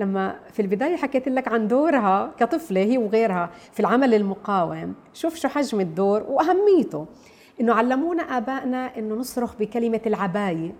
لما 0.00 0.36
في 0.52 0.62
البداية 0.62 0.96
حكيت 0.96 1.28
لك 1.28 1.48
عن 1.48 1.68
دورها 1.68 2.32
كطفلة 2.38 2.80
هي 2.80 2.98
وغيرها 2.98 3.50
في 3.72 3.80
العمل 3.80 4.14
المقاوم. 4.14 4.94
شوف 5.12 5.34
شو 5.34 5.48
حجم 5.48 5.80
الدور 5.80 6.22
وأهميته. 6.22 7.06
إنه 7.60 7.74
علمونا 7.74 8.22
آبائنا 8.22 8.98
إنه 8.98 9.14
نصرخ 9.14 9.56
بكلمة 9.60 10.00
العباية. 10.06 10.72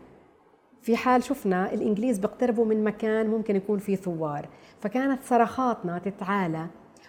في 0.82 0.96
حال 0.96 1.24
شفنا 1.24 1.72
الإنجليز 1.72 2.18
بيقتربوا 2.18 2.64
من 2.64 2.84
مكان 2.84 3.26
ممكن 3.26 3.56
يكون 3.56 3.78
فيه 3.78 3.96
ثوار. 3.96 4.48
فكانت 4.80 5.22
صرخاتنا 5.22 5.98
تتعالى 5.98 6.66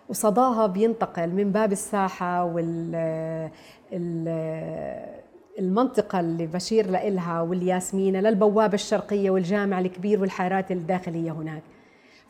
وصداها 0.09 0.67
بينتقل 0.67 1.29
من 1.29 1.51
باب 1.51 1.71
الساحة 1.71 2.43
وال 2.43 3.49
المنطقة 5.59 6.19
اللي 6.19 6.47
بشير 6.47 6.89
لإلها 6.89 7.41
والياسمينة 7.41 8.19
للبوابة 8.19 8.73
الشرقية 8.73 9.29
والجامع 9.29 9.79
الكبير 9.79 10.21
والحارات 10.21 10.71
الداخلية 10.71 11.31
هناك. 11.31 11.61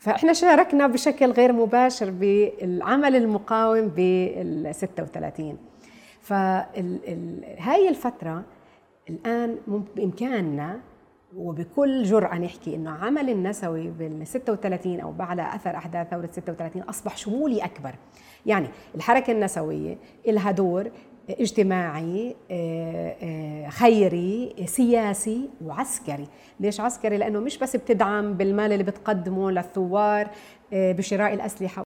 فإحنا 0.02 0.32
شاركنا 0.32 0.86
بشكل 0.86 1.30
غير 1.30 1.52
مباشر 1.52 2.10
بالعمل 2.10 3.16
المقاوم 3.16 3.88
بال 3.88 4.74
36 4.74 5.58
فهاي 6.20 7.88
الفترة 7.88 8.42
الآن 9.10 9.58
بإمكاننا 9.96 10.80
وبكل 11.36 12.02
جرأة 12.02 12.38
نحكي 12.38 12.74
إنه 12.74 12.90
عمل 12.90 13.30
النسوي 13.30 13.90
بال 13.90 14.26
36 14.26 15.00
أو 15.00 15.12
بعد 15.12 15.40
أثر 15.40 15.76
أحداث 15.76 16.10
ثورة 16.10 16.28
36 16.32 16.82
أصبح 16.82 17.16
شمولي 17.16 17.64
أكبر. 17.64 17.94
يعني 18.46 18.68
الحركة 18.94 19.30
النسوية 19.30 19.98
لها 20.26 20.50
دور 20.50 20.90
اجتماعي 21.40 22.36
آه، 22.50 23.16
آه، 23.22 23.68
خيري 23.68 24.54
سياسي 24.66 25.50
وعسكري. 25.64 26.28
ليش 26.60 26.80
عسكري؟ 26.80 27.16
لأنه 27.16 27.40
مش 27.40 27.58
بس 27.58 27.76
بتدعم 27.76 28.34
بالمال 28.34 28.72
اللي 28.72 28.84
بتقدمه 28.84 29.50
للثوار 29.50 30.30
آه، 30.72 30.92
بشراء 30.92 31.34
الأسلحة. 31.34 31.82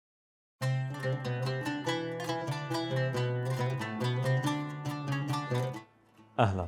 أهلا. 6.39 6.67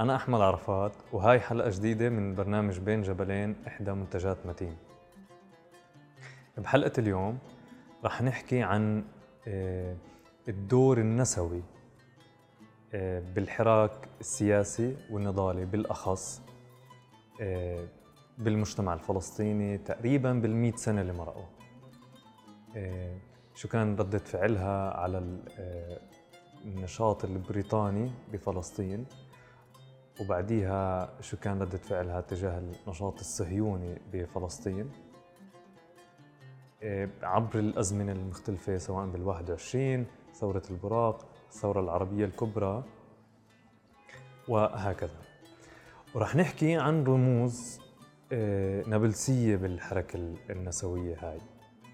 أنا 0.00 0.16
أحمد 0.16 0.40
عرفات 0.40 0.92
وهاي 1.12 1.40
حلقة 1.40 1.70
جديدة 1.70 2.08
من 2.08 2.34
برنامج 2.34 2.78
بين 2.78 3.02
جبلين 3.02 3.56
إحدى 3.66 3.92
منتجات 3.92 4.36
متين. 4.46 4.76
بحلقة 6.58 6.92
اليوم 6.98 7.38
رح 8.04 8.22
نحكي 8.22 8.62
عن 8.62 9.04
الدور 10.48 10.98
النسوي 10.98 11.62
بالحراك 13.34 14.08
السياسي 14.20 14.96
والنضالي 15.10 15.64
بالأخص 15.64 16.42
آه، 17.40 17.88
بالمجتمع 18.38 18.94
الفلسطيني 18.94 19.78
تقريبا 19.78 20.32
بالمئة 20.32 20.76
سنة 20.76 21.00
اللي 21.00 21.12
مرقوا 21.12 21.46
آه، 22.76 23.16
شو 23.54 23.68
كان 23.68 23.96
ردة 23.96 24.18
فعلها 24.18 24.90
على 24.90 25.40
النشاط 26.64 27.24
البريطاني 27.24 28.10
بفلسطين؟ 28.32 29.06
وبعديها 30.20 31.12
شو 31.20 31.36
كان 31.36 31.62
ردة 31.62 31.78
فعلها 31.78 32.20
تجاه 32.20 32.58
النشاط 32.58 33.20
الصهيوني 33.20 33.98
بفلسطين؟ 34.12 34.90
عبر 37.22 37.58
الأزمنة 37.58 38.12
المختلفة 38.12 38.78
سواء 38.78 39.06
بال 39.06 39.22
21 39.22 40.06
ثورة 40.34 40.62
البراق 40.70 41.26
الثورة 41.48 41.80
العربية 41.80 42.24
الكبرى 42.24 42.84
وهكذا. 44.48 45.20
ورح 46.14 46.36
نحكي 46.36 46.76
عن 46.76 47.04
رموز 47.04 47.80
آه، 48.32 48.82
نابلسية 48.86 49.56
بالحركة 49.56 50.34
النسوية 50.50 51.16
هاي 51.20 51.38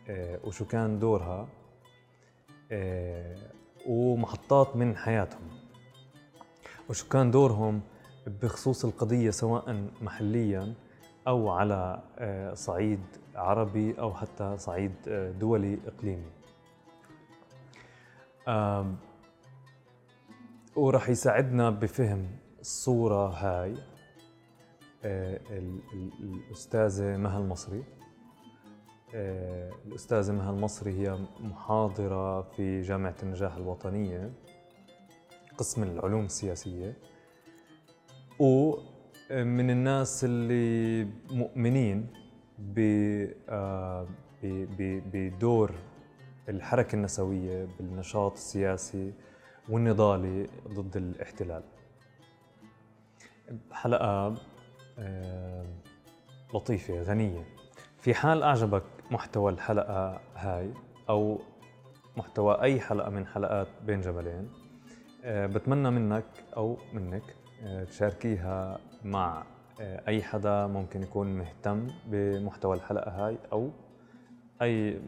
آه، 0.09 0.41
وشو 0.45 0.65
كان 0.65 0.99
دورها 0.99 1.49
آه، 2.73 3.37
ومحطات 3.87 4.77
من 4.77 4.97
حياتهم. 4.97 5.49
وشو 6.89 7.09
كان 7.09 7.31
دورهم 7.31 7.81
بخصوص 8.27 8.85
القضية 8.85 9.31
سواء 9.31 9.89
محليا 10.01 10.75
أو 11.29 11.51
على 11.51 12.03
صعيد 12.55 13.01
عربي 13.35 14.01
أو 14.01 14.15
حتى 14.15 14.57
صعيد 14.59 14.93
دولي 15.39 15.79
إقليمي. 15.87 16.31
وراح 20.77 21.09
يساعدنا 21.09 21.71
بفهم 21.71 22.27
الصورة 22.61 23.29
هاي 23.29 23.75
آه، 25.05 25.41
الأستاذة 26.21 27.17
مها 27.17 27.39
المصري 27.39 27.85
آه، 29.15 29.71
الأستاذة 29.87 30.33
مها 30.33 30.51
المصري 30.51 30.93
هي 30.93 31.19
محاضرة 31.41 32.43
في 32.43 32.81
جامعة 32.81 33.15
النجاح 33.23 33.57
الوطنية 33.57 34.33
قسم 35.59 35.83
العلوم 35.83 36.25
السياسية. 36.25 36.97
ومن 38.39 39.71
الناس 39.71 40.25
اللي 40.25 41.09
مؤمنين 41.31 42.07
آه، 43.49 44.07
بدور 45.13 45.75
الحركة 46.49 46.97
النسوية 46.97 47.69
بالنشاط 47.79 48.33
السياسي 48.33 49.13
والنضالي 49.69 50.49
ضد 50.69 50.97
الاحتلال. 50.97 51.63
حلقة 53.73 54.35
آه، 54.99 55.67
لطيفة 56.55 57.03
غنية. 57.03 57.45
في 57.99 58.15
حال 58.15 58.43
أعجبك 58.43 58.83
محتوى 59.11 59.53
الحلقة 59.53 60.21
هاي 60.37 60.71
أو 61.09 61.41
محتوى 62.17 62.63
أي 62.63 62.81
حلقة 62.81 63.11
من 63.11 63.27
حلقات 63.27 63.69
بين 63.87 64.01
جبلين 64.01 64.49
آه، 65.25 65.47
بتمنى 65.47 65.91
منك 65.91 66.25
أو 66.57 66.79
منك 66.93 67.23
آه، 67.63 67.85
تشاركيها 67.85 68.79
مع 69.05 69.43
أي 69.81 70.23
حدا 70.23 70.67
ممكن 70.67 71.03
يكون 71.03 71.27
مهتم 71.39 71.87
بمحتوى 72.07 72.77
الحلقة 72.77 73.11
هاي 73.11 73.39
أو 73.53 73.71
أي 74.63 75.01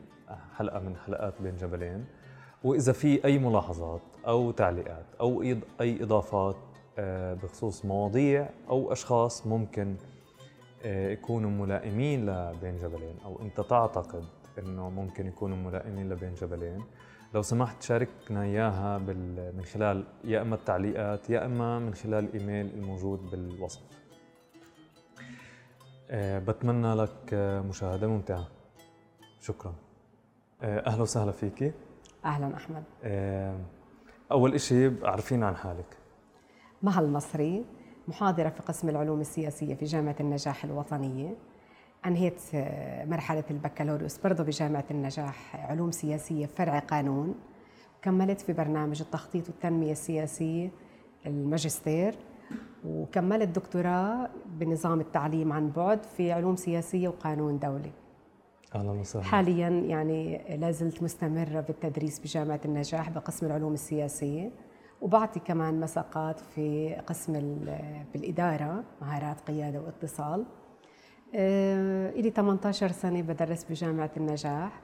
حلقة 0.56 0.80
من 0.80 0.96
حلقات 0.96 1.42
بين 1.42 1.56
جبلين. 1.56 2.04
وإذا 2.64 2.92
في 2.92 3.24
أي 3.24 3.38
ملاحظات 3.38 4.02
أو 4.26 4.50
تعليقات 4.50 5.06
أو 5.20 5.42
أي 5.80 6.02
إضافات 6.02 6.56
آه، 6.98 7.34
بخصوص 7.34 7.84
مواضيع 7.84 8.48
أو 8.68 8.92
أشخاص 8.92 9.46
ممكن 9.46 9.96
آه، 10.84 11.10
يكونوا 11.10 11.50
ملائمين 11.50 12.26
لبين 12.26 12.78
جبلين 12.78 13.16
أو 13.24 13.40
أنت 13.42 13.60
تعتقد 13.60 14.24
أنه 14.58 14.90
ممكن 14.90 15.26
يكونوا 15.26 15.56
ملائمين 15.56 16.08
لبين 16.08 16.34
جبلين. 16.34 16.84
لو 17.34 17.42
سمحت 17.42 17.82
شاركنا 17.82 18.42
إياها 18.42 18.98
من 18.98 19.64
خلال 19.74 20.04
يا 20.24 20.42
إما 20.42 20.54
التعليقات 20.54 21.30
يا 21.30 21.46
إما 21.46 21.78
من 21.78 21.94
خلال 21.94 22.24
الإيميل 22.24 22.66
الموجود 22.66 23.30
بالوصف. 23.30 23.80
آه، 26.10 26.38
بتمنى 26.38 26.94
لك 26.94 27.34
مشاهدة 27.68 28.06
ممتعة. 28.06 28.46
شكرا. 29.40 29.74
أهلا 30.62 31.02
وسهلا 31.02 31.32
فيكي 31.32 31.72
أهلا 32.24 32.56
أحمد. 32.56 32.84
أول 34.32 34.60
شيء 34.60 35.06
عرفين 35.06 35.42
عن 35.42 35.56
حالك. 35.56 35.96
مها 36.82 37.00
المصري 37.00 37.64
محاضرة 38.08 38.48
في 38.48 38.62
قسم 38.62 38.88
العلوم 38.88 39.20
السياسية 39.20 39.74
في 39.74 39.84
جامعة 39.84 40.16
النجاح 40.20 40.64
الوطنية. 40.64 41.36
أنهيت 42.06 42.42
مرحلة 43.08 43.44
البكالوريوس 43.50 44.18
برضه 44.18 44.44
بجامعة 44.44 44.84
النجاح 44.90 45.56
علوم 45.70 45.90
سياسية 45.90 46.46
فرع 46.46 46.78
قانون. 46.78 47.34
كملت 48.02 48.40
في 48.40 48.52
برنامج 48.52 49.00
التخطيط 49.00 49.48
والتنمية 49.48 49.92
السياسية 49.92 50.70
الماجستير 51.26 52.14
وكملت 52.84 53.48
دكتوراه 53.48 54.28
بنظام 54.46 55.00
التعليم 55.00 55.52
عن 55.52 55.70
بعد 55.70 56.04
في 56.04 56.32
علوم 56.32 56.56
سياسية 56.56 57.08
وقانون 57.08 57.58
دولي. 57.58 57.92
أهلا 58.74 58.90
وسهلا. 58.90 59.24
حاليا 59.24 59.68
يعني 59.68 60.40
لا 60.56 60.70
زلت 60.70 61.02
مستمرة 61.02 61.60
بالتدريس 61.60 62.18
بجامعة 62.18 62.60
النجاح 62.64 63.10
بقسم 63.10 63.46
العلوم 63.46 63.72
السياسية 63.72 64.50
وبعطي 65.00 65.40
كمان 65.40 65.80
مساقات 65.80 66.40
في 66.40 66.94
قسم 67.06 67.32
بالإدارة 68.14 68.84
مهارات 69.02 69.40
قيادة 69.40 69.80
واتصال. 69.80 70.44
آه، 71.34 72.10
إلي 72.10 72.30
18 72.30 72.92
سنة 72.92 73.22
بدرس 73.22 73.64
بجامعة 73.64 74.10
النجاح. 74.16 74.80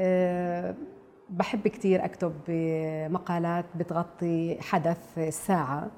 آه، 0.00 0.74
بحب 1.30 1.68
كثير 1.68 2.04
أكتب 2.04 2.32
مقالات 3.12 3.64
بتغطي 3.76 4.60
حدث 4.60 5.18
الساعة. 5.18 5.90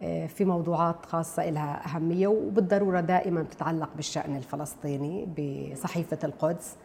في 0.00 0.44
موضوعات 0.44 1.06
خاصة 1.06 1.50
لها 1.50 1.86
أهمية 1.86 2.26
وبالضرورة 2.26 3.00
دائما 3.00 3.42
بتتعلق 3.42 3.90
بالشأن 3.96 4.36
الفلسطيني 4.36 5.26
بصحيفة 5.26 6.18
القدس. 6.24 6.76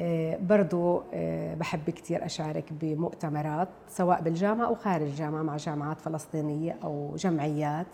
آه، 0.00 0.36
برضو 0.36 1.02
آه، 1.14 1.54
بحب 1.54 1.90
كثير 1.90 2.24
أشارك 2.24 2.72
بمؤتمرات 2.72 3.68
سواء 3.88 4.22
بالجامعة 4.22 4.66
أو 4.66 4.74
خارج 4.74 5.02
الجامعة 5.02 5.42
مع 5.42 5.56
جامعات 5.56 6.00
فلسطينية 6.00 6.78
أو 6.84 7.14
جمعيات. 7.16 7.86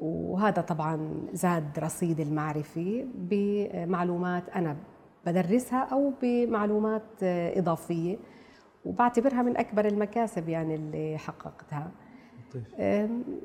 وهذا 0.00 0.62
طبعا 0.62 1.26
زاد 1.32 1.78
رصيدي 1.78 2.22
المعرفي 2.22 3.06
بمعلومات 3.14 4.48
أنا 4.48 4.76
بدرسها 5.26 5.78
أو 5.78 6.12
بمعلومات 6.22 7.22
إضافية. 7.22 8.16
وبعتبرها 8.84 9.42
من 9.42 9.56
أكبر 9.56 9.84
المكاسب 9.84 10.48
يعني 10.48 10.74
اللي 10.74 11.18
حققتها. 11.18 11.90
طيب. 12.54 12.64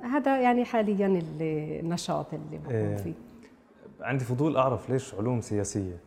هذا 0.04 0.42
يعني 0.42 0.66
حاليا 0.66 1.22
النشاط 1.42 2.34
اللي 2.34 2.60
إيه، 2.70 2.96
فيه. 2.96 3.14
عندي 4.02 4.26
فضول 4.26 4.58
أعرف 4.58 4.90
ليش 4.90 5.16
علوم 5.16 5.42
سياسية؟ 5.42 5.98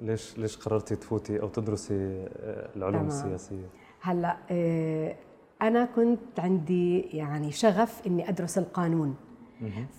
ليش 0.00 0.38
ليش 0.38 0.56
قررتي 0.56 0.96
تفوتي 0.96 1.40
أو 1.40 1.48
تدرسي 1.48 1.94
آه، 1.94 2.68
العلوم 2.76 3.08
تمام. 3.08 3.08
السياسية؟ 3.08 3.66
هلأ 4.00 4.36
آه، 4.50 5.16
أنا 5.62 5.84
كنت 5.96 6.40
عندي 6.40 7.00
يعني 7.00 7.52
شغف 7.52 8.06
إني 8.06 8.28
أدرس 8.28 8.58
القانون. 8.58 9.16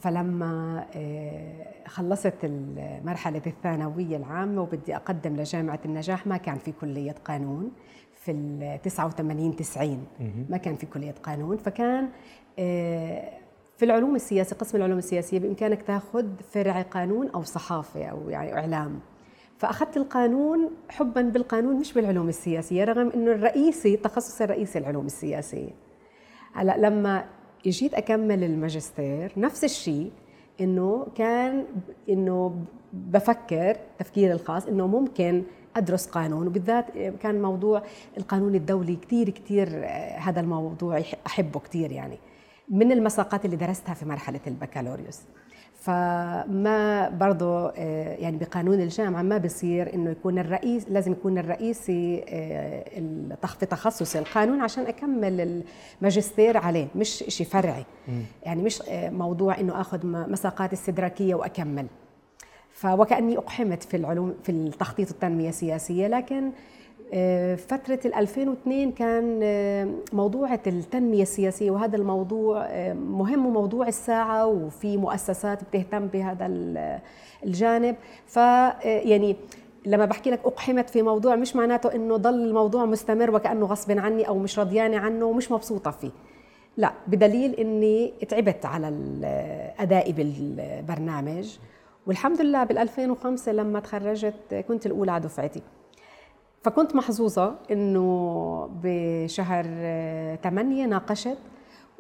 فلما 0.01 0.85
آه، 0.95 1.65
خلصت 1.87 2.51
مرحلة 3.05 3.41
الثانوية 3.47 4.17
العامة 4.17 4.61
وبدي 4.61 4.95
أقدم 4.95 5.35
لجامعة 5.35 5.79
النجاح 5.85 6.27
ما 6.27 6.37
كان 6.37 6.57
في 6.57 6.71
كلية 6.71 7.15
قانون. 7.25 7.71
في 8.27 8.31
ال 8.33 8.81
89 8.81 9.55
90 9.55 10.05
ما 10.49 10.57
كان 10.57 10.75
في 10.75 10.85
كلية 10.85 11.15
قانون 11.23 11.57
فكان 11.57 12.09
في 13.77 13.83
العلوم 13.83 14.15
السياسية 14.15 14.55
قسم 14.55 14.77
العلوم 14.77 14.97
السياسية 14.97 15.39
بإمكانك 15.39 15.81
تاخذ 15.81 16.25
فرع 16.51 16.81
قانون 16.81 17.29
أو 17.29 17.43
صحافة 17.43 18.05
أو 18.05 18.29
يعني 18.29 18.53
إعلام. 18.53 18.99
فأخذت 19.57 19.97
القانون 19.97 20.69
حبا 20.89 21.21
بالقانون 21.21 21.75
مش 21.75 21.93
بالعلوم 21.93 22.29
السياسية 22.29 22.83
رغم 22.83 23.09
إنه 23.09 23.31
الرئيسي 23.31 23.97
تخصصي 23.97 24.43
الرئيسي 24.43 24.79
العلوم 24.79 25.05
السياسية. 25.05 25.69
هلأ 26.53 26.77
لما 26.77 27.25
جيت 27.65 27.93
أكمل 27.93 28.43
الماجستير 28.43 29.31
نفس 29.37 29.63
الشيء 29.63 30.11
إنه 30.61 31.07
كان 31.15 31.65
إنه 32.09 32.55
بفكر 32.93 33.77
تفكيري 33.99 34.33
الخاص 34.33 34.65
إنه 34.65 34.87
ممكن 34.87 35.43
أدرس 35.77 36.07
قانون. 36.07 36.47
وبالذات 36.47 36.85
كان 37.21 37.41
موضوع 37.41 37.83
القانون 38.17 38.55
الدولي 38.55 38.95
كثير 38.95 39.29
كثير 39.29 39.67
آه، 39.73 40.17
هذا 40.17 40.39
الموضوع 40.39 41.03
أحبه 41.27 41.59
كثير 41.59 41.91
يعني. 41.91 42.17
من 42.69 42.91
المساقات 42.91 43.45
اللي 43.45 43.55
درستها 43.55 43.93
في 43.93 44.05
مرحلة 44.05 44.39
البكالوريوس. 44.47 45.19
فما 45.87 47.09
برضه 47.09 47.69
آه، 47.69 48.15
يعني 48.15 48.37
بقانون 48.37 48.81
الجامعة 48.81 49.21
ما 49.21 49.37
بصير 49.37 49.93
إنه 49.93 50.09
يكون 50.09 50.39
الرئيس 50.39 50.89
لازم 50.89 51.11
يكون 51.11 51.37
الرئيسي 51.37 52.25
آه، 52.29 53.37
في 53.59 53.65
تخصص 53.65 54.15
القانون 54.15 54.61
عشان 54.61 54.85
أكمل 54.85 55.63
الماجستير 56.01 56.57
عليه 56.57 56.87
مش 56.95 57.09
شيء 57.27 57.47
فرعي. 57.47 57.85
يعني 58.43 58.63
مش 58.63 58.81
آه، 58.89 59.09
موضوع 59.09 59.59
إنه 59.59 59.81
آخذ 59.81 60.05
مساقات 60.05 60.73
استدراكية 60.73 61.35
وأكمل. 61.35 61.87
فوكأني 62.77 63.37
أقحمت 63.37 63.83
في 63.83 63.97
العلوم 63.97 64.33
في 64.43 64.51
التخطيط 64.51 65.09
التنمية 65.09 65.49
السياسية 65.49 66.07
لكن 66.07 66.51
آه، 67.13 67.55
فترة 67.55 67.99
2002 68.05 68.91
كان 68.91 69.39
آه، 69.43 69.87
موضوع 70.13 70.53
التنمية 70.53 71.21
السياسية 71.21 71.71
وهذا 71.71 71.95
الموضوع 71.95 72.65
آه، 72.65 72.93
مهم 72.93 73.45
وموضوع 73.45 73.87
الساعة 73.87 74.47
وفي 74.47 74.97
مؤسسات 74.97 75.63
بتهتم 75.63 76.07
بهذا 76.07 76.45
الجانب. 77.43 77.95
فيعني 78.27 79.35
لما 79.85 80.05
بحكي 80.05 80.31
لك 80.31 80.39
أقحمت 80.45 80.89
في 80.89 81.01
موضوع 81.01 81.35
مش 81.35 81.55
معناته 81.55 81.95
إنه 81.95 82.17
ضل 82.17 82.47
الموضوع 82.47 82.85
مستمر 82.85 83.35
وكأنه 83.35 83.65
غصب 83.65 83.99
عني 83.99 84.27
أو 84.27 84.37
مش 84.39 84.59
رضيانة 84.59 84.97
عنه 84.97 85.25
ومش 85.25 85.51
مبسوطة 85.51 85.91
فيه. 85.91 86.11
لا 86.77 86.93
بدليل 87.07 87.55
إني 87.55 88.13
تعبت 88.29 88.65
على 88.65 88.87
أدائي 89.79 90.11
بالبرنامج. 90.13 91.57
والحمد 92.07 92.41
لله 92.41 92.63
بال 92.63 92.77
2005 92.77 93.51
لما 93.51 93.79
تخرجت 93.79 94.65
كنت 94.67 94.85
الأولى 94.85 95.11
على 95.11 95.23
دفعتي. 95.23 95.61
فكنت 96.63 96.95
محظوظة 96.95 97.55
إنه 97.71 98.69
بشهر 98.83 99.63
8 100.43 100.85
ناقشت 100.85 101.37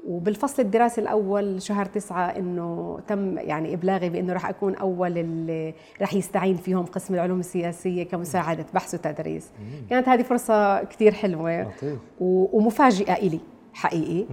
وبالفصل 0.07 0.61
الدراسي 0.61 1.01
الأول 1.01 1.61
شهر 1.61 1.85
تسعة 1.85 2.25
إنه 2.25 2.99
تم 3.07 3.37
يعني 3.37 3.73
إبلاغي 3.73 4.09
بإنه 4.09 4.33
راح 4.33 4.49
أكون 4.49 4.75
أول 4.75 5.17
اللي 5.17 5.73
راح 6.01 6.13
يستعين 6.13 6.55
فيهم 6.55 6.85
قسم 6.85 7.13
العلوم 7.13 7.39
السياسية 7.39 8.03
كمساعدة 8.03 8.65
بحث 8.73 8.93
وتدريس. 8.93 9.51
كانت 9.89 10.09
هذه 10.09 10.21
فرصة 10.21 10.83
كثير 10.83 11.13
حلوة 11.13 11.71
ومفاجئة 12.19 13.13
إلي 13.13 13.39
حقيقي. 13.73 14.25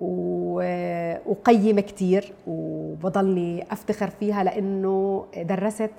وقيمة 0.00 1.80
كثير 1.80 2.32
وبضلني 2.46 3.72
أفتخر 3.72 4.10
فيها 4.10 4.44
لأنه 4.44 5.26
درست 5.36 5.90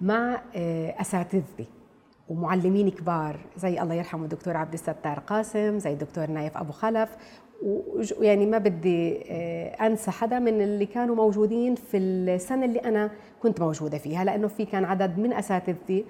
مع 0.00 0.40
أساتذتي 1.00 1.66
ومعلمين 2.28 2.90
كبار 2.90 3.36
زي 3.56 3.82
الله 3.82 3.94
يرحمه 3.94 4.24
الدكتور 4.24 4.56
عبد 4.56 4.72
الستار 4.72 5.18
قاسم 5.18 5.78
زي 5.78 5.92
الدكتور 5.92 6.26
نايف 6.26 6.56
أبو 6.56 6.72
خلف. 6.72 7.16
ويعني 8.18 8.46
ما 8.46 8.58
بدي 8.58 9.22
آه، 9.30 9.86
أنسى 9.86 10.10
حدا 10.10 10.38
من 10.38 10.60
اللي 10.60 10.86
كانوا 10.86 11.16
موجودين 11.16 11.74
في 11.74 11.96
السنة 11.96 12.64
اللي 12.64 12.78
أنا 12.78 13.10
كنت 13.42 13.60
موجودة 13.60 13.98
فيها 13.98 14.24
لأنه 14.24 14.48
في 14.48 14.64
كان 14.64 14.84
عدد 14.84 15.18
من 15.18 15.32
أساتذتي 15.32 16.04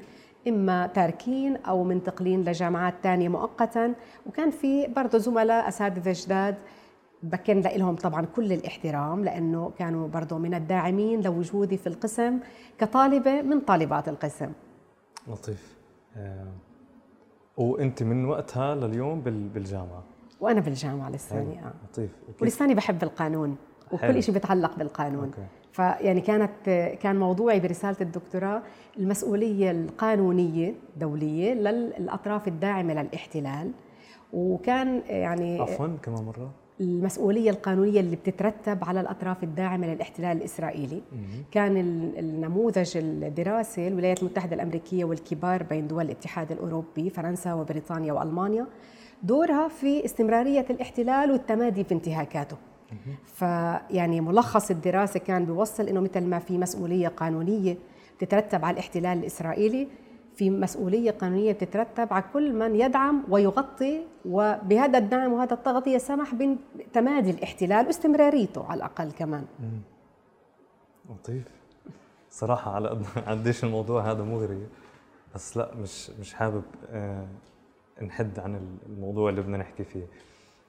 إما 0.48 0.86
تاركين 0.86 1.56
أو 1.56 1.84
منتقلين 1.84 2.44
لجامعات 2.44 2.94
ثانية 3.02 3.28
مؤقتا 3.28 3.94
وكان 4.26 4.50
في 4.50 4.86
برضه 4.86 5.18
زملاء 5.18 5.68
أساتذة 5.68 6.14
جداد 6.24 6.54
بكن 7.22 7.60
لهم 7.60 7.96
طبعا 7.96 8.26
كل 8.36 8.52
الاحترام 8.52 9.24
لأنه 9.24 9.72
كانوا 9.78 10.08
برضه 10.08 10.38
من 10.38 10.54
الداعمين 10.54 11.20
لوجودي 11.20 11.76
في 11.76 11.86
القسم 11.86 12.38
كطالبة 12.78 13.42
من 13.42 13.60
طالبات 13.60 14.08
القسم. 14.08 14.52
لطيف. 15.28 15.76
آه، 16.16 16.46
وأنت 17.56 18.02
من 18.02 18.24
وقتها 18.24 18.74
لليوم 18.74 19.20
بالجامعة؟ 19.20 20.02
وأنا 20.40 20.60
بالجامعة 20.60 21.10
لساني 21.10 21.58
آه. 21.58 21.72
لطيف. 21.90 22.10
ولساني 22.40 22.74
بحب 22.74 23.02
القانون 23.02 23.56
وكل 23.92 24.22
شيء 24.22 24.34
بيتعلق 24.34 24.78
بالقانون. 24.78 25.24
أوكي. 25.24 25.46
فيعني 25.72 26.20
كانت 26.20 26.50
كان 27.00 27.16
موضوعي 27.16 27.60
برسالة 27.60 27.96
الدكتوراه 28.00 28.62
المسؤولية 28.98 29.70
القانونية 29.70 30.74
دوليه 30.96 31.54
للأطراف 31.54 32.48
الداعمة 32.48 32.94
للاحتلال. 33.02 33.70
وكان 34.32 35.02
يعني 35.06 35.60
عفوا 35.60 35.88
كمان 36.02 36.24
مرة. 36.24 36.50
المسؤولية 36.82 37.50
القانونية 37.50 38.00
اللي 38.00 38.16
بتترتب 38.16 38.84
على 38.84 39.00
الأطراف 39.00 39.42
الداعمة 39.44 39.86
للاحتلال 39.86 40.36
الإسرائيلي. 40.36 41.02
كان 41.50 41.76
النموذج 42.18 42.96
الدراسي 42.96 43.88
الولايات 43.88 44.20
المتحدة 44.22 44.54
الأمريكية 44.54 45.04
والكبار 45.04 45.62
بين 45.62 45.88
دول 45.88 46.04
الاتحاد 46.04 46.52
الأوروبي 46.52 47.10
فرنسا 47.10 47.54
وبريطانيا 47.54 48.12
وألمانيا 48.12 48.66
دورها 49.22 49.68
في 49.68 50.04
استمرارية 50.04 50.66
الاحتلال 50.70 51.30
والتمادي 51.30 51.84
في 51.84 51.94
انتهاكاته. 51.94 52.56
فيعني 53.34 54.20
ملخص 54.20 54.70
الدراسة 54.70 55.20
كان 55.20 55.44
بيوصل 55.44 55.88
إنه 55.88 56.00
مثل 56.00 56.20
ما 56.20 56.38
في 56.38 56.58
مسؤولية 56.58 57.08
قانونية 57.08 57.76
تترتب 58.18 58.64
على 58.64 58.74
الاحتلال 58.74 59.18
الإسرائيلي 59.18 59.88
في 60.36 60.50
مسؤولية 60.50 61.10
قانونية 61.10 61.52
بتترتب 61.52 62.12
على 62.12 62.24
كل 62.32 62.52
من 62.52 62.76
يدعم 62.76 63.24
ويغطي 63.28 64.02
وبهذا 64.24 64.98
الدعم 64.98 65.32
وهذا 65.32 65.54
التغطية 65.54 65.98
سمح 65.98 66.34
بتمادي 66.34 67.30
الاحتلال 67.30 67.86
واستمراريته 67.86 68.64
على 68.64 68.78
الأقل 68.78 69.12
كمان. 69.12 69.44
لطيف. 71.10 71.48
صراحة 72.30 72.74
على 72.74 72.88
قديش 73.28 73.64
الموضوع 73.64 74.10
هذا 74.10 74.22
مغري 74.24 74.66
بس 75.34 75.56
لا 75.56 75.74
مش 75.74 76.10
مش 76.10 76.34
حابب 76.34 76.62
آه 76.90 77.26
نحد 78.02 78.38
عن 78.38 78.78
الموضوع 78.86 79.30
اللي 79.30 79.40
بدنا 79.40 79.56
نحكي 79.56 79.84
فيه 79.84 80.06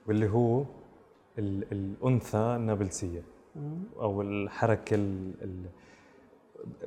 واللي 0.08 0.30
هو 0.30 0.64
الأنثى 1.38 2.38
النابلسية 2.38 3.22
أو 4.00 4.22
الحركة 4.22 4.96
ال 4.96 5.66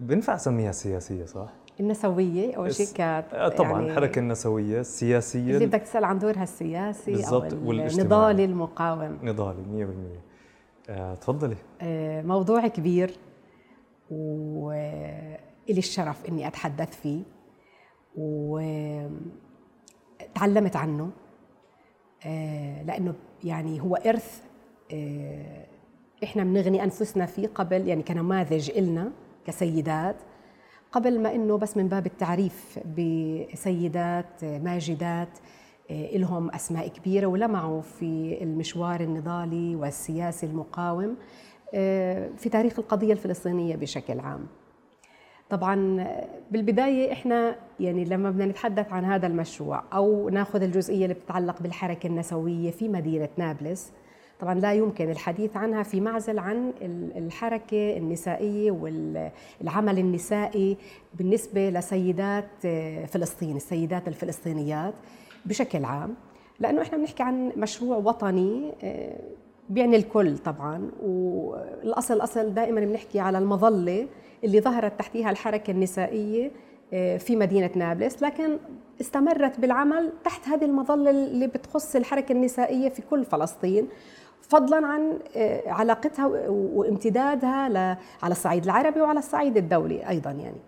بينفع 0.01 0.35
أسميها 0.35 0.73
سياسية 0.73 1.25
صح؟ 1.25 1.53
النسوية 1.81 2.57
أول 2.57 2.75
شيء 2.75 2.87
كانت 2.95 3.35
آه، 3.35 3.49
طبعا 3.49 3.73
يعني 3.73 3.87
الحركه 3.91 4.19
النسوية 4.19 4.81
السياسيه 4.81 5.55
اللي 5.55 5.67
بدك 5.67 5.81
تسأل 5.81 6.05
عن 6.05 6.19
دورها 6.19 6.43
السياسي 6.43 7.13
بالضبط 7.13 7.55
أو 7.55 7.73
النضالي 7.73 8.45
المقاوم. 8.45 9.19
نضالي 9.23 9.63
100% 9.63 10.21
آه، 10.91 11.15
تفضلي. 11.15 11.57
آه 11.81 12.23
موضوع 12.23 12.67
كبير 12.67 13.11
ولي 14.11 15.39
الشرف 15.69 16.27
إني 16.27 16.47
أتحدث 16.47 17.01
فيه 17.01 17.23
وتعلمت 18.17 19.17
عنه. 20.77 21.11
آه 22.27 22.83
لأنه 22.83 23.15
يعني 23.45 23.81
هو 23.81 23.95
إرث 23.95 24.43
آه 24.93 25.67
إحنا 26.25 26.45
بنغني 26.45 26.85
أنفسنا 26.85 27.27
فيه 27.27 27.47
قبل 27.55 27.89
يعني 27.89 28.03
كنماذج 28.03 28.71
إلنا 28.71 29.11
كسيدات. 29.47 30.17
قبل 30.97 31.21
ما 31.21 31.35
إنه 31.35 31.59
بس 31.59 31.77
من 31.77 31.89
باب 31.89 32.07
التعريف 32.07 32.79
بسيدات 32.89 34.45
ماجدات 34.45 35.29
آه، 35.91 36.17
لهم 36.17 36.51
أسماء 36.51 36.89
كبيرة 36.89 37.27
ولمعوا 37.27 37.81
في 37.81 38.39
المشوار 38.43 39.01
النضالي 39.01 39.77
والسياسي 39.77 40.47
المقاوم 40.47 41.17
آه، 41.75 42.31
في 42.37 42.49
تاريخ 42.49 42.79
القضية 42.79 43.13
الفلسطينية 43.13 43.77
بشكل 43.77 44.21
عام. 44.21 44.47
طبعا 45.51 46.07
بالبداية 46.51 47.13
إحنا 47.13 47.57
يعني 47.81 48.05
لما 48.05 48.31
بدنا 48.31 48.47
نتحدث 48.47 48.93
عن 48.93 49.05
هذا 49.05 49.27
المشروع 49.27 49.83
أو 49.93 50.29
ناخذ 50.29 50.63
الجزئية 50.63 51.03
اللي 51.03 51.15
بتتعلق 51.15 51.63
بالحركة 51.63 52.07
النسوية 52.07 52.71
في 52.71 52.89
مدينة 52.89 53.29
نابلس 53.37 53.93
طبعا 54.41 54.55
لا 54.55 54.73
يمكن 54.73 55.11
الحديث 55.11 55.57
عنها 55.57 55.83
في 55.83 56.01
معزل 56.01 56.39
عن 56.39 56.73
الحركة 57.17 57.97
النسائية 57.97 58.71
والعمل 58.71 59.99
النسائي 59.99 60.77
بالنسبة 61.15 61.71
لسيدات 61.71 62.49
فلسطين 63.07 63.57
السيدات 63.57 64.09
الفلسطينيات 64.09 64.95
بشكل 65.45 65.85
عام. 65.85 66.15
لأنه 66.61 66.83
إحنا 66.83 66.99
بنحكي 66.99 67.23
عن 67.23 67.53
مشروع 67.57 67.97
وطني 67.97 68.73
بيعني 69.69 69.97
الكل 69.97 70.39
طبعا. 70.39 70.91
والاصل 71.03 72.15
الأصل 72.15 72.55
دائما 72.55 72.81
بنحكي 72.81 73.21
على 73.21 73.39
المظلة 73.39 74.07
اللي 74.45 74.61
ظهرت 74.61 74.99
تحتها 74.99 75.31
الحركة 75.31 75.71
النسائية 75.71 76.51
آه، 76.93 77.17
في 77.17 77.37
مدينة 77.37 77.71
نابلس. 77.77 78.23
لكن 78.23 78.59
استمرت 79.01 79.61
بالعمل 79.61 80.13
تحت 80.25 80.49
هذه 80.49 80.65
المظلة 80.65 81.11
اللي 81.11 81.47
بتخص 81.47 81.97
الحركة 81.97 82.33
النسائية 82.33 82.89
في 82.89 83.03
كل 83.03 83.25
فلسطين. 83.25 83.89
فضلا 84.49 84.87
عن 84.87 85.19
آه، 85.37 85.71
علاقتها 85.71 86.27
وامتدادها 86.49 87.97
على 88.23 88.33
الصعيد 88.33 88.65
العربي 88.65 89.01
وعلى 89.01 89.19
الصعيد 89.19 89.57
الدولي 89.57 90.09
أيضا 90.09 90.31
يعني. 90.31 90.61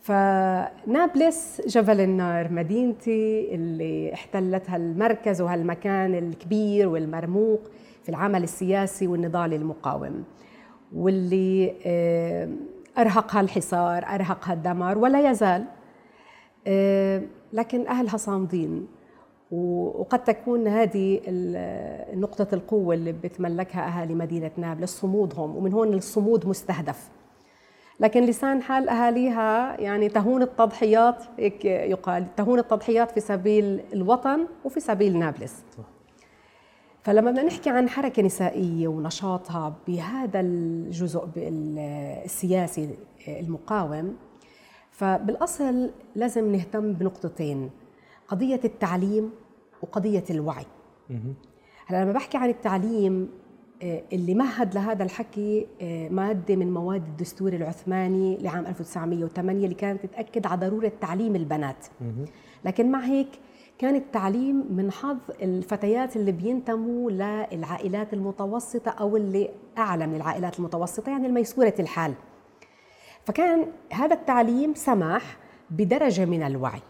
فنابلس 0.00 1.60
جبل 1.66 2.00
النار 2.00 2.52
مدينتي 2.52 3.54
اللي 3.54 4.14
احتلتها 4.14 4.76
المركز 4.76 5.40
وهالمكان 5.40 6.14
الكبير 6.14 6.88
والمرموق 6.88 7.60
في 8.02 8.08
العمل 8.08 8.42
السياسي 8.42 9.06
والنضالي 9.06 9.56
المقاوم 9.56 10.24
واللي 10.94 11.74
آه، 11.86 12.48
أرهقها 12.98 13.40
الحصار 13.40 14.04
أرهقها 14.14 14.52
الدمار 14.52 14.98
ولا 14.98 15.30
يزال 15.30 15.64
آه، 16.66 17.22
لكن 17.52 17.86
أهلها 17.86 18.16
صامدين. 18.16 18.86
وقد 19.52 20.24
تكون 20.24 20.68
هذه 20.68 21.20
نقطة 22.14 22.46
القوة 22.52 22.94
اللي 22.94 23.12
بتملكها 23.12 23.88
أهالي 23.88 24.14
مدينة 24.14 24.50
نابلس 24.56 25.00
صمودهم 25.00 25.56
ومن 25.56 25.72
هون 25.72 25.94
الصمود 25.94 26.46
مستهدف 26.46 27.08
لكن 28.00 28.24
لسان 28.24 28.62
حال 28.62 28.88
أهاليها 28.88 29.80
يعني 29.80 30.08
تهون 30.08 30.42
التضحيات 30.42 31.24
هيك 31.38 31.64
يقال 31.64 32.34
تهون 32.36 32.58
التضحيات 32.58 33.10
في 33.10 33.20
سبيل 33.20 33.80
الوطن 33.92 34.46
وفي 34.64 34.80
سبيل 34.80 35.18
نابلس 35.18 35.64
صح. 35.78 35.84
فلما 37.02 37.30
بدنا 37.30 37.42
نحكي 37.42 37.70
عن 37.70 37.88
حركة 37.88 38.22
نسائية 38.22 38.88
ونشاطها 38.88 39.74
بهذا 39.88 40.40
الجزء 40.40 41.28
السياسي 41.36 42.88
المقاوم 43.28 44.16
فبالأصل 44.90 45.90
لازم 46.14 46.52
نهتم 46.52 46.92
بنقطتين 46.92 47.70
قضية 48.28 48.60
التعليم 48.64 49.30
وقضية 49.82 50.24
الوعي. 50.30 50.66
هلا 51.86 52.04
لما 52.04 52.12
بحكي 52.12 52.38
عن 52.38 52.48
التعليم 52.48 53.30
اللي 53.82 54.34
مهد 54.34 54.74
لهذا 54.74 55.04
الحكي 55.04 55.66
مادة 56.10 56.56
من 56.56 56.74
مواد 56.74 57.06
الدستور 57.06 57.52
العثماني 57.52 58.38
لعام 58.38 58.66
1908 58.66 59.64
اللي 59.64 59.74
كانت 59.74 60.06
تأكد 60.06 60.46
على 60.46 60.60
ضرورة 60.60 60.92
تعليم 61.00 61.36
البنات. 61.36 61.86
لكن 62.64 62.90
مع 62.90 63.00
هيك 63.00 63.28
كان 63.78 63.94
التعليم 63.94 64.66
من 64.70 64.92
حظ 64.92 65.18
الفتيات 65.42 66.16
اللي 66.16 66.32
بينتموا 66.32 67.10
للعائلات 67.10 68.12
المتوسطة 68.14 68.90
أو 68.90 69.16
اللي 69.16 69.50
أعلى 69.78 70.06
من 70.06 70.14
العائلات 70.16 70.58
المتوسطة 70.58 71.10
يعني 71.10 71.26
الميسورة 71.26 71.74
الحال. 71.78 72.14
فكان 73.24 73.66
هذا 73.92 74.14
التعليم 74.14 74.74
سمح 74.74 75.36
بدرجة 75.70 76.24
من 76.24 76.42
الوعي. 76.42 76.80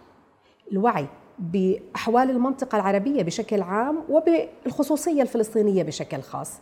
الوعي 0.72 1.06
بأحوال 1.38 2.30
المنطقة 2.30 2.76
العربية 2.76 3.22
بشكل 3.22 3.62
عام 3.62 3.98
وبالخصوصية 4.08 5.22
الفلسطينية 5.22 5.82
بشكل 5.82 6.20
خاص. 6.20 6.52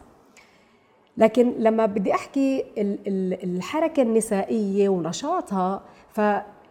لكن 1.17 1.55
لما 1.59 1.87
بدي 1.87 2.15
أحكي 2.15 2.65
الحركة 3.45 4.03
النسائية 4.03 4.89
ونشاطها 4.89 5.83
ف 6.12 6.21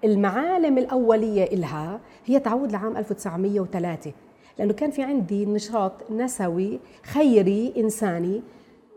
المعالم 0.04 0.78
الأولية 0.78 1.44
إلها 1.44 2.00
هي 2.26 2.40
تعود 2.40 2.72
لعام 2.72 2.98
1903 2.98 4.12
لأنه 4.60 4.74
كان 4.74 4.92
في 4.92 5.04
عندي 5.04 5.46
نشاط 5.46 6.12
نسوي 6.12 6.80
خيري 7.04 7.74
إنساني 7.78 8.42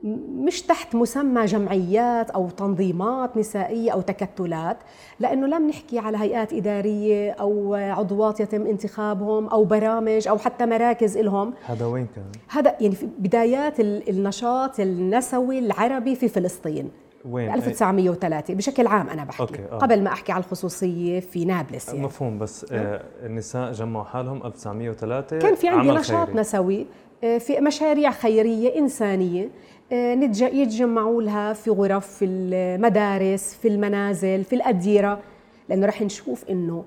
مش 0.04 0.62
تحت 0.62 0.94
مسمى 0.94 1.44
جمعيات 1.44 2.30
أو 2.30 2.50
تنظيمات 2.50 3.37
نسائية 3.37 3.90
أو 3.90 4.00
تكتلات 4.00 4.76
لأنه 5.21 5.47
لم 5.47 5.68
نحكي 5.68 5.99
على 5.99 6.18
هيئات 6.18 6.52
إدارية 6.52 7.30
أو 7.30 7.75
عضوات 7.75 8.40
يتم 8.40 8.66
انتخابهم 8.66 9.47
أو 9.47 9.64
برامج 9.64 10.28
أو 10.28 10.38
حتى 10.38 10.66
مراكز 10.66 11.18
لهم 11.18 11.54
هذا 11.66 11.87
وين 11.87 12.06
كان 12.14 12.25
هذا 12.49 12.76
يعني 12.80 12.94
في 12.94 13.09
بدايات 13.18 13.80
النشاط 13.80 14.80
النسوي 14.80 15.59
العربي 15.59 16.16
في 16.16 16.28
فلسطين 16.28 16.90
وين 17.25 17.54
1903 17.54 18.54
بشكل 18.54 18.87
عام 18.87 19.09
أنا 19.09 19.25
بحكي 19.25 19.42
أوكي. 19.42 19.62
آه. 19.73 19.78
قبل 19.78 20.02
ما 20.02 20.09
أحكي 20.12 20.32
على 20.32 20.44
الخصوصية 20.44 21.21
في 21.21 21.44
نابلس 21.44 21.88
يعني. 21.88 22.00
مفهوم 22.00 22.38
بس 22.38 22.66
آه 22.73 23.02
النساء 23.23 23.73
جمعوا 23.73 24.04
حالهم 24.04 24.47
1903 24.47 25.38
كان 25.38 25.54
في 25.54 25.68
عندي 25.68 25.90
نشاط 25.90 26.26
خيري. 26.26 26.40
نسوي 26.40 26.87
آه 27.25 27.38
في 27.38 27.61
مشاريع 27.61 28.11
خيرية 28.11 28.78
إنسانية 28.78 29.49
يتجمعوا 29.92 31.22
لها 31.22 31.52
في 31.52 31.70
غرف 31.70 32.06
في 32.06 32.25
المدارس 32.25 33.54
في 33.54 33.68
المنازل 33.68 34.44
في 34.44 34.54
الأديرة 34.54 35.20
لأنه 35.68 35.87
رح 35.87 36.02
نشوف 36.02 36.44
إنه 36.50 36.84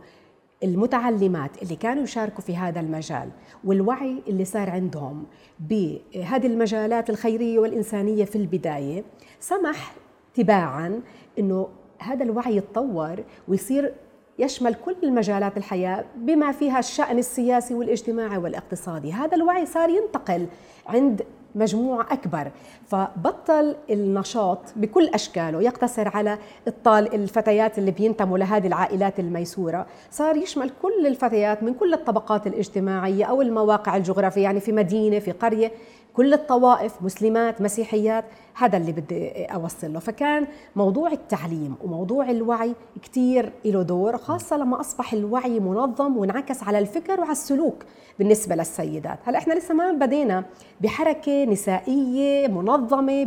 المتعلمات 0.64 1.64
اللي 1.64 1.76
كانوا 1.76 2.04
يشاركوا 2.04 2.42
في 2.42 2.58
هذا 2.58 2.80
المجال 2.80 3.30
والوعي 3.64 4.24
اللي 4.28 4.46
صار 4.46 4.70
عندهم 4.70 5.24
بهذه 5.60 6.48
المجالات 6.48 7.10
الخيرية 7.10 7.60
والإنسانية 7.60 8.26
في 8.26 8.36
البداية 8.36 9.04
سمح 9.40 9.94
تباعا 10.34 11.02
إنه 11.40 11.68
هذا 12.00 12.24
الوعي 12.24 12.56
يتطور 12.56 13.24
ويصير 13.48 13.94
يشمل 14.40 14.74
كل 14.74 14.96
المجالات 15.04 15.58
الحياة 15.58 16.06
بما 16.16 16.52
فيها 16.52 16.80
الشأن 16.80 17.18
السياسي 17.18 17.74
والاجتماعي 17.74 18.38
والاقتصادي، 18.38 19.14
هذا 19.14 19.36
الوعي 19.36 19.66
صار 19.66 19.90
ينتقل 19.90 20.48
عند 20.88 21.22
مجموعة 21.56 22.08
أكبر. 22.14 22.52
فبطل 22.88 23.76
النشاط 23.90 24.60
بكل 24.76 25.08
أشكاله 25.08 25.62
يقتصر 25.62 26.08
على 26.08 26.38
الطال 26.68 27.16
الفتيات 27.16 27.78
اللي 27.78 27.92
بينتموا 27.92 28.38
لهذه 28.38 28.68
العائلات 28.68 29.20
الميسورة. 29.20 29.86
صار 30.12 30.38
يشمل 30.38 30.72
كل 30.82 31.08
الفتيات 31.08 31.64
من 31.64 31.74
كل 31.74 31.94
الطبقات 31.94 32.48
الاجتماعية 32.48 33.26
أو 33.26 33.42
المواقع 33.42 33.98
الجغرافية 33.98 34.42
يعني 34.44 34.60
في 34.60 34.72
مدينة 34.72 35.20
في 35.20 35.32
قرية. 35.32 35.72
كل 36.16 36.34
الطوائف 36.34 37.02
مسلمات 37.02 37.62
مسيحيات 37.62 38.26
هذا 38.54 38.78
اللي 38.78 38.92
بدي 38.92 39.46
أوصل 39.46 39.94
له. 39.94 40.00
فكان 40.00 40.48
موضوع 40.76 41.12
التعليم 41.12 41.76
وموضوع 41.84 42.30
الوعي 42.30 42.76
كثير 43.02 43.52
له 43.66 43.82
دور 43.82 44.18
خاصة 44.18 44.58
لما 44.58 44.80
أصبح 44.80 45.14
الوعي 45.14 45.60
منظم 45.60 46.18
وانعكس 46.18 46.64
على 46.64 46.80
الفكر 46.80 47.20
وعلى 47.20 47.32
السلوك 47.32 47.84
بالنسبة 48.20 48.56
للسيدات. 48.56 49.20
هلأ 49.26 49.38
إحنا 49.38 49.54
لسه 49.54 49.74
ما 49.74 49.92
بدينا 49.92 50.44
بحركة 50.82 51.46
نسائية 51.46 52.48
منظمة 52.48 53.24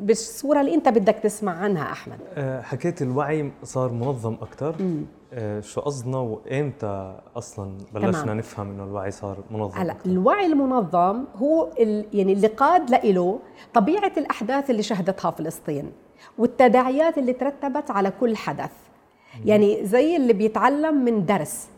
بالصورة 0.00 0.60
اللي 0.60 0.74
أنت 0.74 0.88
بدك 0.88 1.16
تسمع 1.22 1.52
عنها 1.52 1.92
أحمد. 1.92 2.18
أه، 2.34 2.60
حكيت 2.62 3.02
الوعي 3.02 3.50
صار 3.62 3.92
منظم 3.92 4.34
أكثر 4.34 4.74
أه، 4.80 5.00
شو 5.60 5.80
قصدنا 5.80 6.18
وإمتى 6.18 7.20
أصلا 7.36 7.78
بلشنا 7.94 8.22
تمام. 8.22 8.36
نفهم 8.38 8.70
إنه 8.70 8.84
الوعي 8.84 9.10
صار 9.10 9.38
منظم 9.50 9.78
هلا 9.78 9.96
الوعي 10.06 10.46
المنظم 10.46 11.24
هو 11.36 11.70
يعني 12.12 12.32
اللي 12.32 12.46
قاد 12.46 12.90
له 12.90 13.38
طبيعة 13.74 14.12
الأحداث 14.16 14.70
اللي 14.70 14.82
شهدتها 14.82 15.30
فلسطين 15.30 15.92
والتداعيات 16.38 17.18
اللي 17.18 17.32
ترتبت 17.32 17.90
على 17.90 18.12
كل 18.20 18.36
حدث. 18.36 18.70
يعني 19.44 19.86
زي 19.86 20.16
اللي 20.16 20.32
بيتعلم 20.32 21.04
من 21.04 21.26
درس. 21.26 21.68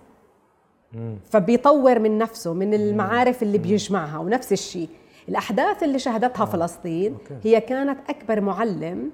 فبيطور 1.30 1.98
من 1.98 2.18
نفسه 2.18 2.52
من 2.52 2.74
المعارف 2.74 3.42
اللي 3.42 3.58
بيجمعها 3.58 4.18
ونفس 4.18 4.52
الشيء. 4.52 4.88
الأحداث 5.28 5.82
اللي 5.82 5.98
شهدتها 5.98 6.42
آه. 6.42 6.46
فلسطين 6.46 7.16
هي 7.44 7.60
كانت 7.60 7.98
أكبر 8.10 8.40
معلم 8.40 9.10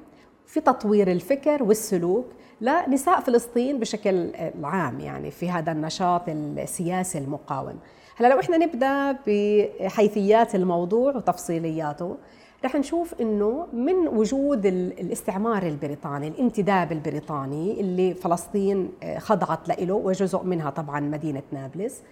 في 0.47 0.61
تطوير 0.61 1.13
الفكر 1.13 1.63
والسلوك 1.63 2.27
لنساء 2.63 3.21
فلسطين 3.21 3.79
بشكل 3.79 4.31
عام 4.63 5.01
يعني 5.01 5.31
في 5.31 5.51
هذا 5.51 5.73
النشاط 5.73 6.23
السياسي 6.29 7.19
المقاوم. 7.19 7.79
هلا 8.17 8.29
لو 8.29 8.41
إحنا 8.41 8.57
نبدأ 8.57 9.17
بحيثيات 9.27 10.55
الموضوع 10.55 11.17
وتفصيلياته 11.17 12.17
رح 12.65 12.75
نشوف 12.77 13.15
إنه 13.21 13.67
من 13.73 14.09
وجود 14.09 14.67
الاستعمار 14.67 15.63
البريطاني 15.63 16.29
الانتداب 16.29 16.93
البريطاني 16.93 17.81
اللي 17.81 18.15
فلسطين 18.15 18.91
خضعت 19.19 19.69
له 19.69 19.95
وجزء 19.95 20.43
منها 20.43 20.71
طبعا 20.71 21.01
مدينة 21.01 21.43
نابلس 21.53 22.03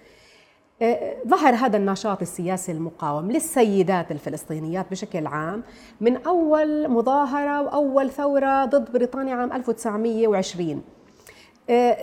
ظهر 1.28 1.54
هذا 1.54 1.76
النشاط 1.76 2.22
السياسي 2.22 2.72
المقاوم 2.72 3.30
للسيدات 3.30 4.12
الفلسطينيات 4.12 4.90
بشكل 4.90 5.26
عام 5.26 5.62
من 6.00 6.16
أول 6.16 6.88
مظاهرة 6.88 7.62
وأول 7.62 8.10
ثورة 8.10 8.64
ضد 8.64 8.92
بريطانيا 8.92 9.34
عام 9.34 9.52
1920 9.52 10.82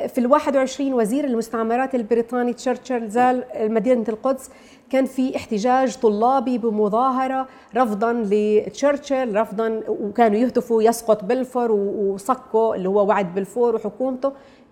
في 0.08 0.18
ال 0.18 0.28
21 0.28 0.94
وزير 0.94 1.26
المستعمرات 1.26 1.96
البريطاني 1.96 2.54
تشرشل 2.54 3.10
زال 3.10 3.44
مدينة 3.60 4.06
القدس 4.10 4.50
كان 4.90 5.06
في 5.06 5.36
احتجاج 5.36 5.98
طلابي 5.98 6.58
بمظاهرة 6.58 7.48
رفضا 7.76 8.14
لتشرشل 8.14 9.36
رفضا 9.36 9.84
وكانوا 9.88 10.38
يهتفوا 10.38 10.84
يسقط 10.84 11.24
بلفور 11.24 11.72
وصكوا 11.72 12.76
اللي 12.76 12.90
هو 12.90 13.06
وعد 13.06 13.36
بلفور 13.36 13.76
وحكومته. 13.76 14.32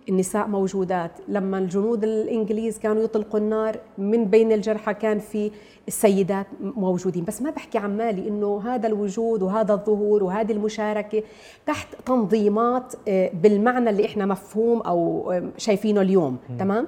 النساء 0.10 0.48
موجودات. 0.48 1.12
لما 1.28 1.58
الجنود 1.58 2.04
الإنجليز 2.04 2.80
كانوا 2.80 3.04
يطلقوا 3.04 3.40
النار 3.40 3.80
من 3.98 4.26
بين 4.26 4.52
الجرحى 4.52 4.94
كان 4.94 5.20
في 5.20 5.52
السيدات 5.88 6.48
موجودين. 6.62 7.24
بس 7.24 7.42
ما 7.42 7.50
بحكي 7.50 7.78
عن 7.78 7.98
مالي 7.98 8.28
إنه 8.28 8.62
هذا 8.66 8.88
الوجود 8.88 9.42
وهذا 9.42 9.74
الظهور 9.74 10.24
وهذه 10.24 10.52
المشاركة 10.52 11.24
تحت 11.66 11.88
تنظيمات 12.06 12.94
آه، 13.08 13.32
بالمعنى 13.34 13.90
اللي 13.90 14.06
إحنا 14.06 14.26
مفهوم 14.26 14.82
أو 14.82 15.34
شايفينه 15.58 16.02
اليوم. 16.02 16.38
تمام؟ 16.60 16.88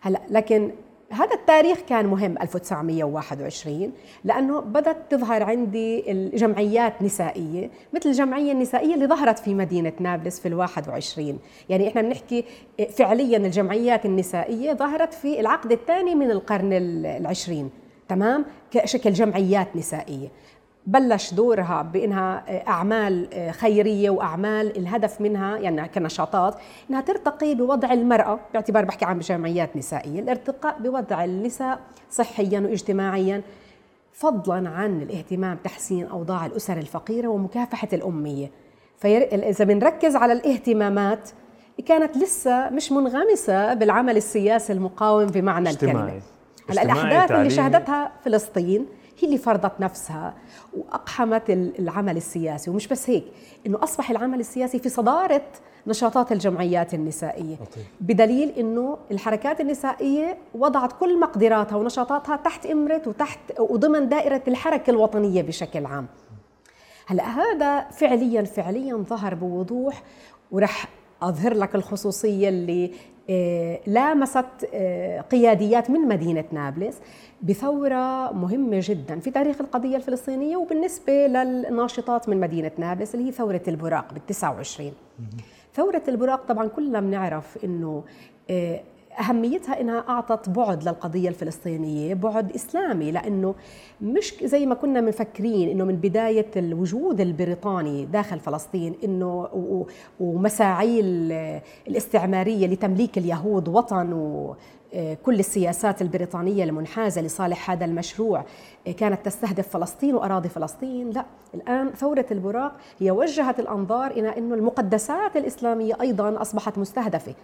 هلا 0.00 0.20
لكن 0.30 0.70
هذا 1.12 1.34
التاريخ 1.34 1.78
كان 1.88 2.06
مهم 2.06 2.38
1921 2.42 3.92
لأنه 4.24 4.60
بدأت 4.60 4.96
تظهر 5.10 5.42
عندي 5.42 6.12
الجمعيات 6.12 7.02
نسائية 7.02 7.70
مثل 7.92 8.08
الجمعية 8.08 8.52
النسائية 8.52 8.94
اللي 8.94 9.06
ظهرت 9.06 9.38
في 9.38 9.54
مدينة 9.54 9.92
نابلس 10.00 10.40
في 10.40 10.48
ال 10.48 10.54
21 10.54 11.38
يعني 11.68 11.88
إحنا 11.88 12.02
بنحكي 12.02 12.44
فعليا 12.96 13.36
الجمعيات 13.38 14.06
النسائية 14.06 14.72
ظهرت 14.72 15.14
في 15.14 15.40
العقد 15.40 15.72
الثاني 15.72 16.14
من 16.14 16.30
القرن 16.30 16.72
العشرين. 16.72 17.70
تمام؟ 18.08 18.44
كشكل 18.70 19.12
جمعيات 19.12 19.76
نسائية. 19.76 20.28
بلش 20.86 21.34
دورها 21.34 21.82
بإنها 21.82 22.44
أعمال 22.68 23.28
خيرية 23.50 24.10
وأعمال 24.10 24.76
الهدف 24.76 25.20
منها 25.20 25.58
يعني 25.58 25.88
كنشاطات 25.88 26.54
إنها 26.90 27.00
ترتقي 27.00 27.54
بوضع 27.54 27.92
المرأة 27.92 28.40
باعتبار 28.52 28.84
بحكي 28.84 29.04
عن 29.04 29.18
جمعيات 29.18 29.76
نسائية 29.76 30.20
الارتقاء 30.20 30.78
بوضع 30.82 31.24
النساء 31.24 31.80
صحيا 32.10 32.60
واجتماعيا 32.60 33.42
فضلا 34.12 34.68
عن 34.68 35.02
الاهتمام 35.02 35.58
تحسين 35.64 36.06
أوضاع 36.06 36.46
الأسر 36.46 36.78
الفقيرة 36.78 37.28
ومكافحة 37.28 37.88
الأمية. 37.92 38.50
فاذا 38.98 39.64
بنركز 39.64 40.16
على 40.16 40.32
الاهتمامات 40.32 41.30
كانت 41.86 42.16
لسه 42.16 42.70
مش 42.70 42.92
منغمسة 42.92 43.74
بالعمل 43.74 44.16
السياسي 44.16 44.72
المقاوم 44.72 45.26
بمعنى 45.26 45.70
الكلمة. 45.70 46.20
هلأ 46.70 46.82
الأحداث 46.82 47.30
اللي 47.30 47.50
شهدتها 47.50 48.12
فلسطين 48.24 48.86
هي 49.18 49.26
اللي 49.26 49.38
فرضت 49.38 49.80
نفسها. 49.80 50.34
وأقحمت 50.76 51.50
العمل 51.50 52.16
السياسي. 52.16 52.70
ومش 52.70 52.88
بس 52.88 53.10
هيك 53.10 53.24
إنه 53.66 53.82
أصبح 53.82 54.10
العمل 54.10 54.40
السياسي 54.40 54.78
في 54.78 54.88
صدارة 54.88 55.42
نشاطات 55.86 56.32
الجمعيات 56.32 56.94
النسائية. 56.94 57.54
لطيف. 57.54 57.86
بدليل 58.00 58.48
إنه 58.48 58.98
الحركات 59.10 59.60
النسائية 59.60 60.38
وضعت 60.54 60.92
كل 60.92 61.20
مقدراتها 61.20 61.76
ونشاطاتها 61.76 62.36
تحت 62.36 62.66
إمرة 62.66 63.02
وتحت 63.06 63.40
وضمن 63.58 64.08
دائرة 64.08 64.42
الحركة 64.48 64.90
الوطنية 64.90 65.42
بشكل 65.42 65.86
عام. 65.86 66.06
هلأ 67.06 67.24
هذا 67.24 67.90
فعليا 67.90 68.42
فعليا 68.42 68.96
ظهر 68.96 69.34
بوضوح 69.34 70.02
ورح 70.50 70.88
أظهر 71.22 71.54
لك 71.54 71.74
الخصوصية 71.74 72.48
اللي 72.48 72.92
لامست 73.86 74.44
آه، 74.74 75.20
قياديات 75.20 75.90
من 75.90 76.00
مدينة 76.00 76.44
نابلس 76.52 76.98
بثورة 77.42 78.32
مهمة 78.32 78.80
جدا 78.82 79.20
في 79.20 79.30
تاريخ 79.30 79.60
القضية 79.60 79.96
الفلسطينية 79.96 80.56
وبالنسبة 80.56 81.12
للناشطات 81.26 82.28
من 82.28 82.40
مدينة 82.40 82.70
نابلس 82.78 83.14
اللي 83.14 83.26
هي 83.26 83.32
ثورة 83.32 83.62
البراق 83.68 84.12
بال 84.12 84.26
29 84.26 84.92
ثورة 85.74 86.02
البراق 86.08 86.46
طبعا 86.46 86.68
كلنا 86.68 87.00
بنعرف 87.00 87.58
إنه 87.64 88.04
آه، 88.50 88.80
أهميتها 89.18 89.80
إنها 89.80 90.04
أعطت 90.08 90.48
بعد 90.48 90.82
للقضية 90.82 91.28
الفلسطينية 91.28 92.14
بعد 92.14 92.52
إسلامي 92.54 93.12
لأنه 93.12 93.54
مش 94.00 94.34
زي 94.44 94.66
ما 94.66 94.74
كنا 94.74 95.00
مفكرين 95.00 95.68
إنه 95.68 95.84
من 95.84 95.96
بداية 95.96 96.50
الوجود 96.56 97.20
البريطاني 97.20 98.06
داخل 98.06 98.40
فلسطين 98.40 98.94
إنه 99.04 99.48
ومساعي 100.20 101.00
الاستعمارية 101.88 102.66
لتمليك 102.66 103.18
اليهود 103.18 103.68
وطن 103.68 104.54
كل 105.22 105.38
السياسات 105.38 106.02
البريطانية 106.02 106.64
المنحازة 106.64 107.22
لصالح 107.22 107.70
هذا 107.70 107.84
المشروع 107.84 108.44
كانت 108.96 109.26
تستهدف 109.26 109.68
فلسطين 109.68 110.14
وأراضي 110.14 110.48
فلسطين. 110.48 111.10
لا 111.10 111.24
الآن 111.54 111.90
ثورة 111.90 112.26
البراق 112.30 112.72
هي 112.98 113.10
وجهت 113.10 113.60
الأنظار 113.60 114.10
إلى 114.10 114.38
أن 114.38 114.52
المقدسات 114.52 115.36
الإسلامية 115.36 115.94
أيضا 116.00 116.42
أصبحت 116.42 116.78
مستهدفة. 116.78 117.34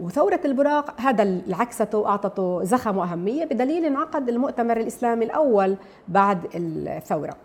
وثورة 0.00 0.40
البراق 0.44 1.00
هذا 1.00 1.22
العكسته 1.22 1.98
وأعطته 1.98 2.64
زخم 2.64 2.96
وأهمية 2.96 3.44
بدليل 3.44 3.84
انعقد 3.84 4.28
المؤتمر 4.28 4.76
الإسلامي 4.76 5.24
الأول 5.24 5.76
بعد 6.08 6.38
الثورة. 6.54 7.36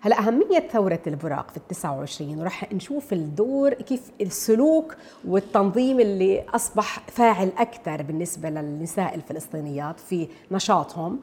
هلا 0.00 0.18
أهمية 0.18 0.68
ثورة 0.72 1.00
البراق 1.06 1.50
في 1.50 1.56
ال 1.56 1.68
29 1.68 2.38
ورح 2.40 2.72
نشوف 2.72 3.12
الدور 3.12 3.74
كيف 3.74 4.10
السلوك 4.20 4.96
والتنظيم 5.28 6.00
اللي 6.00 6.44
أصبح 6.54 7.00
فاعل 7.08 7.52
أكثر 7.58 8.02
بالنسبة 8.02 8.50
للنساء 8.50 9.14
الفلسطينيات 9.14 10.00
في 10.00 10.28
نشاطهم. 10.50 11.20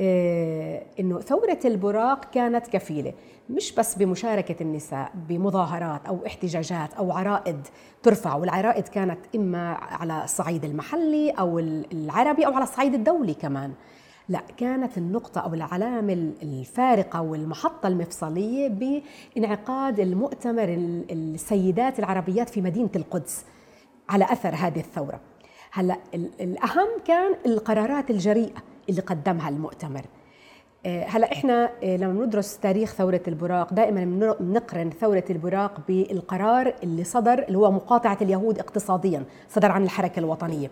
آه، 0.00 0.82
إنه 1.00 1.20
ثورة 1.20 1.58
البراق 1.64 2.24
كانت 2.24 2.66
كفيلة. 2.66 3.12
مش 3.50 3.72
بس 3.72 3.94
بمشاركة 3.94 4.62
النساء 4.62 5.12
بمظاهرات 5.28 6.06
أو 6.06 6.26
احتجاجات 6.26 6.94
أو 6.94 7.12
عرائض 7.12 7.60
ترفع 8.02 8.34
والعرائض 8.34 8.88
كانت 8.88 9.18
إما 9.36 9.72
على 9.72 10.24
الصعيد 10.24 10.64
المحلي 10.64 11.30
أو 11.30 11.58
العربي 11.58 12.46
أو 12.46 12.52
على 12.54 12.62
الصعيد 12.64 12.94
الدولي 12.94 13.34
كمان. 13.34 13.72
لا 14.28 14.40
كانت 14.56 14.98
النقطة 14.98 15.40
أو 15.40 15.54
العلامة 15.54 16.12
الفارقة 16.42 17.22
والمحطة 17.22 17.86
المفصلية 17.86 18.68
بانعقاد 18.68 20.00
المؤتمر 20.00 20.68
السيدات 21.10 21.98
العربيات 21.98 22.48
في 22.48 22.60
مدينة 22.60 22.90
القدس 22.96 23.44
على 24.08 24.24
أثر 24.24 24.54
هذه 24.54 24.80
الثورة. 24.80 25.20
هلأ 25.72 25.98
الأهم 26.14 26.88
كان 27.04 27.34
القرارات 27.46 28.10
الجريئة 28.10 28.62
اللي 28.88 29.00
قدمها 29.00 29.48
المؤتمر. 29.48 30.04
هلا 30.86 31.32
إحنا 31.32 31.70
آه، 31.82 31.96
لما 31.96 32.24
ندرس 32.26 32.58
تاريخ 32.58 32.94
ثورة 32.94 33.20
البراق 33.28 33.74
دائما 33.74 34.04
بنقرن 34.40 34.90
ثورة 35.00 35.24
البراق 35.30 35.80
بالقرار 35.88 36.74
اللي 36.82 37.04
صدر 37.04 37.38
اللي 37.42 37.58
هو 37.58 37.70
مقاطعة 37.70 38.18
اليهود 38.22 38.58
اقتصاديا 38.58 39.24
صدر 39.48 39.72
عن 39.72 39.82
الحركة 39.82 40.20
الوطنية. 40.20 40.70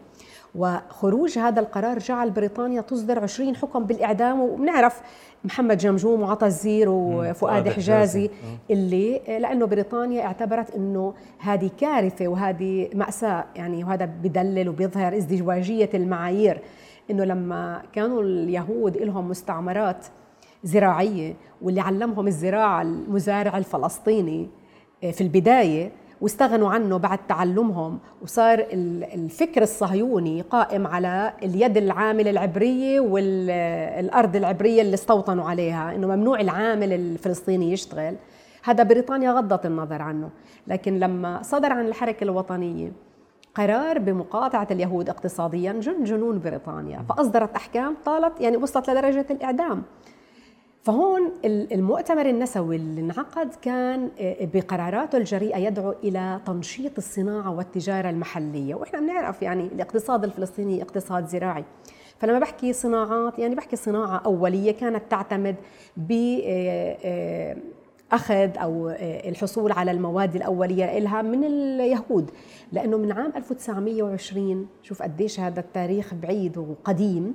وخروج 0.55 1.39
هذا 1.39 1.61
القرار 1.61 1.99
جعل 1.99 2.31
بريطانيا 2.31 2.81
تصدر 2.81 3.19
20 3.19 3.57
حكم 3.57 3.85
بالإعدام. 3.85 4.41
وبنعرف 4.41 5.01
محمد 5.45 5.79
جمجوم 5.79 6.23
وعطى 6.23 6.47
الزير 6.47 6.89
وفؤاد 6.89 7.69
حجازي 7.69 8.25
آه. 8.25 8.73
اللي 8.73 9.21
لأنه 9.29 9.67
بريطانيا 9.67 10.25
اعتبرت 10.25 10.71
أنه 10.75 11.15
هذه 11.39 11.71
كارثة 11.81 12.29
وهذه 12.29 12.89
مأساة 12.95 13.45
يعني 13.57 13.85
وهذا 13.85 14.05
بدلل 14.05 14.69
وبيظهر 14.69 15.17
ازدواجية 15.17 15.91
المعايير. 15.95 16.61
أنه 17.11 17.25
لما 17.25 17.83
كانوا 17.93 18.23
اليهود 18.23 18.97
لهم 18.97 19.29
مستعمرات 19.29 20.07
زراعية 20.65 21.35
واللي 21.63 21.81
علمهم 21.81 22.27
الزراعة 22.27 22.83
المزارع 22.83 23.59
الفلسطيني 23.59 24.49
آه، 25.05 25.11
في 25.11 25.21
البداية 25.21 25.93
واستغنوا 26.21 26.71
عنه 26.71 26.97
بعد 26.97 27.19
تعلمهم 27.29 27.99
وصار 28.23 28.67
الفكر 29.15 29.63
الصهيوني 29.63 30.41
قائم 30.41 30.87
على 30.87 31.33
اليد 31.43 31.77
العاملة 31.77 32.31
العبرية 32.31 33.01
والارض 33.01 34.37
العبرية 34.37 34.83
اللي 34.83 34.95
استوطنوا 34.95 35.45
عليها 35.45 35.95
إنه 35.95 36.07
ممنوع 36.07 36.41
العامل 36.41 36.93
الفلسطيني 36.93 37.73
يشتغل. 37.73 38.17
هذا 38.65 38.83
بريطانيا 38.83 39.33
غضت 39.33 39.67
النظر 39.67 40.03
عنه 40.03 40.31
لكن 40.67 40.99
لما 40.99 41.43
صدر 41.43 41.73
عن 41.73 41.87
الحركة 41.87 42.25
الوطنية 42.25 42.93
قرار 43.55 43.99
بمقاطعة 43.99 44.69
اليهود 44.71 45.09
اقتصاديا 45.09 45.73
جن 45.73 46.05
جنون 46.05 46.39
بريطانيا. 46.39 47.05
فأصدرت 47.09 47.57
أحكام 47.57 47.97
طالت 48.05 48.41
يعني 48.41 48.57
وصلت 48.57 48.91
لدرجة 48.91 49.27
الإعدام. 49.31 49.83
فهون 50.83 51.33
المؤتمر 51.45 52.27
النسوي 52.27 52.77
اللي 52.77 53.01
انعقد 53.01 53.55
كان 53.55 54.11
آه، 54.21 54.49
بقراراته 54.55 55.19
الجريئة 55.19 55.57
يدعو 55.59 55.95
إلى 56.05 56.41
تنشيط 56.47 56.93
الصناعة 56.99 57.51
والتجارة 57.57 58.11
المحلية. 58.11 58.75
وإحنا 58.75 59.01
بنعرف 59.01 59.43
يعني 59.43 59.67
الاقتصاد 59.67 60.25
الفلسطيني 60.25 60.83
اقتصاد 60.83 61.27
زراعي. 61.27 61.65
فلما 62.19 62.39
بحكي 62.39 62.73
صناعات 62.73 63.39
يعني 63.39 63.55
بحكي 63.55 63.77
صناعة 63.77 64.23
أولية 64.27 64.73
كانت 64.73 65.03
تعتمد 65.11 65.57
ب 65.97 66.13
آه، 66.13 66.97
آه، 67.05 67.57
أخذ 68.13 68.59
أو 68.59 68.91
الحصول 69.01 69.73
على 69.73 69.91
المواد 69.91 70.37
الأولية 70.37 70.99
لها 70.99 71.23
من 71.23 71.45
اليهود. 71.45 72.31
لأنه 72.73 72.97
من 72.97 73.13
عام 73.13 73.33
1920 73.37 74.67
شوف 74.83 75.03
قديش 75.03 75.41
هذا 75.41 75.61
التاريخ 75.61 76.15
بعيد 76.15 76.59
وقديم 76.59 77.35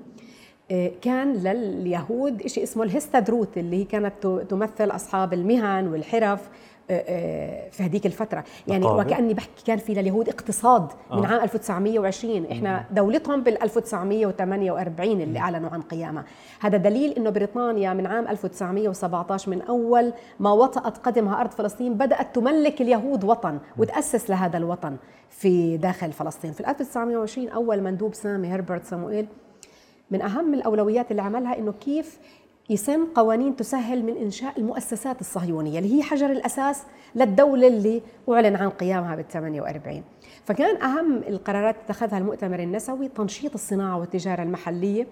كان 1.02 1.34
لليهود 1.34 2.48
شيء 2.48 2.63
اسمه 2.63 2.84
الهستادروت 2.84 3.58
اللي 3.58 3.76
هي 3.76 3.84
كانت 3.84 4.28
تمثل 4.50 4.90
أصحاب 4.92 5.34
المهن 5.34 5.88
والحرف. 5.88 6.42
آه، 6.42 6.44
آه، 6.44 6.50
في 6.88 7.84
هذيك 7.84 8.06
الفترة. 8.06 8.43
يعني 8.67 8.86
مقابل. 8.86 9.12
وكأني 9.12 9.34
بحكي 9.34 9.63
كان 9.65 9.78
في 9.78 9.93
لليهود 9.93 10.30
اقتصاد 10.30 10.88
من 11.12 11.26
آه. 11.26 11.28
عام 11.28 11.43
1920 11.43 12.45
إحنا 12.45 12.86
دولتهم 12.91 13.43
بال 13.43 13.63
1948 13.63 15.21
اللي 15.21 15.39
أعلنوا 15.39 15.69
عن 15.69 15.82
قيامها 15.82 16.23
هذا 16.60 16.78
دليل 16.78 17.12
أنه 17.12 17.30
بريطانيا 17.30 17.93
من 17.93 18.08
عام 18.08 18.28
1917 18.28 19.52
من 19.52 19.62
أول 19.62 20.13
ما 20.39 20.52
وطأت 20.52 20.97
قدمها 20.97 21.41
أرض 21.41 21.52
فلسطين 21.52 21.93
بدأت 21.93 22.36
تملك 22.36 22.82
اليهود 22.82 23.23
وطن 23.23 23.60
وتأسس 23.78 24.30
لهذا 24.30 24.58
الوطن 24.58 24.97
في 25.30 25.78
داخل 25.78 26.12
فلسطين. 26.12 26.52
في 26.52 26.69
1920 26.69 27.50
أول 27.50 27.82
مندوب 27.82 28.13
سامي 28.13 28.47
هربرت 28.47 28.86
سامويل 28.86 29.28
من 30.12 30.21
أهم 30.21 30.54
الأولويات 30.54 31.12
اللي 31.12 31.21
عملها 31.21 31.58
أنه 31.58 31.71
كيف 31.71 32.19
يسن 32.69 33.06
قوانين 33.06 33.56
تسهل 33.56 34.03
من 34.03 34.17
إنشاء 34.17 34.53
المؤسسات 34.58 35.21
الصهيونية 35.21 35.80
اللي 35.80 35.97
هي 35.97 36.03
حجر 36.03 36.32
الأساس 36.32 36.84
للدولة 37.15 37.67
اللي 37.67 38.01
أعلن 38.30 38.56
عن 38.56 38.69
قيامها 38.69 39.15
بال 39.15 39.27
48 39.27 40.03
فكان 40.45 40.82
أهم 40.82 41.17
القرارات 41.17 41.75
اتخذها 41.86 42.17
المؤتمر 42.17 42.60
النسوي 42.60 43.08
تنشيط 43.08 43.53
الصناعة 43.53 43.99
والتجارة 43.99 44.43
المحلية. 44.43 45.08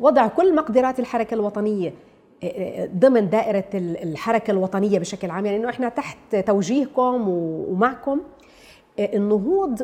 وضع 0.00 0.26
كل 0.26 0.54
مقدرات 0.54 1.00
الحركة 1.00 1.34
الوطنية 1.34 1.94
آه، 2.44 2.46
آه، 2.46 2.86
ضمن 2.86 3.30
دائرة 3.30 3.64
الحركة 3.74 4.50
الوطنية 4.50 4.98
بشكل 4.98 5.30
عام. 5.30 5.46
يعني 5.46 5.58
أنه 5.58 5.68
إحنا 5.68 5.88
تحت 5.88 6.36
توجيهكم 6.36 7.28
ومعكم 7.28 8.20
آه، 8.98 9.16
النهوض 9.16 9.82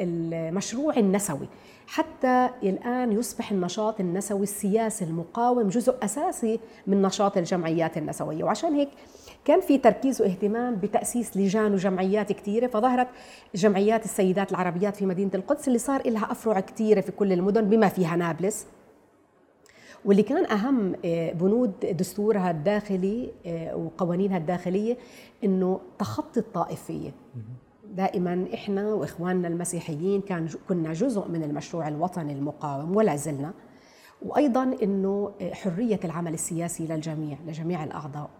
بالمشروع 0.00 0.96
النسوي. 0.96 1.48
حتى 1.92 2.50
الآن 2.62 3.12
يصبح 3.12 3.52
النشاط 3.52 4.00
النسوي 4.00 4.42
السياسي 4.42 5.04
المقاوم 5.04 5.68
جزء 5.68 5.94
أساسي 6.02 6.60
من 6.86 7.02
نشاط 7.02 7.36
الجمعيات 7.36 7.96
النسوية. 7.96 8.44
وعشان 8.44 8.74
هيك 8.74 8.88
كان 9.44 9.60
في 9.60 9.78
تركيز 9.78 10.22
واهتمام 10.22 10.76
بتأسيس 10.76 11.36
لجان 11.36 11.72
وجمعيات 11.72 12.32
كثيرة 12.32 12.66
فظهرت 12.66 13.08
جمعيات 13.54 14.04
السيدات 14.04 14.50
العربيات 14.50 14.96
في 14.96 15.06
مدينة 15.06 15.30
القدس 15.34 15.68
اللي 15.68 15.78
صار 15.78 16.10
لها 16.10 16.32
أفرع 16.32 16.60
كثيرة 16.60 17.00
في 17.00 17.12
كل 17.12 17.32
المدن 17.32 17.68
بما 17.68 17.88
فيها 17.88 18.16
نابلس. 18.16 18.66
واللي 20.04 20.22
كان 20.22 20.46
أهم 20.46 20.94
آه، 21.04 21.32
بنود 21.32 21.72
دستورها 21.80 22.50
الداخلي 22.50 23.30
آه، 23.46 23.76
وقوانينها 23.76 24.38
الداخلية 24.38 24.96
أنه 25.44 25.80
تخطي 25.98 26.40
الطائفية. 26.40 27.10
دائما 27.90 28.46
إحنا 28.54 28.94
وإخواننا 28.94 29.48
المسيحيين 29.48 30.20
كان 30.20 30.48
كنا 30.68 30.92
جزء 30.92 31.28
من 31.28 31.42
المشروع 31.42 31.88
الوطني 31.88 32.32
المقاوم 32.32 32.96
ولا 32.96 33.16
زلنا. 33.16 33.52
وأيضا 34.22 34.76
إنه 34.82 35.32
حرية 35.52 36.00
العمل 36.04 36.34
السياسي 36.34 36.86
للجميع 36.86 37.38
لجميع 37.46 37.84
الأعضاء. 37.84 38.30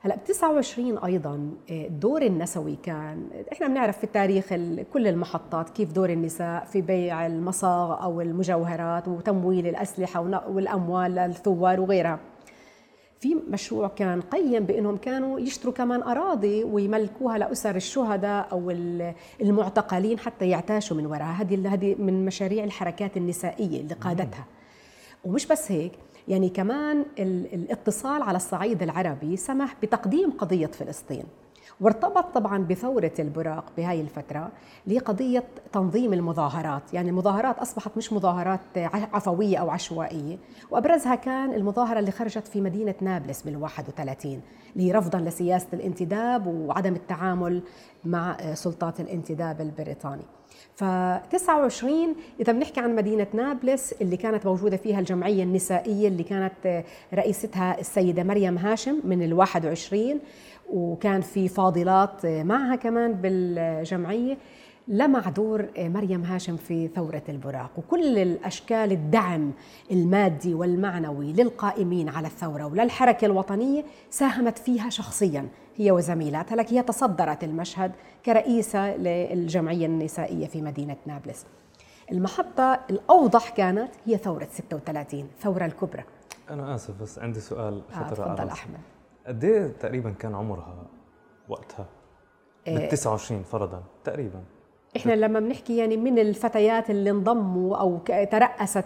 هلأ 0.00 0.16
ب 0.16 0.24
29 0.24 0.98
أيضا 0.98 1.50
الدور 1.70 2.22
النسوي 2.22 2.76
كان 2.76 3.28
إحنا 3.52 3.68
بنعرف 3.68 3.98
في 3.98 4.04
التاريخ 4.04 4.48
كل 4.92 5.06
المحطات 5.06 5.70
كيف 5.70 5.92
دور 5.92 6.10
النساء 6.10 6.64
في 6.64 6.80
بيع 6.80 7.26
المصاغ 7.26 8.02
أو 8.02 8.20
المجوهرات 8.20 9.08
وتمويل 9.08 9.66
الأسلحة 9.66 10.20
والأموال 10.48 11.14
للثوار 11.14 11.80
وغيرها. 11.80 12.20
في 13.20 13.34
مشروع 13.34 13.88
كان 13.88 14.20
قيم 14.20 14.64
بأنهم 14.64 14.96
كانوا 14.96 15.40
يشتروا 15.40 15.74
كمان 15.74 16.02
أراضي 16.02 16.64
ويملكوها 16.64 17.38
لأسر 17.38 17.76
الشهداء 17.76 18.48
أو 18.52 18.70
المعتقلين 19.40 20.18
حتى 20.18 20.48
يعتاشوا 20.48 20.96
من 20.96 21.06
وراها 21.06 21.42
هذه 21.42 21.74
هذه 21.74 21.94
من 21.98 22.24
مشاريع 22.24 22.64
الحركات 22.64 23.16
النسائية 23.16 23.80
اللي 23.80 23.94
قادتها. 23.94 24.44
ومش 25.24 25.46
بس 25.46 25.72
هيك 25.72 25.92
يعني 26.28 26.48
كمان 26.48 27.04
الاتصال 27.18 28.22
على 28.22 28.36
الصعيد 28.36 28.82
العربي 28.82 29.36
سمح 29.36 29.76
بتقديم 29.82 30.30
قضية 30.30 30.66
فلسطين. 30.66 31.24
وارتبط 31.80 32.34
طبعا 32.34 32.58
بثورة 32.58 33.12
البراق 33.18 33.64
بهاي 33.76 34.00
الفترة 34.00 34.48
لقضية 34.86 35.44
تنظيم 35.72 36.12
المظاهرات. 36.12 36.94
يعني 36.94 37.10
المظاهرات 37.10 37.58
أصبحت 37.58 37.96
مش 37.96 38.12
مظاهرات 38.12 38.60
عفوية 39.12 39.56
أو 39.58 39.70
عشوائية 39.70 40.36
وأبرزها 40.70 41.14
كان 41.14 41.52
المظاهرة 41.54 41.98
اللي 41.98 42.10
خرجت 42.10 42.48
في 42.48 42.60
مدينة 42.60 42.94
نابلس 43.00 43.42
بال 43.42 43.56
31 43.56 44.40
اللي 44.76 44.92
رفضا 44.92 45.18
لسياسة 45.18 45.66
الانتداب 45.72 46.46
وعدم 46.46 46.94
التعامل 46.94 47.62
مع 48.04 48.36
سلطات 48.54 49.00
الانتداب 49.00 49.60
البريطاني. 49.60 50.22
ف 50.74 50.84
29 51.30 52.14
إذا 52.40 52.52
بنحكي 52.52 52.80
عن 52.80 52.96
مدينة 52.96 53.26
نابلس 53.34 53.92
اللي 53.92 54.16
كانت 54.16 54.46
موجودة 54.46 54.76
فيها 54.76 55.00
الجمعية 55.00 55.42
النسائية 55.42 56.08
اللي 56.08 56.22
كانت 56.22 56.84
رئيستها 57.14 57.80
السيدة 57.80 58.22
مريم 58.22 58.58
هاشم 58.58 59.00
من 59.04 59.22
ال 59.22 59.32
21 59.32 60.20
وكان 60.70 61.20
في 61.20 61.48
فاضلات 61.48 62.26
معها 62.26 62.76
كمان 62.76 63.12
بالجمعية 63.12 64.38
لمع 64.88 65.20
دور 65.20 65.66
مريم 65.78 66.24
هاشم 66.24 66.56
في 66.56 66.88
ثورة 66.88 67.22
البراق. 67.28 67.70
وكل 67.76 68.18
الأشكال 68.18 68.92
الدعم 68.92 69.52
المادي 69.90 70.54
والمعنوي 70.54 71.32
للقائمين 71.32 72.08
على 72.08 72.26
الثورة 72.26 72.66
وللحركة 72.66 73.24
الوطنية 73.24 73.84
ساهمت 74.10 74.58
فيها 74.58 74.90
شخصيا. 74.90 75.48
هي 75.76 75.90
وزميلاتها 75.90 76.56
لك 76.56 76.72
هي 76.72 76.82
تصدرت 76.82 77.44
المشهد 77.44 77.92
كرئيسة 78.26 78.96
للجمعية 78.96 79.86
النسائية 79.86 80.46
في 80.46 80.62
مدينة 80.62 80.96
نابلس. 81.06 81.46
المحطة 82.12 82.80
الأوضح 82.90 83.50
كانت 83.50 83.90
هي 84.04 84.16
ثورة 84.16 84.48
36 84.50 85.20
الثورة 85.20 85.64
الكبرى. 85.64 86.04
أنا 86.50 86.74
آسف 86.74 87.02
بس 87.02 87.18
عندي 87.18 87.40
سؤال 87.40 87.82
آه 87.94 88.10
تفضل 88.10 88.48
أحمد. 88.48 88.78
قد 89.26 89.44
إيه 89.44 89.66
تقريبا 89.66 90.10
كان 90.10 90.34
عمرها 90.34 90.86
وقتها؟ 91.48 91.86
بال 92.66 92.88
29 92.88 93.42
فرضا 93.42 93.82
تقريبا 94.04 94.44
إحنا 94.96 95.12
لما 95.12 95.40
بنحكي 95.40 95.76
يعني 95.76 95.96
من 95.96 96.18
الفتيات 96.18 96.90
اللي 96.90 97.10
انضموا 97.10 97.76
أو 97.76 97.98
ترأست 98.30 98.84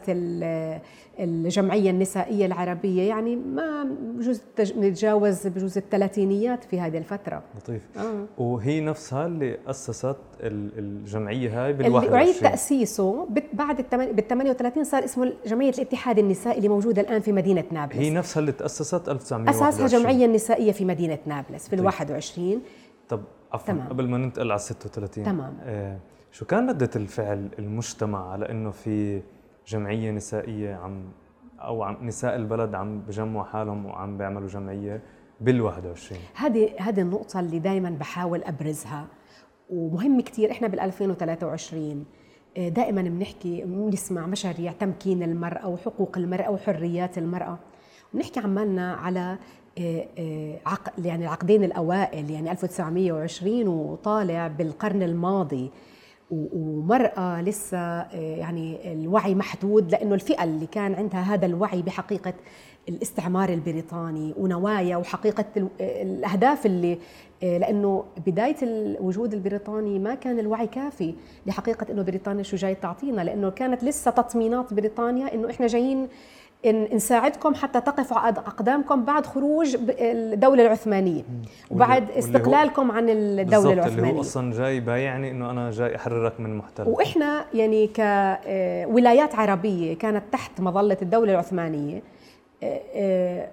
الجمعية 1.20 1.90
النسائية 1.90 2.46
العربية 2.46 3.02
يعني 3.02 3.36
ما 3.36 3.84
بجوز 4.00 4.42
نتجاوز 4.60 5.46
بجوز 5.46 5.78
الثلاثينيات 5.78 6.64
في 6.64 6.80
هذه 6.80 6.98
الفترة. 6.98 7.42
لطيف. 7.56 7.82
آه. 7.96 8.24
وهي 8.38 8.80
نفسها 8.80 9.26
اللي 9.26 9.58
أسست 9.66 10.16
الجمعية 10.42 11.64
هاي 11.64 11.72
بال 11.72 11.86
اللي 11.86 12.14
اعيد 12.14 12.34
تأسيسه 12.34 13.28
بعد 13.52 13.76
بال 13.92 14.28
38 14.28 14.84
صار 14.84 15.04
اسمه 15.04 15.32
جمعية 15.46 15.70
الاتحاد 15.70 16.18
النسائي 16.18 16.56
اللي 16.56 16.68
موجودة 16.68 17.02
الآن 17.02 17.20
في 17.20 17.32
مدينة 17.32 17.64
نابلس. 17.70 17.98
هي 17.98 18.10
نفسها 18.10 18.40
اللي 18.40 18.52
تأسست 18.52 19.08
1921 19.08 19.48
أساسها 19.48 19.98
جمعية 20.00 20.26
نسائية 20.26 20.72
في 20.72 20.84
مدينة 20.84 21.18
نابلس 21.26 21.68
في 21.68 21.74
ال 21.76 21.84
21 21.84 22.60
طب 23.08 23.20
عفوا 23.52 23.74
تمام. 23.74 23.88
قبل 23.88 24.08
ما 24.08 24.18
ننتقل 24.18 24.50
على 24.50 24.58
36 24.58 25.24
تمام. 25.24 25.56
آه 25.62 25.98
شو 26.32 26.44
كان 26.44 26.68
ردة 26.68 26.90
الفعل 26.96 27.48
المجتمع 27.58 28.30
على 28.32 28.50
إنه 28.50 28.70
في 28.70 29.22
جمعية 29.66 30.10
نسائية 30.10 30.74
عم 30.74 31.04
أو 31.60 31.82
عم 31.82 31.96
نساء 32.06 32.36
البلد 32.36 32.74
عم 32.74 33.00
بجمعوا 33.00 33.44
حالهم 33.44 33.86
وعم 33.86 34.18
بيعملوا 34.18 34.48
جمعية 34.48 35.02
بال 35.40 35.60
21 35.60 36.20
هذه 36.34 36.70
هذه 36.78 37.00
النقطة 37.00 37.40
اللي 37.40 37.58
دائما 37.58 37.90
بحاول 37.90 38.42
أبرزها 38.42 39.06
ومهم 39.70 40.20
كثير 40.20 40.50
إحنا 40.50 40.68
بال 40.68 40.80
2023 40.80 42.04
آه، 42.56 42.68
دائما 42.68 43.02
بنحكي 43.02 43.64
بنسمع 43.64 44.26
مشاريع 44.26 44.72
تمكين 44.72 45.22
المرأة 45.22 45.68
وحقوق 45.68 46.18
المرأة 46.18 46.50
وحريات 46.50 47.18
المرأة. 47.18 47.58
بنحكي 48.14 48.40
عمالنا 48.40 48.94
على 48.94 49.38
عقد 50.66 51.06
يعني 51.06 51.24
العقدين 51.24 51.64
الأوائل 51.64 52.30
يعني 52.30 52.50
1920 52.50 53.68
وطالع 53.68 54.46
بالقرن 54.46 55.02
الماضي. 55.02 55.70
ومرأة 56.30 57.42
لسه 57.42 57.78
آه، 57.78 58.36
يعني 58.36 58.92
الوعي 58.92 59.34
محدود 59.34 59.92
لأنه 59.92 60.14
الفئة 60.14 60.44
اللي 60.44 60.66
كان 60.66 60.94
عندها 60.94 61.20
هذا 61.20 61.46
الوعي 61.46 61.82
بحقيقة 61.82 62.34
الاستعمار 62.88 63.48
البريطاني 63.48 64.34
ونوايا 64.36 64.96
وحقيقة 64.96 65.44
الأهداف 65.80 66.66
اللي 66.66 66.98
لأنه 67.42 68.04
بداية 68.26 68.56
الوجود 68.62 69.34
البريطاني 69.34 69.98
ما 69.98 70.14
كان 70.14 70.38
الوعي 70.38 70.66
كافي 70.66 71.14
لحقيقة 71.46 71.86
أنه 71.90 72.02
بريطانيا 72.02 72.42
شو 72.42 72.56
جاي 72.56 72.74
تعطينا 72.74 73.22
لأنه 73.22 73.50
كانت 73.50 73.84
لسه 73.84 74.10
تطمينات 74.10 74.74
بريطانيا 74.74 75.34
أنه 75.34 75.50
إحنا 75.50 75.66
جايين 75.66 76.08
إن 76.66 76.88
نساعدكم 76.92 77.54
حتى 77.54 77.80
تقفوا 77.80 78.16
على 78.16 78.34
أقدامكم 78.38 79.04
بعد 79.04 79.26
خروج 79.26 79.76
الدولة 80.00 80.62
العثمانية. 80.62 81.22
وبعد 81.70 82.10
استقلالكم 82.10 82.90
عن 82.90 83.08
الدولة 83.08 83.72
العثمانية 83.72 84.02
اللي 84.02 84.16
هو 84.16 84.20
أصلا 84.20 84.52
جاي 84.52 84.80
بايعني 84.80 85.30
إنه 85.30 85.50
أنا 85.50 85.70
جاي 85.70 85.96
أحررك 85.96 86.40
من 86.40 86.56
محتل. 86.56 86.88
وإحنا 86.88 87.44
يعني 87.54 87.86
كولايات 87.86 89.34
عربية 89.34 89.98
كانت 89.98 90.22
تحت 90.32 90.60
مظلة 90.60 90.96
الدولة 91.02 91.32
العثمانية 91.32 92.02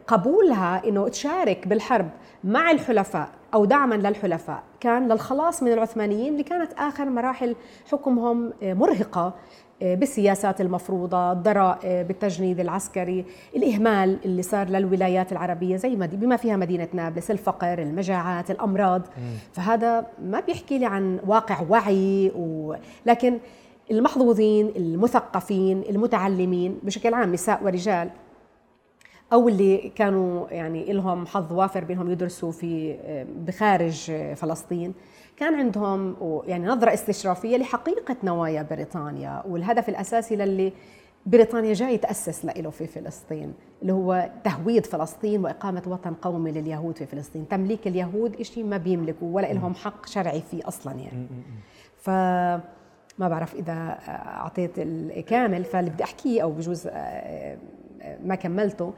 قبولها 0.07 0.81
إنه 0.87 1.07
تشارك 1.07 1.67
بالحرب 1.67 2.09
مع 2.43 2.71
الحلفاء 2.71 3.29
أو 3.53 3.65
دعما 3.65 3.95
للحلفاء. 3.95 4.63
كان 4.79 5.07
للخلاص 5.07 5.63
من 5.63 5.71
العثمانيين 5.73 6.33
اللي 6.33 6.43
كانت 6.43 6.73
آخر 6.73 7.05
مراحل 7.05 7.55
حكمهم 7.91 8.53
مرهقة. 8.61 9.33
بالسياسات 9.81 10.61
المفروضة 10.61 11.31
الضرائب 11.31 12.07
بالتجنيد 12.07 12.59
العسكري 12.59 13.25
الإهمال 13.55 14.19
اللي 14.25 14.41
صار 14.41 14.69
للولايات 14.69 15.31
العربية 15.31 15.75
زي 15.75 15.95
ما 15.95 16.05
بما 16.05 16.37
فيها 16.37 16.55
مدينة 16.55 16.87
نابلس 16.93 17.31
الفقر 17.31 17.81
المجاعات 17.81 18.51
الأمراض. 18.51 19.01
فهذا 19.53 20.05
ما 20.23 20.39
بيحكي 20.39 20.77
لي 20.77 20.85
عن 20.85 21.19
واقع 21.27 21.61
وعي 21.69 22.31
و... 22.35 22.75
لكن 23.05 23.37
المحظوظين 23.91 24.71
المثقفين 24.75 25.83
المتعلمين 25.89 26.79
بشكل 26.83 27.13
عام 27.13 27.33
نساء 27.33 27.63
ورجال 27.63 28.09
أو 29.33 29.49
اللي 29.49 29.91
كانوا 29.95 30.47
يعني 30.49 30.93
لهم 30.93 31.25
حظ 31.25 31.53
وافر 31.53 31.83
بأنهم 31.83 32.11
يدرسوا 32.11 32.51
في 32.51 32.95
بخارج 33.47 34.11
فلسطين 34.35 34.93
كان 35.37 35.55
عندهم 35.55 36.15
يعني 36.47 36.65
نظرة 36.65 36.93
استشرافية 36.93 37.57
لحقيقة 37.57 38.15
نوايا 38.23 38.61
بريطانيا 38.61 39.43
والهدف 39.47 39.89
الأساسي 39.89 40.35
للي 40.35 40.73
بريطانيا 41.25 41.73
جاي 41.73 41.97
تأسس 41.97 42.45
له 42.45 42.69
في 42.69 42.87
فلسطين 42.87 43.53
اللي 43.81 43.93
هو 43.93 44.29
تهويد 44.43 44.85
فلسطين 44.85 45.43
وإقامة 45.43 45.83
وطن 45.87 46.13
قومي 46.13 46.51
لليهود 46.51 46.97
في 46.97 47.05
فلسطين. 47.05 47.47
تمليك 47.47 47.87
اليهود 47.87 48.41
شيء 48.41 48.63
ما 48.63 48.77
بيملكوا 48.77 49.35
ولا 49.35 49.53
لهم 49.53 49.75
حق 49.75 50.05
شرعي 50.05 50.41
فيه 50.41 50.67
أصلا 50.67 50.93
يعني. 50.93 51.27
ف 51.97 52.09
ما 53.19 53.29
بعرف 53.29 53.55
إذا 53.55 53.97
أعطيت 54.07 54.71
الكامل 54.77 55.63
فاللي 55.63 55.89
بدي 55.89 56.03
أحكيه 56.03 56.43
أو 56.43 56.51
بجوز 56.51 56.87
ما 58.23 58.35
كملته 58.35 58.93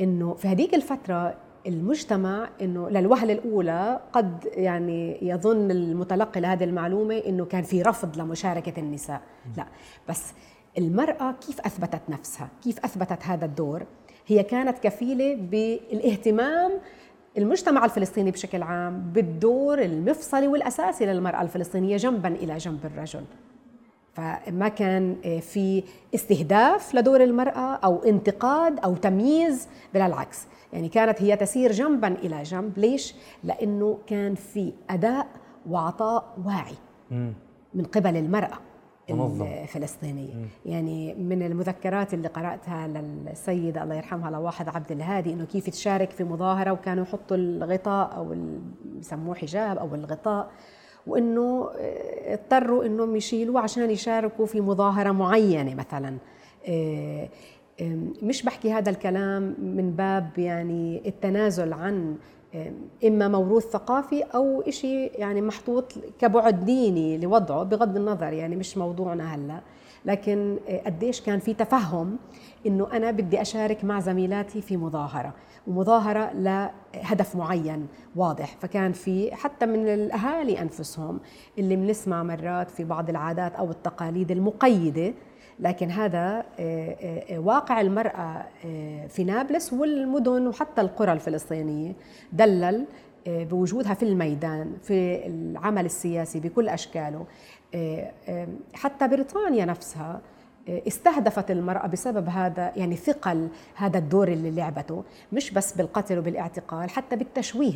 إنه 0.00 0.34
في 0.34 0.48
هذيك 0.48 0.74
الفترة 0.74 1.34
المجتمع 1.66 2.48
إنه 2.60 2.88
للوهلة 2.88 3.32
الأولى 3.32 4.00
قد 4.12 4.48
يعني 4.52 5.18
يظن 5.22 5.70
المتلقي 5.70 6.40
لهذه 6.40 6.64
المعلومة 6.64 7.18
إنه 7.26 7.44
كان 7.44 7.62
في 7.62 7.82
رفض 7.82 8.16
لمشاركة 8.16 8.80
النساء. 8.80 9.20
لا 9.56 9.66
بس 10.08 10.32
المرأة 10.78 11.34
كيف 11.46 11.60
أثبتت 11.60 12.00
نفسها؟ 12.08 12.48
كيف 12.62 12.84
أثبتت 12.84 13.22
هذا 13.22 13.44
الدور؟ 13.44 13.82
هي 14.26 14.42
كانت 14.42 14.78
كفيلة 14.78 15.34
بالاهتمام 15.34 16.72
المجتمع 17.38 17.84
الفلسطيني 17.84 18.30
بشكل 18.30 18.62
عام 18.62 19.10
بالدور 19.14 19.82
المفصلي 19.82 20.48
والأساسي 20.48 21.06
للمرأة 21.06 21.42
الفلسطينية 21.42 21.96
جنبا 21.96 22.28
إلى 22.28 22.56
جنب 22.56 22.86
الرجل. 22.86 23.24
فما 24.14 24.68
كان 24.68 25.16
في 25.40 25.82
استهداف 26.14 26.94
لدور 26.94 27.24
المرأة 27.24 27.74
أو 27.74 28.04
انتقاد 28.04 28.78
أو 28.78 28.94
تمييز 28.94 29.68
بل 29.94 30.00
العكس. 30.00 30.46
يعني 30.74 30.88
كانت 30.88 31.22
هي 31.22 31.36
تسير 31.36 31.72
جنبا 31.72 32.08
إلى 32.08 32.42
جنب. 32.42 32.78
ليش؟ 32.78 33.14
لأنه 33.44 33.98
كان 34.06 34.34
في 34.34 34.72
أداء 34.90 35.26
وعطاء 35.70 36.36
واعي 36.44 36.74
من 37.74 37.84
قبل 37.84 38.16
المرأة 38.16 38.58
منظم. 39.10 39.46
الفلسطينية. 39.46 40.34
مم. 40.34 40.46
يعني 40.66 41.14
من 41.14 41.42
المذكرات 41.42 42.14
اللي 42.14 42.28
قرأتها 42.28 42.88
للسيدة 42.88 43.82
الله 43.82 43.94
يرحمها 43.94 44.30
لواحد 44.30 44.68
عبد 44.68 44.92
الهادي 44.92 45.32
إنه 45.32 45.44
كيف 45.44 45.70
تشارك 45.70 46.10
في 46.10 46.24
مظاهرة 46.24 46.70
وكانوا 46.70 47.04
يحطوا 47.04 47.36
الغطاء 47.36 48.16
أو 48.16 48.36
يسموه 48.98 49.34
حجاب 49.34 49.78
أو 49.78 49.94
الغطاء 49.94 50.50
وإنه 51.06 51.70
اضطروا 52.26 52.84
إنهم 52.84 53.16
يشيلوه 53.16 53.60
عشان 53.60 53.90
يشاركوا 53.90 54.46
في 54.46 54.60
مظاهرة 54.60 55.12
معينة 55.12 55.74
مثلا. 55.74 56.16
مش 58.22 58.42
بحكي 58.42 58.72
هذا 58.72 58.90
الكلام 58.90 59.54
من 59.58 59.90
باب 59.90 60.38
يعني 60.38 61.02
التنازل 61.06 61.72
عن 61.72 62.16
إما 63.06 63.28
موروث 63.28 63.64
ثقافي 63.64 64.22
أو 64.22 64.62
شيء 64.68 65.12
يعني 65.14 65.40
محطوط 65.42 65.92
كبعد 66.18 66.64
ديني 66.64 67.18
لوضعه 67.18 67.62
بغض 67.62 67.96
النظر 67.96 68.32
يعني 68.32 68.56
مش 68.56 68.78
موضوعنا 68.78 69.34
هلأ. 69.34 69.60
لكن 70.04 70.56
قديش 70.86 71.20
كان 71.20 71.38
في 71.38 71.54
تفهم 71.54 72.16
إنه 72.66 72.88
أنا 72.92 73.10
بدي 73.10 73.40
أشارك 73.42 73.84
مع 73.84 74.00
زميلاتي 74.00 74.60
في 74.60 74.76
مظاهرة 74.76 75.34
ومظاهرة 75.66 76.32
لهدف 76.32 77.36
معين 77.36 77.86
واضح. 78.16 78.56
فكان 78.60 78.92
في 78.92 79.34
حتى 79.34 79.66
من 79.66 79.88
الأهالي 79.88 80.62
أنفسهم 80.62 81.20
اللي 81.58 81.76
بنسمع 81.76 82.22
مرات 82.22 82.70
في 82.70 82.84
بعض 82.84 83.10
العادات 83.10 83.54
أو 83.54 83.70
التقاليد 83.70 84.30
المقيدة 84.30 85.14
لكن 85.60 85.90
هذا 85.90 86.18
آه، 86.18 86.42
آه، 86.60 87.34
آه، 87.34 87.38
واقع 87.38 87.80
المرأة 87.80 88.46
في 89.08 89.24
نابلس 89.24 89.72
والمدن 89.72 90.46
وحتى 90.46 90.80
القرى 90.80 91.12
الفلسطينية. 91.12 91.92
دلل 92.32 92.84
بوجودها 93.26 93.94
في 93.94 94.02
الميدان 94.02 94.72
في 94.82 95.26
العمل 95.26 95.84
السياسي 95.84 96.40
بكل 96.40 96.68
أشكاله. 96.68 97.26
حتى 98.74 99.08
بريطانيا 99.08 99.64
نفسها 99.64 100.20
استهدفت 100.68 101.50
المرأة 101.50 101.86
بسبب 101.86 102.28
هذا 102.28 102.72
يعني 102.76 102.96
ثقل 102.96 103.48
هذا 103.74 103.98
الدور 103.98 104.28
اللي 104.28 104.50
لعبته. 104.50 105.04
مش 105.32 105.50
بس 105.50 105.72
بالقتل 105.72 106.18
وبالاعتقال 106.18 106.90
حتى 106.90 107.16
بالتشويه. 107.16 107.74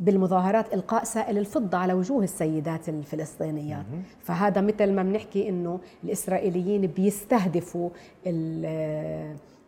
بالمظاهرات 0.00 0.74
إلقاء 0.74 1.04
سائل 1.04 1.38
الفضة 1.38 1.78
على 1.78 1.92
وجوه 1.92 2.24
السيدات 2.24 2.88
الفلسطينيات 2.88 3.84
فهذا 4.20 4.60
مثل 4.60 4.92
ما 4.92 5.02
بنحكي 5.02 5.48
إنه 5.48 5.80
الإسرائيليين 6.04 6.86
بيستهدفوا 6.86 7.90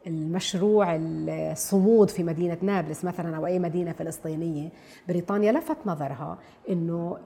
المشروع 0.07 0.97
الصمود 0.97 2.11
في 2.11 2.23
مدينة 2.23 2.59
نابلس 2.63 3.05
مثلا 3.05 3.37
أو 3.37 3.47
أي 3.47 3.59
مدينة 3.59 3.93
فلسطينية 3.93 4.69
بريطانيا 5.09 5.53
لفت 5.53 5.77
نظرها 5.87 6.39
أنه 6.71 7.17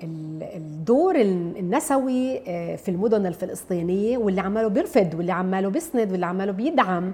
الدور 0.56 1.20
النسوي 1.20 2.42
آه، 2.48 2.76
في 2.76 2.90
المدن 2.90 3.26
الفلسطينية 3.26 4.18
واللي 4.18 4.40
عماله 4.40 4.68
بيرفد 4.68 5.14
واللي 5.14 5.32
عماله 5.32 5.68
بيسند 5.68 6.12
واللي 6.12 6.26
عماله 6.26 6.52
بيدعم 6.52 7.12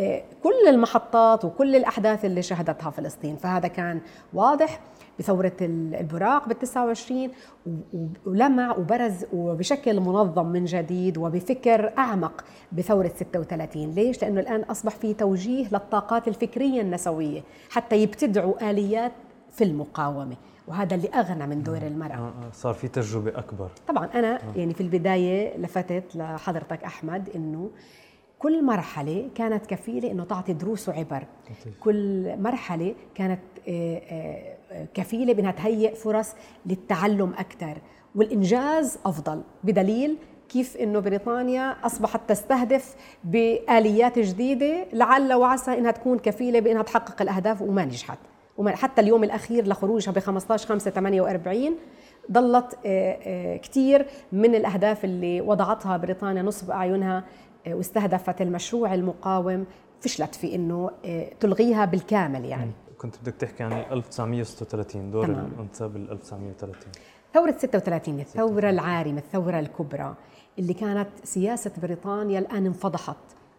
آه، 0.00 0.22
كل 0.42 0.68
المحطات 0.68 1.44
وكل 1.44 1.76
الأحداث 1.76 2.24
اللي 2.24 2.42
شهدتها 2.42 2.90
فلسطين 2.90 3.36
فهذا 3.36 3.68
كان 3.68 4.00
واضح 4.32 4.80
بثورة 5.18 5.52
البراق 5.60 6.48
بال 6.48 6.58
29 6.58 7.30
ولمع 8.26 8.76
وبرز 8.76 9.24
وبشكل 9.32 10.00
منظم 10.00 10.46
من 10.46 10.64
جديد 10.64 11.18
وبفكر 11.18 11.92
أعمق 11.98 12.44
بثورة 12.72 13.12
36 13.16 13.90
ليش؟ 13.90 14.22
لأنه 14.22 14.40
الآن 14.40 14.60
أصبح 14.60 14.96
في 15.04 15.14
توجيه 15.14 15.68
للطاقات 15.72 16.28
الفكرية 16.28 16.80
النسوية 16.80 17.42
حتى 17.70 17.96
يبتدعوا 17.96 18.70
آليات 18.70 19.12
في 19.52 19.64
المقاومة 19.64 20.36
وهذا 20.68 20.94
اللي 20.94 21.08
أغنى 21.08 21.46
من 21.46 21.62
دور 21.62 21.76
المرأة. 21.76 22.14
آه 22.14 22.28
آه 22.28 22.50
صار 22.52 22.74
في 22.74 22.88
تجربة 22.88 23.38
أكبر. 23.38 23.70
طبعا 23.88 24.06
أنا 24.14 24.36
آه. 24.36 24.52
يعني 24.56 24.74
في 24.74 24.80
البداية 24.80 25.56
لفتت 25.56 26.16
لحضرتك 26.16 26.84
أحمد 26.84 27.28
إنه 27.34 27.70
كل 28.38 28.64
مرحلة 28.64 29.28
كانت 29.34 29.66
كفيلة 29.66 30.10
أنه 30.10 30.24
تعطي 30.24 30.52
دروس 30.52 30.88
وعبر. 30.88 31.26
كل 31.80 32.34
مرحلة 32.38 32.94
كانت 33.14 33.40
آه، 33.68 34.02
آه، 34.10 34.86
كفيلة 34.94 35.34
بأنها 35.34 35.52
تهيئ 35.52 35.94
فرص 35.94 36.34
للتعلم 36.66 37.34
أكثر 37.38 37.78
والإنجاز 38.14 38.98
أفضل 39.04 39.42
بدليل 39.64 40.16
كيف 40.48 40.76
إنه 40.76 41.00
بريطانيا 41.00 41.76
أصبحت 41.86 42.20
تستهدف 42.28 42.94
بآليات 43.24 44.18
جديدة 44.18 44.86
لعل 44.92 45.32
وعسى 45.32 45.78
إنها 45.78 45.90
تكون 45.90 46.18
كفيلة 46.18 46.60
بإنها 46.60 46.82
تحقق 46.82 47.22
الأهداف 47.22 47.62
وما 47.62 47.84
نجحت. 47.84 48.18
حتى 48.66 49.00
اليوم 49.00 49.24
الأخير 49.24 49.66
لخروجها 49.66 50.12
ب 50.12 50.18
15 50.18 50.68
5 50.68 50.90
48 50.90 51.76
ضلت 52.32 52.78
آه، 52.86 53.56
كثير 53.56 54.06
من 54.32 54.54
الأهداف 54.54 55.04
اللي 55.04 55.40
وضعتها 55.40 55.96
بريطانيا 55.96 56.42
نصب 56.42 56.70
أعينها 56.70 57.24
واستهدفت 57.66 58.42
المشروع 58.42 58.94
المقاوم. 58.94 59.66
فشلت 60.00 60.34
في 60.34 60.54
إنه 60.54 60.90
آه، 61.04 61.28
تلغيها 61.40 61.84
بالكامل 61.84 62.44
يعني. 62.44 62.70
كنت 62.98 63.14
بدك 63.22 63.34
تحكي 63.34 63.62
عن 63.62 63.72
1936 63.72 65.10
دور 65.10 65.24
الأنثى 65.24 65.88
بال 65.88 66.10
1930 66.10 66.92
ثورة 67.34 67.54
36 67.58 68.20
الثورة 68.20 68.70
العارمة 68.70 69.18
الثورة 69.18 69.58
الكبرى. 69.58 70.14
اللي 70.58 70.74
كانت 70.74 71.08
سياسة 71.24 71.70
بريطانيا 71.82 72.38
الآن 72.38 72.66
انفضحت 72.66 73.16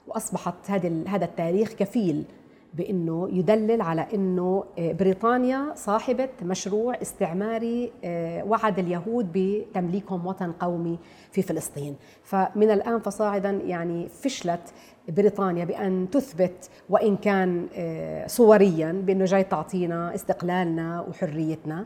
وأصبحت 0.07 0.55
هذا 0.67 0.91
هذا 1.07 1.25
التاريخ 1.25 1.73
كفيل 1.73 2.25
بأنه 2.73 3.29
يدلل 3.31 3.81
على 3.81 4.07
أنه 4.13 4.63
آه، 4.79 4.91
بريطانيا 4.91 5.73
صاحبة 5.75 6.29
مشروع 6.41 7.01
استعماري 7.01 7.91
آه، 8.03 8.43
وعد 8.43 8.79
اليهود 8.79 9.29
بتمليكهم 9.33 10.27
وطن 10.27 10.51
قومي 10.51 10.99
في 11.31 11.41
فلسطين، 11.41 11.95
فمن 12.23 12.71
الآن 12.71 12.99
فصاعدا 12.99 13.49
يعني 13.49 14.09
فشلت 14.09 14.73
بريطانيا 15.09 15.65
بأن 15.65 16.07
تثبت 16.11 16.69
وإن 16.89 17.17
كان 17.17 17.67
آه، 17.75 18.27
صوريا 18.27 18.91
بأنه 18.91 19.25
جاي 19.25 19.43
تعطينا 19.43 20.15
استقلالنا 20.15 21.01
وحريتنا. 21.01 21.85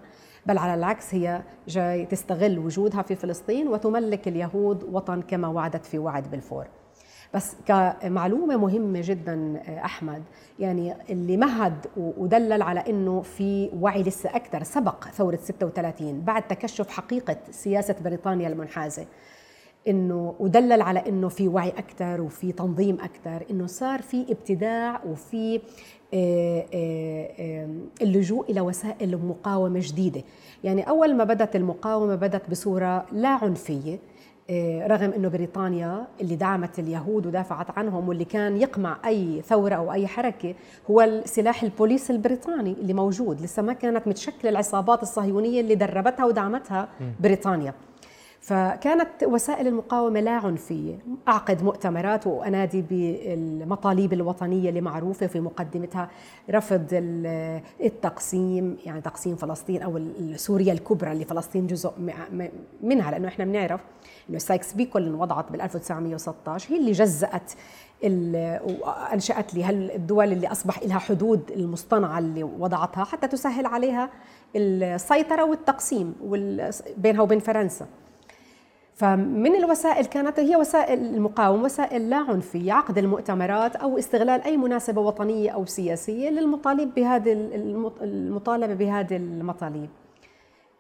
بل 0.50 0.58
على 0.58 0.74
العكس 0.74 1.16
هي 1.16 1.42
جاي 1.68 2.06
تستغل 2.06 2.60
وجودها 2.60 3.02
في 3.02 3.16
فلسطين 3.16 3.68
وتملك 3.68 4.28
اليهود 4.28 4.84
وطن 4.84 5.22
كما 5.22 5.48
وعدت 5.48 5.86
في 5.86 6.00
وعد 6.00 6.32
بلفور. 6.32 6.68
بس 7.34 7.56
كمعلومة 7.66 8.58
مهمة 8.58 9.02
جدا 9.04 9.62
أحمد 9.86 10.24
يعني 10.60 10.94
اللي 11.10 11.38
مهد 11.38 11.86
ودلل 11.98 12.62
على 12.62 12.80
إنه 12.80 13.22
في 13.22 13.70
وعي 13.80 14.04
لسه 14.04 14.30
أكثر 14.36 14.64
سبق 14.64 15.08
ثورة 15.08 15.40
36 15.44 16.22
بعد 16.22 16.48
تكشف 16.48 16.90
حقيقة 16.90 17.38
سياسة 17.52 17.96
بريطانيا 18.04 18.48
المنحازة. 18.48 19.06
إنه 19.88 20.36
ودلل 20.40 20.82
على 20.82 21.00
إنه 21.00 21.30
في 21.30 21.48
وعي 21.48 21.70
أكثر 21.70 22.22
وفي 22.22 22.52
تنظيم 22.52 22.98
أكثر 23.02 23.46
إنه 23.52 23.68
صار 23.68 24.02
في 24.02 24.32
ابتداع 24.32 25.02
وفي 25.06 25.56
آه، 25.56 25.60
آه، 25.60 25.62
آه، 25.62 25.99
اللجوء 28.02 28.52
إلى 28.52 28.62
وسائل 28.62 29.18
مقاومة 29.18 29.80
جديدة. 29.84 30.24
يعني 30.64 30.90
أول 30.90 31.16
ما 31.16 31.24
بدأت 31.24 31.56
المقاومة 31.56 32.16
بدأت 32.16 32.50
بصورة 32.50 33.06
لا 33.12 33.30
عنفية 33.30 34.00
رغم 34.88 35.12
إنه 35.12 35.28
بريطانيا 35.28 36.08
اللي 36.22 36.36
دعمت 36.36 36.80
اليهود 36.80 37.26
ودافعت 37.26 37.78
عنهم 37.78 38.10
واللي 38.10 38.26
كان 38.26 38.58
يقمع 38.58 38.98
أي 39.06 39.42
ثورة 39.42 39.76
أو 39.76 39.92
أي 39.92 40.08
حركة 40.08 40.56
هو 40.92 41.02
السلاح 41.02 41.64
البوليس 41.64 42.12
البريطاني 42.12 42.72
اللي 42.72 42.94
موجود. 42.94 43.42
لسه 43.42 43.62
ما 43.62 43.74
كانت 43.74 44.08
متشكلة 44.08 44.52
العصابات 44.52 45.04
الصهيونية 45.04 45.62
اللي 45.62 45.76
دربتها 45.76 46.26
ودعمتها 46.26 46.88
بريطانيا. 47.20 47.74
فكانت 48.50 49.24
وسائل 49.24 49.68
المقاومة 49.68 50.20
لا 50.20 50.32
عنفية. 50.32 50.98
أعقد 51.28 51.64
مؤتمرات 51.64 52.28
وأنادي 52.28 52.82
بالمطالب 52.82 54.14
الوطنية 54.14 54.70
اللي 54.70 54.82
معروفة 54.82 55.28
في 55.28 55.40
مقدمتها 55.40 56.10
رفض 56.50 56.86
التقسيم 57.82 58.78
يعني 58.86 59.02
تقسيم 59.02 59.36
فلسطين 59.36 59.82
أو 59.82 60.02
سوريا 60.36 60.74
الكبرى 60.74 61.12
اللي 61.12 61.26
فلسطين 61.26 61.68
جزء 61.68 61.92
منها 62.84 63.12
لأنه 63.12 63.28
إحنا 63.28 63.46
بنعرف 63.46 63.82
أنه 64.30 64.38
سايكس 64.38 64.74
بيكو 64.74 64.98
اللي 64.98 65.10
وضعت 65.12 65.52
بال 65.52 65.62
1916 65.62 66.74
هي 66.74 66.78
اللي 66.80 66.92
جزأت 66.92 67.52
وأنشأت 68.04 69.54
لي 69.54 69.70
الدول 69.70 70.32
اللي 70.32 70.48
أصبح 70.48 70.84
لها 70.84 71.00
حدود 71.00 71.52
المصطنعة 71.52 72.20
اللي 72.20 72.44
وضعتها 72.44 73.04
حتى 73.04 73.28
تسهل 73.28 73.66
عليها 73.66 74.10
السيطرة 74.56 75.44
والتقسيم 75.44 76.16
بينها 76.98 77.22
وبين 77.22 77.40
فرنسا. 77.40 77.86
فمن 79.00 79.56
الوسائل 79.56 80.06
كانت 80.06 80.40
هي 80.40 80.56
وسائل 80.56 81.00
المقاومة 81.00 81.64
وسائل 81.64 82.10
لا 82.10 82.18
عنفية 82.18 82.74
عقد 82.74 82.98
المؤتمرات 82.98 83.76
أو 83.76 83.98
استغلال 83.98 84.42
أي 84.42 84.58
مناسبة 84.58 85.02
وطنية 85.02 85.50
أو 85.50 85.66
سياسية 85.66 86.30
للمطالب 86.30 86.94
بهذه 86.94 87.32
المطالبة 88.02 88.74
بهذه 88.74 89.16
المطالب. 89.16 89.90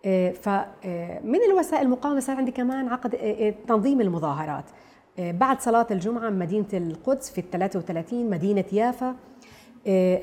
آه، 0.05 0.31
فمن 0.31 1.35
آه، 1.35 1.49
الوسائل 1.49 1.85
المقاومة 1.85 2.19
صار 2.19 2.35
عندي 2.35 2.51
كمان 2.51 2.87
عقد 2.87 3.15
آه، 3.15 3.53
تنظيم 3.67 4.01
المظاهرات. 4.01 4.65
بعد 5.17 5.61
صلاة 5.61 5.87
الجمعة 5.91 6.29
مدينة 6.29 6.67
القدس 6.73 7.31
في 7.31 7.41
ال 7.41 7.49
33 7.49 8.29
مدينة 8.29 8.65
يافا 8.71 9.15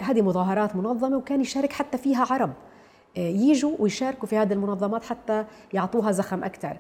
هذه 0.01 0.23
مظاهرات 0.23 0.77
منظمة 0.77 1.17
وكان 1.17 1.41
يشارك 1.41 1.73
حتى 1.73 1.99
فيها 1.99 2.27
عرب. 2.31 2.53
يجوا 3.17 3.77
ويشاركوا 3.79 4.29
في 4.29 4.37
هذه 4.37 4.53
المنظمات 4.53 5.05
حتى 5.05 5.45
يعطوها 5.73 6.13
زخم 6.13 6.45
أكثر. 6.45 6.77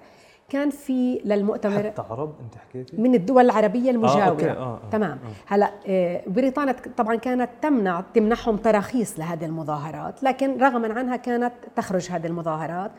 كان 0.49 0.71
في 0.71 1.21
للمؤتمر 1.25 1.79
حتى 1.79 2.03
عرب 2.11 2.35
انت 2.41 2.55
حكيتي 2.55 2.97
من 2.97 3.15
الدول 3.15 3.45
العربية 3.45 3.91
المجاورة 3.91 4.23
آه، 4.23 4.29
أوكي. 4.29 4.51
آه، 4.51 4.53
آه. 4.53 4.81
تمام 4.93 5.11
آه. 5.11 5.55
هلا 5.55 5.71
آه، 5.87 6.23
بريطانيا 6.27 6.77
طبعا 6.97 7.17
كانت 7.17 7.51
تمنع 7.63 8.05
تمنحهم 8.15 8.57
تراخيص 8.57 9.19
لهذه 9.19 9.45
المظاهرات 9.45 10.23
لكن 10.23 10.59
رغما 10.59 10.95
عنها 10.95 11.17
كانت 11.17 11.53
تخرج 11.77 12.11
هذه 12.11 12.27
المظاهرات 12.27 12.91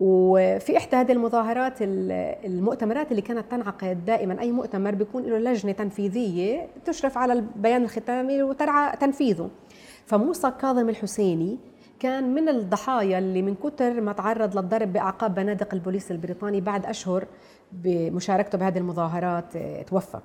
وفي 0.00 0.76
إحدى 0.76 0.96
هذه 0.96 1.12
المظاهرات 1.12 1.74
المؤتمرات 1.80 3.10
اللي 3.10 3.22
كانت 3.22 3.50
تنعقد 3.50 4.04
دائما 4.04 4.40
أي 4.40 4.52
مؤتمر 4.52 4.94
بيكون 4.94 5.22
له 5.22 5.38
لجنة 5.38 5.72
تنفيذية 5.72 6.68
تشرف 6.84 7.18
على 7.18 7.32
البيان 7.32 7.84
الختامي 7.84 8.42
وترعى 8.42 8.96
تنفيذه 8.96 9.50
فموسى 10.06 10.52
كاظم 10.60 10.88
الحسيني 10.88 11.58
كان 12.04 12.34
من 12.34 12.48
الضحايا 12.48 13.18
اللي 13.18 13.42
من 13.42 13.54
كثر 13.54 14.00
ما 14.00 14.12
تعرض 14.12 14.58
للضرب 14.58 14.92
باعقاب 14.92 15.34
بنادق 15.34 15.74
البوليس 15.74 16.10
البريطاني 16.10 16.60
بعد 16.60 16.86
أشهر 16.86 17.26
بمشاركته 17.72 18.58
بهذه 18.58 18.78
المظاهرات 18.78 19.56
آه، 19.56 19.82
توفى 19.82 20.18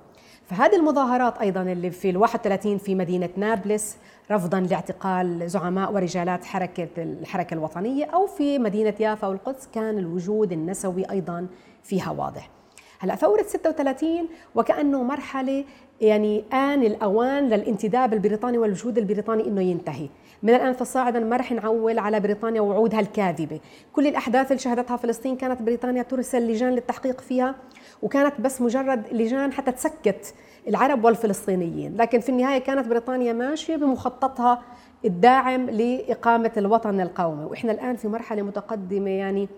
فهذه 0.44 0.76
المظاهرات 0.76 1.38
أيضا 1.38 1.62
اللي 1.62 1.90
في 1.90 2.10
ال 2.10 2.16
31 2.16 2.78
في 2.78 2.94
مدينة 2.94 3.28
نابلس 3.36 3.96
رفضا 4.30 4.60
لاعتقال 4.60 5.50
زعماء 5.50 5.92
ورجالات 5.92 6.44
حركة 6.44 6.88
الحركة 6.98 7.54
الوطنية 7.54 8.04
أو 8.04 8.26
في 8.26 8.58
مدينة 8.58 8.94
يافا 9.00 9.28
والقدس 9.28 9.68
كان 9.74 9.98
الوجود 9.98 10.52
النسوي 10.52 11.10
أيضا 11.10 11.46
فيها 11.82 12.10
واضح. 12.10 12.50
هلأ 12.98 13.14
ثورة 13.14 13.42
36 13.42 14.28
وكأنه 14.54 15.02
مرحلة 15.02 15.64
يعني 16.00 16.44
آن 16.52 16.82
الأوان 16.82 17.48
للانتداب 17.48 18.12
البريطاني 18.12 18.58
والوجود 18.58 18.98
البريطاني 18.98 19.46
أنه 19.46 19.62
ينتهي 19.62 20.08
من 20.42 20.54
الآن 20.54 20.72
فصاعدا 20.72 21.20
ما 21.20 21.36
رح 21.36 21.52
نعول 21.52 21.98
على 21.98 22.20
بريطانيا 22.20 22.60
وعودها 22.60 23.00
الكاذبة. 23.00 23.60
كل 23.92 24.06
الأحداث 24.06 24.46
اللي 24.46 24.62
شهدتها 24.62 24.96
فلسطين 24.96 25.36
كانت 25.36 25.62
بريطانيا 25.62 26.02
ترسل 26.02 26.46
لجان 26.46 26.70
للتحقيق 26.72 27.20
فيها 27.20 27.54
وكانت 28.02 28.40
بس 28.40 28.60
مجرد 28.60 29.02
لجان 29.12 29.52
حتى 29.52 29.72
تسكت 29.72 30.34
العرب 30.68 31.04
والفلسطينيين. 31.04 31.96
لكن 31.96 32.20
في 32.20 32.28
النهاية 32.28 32.58
كانت 32.58 32.88
بريطانيا 32.88 33.32
ماشية 33.32 33.76
بمخططها 33.76 34.62
الداعم 35.04 35.70
لإقامة 35.70 36.52
الوطن 36.56 37.00
القومي. 37.00 37.44
وإحنا 37.44 37.72
الآن 37.72 37.96
في 37.96 38.08
مرحلة 38.08 38.42
متقدمة 38.42 39.10
يعني 39.10 39.48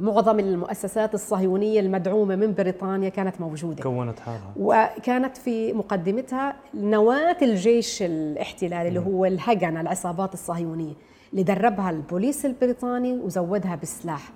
معظم 0.00 0.38
المؤسسات 0.38 1.14
الصهيونية 1.14 1.80
المدعومة 1.80 2.36
من 2.36 2.54
بريطانيا 2.54 3.08
كانت 3.08 3.40
موجودة. 3.40 3.82
كونت 3.82 4.20
حالها 4.20 4.52
وكانت 4.56 5.36
في 5.36 5.72
مقدمتها 5.72 6.56
نواة 6.74 7.36
الجيش 7.42 8.02
الاحتلالي 8.02 8.88
اللي 8.88 9.00
هو 9.00 9.24
الهجنة 9.24 9.80
العصابات 9.80 10.34
الصهيونية 10.34 10.94
اللي 11.32 11.42
دربها 11.42 11.90
البوليس 11.90 12.46
البريطاني 12.46 13.12
وزودها 13.12 13.74
بالسلاح 13.76 14.32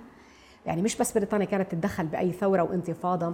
يعني 0.65 0.81
مش 0.81 0.97
بس 0.97 1.11
بريطانيا 1.11 1.45
كانت 1.45 1.71
تتدخل 1.71 2.05
بأي 2.05 2.31
ثورة 2.31 2.61
وانتفاضة 2.61 3.27
آه، 3.27 3.33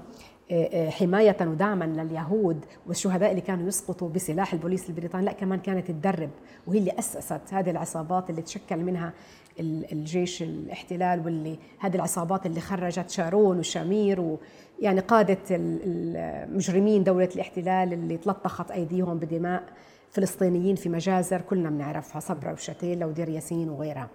آه، 0.52 0.90
حماية 0.90 1.38
ودعما 1.42 1.86
لليهود 1.86 2.66
والشهداء 2.88 3.30
اللي 3.32 3.42
كانوا 3.42 3.68
يسقطوا 3.68 4.10
بسلاح 4.10 4.54
البوليس 4.54 4.90
البريطاني 4.90 5.26
لا 5.26 5.32
كمان 5.32 5.60
كانت 5.60 5.88
تدرب 5.88 6.30
وهي 6.68 6.80
اللي 6.80 6.92
أسست 7.00 7.42
هذه 7.52 7.70
العصابات 7.70 8.30
اللي 8.30 8.42
تشكل 8.42 8.78
منها 8.78 9.14
الجيش 9.62 10.42
الاحتلال 10.42 11.26
واللي 11.26 11.58
هذه 11.80 11.96
العصابات 11.96 12.46
اللي 12.46 12.62
خرجت 12.62 13.10
شارون 13.10 13.60
وشامير 13.60 14.38
ويعني 14.80 15.00
قادة 15.00 15.38
المجرمين 15.52 17.04
دولة 17.04 17.30
الاحتلال 17.36 17.94
اللي 17.94 18.18
تلطخت 18.18 18.72
أيديهم 18.72 19.18
بدماء 19.18 19.64
فلسطينيين 20.12 20.76
في 20.76 20.90
مجازر 20.90 21.42
كلنا 21.42 21.70
بنعرفها 21.70 22.20
صبرا 22.20 22.52
وشتيلة 22.52 23.06
ودير 23.08 23.30
ياسين 23.30 23.70
وغيرها. 23.70 24.10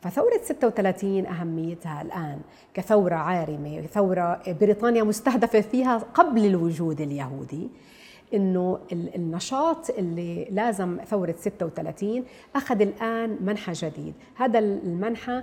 فثورة 0.00 0.40
36 0.42 1.26
أهميتها 1.26 2.02
الآن 2.02 2.40
كثورة 2.74 3.14
عارمة 3.14 3.80
ثورة 3.80 4.42
بريطانيا 4.60 5.02
مستهدفة 5.02 5.60
فيها 5.60 5.98
قبل 5.98 6.46
الوجود 6.46 7.00
اليهودي. 7.00 7.68
إنه 8.34 8.78
النشاط 8.92 9.90
اللي 9.90 10.44
لازم 10.50 10.98
ثورة 11.10 11.34
36 11.38 12.24
أخذ 12.56 12.80
الآن 12.80 13.38
منحى 13.40 13.72
جديد، 13.72 14.14
هذا 14.34 14.58
المنحى 14.58 15.42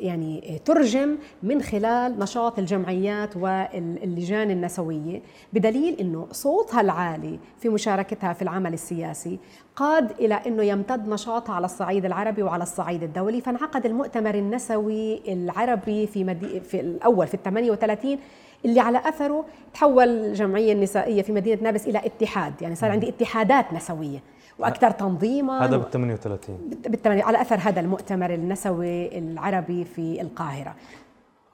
يعني 0.00 0.60
ترجم 0.64 1.18
من 1.42 1.62
خلال 1.62 2.18
نشاط 2.18 2.58
الجمعيات 2.58 3.36
واللجان 3.36 4.50
النسوية 4.50 5.22
بدليل 5.52 6.00
إنه 6.00 6.28
صوتها 6.32 6.80
العالي 6.80 7.38
في 7.58 7.68
مشاركتها 7.68 8.32
في 8.32 8.42
العمل 8.42 8.72
السياسي 8.72 9.38
قاد 9.76 10.10
إلى 10.10 10.34
إنه 10.34 10.62
يمتد 10.62 11.08
نشاطها 11.08 11.54
على 11.54 11.64
الصعيد 11.64 12.04
العربي 12.04 12.42
وعلى 12.42 12.62
الصعيد 12.62 13.02
الدولي. 13.02 13.40
فانعقد 13.40 13.86
المؤتمر 13.86 14.34
النسوي 14.34 15.32
العربي 15.32 16.06
في 16.06 16.24
مدي 16.24 16.60
في 16.60 16.80
الأول 16.80 17.26
في 17.26 17.34
ال 17.34 17.42
38 17.42 18.18
اللي 18.64 18.80
على 18.80 19.08
أثره 19.08 19.44
تحول 19.74 20.08
الجمعية 20.08 20.72
النسائية 20.72 21.22
في 21.22 21.32
مدينة 21.32 21.62
نابلس 21.62 21.86
إلى 21.86 21.98
اتحاد. 21.98 22.62
يعني 22.62 22.74
صار 22.74 22.90
عندي 22.90 23.08
اتحادات 23.08 23.72
نسوية 23.72 24.22
وأكثر 24.58 24.90
تنظيما 24.90 25.64
هذا 25.64 25.76
بال 25.76 25.90
38 25.90 26.70
بال 26.88 27.22
على 27.22 27.40
أثر 27.40 27.56
هذا 27.56 27.80
المؤتمر 27.80 28.34
النسوي 28.34 29.18
العربي 29.18 29.84
في 29.84 30.20
القاهرة. 30.20 30.74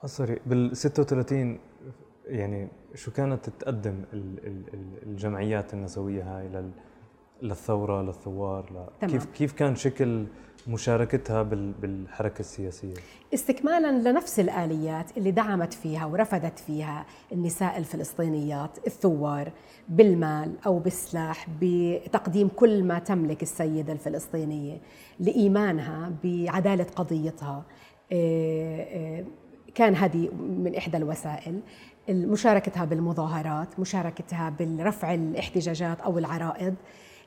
سوري 0.05 0.39
بال 0.45 0.77
36 0.77 1.59
يعني 2.25 2.67
شو 2.95 3.11
كانت 3.11 3.49
تقدم 3.49 4.03
الجمعيات 5.03 5.73
النسوية 5.73 6.23
هاي 6.23 6.47
للثورة 7.41 8.01
للثوار 8.01 8.89
كيف 9.01 9.25
كيف 9.25 9.53
كان 9.53 9.75
شكل 9.75 10.25
مشاركتها 10.67 11.43
بالحركة 11.81 12.39
السياسية؟ 12.39 12.93
استكمالا 13.33 14.09
لنفس 14.09 14.39
الآليات 14.39 15.17
اللي 15.17 15.31
دعمت 15.31 15.73
فيها 15.73 16.05
ورفضت 16.05 16.59
فيها 16.59 17.05
النساء 17.31 17.77
الفلسطينيات 17.77 18.77
الثوار 18.87 19.51
بالمال 19.89 20.51
أو 20.65 20.79
بالسلاح 20.79 21.47
بتقديم 21.61 22.47
كل 22.47 22.83
ما 22.83 22.99
تملك 22.99 23.41
السيدة 23.43 23.93
الفلسطينية 23.93 24.77
لإيمانها 25.19 26.11
بعدالة 26.23 26.87
قضيتها. 26.95 27.63
آه، 28.11 28.81
آه، 28.81 29.25
كان 29.75 29.95
هذه 29.95 30.29
من 30.33 30.75
إحدى 30.75 30.97
الوسائل. 30.97 31.59
مشاركتها 32.09 32.85
بالمظاهرات 32.85 33.79
مشاركتها 33.79 34.49
بالرفع 34.49 35.13
الاحتجاجات 35.13 36.01
أو 36.01 36.17
العرائض. 36.17 36.75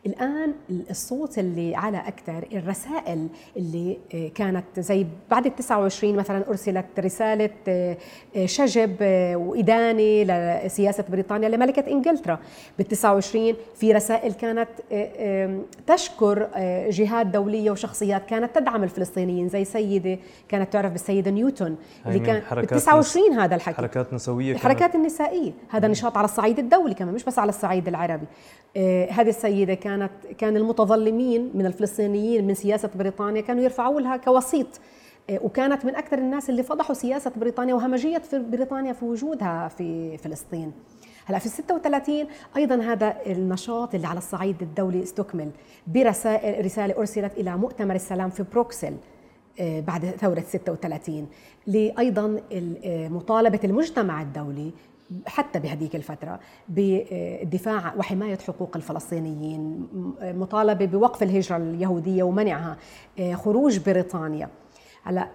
الآن 0.06 0.54
الصوت 0.90 1.38
اللي 1.38 1.76
على 1.76 1.98
أكثر 1.98 2.44
الرسائل 2.52 3.28
اللي 3.56 3.98
آه، 4.14 4.28
كانت 4.28 4.64
زي 4.78 5.06
بعد 5.30 5.46
ال 5.46 5.56
29 5.56 6.16
مثلا 6.16 6.48
أرسلت 6.48 6.86
رسالة 6.98 7.50
آه، 7.68 7.96
آه، 8.36 8.46
شجب 8.46 8.96
وإدانة 9.36 10.22
لسياسة 10.22 11.04
بريطانيا 11.08 11.48
لملكة 11.48 11.92
إنجلترا. 11.92 12.38
بال 12.78 12.88
29 12.88 13.54
في 13.74 13.92
رسائل 13.92 14.32
كانت 14.32 14.68
تشكر 15.86 16.48
جهات 16.90 17.26
دولية 17.26 17.70
وشخصيات 17.70 18.26
كانت 18.26 18.54
تدعم 18.54 18.84
الفلسطينيين 18.84 19.48
زي 19.48 19.64
سيدة 19.64 20.18
كانت 20.48 20.72
تعرف 20.72 20.92
بالسيدة 20.92 21.30
نيوتن 21.30 21.76
اللي 22.06 22.18
كان 22.18 22.42
بال 22.56 22.66
29 22.66 23.32
هذا 23.32 23.54
الحكي. 23.54 23.76
حركات 23.76 24.14
نسوية 24.14 24.52
الحركات 24.52 24.94
النسائية. 24.94 25.52
هذا 25.68 25.88
نشاط 25.88 26.16
على 26.16 26.24
الصعيد 26.24 26.58
الدولي 26.58 26.94
كمان 26.94 27.14
مش 27.14 27.24
بس 27.24 27.38
على 27.38 27.48
الصعيد 27.48 27.88
العربي. 27.88 28.26
هذه 29.10 29.28
السيدة 29.28 29.74
كانت 29.74 29.87
كان 30.38 30.56
المتظلمين 30.56 31.50
من 31.54 31.66
الفلسطينيين 31.66 32.46
من 32.46 32.54
سياسة 32.54 32.90
بريطانيا 32.94 33.40
كانوا 33.40 33.62
يرفعوا 33.62 34.00
لها 34.00 34.16
كوسيط 34.16 34.80
آه، 35.30 35.40
وكانت 35.42 35.84
من 35.84 35.96
أكثر 35.96 36.18
الناس 36.18 36.50
اللي 36.50 36.62
فضحوا 36.62 36.94
سياسة 36.94 37.32
بريطانيا 37.36 37.74
وهمجية 37.74 38.18
في 38.18 38.38
بريطانيا 38.38 38.92
في 38.92 39.04
وجودها 39.04 39.68
في 39.68 40.18
فلسطين. 40.18 40.72
هلأ 41.26 41.38
في 41.38 41.48
36 41.48 42.26
أيضا 42.56 42.82
هذا 42.82 43.16
النشاط 43.26 43.94
اللي 43.94 44.06
على 44.06 44.18
الصعيد 44.18 44.62
الدولي 44.62 45.02
استكمل 45.02 45.50
برسائل 45.86 46.64
رسالة 46.64 46.94
أرسلت 46.98 47.32
إلى 47.36 47.56
مؤتمر 47.56 47.94
السلام 47.94 48.30
في 48.30 48.44
بروكسل 48.52 48.94
آه، 49.60 49.80
بعد 49.80 50.04
ثورة 50.06 50.40
36 50.40 51.28
لأيضا 51.66 52.40
آه، 52.52 53.08
مطالبة 53.08 53.60
المجتمع 53.64 54.22
الدولي 54.22 54.72
حتى 55.26 55.58
بهذيك 55.58 55.96
الفترة 55.96 56.40
بالدفاع 56.68 57.94
وحماية 57.96 58.38
حقوق 58.38 58.76
الفلسطينيين 58.76 59.88
مطالبة 60.22 60.84
بوقف 60.84 61.22
الهجرة 61.22 61.56
اليهودية 61.56 62.22
ومنعها 62.22 62.76
خروج 63.34 63.78
بريطانيا. 63.78 64.48
هلا 65.08 65.28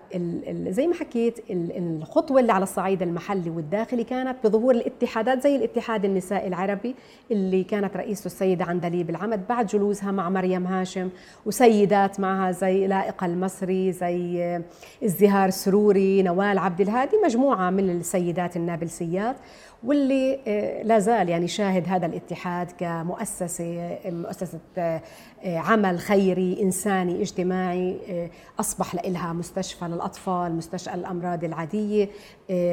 زي 0.69 0.87
ما 0.87 0.93
حكيت 0.93 1.39
الخطوة 1.49 2.39
اللي 2.39 2.51
على 2.53 2.63
الصعيد 2.63 3.01
المحلي 3.01 3.49
والداخلي 3.49 4.03
كانت 4.03 4.35
بظهور 4.43 4.75
الاتحادات 4.75 5.43
زي 5.43 5.55
الاتحاد 5.55 6.05
النسائي 6.05 6.47
العربي 6.47 6.95
اللي 7.31 7.63
كانت 7.63 7.97
رئيسه 7.97 8.25
السيده 8.25 8.65
عندليب 8.65 9.09
العمد 9.09 9.47
بعد 9.49 9.67
جلوسها 9.67 10.11
مع 10.11 10.29
مريم 10.29 10.67
هاشم 10.67 11.09
وسيدات 11.45 12.19
معها 12.19 12.51
زي 12.51 12.87
لائقه 12.87 13.25
المصري 13.25 13.91
زي 13.91 14.61
الزهار 15.03 15.47
السروري 15.47 16.23
نوال 16.23 16.57
عبد 16.57 16.81
الهادي 16.81 17.17
مجموعة 17.25 17.69
من 17.69 17.89
السيدات 17.89 18.57
النابلسيات. 18.57 19.35
واللي 19.83 20.39
آه، 20.47 20.83
لا 20.83 20.99
زال 20.99 21.29
يعني 21.29 21.47
شاهد 21.47 21.87
هذا 21.87 22.05
الاتحاد 22.05 22.71
كمؤسسة 22.71 23.97
مؤسسة 24.05 24.59
آه، 24.77 25.01
عمل 25.45 25.99
خيري 25.99 26.61
إنساني 26.61 27.21
اجتماعي 27.21 27.99
آه، 28.09 28.29
أصبح 28.59 28.95
لها 29.05 29.33
مستشفى 29.33 29.85
للأطفال 29.85 30.55
مستشفى 30.55 30.93
الأمراض 30.93 31.43
العادية 31.43 32.09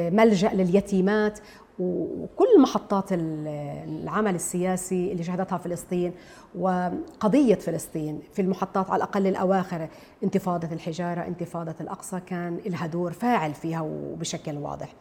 ملجأ 0.09 0.53
لليتيمات 0.53 1.39
وكل 1.79 2.61
محطات 2.61 3.05
العمل 3.11 4.35
السياسي 4.35 5.11
اللي 5.11 5.23
شهدتها 5.23 5.57
فلسطين 5.57 6.13
وقضية 6.55 7.55
فلسطين 7.55 8.19
في 8.33 8.41
المحطات 8.41 8.89
على 8.89 8.97
الأقل 8.97 9.27
الأواخر 9.27 9.87
انتفاضة 10.23 10.67
الحجارة 10.71 11.27
انتفاضة 11.27 11.75
الأقصى 11.81 12.19
كان 12.19 12.59
لها 12.65 12.87
دور 12.87 13.11
فاعل 13.11 13.53
فيها 13.53 13.81
وبشكل 13.81 14.57
واضح. 14.57 14.93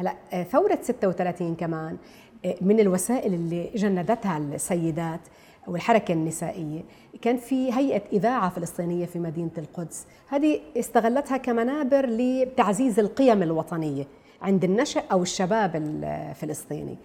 هلا 0.00 0.14
آه، 0.32 0.42
ثورة 0.42 0.78
36 0.82 1.54
كمان 1.54 1.96
آه، 2.44 2.54
من 2.60 2.80
الوسائل 2.80 3.34
اللي 3.34 3.70
جندتها 3.74 4.38
السيدات 4.38 5.20
والحركة 5.66 6.12
النسائية. 6.12 6.80
كان 7.22 7.36
في 7.36 7.72
هيئة 7.72 8.02
إذاعة 8.12 8.50
فلسطينية 8.50 9.06
في 9.06 9.18
مدينة 9.18 9.50
القدس. 9.58 10.06
هذه 10.28 10.60
استغلتها 10.76 11.36
كمنابر 11.36 12.06
لتعزيز 12.06 12.98
القيم 12.98 13.42
الوطنية 13.42 14.06
عند 14.42 14.64
النشأ 14.64 15.02
أو 15.12 15.22
الشباب 15.22 15.76
الفلسطيني 15.76 16.92
آه، 16.92 16.96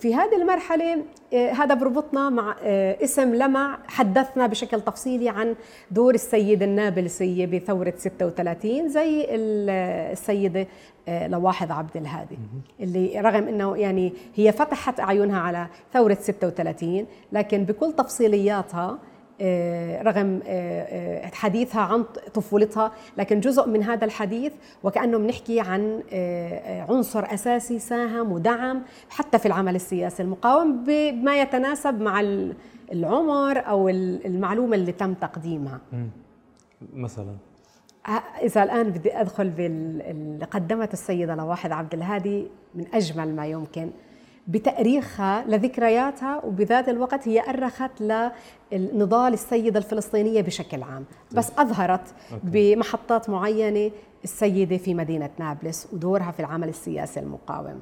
في 0.00 0.14
هذه 0.14 0.36
المرحلة 0.42 1.02
هذا 1.32 1.74
بربطنا 1.74 2.30
مع 2.30 2.56
اسم 3.02 3.34
لمع 3.34 3.78
حدثنا 3.86 4.46
بشكل 4.46 4.80
تفصيلي 4.80 5.28
عن 5.28 5.54
دور 5.90 6.14
السيدة 6.14 6.66
النابلسية 6.66 7.46
بثورة 7.46 7.94
36 7.96 8.88
زي 8.88 9.26
السيدة 9.30 10.66
آه، 11.08 11.28
لواحظ 11.28 11.70
عبد 11.70 11.96
الهادي 11.96 12.38
اللي 12.80 13.20
رغم 13.20 13.48
إنه 13.48 13.76
يعني 13.76 14.12
هي 14.34 14.52
فتحت 14.52 15.00
أعينها 15.00 15.40
على 15.40 15.66
ثورة 15.92 16.14
36 16.20 17.06
لكن 17.32 17.64
بكل 17.64 17.92
تفصيلياتها 17.92 18.90
آه، 18.90 18.98
رغم 20.02 20.40
آه، 20.46 21.26
حديثها 21.26 21.80
عن 21.80 22.04
طفولتها 22.34 22.92
لكن 23.18 23.40
جزء 23.40 23.68
من 23.68 23.82
هذا 23.82 24.04
الحديث 24.04 24.52
وكأنه 24.82 25.18
بنحكي 25.18 25.60
عن 25.60 26.02
عنصر 26.88 27.34
أساسي 27.34 27.78
ساهم 27.78 28.32
ودعم 28.32 28.82
حتى 29.10 29.38
في 29.38 29.46
العمل 29.46 29.74
السياسي 29.74 30.22
المقاوم 30.22 30.84
بما 30.84 31.40
يتناسب 31.40 32.00
مع 32.00 32.20
العمر 32.92 33.58
أو 33.58 33.88
المعلومة 33.88 34.76
اللي 34.76 34.92
تم 34.92 35.14
تقديمها. 35.14 35.80
مثلا. 36.94 37.36
إذا 38.42 38.62
الآن 38.62 38.90
بدي 38.90 39.20
أدخل 39.20 39.50
باللي 39.50 40.44
قدمت 40.44 40.92
السيدة 40.92 41.34
لواحد 41.34 41.72
عبد 41.72 41.94
الهادي 41.94 42.46
من 42.74 42.84
أجمل 42.94 43.36
ما 43.36 43.46
يمكن. 43.46 43.90
بتأريخها 44.46 45.44
لذكرياتها 45.46 46.44
وبذات 46.44 46.88
الوقت 46.88 47.28
هي 47.28 47.50
أرخت 47.50 47.90
لنضال 48.72 49.32
السيدة 49.32 49.78
الفلسطينية 49.78 50.40
بشكل 50.40 50.82
عام. 50.82 51.04
بس 51.32 51.52
أظهرت 51.58 52.14
بمحطات 52.42 53.30
معينة 53.30 53.90
السيدة 54.24 54.76
في 54.76 54.94
مدينة 54.94 55.30
نابلس 55.38 55.88
ودورها 55.92 56.30
في 56.30 56.40
العمل 56.40 56.68
السياسي 56.68 57.20
المقاوم. 57.20 57.80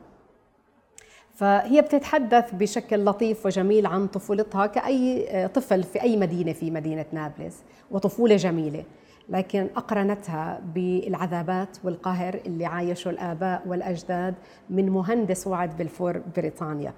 فهي 1.35 1.83
بتتحدث 1.83 2.55
بشكل 2.55 3.05
لطيف 3.05 3.47
وجميل 3.47 3.87
عن 3.87 4.07
طفولتها 4.07 4.67
كأي 4.67 5.49
طفل 5.49 5.83
في 5.83 6.03
أي 6.03 6.17
مدينة 6.17 6.53
في 6.53 6.71
مدينة 6.71 7.07
نابلس 7.13 7.63
وطفولة 7.91 8.37
جميلة. 8.37 8.85
لكن 9.31 9.69
أقرنتها 9.77 10.61
بالعذابات 10.75 11.77
والقهر 11.85 12.41
اللي 12.47 12.67
عايشه 12.67 13.11
الآباء 13.11 13.63
والأجداد 13.67 14.35
من 14.71 14.91
مهندس 14.91 15.47
وعد 15.47 15.77
بلفور 15.77 16.23
بريطانيا. 16.37 16.95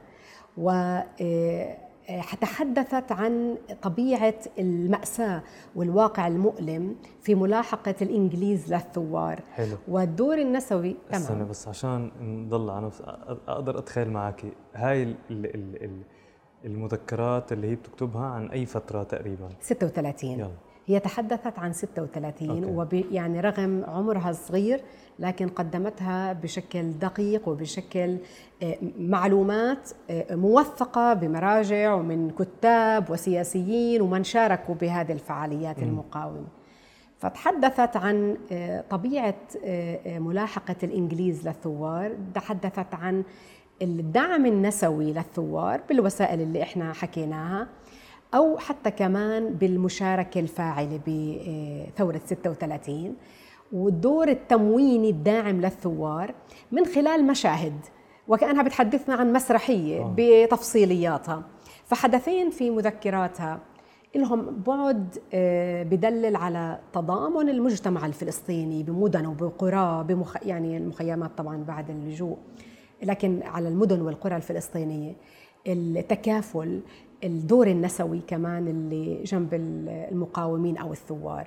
و 0.56 0.98
تحدثت 2.40 3.12
عن 3.12 3.56
طبيعة 3.82 4.34
المأساة 4.58 5.42
والواقع 5.76 6.26
المؤلم 6.26 6.96
في 7.22 7.34
ملاحقة 7.34 7.94
الإنجليز 8.02 8.72
للثوار. 8.74 9.40
حلو. 9.54 9.76
والدور 9.88 10.38
النسوي 10.38 10.96
تمام. 11.08 11.22
استنى 11.22 11.44
بس 11.44 11.68
عشان 11.68 12.10
نضل 12.20 12.70
على 12.70 12.86
نفس 12.86 13.02
أقدر 13.48 13.78
أتخيل 13.78 14.10
معك 14.10 14.44
هاي 14.74 15.14
المذكرات 16.64 17.52
اللي 17.52 17.70
هي 17.70 17.74
بتكتبها 17.74 18.26
عن 18.26 18.46
أي 18.50 18.66
فترة 18.66 19.02
تقريبا؟ 19.02 19.48
36 19.60 20.30
يلا. 20.30 20.50
هي 20.86 21.00
تحدثت 21.00 21.58
عن 21.58 21.72
36 21.72 22.64
وب 22.64 22.94
يعني 22.94 23.40
رغم 23.40 23.84
عمرها 23.88 24.30
الصغير 24.30 24.80
لكن 25.18 25.48
قدمتها 25.48 26.32
بشكل 26.32 26.90
دقيق 26.92 27.48
وبشكل 27.48 28.16
آه، 28.62 28.76
معلومات 28.98 29.90
آه، 30.10 30.34
موثقة 30.34 31.14
بمراجع 31.14 31.94
ومن 31.94 32.30
كتاب 32.30 33.10
وسياسيين 33.10 34.02
ومن 34.02 34.24
شاركوا 34.24 34.74
بهذه 34.74 35.12
الفعاليات 35.12 35.78
المقاومة. 35.78 36.46
فتحدثت 37.18 37.96
عن 37.96 38.36
آه، 38.52 38.84
طبيعة 38.90 39.34
ملاحقة 40.06 40.76
الإنجليز 40.82 41.48
للثوار 41.48 42.16
تحدثت 42.34 42.94
عن 42.94 43.24
الدعم 43.82 44.46
النسوي 44.46 45.12
للثوار 45.12 45.80
بالوسائل 45.88 46.40
اللي 46.40 46.62
إحنا 46.62 46.92
حكيناها. 46.92 47.68
أو 48.34 48.58
حتى 48.58 48.90
كمان 48.90 49.54
بالمشاركة 49.54 50.40
الفاعلة 50.40 51.00
بثورة 51.06 52.20
36 52.26 53.14
والدور 53.72 54.28
التمويني 54.28 55.10
الداعم 55.10 55.60
للثوار 55.60 56.34
من 56.72 56.84
خلال 56.86 57.26
مشاهد 57.26 57.74
وكأنها 58.28 58.62
بتحدثنا 58.62 59.14
عن 59.14 59.32
مسرحية 59.32 60.00
آه. 60.00 60.14
بتفصيلياتها. 60.16 61.42
فحدثين 61.86 62.50
في 62.50 62.70
مذكراتها. 62.70 63.60
لهم 64.14 64.62
بعد 64.66 65.18
آه، 65.34 65.82
بدلل 65.82 66.36
على 66.36 66.78
تضامن 66.92 67.48
المجتمع 67.48 68.06
الفلسطيني 68.06 68.82
بمدنه 68.82 69.30
وبقراه 69.30 70.02
بمخ... 70.02 70.36
يعني 70.46 70.76
المخيمات 70.76 71.30
طبعا 71.38 71.64
بعد 71.64 71.90
اللجوء 71.90 72.36
لكن 73.02 73.42
على 73.42 73.68
المدن 73.68 74.00
والقرى 74.00 74.36
الفلسطينية. 74.36 75.12
التكافل 75.66 76.80
الدور 77.24 77.66
النسوي 77.66 78.20
كمان 78.26 78.68
اللي 78.68 79.22
جنب 79.22 79.54
المقاومين 79.54 80.76
أو 80.78 80.92
الثوار. 80.92 81.46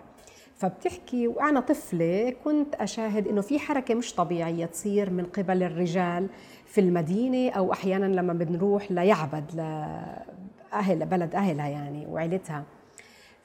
فبتحكي 0.56 1.28
وأنا 1.28 1.60
طفلة 1.60 2.34
كنت 2.44 2.76
أشاهد 2.76 3.28
إنه 3.28 3.42
في 3.42 3.60
حركة 3.60 3.96
مش 3.96 4.16
طبيعية 4.16 4.66
تصير 4.66 5.10
من 5.10 5.26
قبل 5.26 5.64
الرجال 5.64 6.28
في 6.66 6.82
المدينة 6.82 7.52
أو 7.52 7.74
أحيانا 7.74 8.06
لما 8.06 8.34
بنروح 8.34 8.92
ليعبد 8.92 9.56
لاهل 9.56 11.06
بلد 11.06 11.36
أهلها 11.36 11.68
يعني 11.68 12.06
وعيلتها. 12.08 12.64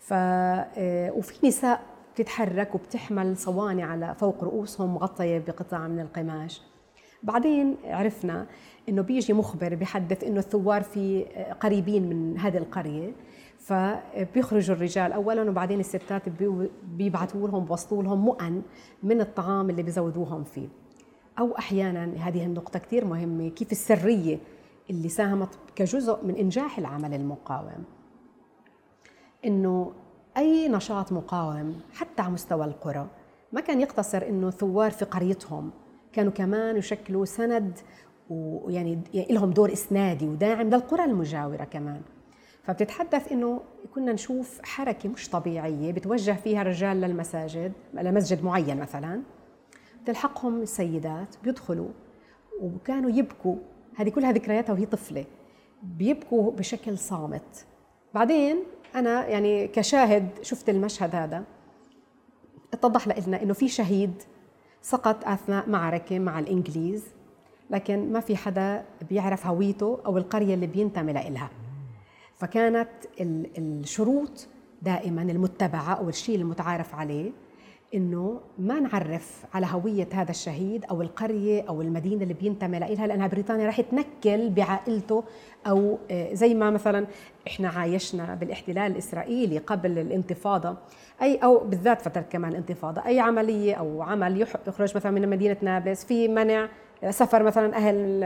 ف 0.01 0.13
آه، 0.13 1.13
وفي 1.13 1.47
نساء 1.47 1.81
بتتحرك 2.15 2.75
وبتحمل 2.75 3.37
صواني 3.37 3.83
على 3.83 4.15
فوق 4.15 4.45
رؤوسهم 4.45 4.95
مغطية 4.95 5.39
بقطع 5.39 5.89
من 5.89 6.01
القماش. 6.01 6.63
بعدين 7.23 7.77
عرفنا 7.85 8.47
إنه 8.89 9.03
بيجي 9.03 9.33
مخبر 9.33 9.75
بيحدث 9.75 10.25
إنه 10.25 10.39
الثوار 10.39 10.83
في 10.83 11.27
آه، 11.27 11.53
قريبين 11.53 12.09
من 12.09 12.39
هذه 12.39 12.59
القرية. 12.59 13.13
فبيخرجوا 13.59 14.77
الرجال 14.77 15.13
اولا 15.13 15.51
وبعدين 15.51 15.81
الستات 15.81 16.23
بيبعثوا 16.85 17.49
لهم 17.49 17.65
بوصلوا 17.65 18.03
لهم 18.03 18.25
مؤن 18.25 18.63
من 19.03 19.21
الطعام 19.21 19.71
اللي 19.71 19.83
بيزودوهم 19.83 20.45
فيه. 20.45 20.69
أو 21.39 21.59
أحيانا 21.59 22.05
هذه 22.05 22.47
النقطة 22.47 22.79
كثير 22.79 23.05
مهمة 23.05 23.49
كيف 23.49 23.73
السرية 23.73 24.39
اللي 24.91 25.09
ساهمت 25.09 25.49
كجزء 25.77 26.25
من 26.25 26.37
إنجاح 26.37 26.79
العمل 26.79 27.15
المقاوم. 27.15 27.85
إنه 29.45 29.93
أي 30.37 30.69
نشاط 30.69 31.13
مقاوم 31.13 31.81
حتى 31.95 32.23
على 32.23 32.33
مستوى 32.33 32.65
القرى 32.65 33.07
ما 33.53 33.61
كان 33.61 33.81
يقتصر 33.81 34.23
إنه 34.29 34.51
ثوار 34.51 34.91
في 34.91 35.05
قريتهم 35.05 35.71
كانوا 36.13 36.33
كمان 36.33 36.77
يشكلوا 36.77 37.25
سند 37.25 37.79
ويعني 38.31 38.99
لهم 39.15 39.51
دور 39.51 39.73
إسنادي 39.73 40.29
وداعم 40.29 40.71
للقرى 40.71 41.05
المجاورة 41.05 41.65
كمان. 41.65 42.01
فبتتحدث 42.63 43.33
إنه 43.33 43.61
كنا 43.95 44.13
نشوف 44.13 44.61
حركة 44.63 45.09
مش 45.09 45.29
طبيعية 45.29 45.93
بتوجه 45.93 46.33
فيها 46.33 46.63
الرجال 46.63 47.01
للمساجد 47.01 47.73
لمسجد 47.95 48.45
معين 48.45 48.81
مثلا. 48.81 49.23
تلحقهم 50.07 50.63
السيدات 50.63 51.37
بيدخلوا 51.45 51.89
وكانوا 52.61 53.11
يبكوا. 53.11 53.57
هذه 53.97 54.09
كلها 54.09 54.33
ذكرياتها 54.33 54.73
وهي 54.73 54.87
طفلة. 54.87 55.25
بيبكوا 55.83 56.53
بشكل 56.53 56.99
صامت. 56.99 57.67
بعدين 58.15 58.57
أنا 58.95 59.27
يعني 59.27 59.69
كشاهد 59.69 60.29
شفت 60.43 60.69
المشهد 60.69 61.15
هذا. 61.15 61.45
اتضح 62.73 63.09
لنا 63.09 63.43
إنه 63.43 63.53
في 63.53 63.69
شهيد 63.69 64.23
سقط 64.83 65.29
أثناء 65.29 65.69
معركة 65.69 66.19
مع 66.19 66.39
الإنجليز. 66.39 67.05
لكن 67.71 68.13
ما 68.13 68.21
في 68.21 68.37
حدا 68.37 68.85
بيعرف 69.09 69.47
هويته 69.47 69.99
أو 70.07 70.19
القرية 70.19 70.55
اللي 70.55 70.67
بينتمي 70.67 71.13
لها 71.13 71.51
فكانت 72.37 72.89
الشروط 73.59 74.49
دائما 74.83 75.23
المتبعة 75.23 75.95
أو 75.95 76.09
الشيء 76.09 76.37
المتعارف 76.37 76.95
عليه 76.95 77.31
إنه 77.95 78.41
ما 78.59 78.81
نعرف 78.81 79.45
على 79.55 79.67
هوية 79.71 80.09
هذا 80.13 80.31
الشهيد 80.31 80.85
أو 80.85 81.03
القرية 81.03 81.63
أو 81.69 81.83
المدينة 81.83 82.23
اللي 82.23 82.35
بينتمي 82.35 82.79
لها 82.79 83.07
لأنها 83.07 83.27
بريطانيا 83.27 83.67
راح 83.67 83.81
تنكل 83.81 84.51
بعائلته 84.51 85.25
أو 85.67 85.99
آه، 86.11 86.35
زي 86.35 86.55
ما 86.55 86.71
مثلا 86.71 87.07
إحنا 87.47 87.69
عايشنا 87.69 88.35
بالاحتلال 88.35 88.93
الإسرائيلي 88.93 89.59
قبل 89.59 89.99
الانتفاضة. 89.99 90.77
أي 91.23 91.37
أو 91.37 91.59
بالذات 91.59 92.03
فترة 92.03 92.21
كمان 92.21 92.51
الانتفاضه 92.51 93.07
أي 93.07 93.21
عملية 93.21 93.75
أو 93.75 94.03
عمل 94.03 94.41
يخرج 94.41 94.97
مثلا 94.97 95.13
من 95.13 95.29
مدينة 95.29 95.57
نابلس 95.63 96.05
في 96.05 96.29
منع 96.29 96.69
سفر 97.11 97.43
مثلا 97.43 97.77
أهل 97.77 98.21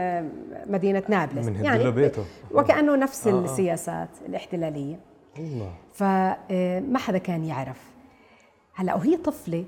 مدينة 0.67 1.03
نابلس. 1.09 1.45
من 1.45 1.63
يعني 1.65 1.91
بيته. 1.91 2.23
وكأنه 2.51 2.95
نفس 2.95 3.27
آه, 3.27 3.31
آه. 3.31 3.43
السياسات 3.43 4.09
الاحتلالية. 4.25 4.99
الله. 5.39 5.73
فما 5.93 6.37
آه، 6.51 6.97
حدا 6.97 7.17
كان 7.17 7.43
يعرف. 7.43 7.81
هلا 8.73 8.95
وهي 8.95 9.17
طفلة 9.17 9.65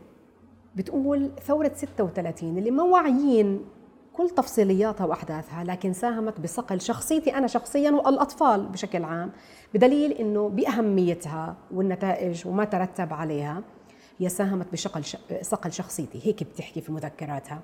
بتقول 0.76 1.32
ثورة 1.46 1.72
36 1.76 2.58
اللي 2.58 2.72
ما 2.72 2.84
واعيين 2.84 3.66
كل 4.14 4.30
تفصيلياتها 4.30 5.06
وأحداثها 5.06 5.64
لكن 5.64 5.94
ساهمت 5.94 6.40
بصقل 6.40 6.82
شخصيتي 6.82 7.36
أنا 7.36 7.48
شخصيا 7.48 7.92
والأطفال 7.92 8.66
بشكل 8.68 9.04
عام 9.04 9.32
بدليل 9.74 10.12
إنه 10.12 10.50
بأهميتها 10.50 11.56
والنتائج 11.72 12.48
وما 12.48 12.66
ترتب 12.66 13.14
عليها 13.14 13.62
هي 14.20 14.30
ساهمت 14.30 14.72
بشقل 14.72 15.04
صقل 15.42 15.72
شخصيتي. 15.72 16.28
هيك 16.28 16.44
بتحكي 16.44 16.82
في 16.82 16.92
مذكراتها. 16.92 17.60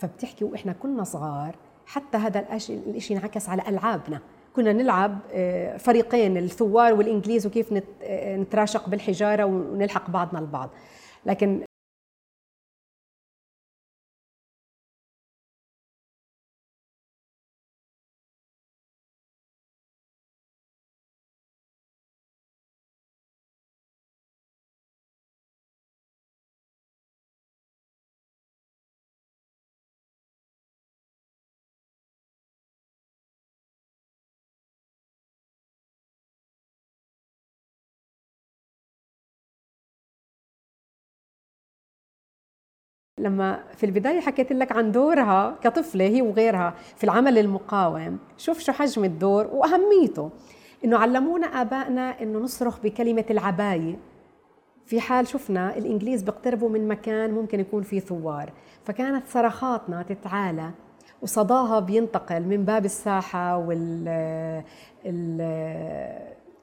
فبتحكي 0.00 0.44
وإحنا 0.44 0.72
كنا 0.72 1.04
صغار 1.04 1.56
حتى 1.86 2.18
هذا 2.18 2.46
الشيء 2.52 3.16
انعكس 3.16 3.48
على 3.48 3.62
ألعابنا. 3.68 4.20
كنا 4.56 4.72
نلعب 4.72 5.18
آه، 5.32 5.76
فريقين 5.76 6.36
الثوار 6.36 6.92
والإنجليز 6.92 7.46
وكيف 7.46 7.82
آه، 8.02 8.36
نتراشق 8.36 8.88
بالحجارة 8.88 9.44
ونلحق 9.44 10.10
بعضنا 10.10 10.38
البعض. 10.38 10.70
لكن 11.26 11.62
لما 43.20 43.60
في 43.76 43.86
البداية 43.86 44.20
حكيت 44.20 44.52
لك 44.52 44.72
عن 44.72 44.92
دورها 44.92 45.56
كطفلة 45.62 46.04
هي 46.04 46.22
وغيرها 46.22 46.74
في 46.96 47.04
العمل 47.04 47.38
المقاوم. 47.38 48.18
شوف 48.36 48.58
شو 48.58 48.72
حجم 48.72 49.04
الدور 49.04 49.46
وأهميته. 49.52 50.30
إنه 50.84 50.98
علمونا 50.98 51.46
آبائنا 51.46 52.22
إنه 52.22 52.38
نصرخ 52.38 52.80
بكلمة 52.80 53.24
العباية. 53.30 53.98
في 54.86 55.00
حال 55.00 55.28
شفنا 55.28 55.76
الإنجليز 55.76 56.22
بيقتربوا 56.22 56.68
من 56.68 56.88
مكان 56.88 57.30
ممكن 57.30 57.60
يكون 57.60 57.82
فيه 57.82 58.00
ثوار. 58.00 58.52
فكانت 58.84 59.26
صرخاتنا 59.26 60.02
تتعالى 60.02 60.70
وصداها 61.22 61.80
بينتقل 61.80 62.42
من 62.42 62.64
باب 62.64 62.84
الساحة 62.84 63.56
وال 63.56 64.08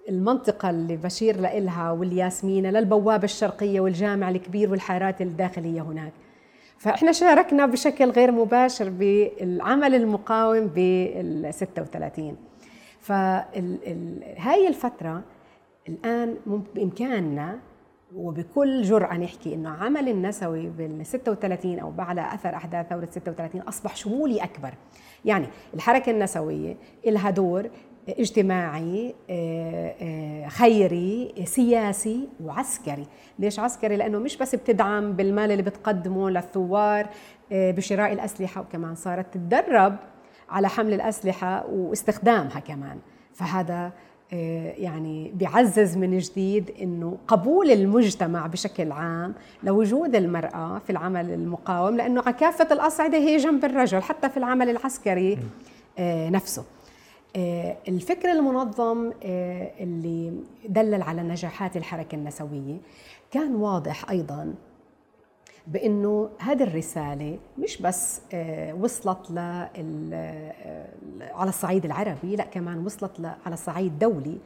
المنطقة 0.10 0.70
اللي 0.70 0.98
بشير 0.98 1.40
لإلها 1.40 1.92
والياسمينة 1.92 2.70
للبوابة 2.70 3.24
الشرقية 3.24 3.80
والجامع 3.80 4.30
الكبير 4.30 4.72
والحارات 4.72 5.22
الداخلية 5.22 5.82
هناك. 5.82 6.14
فإحنا 6.78 7.12
شاركنا 7.12 7.66
بشكل 7.66 8.10
غير 8.10 8.32
مباشر 8.32 8.90
بالعمل 8.90 9.96
المقاوم 9.96 10.68
بال 10.68 11.54
36 11.54 12.38
فهاي 13.02 14.68
الفترة 14.68 15.24
الآن 15.90 16.38
بإمكاننا 16.76 17.60
وبكل 18.16 18.82
جرأة 18.82 19.18
نحكي 19.18 19.54
إنه 19.54 19.70
عمل 19.70 20.10
النسوي 20.10 20.68
بال 20.68 21.06
36 21.06 21.80
أو 21.80 21.92
بعد 21.92 22.20
أثر 22.20 22.56
أحداث 22.56 22.90
ثورة 22.90 23.08
36 23.12 23.62
أصبح 23.62 23.96
شمولي 23.96 24.44
أكبر، 24.44 24.74
يعني 25.26 25.48
الحركة 25.74 26.10
النسوية 26.10 26.78
لها 27.06 27.30
دور 27.30 27.70
اجتماعي 28.10 29.16
آه، 29.30 29.96
آه، 30.02 30.48
خيري 30.48 31.17
سياسي 31.46 32.28
وعسكري. 32.44 33.08
ليش 33.40 33.60
عسكري؟ 33.60 33.96
لأنه 33.96 34.20
مش 34.20 34.38
بس 34.38 34.56
بتدعم 34.56 35.14
بالمال 35.14 35.52
اللي 35.52 35.64
بتقدمه 35.64 36.30
للثوار 36.30 37.08
آه، 37.52 37.72
بشراء 37.72 38.14
الأسلحة 38.14 38.62
وكمان 38.62 38.96
صارت 38.96 39.34
تتدرب 39.34 39.96
على 40.50 40.70
حمل 40.70 40.94
الأسلحة 40.94 41.66
واستخدامها 41.66 42.60
كمان. 42.60 42.98
فهذا 43.34 43.92
يعني 44.78 45.32
بيعزز 45.36 45.98
من 45.98 46.18
جديد 46.18 46.72
إنه 46.82 47.18
قبول 47.28 47.72
المجتمع 47.72 48.48
بشكل 48.48 48.92
عام 48.92 49.34
لوجود 49.64 50.16
المرأة 50.16 50.80
في 50.80 50.90
العمل 50.90 51.32
المقاوم 51.32 51.98
لأنه 51.98 52.22
على 52.26 52.36
كافة 52.36 52.68
الأصعدة 52.72 53.18
هي 53.18 53.38
جنب 53.38 53.66
الرجل 53.66 54.02
حتى 54.02 54.30
في 54.30 54.38
العمل 54.38 54.70
العسكري 54.70 55.40
نفسه 56.30 56.62
آه، 56.62 56.77
الفكر 57.88 58.32
المنظم 58.32 59.12
آه، 59.24 59.72
اللي 59.80 60.34
دلل 60.70 61.02
على 61.02 61.24
نجاحات 61.24 61.78
الحركة 61.78 62.16
النسوية 62.16 62.78
كان 63.32 63.56
واضح 63.56 64.10
أيضا 64.10 64.54
بأنه 65.68 66.30
هذه 66.40 66.64
الرسالة 66.64 67.40
مش 67.58 67.82
بس 67.82 68.22
آه، 68.34 68.74
وصلت 68.74 69.32
على 71.22 71.50
الصعيد 71.50 71.86
العربي 71.86 72.36
لا 72.36 72.44
كمان 72.44 72.86
وصلت 72.86 73.20
على 73.46 73.54
الصعيد 73.54 73.92
الدولي 73.92 74.38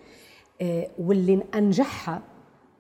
واللي 1.00 1.44
أنجحها 1.56 2.22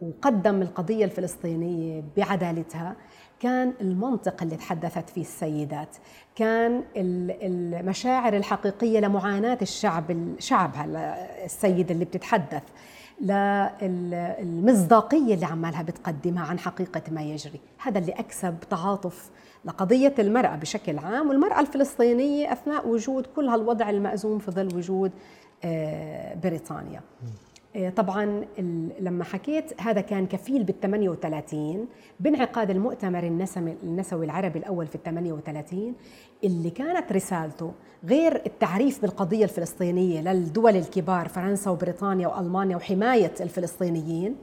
وقدم 0.01 0.61
القضية 0.61 1.05
الفلسطينية 1.05 2.03
بعدالتها 2.17 2.95
كان 3.41 3.73
المنطق 3.81 4.43
اللي 4.43 4.55
تحدثت 4.55 5.09
فيه 5.09 5.21
السيدات 5.21 5.95
كان 6.35 6.83
المشاعر 6.95 8.37
الحقيقية 8.37 8.99
لمعاناة 8.99 9.57
الشعب 9.61 10.35
شعبها 10.39 10.85
السيد 11.45 11.91
اللي 11.91 12.05
بتتحدث 12.05 12.63
للمصداقية 13.81 15.33
اللي 15.33 15.45
عمالها 15.45 15.81
بتقدمها 15.81 16.45
عن 16.45 16.59
حقيقة 16.59 17.01
ما 17.11 17.21
يجري. 17.21 17.59
هذا 17.77 17.99
اللي 17.99 18.11
أكسب 18.11 18.55
تعاطف 18.69 19.29
لقضية 19.65 20.13
المرأة 20.19 20.55
بشكل 20.55 20.97
عام 20.99 21.29
والمرأة 21.29 21.59
الفلسطينية 21.59 22.53
أثناء 22.53 22.87
وجود 22.87 23.25
كل 23.35 23.47
هالوضع 23.47 23.89
المأزوم 23.89 24.39
في 24.39 24.51
ظل 24.51 24.75
وجود 24.75 25.11
آه، 25.63 26.35
بريطانيا. 26.35 27.01
طبعا 27.95 28.45
لما 28.99 29.23
حكيت 29.23 29.81
هذا 29.81 30.01
كان 30.01 30.27
كفيل 30.27 30.63
بال 30.63 30.79
38 30.79 31.87
بانعقاد 32.19 32.69
المؤتمر 32.69 33.23
النسوي 33.83 34.25
العربي 34.25 34.59
الأول 34.59 34.87
في 34.87 34.95
ال 34.95 35.03
38 35.03 35.93
اللي 36.43 36.69
كانت 36.69 37.11
رسالته 37.11 37.71
غير 38.05 38.41
التعريف 38.45 39.01
بالقضية 39.01 39.43
الفلسطينية 39.43 40.21
للدول 40.21 40.75
الكبار 40.75 41.27
فرنسا 41.27 41.71
وبريطانيا 41.71 42.27
وألمانيا 42.27 42.75
وحماية 42.75 43.33
الفلسطينيين 43.41 44.35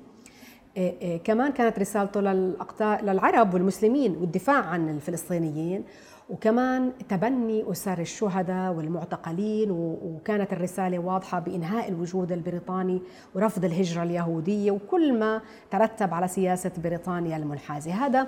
آه، 0.76 1.16
كمان 1.16 1.52
كانت 1.52 1.78
رسالته 1.78 2.20
للعرب 3.02 3.54
والمسلمين 3.54 4.16
والدفاع 4.16 4.64
عن 4.64 4.88
الفلسطينيين. 4.88 5.84
وكمان 6.28 6.92
تبني 7.08 7.70
أسر 7.70 7.98
الشهداء 7.98 8.72
والمعتقلين 8.72 9.70
وكانت 9.70 10.52
الرسالة 10.52 10.98
واضحة 10.98 11.38
بإنهاء 11.38 11.88
الوجود 11.88 12.32
البريطاني 12.32 13.02
ورفض 13.34 13.64
الهجرة 13.64 14.02
اليهودية 14.02 14.70
وكل 14.70 15.18
ما 15.18 15.42
ترتب 15.70 16.14
على 16.14 16.28
سياسة 16.28 16.70
بريطانيا 16.78 17.36
المنحازة. 17.36 17.92
هذا 17.92 18.26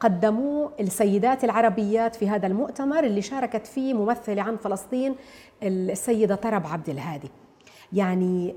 قدموه 0.00 0.72
السيدات 0.80 1.44
العربيات 1.44 2.14
في 2.14 2.28
هذا 2.28 2.46
المؤتمر 2.46 3.04
اللي 3.04 3.22
شاركت 3.22 3.66
فيه 3.66 3.94
ممثلة 3.94 4.42
عن 4.42 4.56
فلسطين 4.56 5.14
السيدة 5.62 6.34
طرب 6.34 6.66
عبد 6.66 6.88
الهادي. 6.88 7.30
يعني 7.92 8.54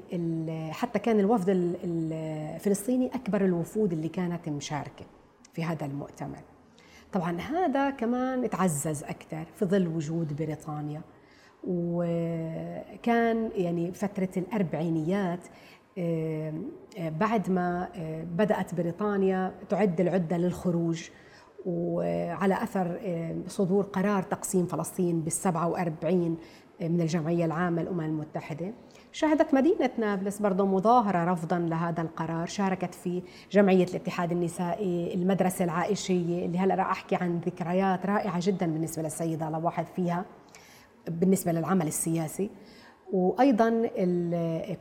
حتى 0.71 0.99
كان 0.99 1.19
الوفد 1.19 1.49
الفلسطيني 1.83 3.07
أكبر 3.15 3.45
الوفود 3.45 3.93
اللي 3.93 4.09
كانت 4.09 4.49
مشاركة 4.49 5.05
في 5.53 5.63
هذا 5.63 5.85
المؤتمر. 5.85 6.41
طبعا 7.13 7.41
هذا 7.41 7.89
كمان 7.89 8.49
تعزز 8.49 9.03
أكثر 9.03 9.45
في 9.55 9.65
ظل 9.65 9.87
وجود 9.87 10.35
بريطانيا. 10.35 11.01
وكان 11.63 13.49
يعني 13.55 13.91
فترة 13.91 14.29
الأربعينيات 14.37 15.39
بعد 16.97 17.49
ما 17.49 17.89
بدأت 18.37 18.75
بريطانيا 18.75 19.53
تعد 19.69 20.01
العدة 20.01 20.37
للخروج 20.37 21.09
وعلى 21.65 22.63
أثر 22.63 22.99
صدور 23.47 23.83
قرار 23.83 24.23
تقسيم 24.23 24.65
فلسطين 24.65 25.21
بالسبعة 25.21 25.67
وأربعين 25.67 26.37
من 26.81 27.01
الجمعية 27.01 27.45
العامة 27.45 27.81
للأمم 27.81 28.01
المتحدة. 28.01 28.73
شهدت 29.11 29.53
مدينة 29.53 29.89
نابلس 29.97 30.39
برضه 30.39 30.65
مظاهرة 30.65 31.31
رفضا 31.31 31.59
لهذا 31.59 32.01
القرار 32.01 32.45
شاركت 32.45 32.95
في 32.95 33.21
جمعية 33.51 33.83
الاتحاد 33.83 34.31
النسائي 34.31 35.13
المدرسة 35.13 35.65
العائشية 35.65 36.45
اللي 36.45 36.57
هلأ 36.57 36.75
راح 36.75 36.91
أحكي 36.91 37.15
عن 37.15 37.39
ذكريات 37.45 38.05
رائعة 38.05 38.39
جدا 38.41 38.65
بالنسبة 38.65 39.03
للسيدة 39.03 39.49
لواحد 39.49 39.85
فيها 39.95 40.25
بالنسبة 41.07 41.51
للعمل 41.51 41.87
السياسي 41.87 42.49
وأيضا 43.11 43.87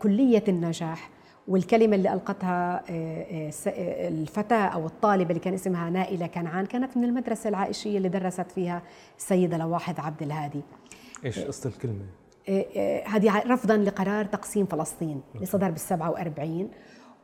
كلية 0.02 0.44
النجاح 0.48 1.10
والكلمة 1.48 1.96
اللي 1.96 2.12
ألقتها 2.12 2.82
آه، 2.90 3.50
آه، 3.66 4.08
الفتاة 4.08 4.66
أو 4.66 4.86
الطالبة 4.86 5.30
اللي 5.30 5.40
كان 5.40 5.54
اسمها 5.54 5.90
نائلة 5.90 6.26
كنعان 6.26 6.66
كانت 6.66 6.96
من 6.96 7.04
المدرسة 7.04 7.48
العائشية 7.48 7.98
اللي 7.98 8.08
درست 8.08 8.50
فيها 8.50 8.82
السيدة 9.18 9.56
لواحد 9.56 10.00
عبد 10.00 10.22
الهادي 10.22 10.60
إيش 11.24 11.38
قصة 11.38 11.70
الكلمة؟ 11.70 12.19
آه، 12.48 12.66
آه، 12.76 13.06
هذه 13.06 13.42
رفضا 13.46 13.76
لقرار 13.76 14.24
تقسيم 14.24 14.66
فلسطين 14.66 15.20
اللي 15.34 15.46
صدر 15.46 15.70
بال 15.70 15.80
47 15.80 16.68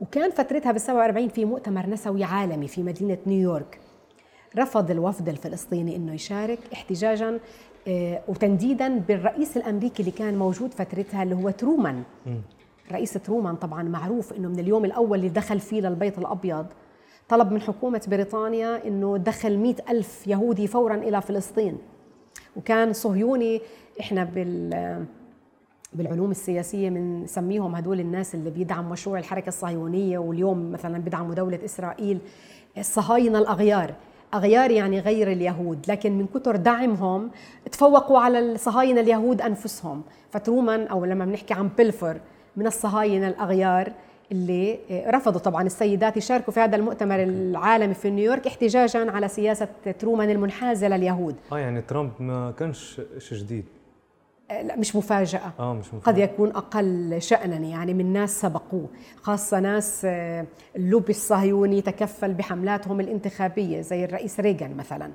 وكان 0.01 0.31
فترتها 0.31 0.73
بال 0.73 0.81
47 0.81 1.29
في 1.29 1.45
مؤتمر 1.45 1.87
نسوي 1.87 2.25
عالمي 2.25 2.69
في 2.69 2.83
مدينة 2.83 3.19
نيويورك. 3.27 3.81
رفض 4.59 4.91
الوفد 4.91 5.29
الفلسطيني 5.29 5.97
إنه 5.97 6.15
يشارك 6.15 6.59
احتجاجا 6.73 7.39
آه، 7.89 8.23
وتنديدا 8.29 8.99
بالرئيس 8.99 9.57
الأمريكي 9.57 10.01
اللي 10.01 10.11
كان 10.11 10.39
موجود 10.39 10.75
فترتها 10.75 11.23
اللي 11.23 11.35
هو 11.35 11.51
ترومان. 11.51 12.03
رئيس 12.93 13.13
ترومان 13.13 13.57
طبعا 13.57 13.83
معروف 13.83 14.33
إنه 14.33 14.49
من 14.49 14.59
اليوم 14.59 14.85
الأول 14.85 15.19
اللي 15.19 15.29
دخل 15.29 15.61
فيه 15.61 15.81
للبيت 15.81 16.19
الأبيض. 16.19 16.67
طلب 17.29 17.53
من 17.53 17.61
حكومة 17.61 18.07
بريطانيا 18.09 18.87
إنه 18.87 19.17
دخل 19.17 19.57
مئة 19.59 19.91
ألف 19.91 20.27
يهودي 20.27 20.67
فورا 20.67 20.95
إلى 20.95 21.23
فلسطين. 21.23 21.79
وكان 22.57 22.93
صهيوني 22.93 23.61
إحنا 24.01 24.25
بال 24.25 25.05
بالعلوم 25.93 26.31
السياسية 26.31 26.91
بنسميهم 26.91 27.75
هدول 27.75 28.01
الناس 28.01 28.35
اللي 28.35 28.51
بيدعموا 28.51 28.93
مشروع 28.93 29.19
الحركة 29.19 29.49
الصهيونية 29.49 30.19
واليوم 30.19 30.73
مثلا 30.73 30.99
بيدعموا 30.99 31.35
دولة 31.35 31.59
إسرائيل. 31.65 32.19
الصهاينة 32.79 33.39
الأغيار. 33.39 33.95
أغيار 34.35 34.71
يعني 34.71 35.01
غير 35.01 35.33
اليهود 35.33 35.79
لكن 35.89 36.19
من 36.19 36.27
كتر 36.27 36.57
دعمهم 36.57 37.31
تفوقوا 37.73 38.19
على 38.19 38.39
الصهاينة 38.39 39.01
اليهود 39.01 39.41
أنفسهم. 39.41 40.03
فترومان 40.31 40.87
أو 40.87 41.05
لما 41.05 41.25
بنحكي 41.25 41.55
عن 41.55 41.71
بلفر 41.79 42.21
من 42.57 42.67
الصهاينة 42.67 43.29
الأغيار 43.29 43.93
اللي 44.33 44.79
رفضوا 44.91 45.41
طبعا 45.41 45.63
السيدات 45.63 46.17
يشاركوا 46.17 46.53
في 46.53 46.61
هذا 46.61 46.77
المؤتمر 46.77 47.23
العالمي 47.23 47.95
في 47.95 48.11
نيويورك 48.11 48.47
احتجاجا 48.47 49.11
على 49.11 49.29
سياسة 49.29 49.69
ترومان 49.99 50.31
المنحازة 50.31 50.89
لليهود. 50.89 51.35
آه 51.53 51.59
يعني 51.59 51.83
ترامب 51.83 52.11
ما 52.21 52.51
كانش 52.51 53.01
شيء 53.19 53.39
جديد. 53.39 53.65
لا 54.51 54.77
مش 54.77 54.97
مفاجأة 54.97 55.53
آه 55.59 55.75
مش 55.75 55.95
مفاجأة. 55.95 56.13
قد 56.13 56.19
يكون 56.19 56.51
أقل 56.51 57.23
شأنا 57.23 57.57
يعني 57.57 57.95
من 57.95 58.13
ناس 58.13 58.41
سبقوه 58.41 58.89
خاصة 59.17 59.61
ناس 59.61 60.03
آه، 60.05 60.47
اللوبي 60.77 61.11
الصهيوني 61.11 61.81
تكفل 61.81 62.35
بحملاتهم 62.35 63.01
الانتخابية 63.01 63.81
زي 63.81 64.05
الرئيس 64.05 64.41
ريغان 64.41 64.77
مثلا 64.77 65.11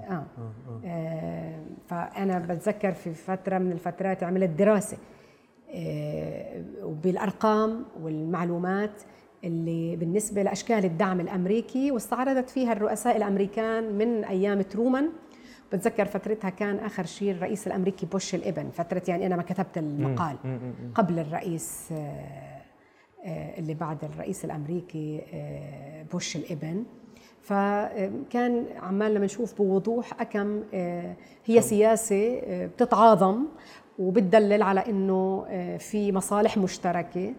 آه. 0.00 0.12
آه. 0.12 0.24
آه. 0.38 0.80
آه. 0.84 1.60
فأنا 1.88 2.38
بتذكر 2.38 2.92
في 2.92 3.14
فترة 3.14 3.58
من 3.58 3.72
الفترات 3.72 4.22
عملت 4.22 4.50
دراسة 4.50 4.96
آه 5.74 6.62
والمعلومات 8.02 9.02
اللي 9.44 9.96
بالنسبة 9.96 10.42
لأشكال 10.42 10.84
الدعم 10.84 11.20
الأمريكي 11.20 11.90
واستعرضت 11.90 12.50
فيها 12.50 12.72
الرؤساء 12.72 13.16
الأمريكان 13.16 13.92
من 13.98 14.24
أيام 14.24 14.62
ترومان 14.62 15.08
بتذكر 15.72 16.04
فترتها 16.04 16.50
كان 16.50 16.78
آخر 16.78 17.06
شيء 17.06 17.30
الرئيس 17.30 17.66
الأمريكي 17.66 18.06
بوش 18.06 18.34
الإبن 18.34 18.70
فترة 18.70 19.02
يعني 19.08 19.26
أنا 19.26 19.36
ما 19.36 19.42
كتبت 19.42 19.78
المقال 19.78 20.36
قبل 20.94 21.18
الرئيس 21.18 21.88
آه، 21.92 22.58
آه، 23.24 23.58
اللي 23.58 23.74
بعد 23.74 24.04
الرئيس 24.04 24.44
الأمريكي 24.44 25.22
آه، 25.32 26.02
بوش 26.12 26.36
الإبن. 26.36 26.84
فكان 27.42 28.66
عمالنا 28.76 29.20
بنشوف 29.20 29.58
بوضوح 29.58 30.20
أكم 30.20 30.62
هي 31.44 31.60
سياسة 31.60 32.40
بتتعاظم 32.66 33.44
وبتدلل 33.98 34.62
على 34.62 34.86
إنه 34.88 35.46
في 35.78 36.12
مصالح 36.12 36.58
مشتركة. 36.58 37.34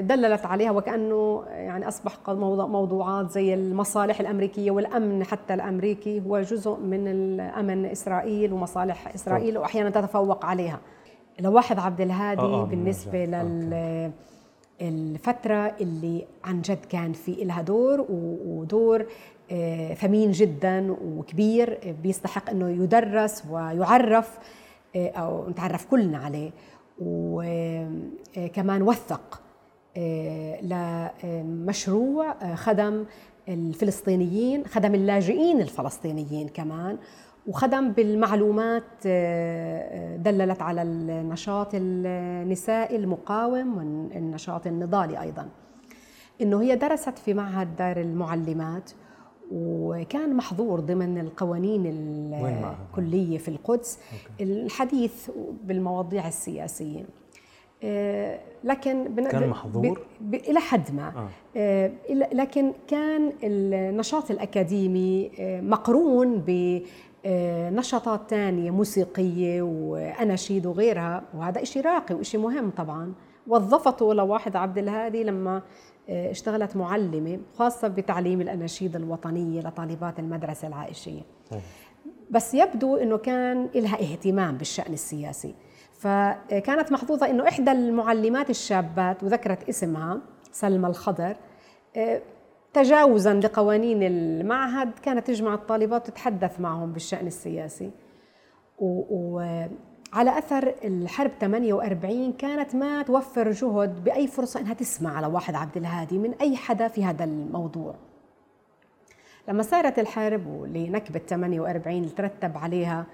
دللت 0.00 0.46
عليها 0.46 0.70
وكأنه 0.70 1.44
يعني 1.48 1.88
أصبح 1.88 2.18
موضوعات 2.28 3.30
زي 3.30 3.54
المصالح 3.54 4.20
الأمريكية 4.20 4.70
والأمن 4.70 5.24
حتى 5.24 5.54
الأمريكي 5.54 6.22
هو 6.26 6.40
جزء 6.40 6.76
من 6.76 7.08
الأمن 7.08 7.84
إسرائيل 7.86 8.52
ومصالح 8.52 9.14
إسرائيل 9.14 9.58
وأحيانا 9.58 9.90
تتفوق 9.90 10.44
عليها. 10.44 10.80
لواحد 11.40 11.78
عبد 11.78 12.00
الهادي 12.00 12.40
آه, 12.40 12.62
آه، 12.62 12.64
بالنسبة 12.64 13.24
لل 13.24 14.12
الفترة 14.80 15.74
اللي 15.80 16.24
عن 16.44 16.62
جد 16.62 16.84
كان 16.84 17.12
في 17.12 17.32
لها 17.44 17.62
دور 17.62 18.06
ودور 18.46 19.06
آه، 19.50 19.94
ثمين 19.94 20.30
جدا 20.30 20.96
وكبير 21.04 21.78
بيستحق 22.02 22.50
إنه 22.50 22.68
يدرس 22.70 23.42
ويعرف 23.50 24.38
آه، 24.96 25.10
أو 25.10 25.48
نتعرف 25.50 25.84
كلنا 25.86 26.18
عليه. 26.18 26.50
وكمان 26.98 28.82
وثق. 28.82 29.34
آه، 29.34 29.41
لمشروع 30.62 32.32
آه، 32.42 32.54
خدم 32.54 33.04
الفلسطينيين 33.48 34.66
خدم 34.66 34.94
اللاجئين 34.94 35.60
الفلسطينيين 35.60 36.48
كمان 36.48 36.98
وخدم 37.46 37.92
بالمعلومات 37.92 38.84
آه، 39.06 40.16
دللت 40.16 40.62
على 40.62 40.82
النشاط 40.82 41.68
النسائي 41.74 42.96
المقاوم 42.96 43.76
والنشاط 43.76 44.66
النضالي 44.66 45.20
أيضا. 45.20 45.48
إنه 46.40 46.62
هي 46.62 46.76
درست 46.76 47.18
في 47.18 47.34
معهد 47.34 47.76
دار 47.76 48.00
المعلمات 48.00 48.90
وكان 49.52 50.36
محظور 50.36 50.80
ضمن 50.80 51.18
القوانين 51.18 51.86
الكلية 51.86 53.38
في 53.38 53.48
القدس. 53.48 53.98
الحديث 54.40 55.30
بالمواضيع 55.64 56.28
السياسية. 56.28 57.00
آه، 57.00 57.21
لكن 58.64 59.14
كان 59.30 59.48
محظور؟ 59.48 60.00
إلى 60.34 60.60
حد 60.60 60.94
ما. 60.94 61.08
آه. 61.16 61.28
آه. 61.56 61.90
لكن 62.32 62.72
كان 62.88 63.32
النشاط 63.42 64.30
الأكاديمي 64.30 65.30
آه، 65.40 65.60
مقرون 65.60 66.44
بنشاطات 67.24 68.20
ثانية 68.30 68.70
موسيقية 68.70 69.62
وأناشيد 69.62 70.66
وغيرها 70.66 71.22
وهذا 71.34 71.64
شيء 71.64 71.82
راقي 71.84 72.14
وشيء 72.14 72.40
مهم 72.40 72.70
طبعا. 72.70 73.12
وظفته 73.46 74.14
لواحد 74.14 74.56
عبد 74.56 74.78
الهادي 74.78 75.24
لما 75.24 75.62
آه، 76.08 76.30
اشتغلت 76.30 76.76
معلمة 76.76 77.38
خاصة 77.58 77.88
بتعليم 77.88 78.40
الأناشيد 78.40 78.96
الوطنية 78.96 79.60
لطالبات 79.60 80.18
المدرسة 80.18 80.68
العائشية. 80.68 81.22
بس 82.30 82.54
يبدو 82.54 82.96
أنه 82.96 83.16
كان 83.16 83.68
لها 83.74 84.00
اهتمام 84.00 84.56
بالشأن 84.56 84.92
السياسي. 84.92 85.54
فكانت 86.02 86.92
محظوظة 86.92 87.30
أنه 87.30 87.48
إحدى 87.48 87.72
المعلمات 87.72 88.50
الشابات 88.50 89.22
وذكرت 89.22 89.68
اسمها 89.68 90.20
سلمى 90.52 90.88
الخضر 90.88 91.36
آه، 91.96 92.22
تجاوزا 92.72 93.34
لقوانين 93.34 94.02
المعهد 94.02 94.98
كانت 94.98 95.26
تجمع 95.26 95.54
الطالبات 95.54 96.08
وتتحدث 96.08 96.60
معهم 96.60 96.92
بالشأن 96.92 97.26
السياسي. 97.26 97.90
وعلى 98.78 100.38
أثر 100.38 100.74
الحرب 100.84 101.30
48 101.40 102.32
كانت 102.32 102.74
ما 102.74 103.02
توفر 103.02 103.50
جهد 103.50 104.04
بأي 104.04 104.26
فرصة 104.26 104.60
أنها 104.60 104.74
تسمع 104.74 105.16
على 105.16 105.26
واحد 105.26 105.54
عبد 105.54 105.76
الهادي 105.76 106.18
من 106.18 106.34
أي 106.34 106.56
حدا 106.56 106.88
في 106.88 107.04
هذا 107.04 107.24
الموضوع. 107.24 107.94
لما 109.48 109.62
صارت 109.62 109.98
الحرب 109.98 110.46
ولنكبة 110.46 111.20
48 111.28 111.98
اللي 111.98 112.10
ترتب 112.10 112.58
عليها 112.58 113.06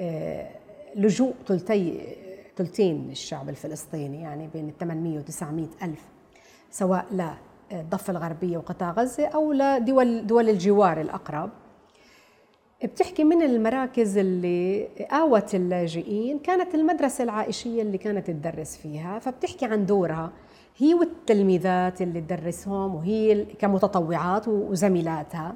آه، 0.00 0.50
لجوء 0.96 1.34
ثلثي 1.46 2.00
ثلثين 2.58 3.10
الشعب 3.10 3.48
الفلسطيني 3.48 4.22
يعني 4.22 4.48
بين 4.54 4.72
800 4.80 5.18
و 5.18 5.22
900 5.22 5.66
ألف 5.82 6.02
سواء 6.70 7.06
للضفة 7.72 8.10
الغربية 8.10 8.58
وقطاع 8.58 8.90
غزة 8.90 9.26
أو 9.26 9.52
لدول 9.52 10.26
دول 10.26 10.48
الجوار 10.48 11.00
الأقرب. 11.00 11.50
بتحكي 12.84 13.24
من 13.24 13.42
المراكز 13.42 14.18
اللي 14.18 14.88
آوت 15.10 15.54
اللاجئين 15.54 16.38
كانت 16.38 16.74
المدرسة 16.74 17.24
العائشية 17.24 17.82
اللي 17.82 17.98
كانت 17.98 18.26
تدرس 18.26 18.76
فيها 18.76 19.18
فبتحكي 19.18 19.66
عن 19.66 19.86
دورها. 19.86 20.32
هي 20.76 20.94
والتلميذات 20.94 22.02
اللي 22.02 22.20
تدرسهم 22.20 22.94
وهي 22.94 23.44
كمتطوعات 23.44 24.48
وزميلاتها. 24.48 25.54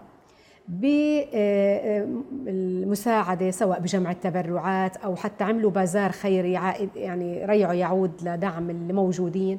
بالمساعدة 2.44 3.50
سواء 3.50 3.80
بجمع 3.80 4.10
التبرعات 4.10 4.96
أو 4.96 5.16
حتى 5.16 5.44
عملوا 5.44 5.70
بازار 5.70 6.12
خيري 6.12 6.52
يعني 6.96 7.44
ريعه 7.44 7.72
يعود 7.72 8.12
لدعم 8.22 8.70
الموجودين 8.70 9.58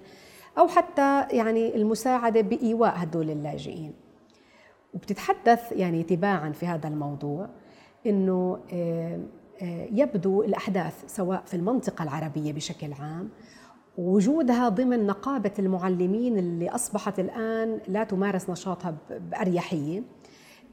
أو 0.57 0.67
حتى 0.67 1.25
يعني 1.31 1.75
المساعدة 1.75 2.41
بإيواء 2.41 2.93
هدول 2.95 3.29
اللاجئين. 3.29 3.93
وبتتحدث 4.93 5.71
يعني 5.71 6.03
تباعا 6.03 6.51
في 6.51 6.65
هذا 6.65 6.87
الموضوع 6.87 7.49
إنه 8.05 8.59
آه، 8.73 9.19
آه، 9.61 9.87
يبدو 9.91 10.43
الأحداث 10.43 10.93
سواء 11.07 11.43
في 11.45 11.53
المنطقة 11.53 12.03
العربية 12.03 12.53
بشكل 12.53 12.93
عام 12.93 13.29
وجودها 13.97 14.69
ضمن 14.69 15.05
نقابة 15.05 15.51
المعلمين 15.59 16.37
اللي 16.37 16.69
أصبحت 16.69 17.19
الآن 17.19 17.79
لا 17.87 18.03
تمارس 18.03 18.49
نشاطها 18.49 18.95
بأريحية. 19.09 20.03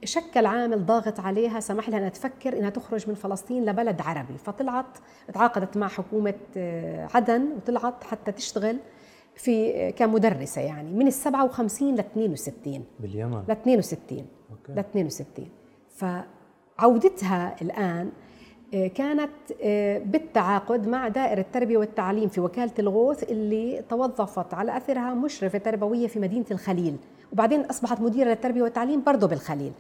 شكل 0.04 0.46
عامل 0.46 0.86
ضاغط 0.86 1.20
عليها 1.20 1.60
سمح 1.60 1.88
لها 1.88 1.98
إنها 1.98 2.08
تفكر 2.08 2.58
إنها 2.58 2.70
تخرج 2.70 3.08
من 3.08 3.14
فلسطين 3.14 3.64
لبلد 3.64 4.00
عربي. 4.00 4.38
فطلعت 4.38 4.98
تعاقدت 5.34 5.76
مع 5.76 5.88
حكومة 5.88 6.34
آه، 6.56 7.08
عدن 7.14 7.52
وطلعت 7.56 8.04
حتى 8.04 8.32
تشتغل 8.32 8.76
في 9.34 9.92
كمدرسة 9.92 10.60
يعني 10.60 10.90
من 10.92 11.06
ال 11.06 11.12
57 11.12 11.94
ل 11.94 11.98
62 12.00 12.84
باليمن؟ 13.00 13.42
ل 13.48 13.50
62 13.50 14.26
ل 14.68 14.78
62 14.78 15.48
فعودتها 15.88 17.56
الآن 17.62 18.10
آه، 18.74 18.86
كانت 18.86 19.30
آه، 19.62 19.98
بالتعاقد 19.98 20.88
مع 20.88 21.08
دائرة 21.08 21.40
التربية 21.40 21.78
والتعليم 21.78 22.28
في 22.28 22.40
وكالة 22.40 22.72
الغوث 22.78 23.22
اللي 23.22 23.82
توظفت 23.88 24.54
على 24.54 24.76
أثرها 24.76 25.14
مشرفة 25.14 25.58
تربوية 25.58 26.06
في 26.06 26.20
مدينة 26.20 26.46
الخليل. 26.50 26.96
وبعدين 27.32 27.60
أصبحت 27.60 28.00
مديرة 28.00 28.28
للتربية 28.28 28.62
والتعليم 28.62 29.02
برضه 29.02 29.26
بالخليل. 29.26 29.72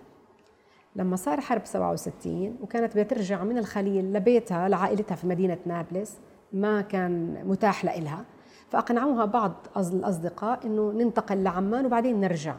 لما 0.96 1.16
صار 1.16 1.40
حرب 1.40 1.66
67 1.66 2.56
وكانت 2.62 2.98
بترجع 2.98 3.44
من 3.44 3.58
الخليل 3.58 4.12
لبيتها 4.12 4.68
لعائلتها 4.68 5.14
في 5.14 5.26
مدينة 5.26 5.58
نابلس 5.66 6.16
ما 6.52 6.80
كان 6.80 7.42
متاح 7.46 7.84
لها 7.84 8.24
فأقنعوها 8.70 9.24
بعض 9.24 9.52
الأصدقاء 9.76 10.66
أنه 10.66 10.92
ننتقل 10.92 11.42
لعمان 11.42 11.86
وبعدين 11.86 12.20
نرجع. 12.20 12.54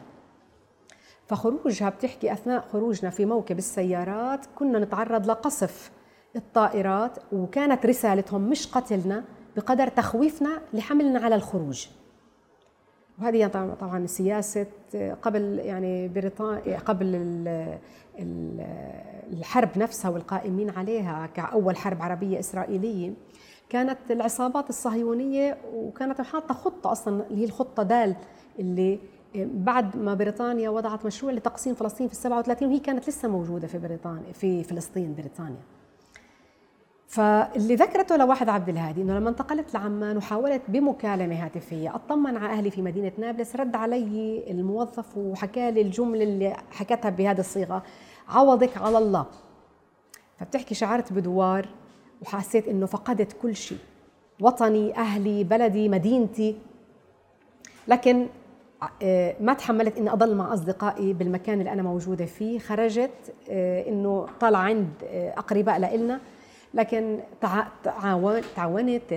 فخروجها 1.26 1.88
بتحكي 1.88 2.32
أثناء 2.32 2.68
خروجنا 2.72 3.10
في 3.10 3.24
موكب 3.24 3.58
السيارات 3.58 4.46
كنا 4.54 4.78
نتعرض 4.78 5.26
لقصف 5.26 5.90
الطائرات 6.36 7.18
وكانت 7.32 7.86
رسالتهم 7.86 8.50
مش 8.50 8.66
قتلنا 8.66 9.24
بقدر 9.56 9.88
تخويفنا 9.88 10.60
لحملنا 10.72 11.20
على 11.20 11.34
الخروج. 11.34 11.86
وهذه 13.18 13.46
طبعا 13.80 14.06
سياسة 14.06 14.66
قبل 15.22 15.58
يعني 15.58 16.08
بريطانيا 16.08 16.78
قبل 16.78 17.36
الحرب 18.18 19.78
نفسها 19.78 20.10
والقائمين 20.10 20.70
عليها 20.70 21.26
كأول 21.26 21.76
حرب 21.76 22.02
عربية 22.02 22.38
إسرائيلية 22.38 23.12
كانت 23.68 23.98
العصابات 24.10 24.68
الصهيونية 24.68 25.58
وكانت 25.74 26.20
حاطة 26.20 26.54
خطة 26.54 26.92
أصلا 26.92 27.26
اللي 27.30 27.40
هي 27.40 27.44
الخطة 27.44 27.82
دال 27.82 28.16
اللي 28.58 28.98
بعد 29.34 29.96
ما 29.96 30.14
بريطانيا 30.14 30.70
وضعت 30.70 31.06
مشروع 31.06 31.32
لتقسيم 31.32 31.74
فلسطين 31.74 32.08
في 32.08 32.14
37 32.14 32.68
وهي 32.68 32.78
كانت 32.78 33.08
لسه 33.08 33.28
موجودة 33.28 33.66
في 33.66 33.78
بريطانيا 33.78 34.32
في 34.32 34.64
فلسطين 34.64 35.14
بريطانيا. 35.14 35.62
فاللي 37.12 37.74
ذكرته 37.74 38.16
لواحد 38.16 38.48
عبد 38.48 38.68
الهادي 38.68 39.02
إنه 39.02 39.18
لما 39.18 39.30
انتقلت 39.30 39.74
لعمان 39.74 40.16
وحاولت 40.16 40.62
بمكالمة 40.68 41.44
هاتفية 41.44 41.94
أطمن 41.94 42.36
على 42.36 42.52
أهلي 42.52 42.70
في 42.70 42.82
مدينة 42.82 43.12
نابلس 43.18 43.56
رد 43.56 43.76
علي 43.76 44.44
الموظف 44.50 45.16
وحكى 45.16 45.70
لي 45.70 45.80
الجملة 45.80 46.22
اللي 46.22 46.56
حكتها 46.70 47.10
بهذه 47.10 47.40
الصيغة 47.40 47.82
عوضك 48.28 48.76
على 48.76 48.98
الله. 48.98 49.26
فبتحكي 50.38 50.74
شعرت 50.74 51.12
بدوار 51.12 51.68
وحسيت 52.22 52.68
إنه 52.68 52.86
فقدت 52.86 53.32
كل 53.42 53.56
شيء 53.56 53.78
وطني 54.40 54.96
أهلي 54.96 55.44
بلدي 55.44 55.88
مدينتي. 55.88 56.56
لكن 57.88 58.26
آه، 59.02 59.36
ما 59.40 59.52
تحملت 59.52 59.98
إني 59.98 60.12
أضل 60.12 60.34
مع 60.34 60.54
أصدقائي 60.54 61.12
بالمكان 61.12 61.58
اللي 61.58 61.72
أنا 61.72 61.82
موجودة 61.82 62.24
فيه. 62.24 62.58
خرجت 62.58 63.34
آه، 63.50 63.88
إنه 63.88 64.26
طالع 64.40 64.58
عند 64.58 64.88
آه، 65.04 65.30
أقرباء 65.38 65.78
لإلنا. 65.78 66.20
لكن 66.74 67.18
تعاونت 68.56 69.12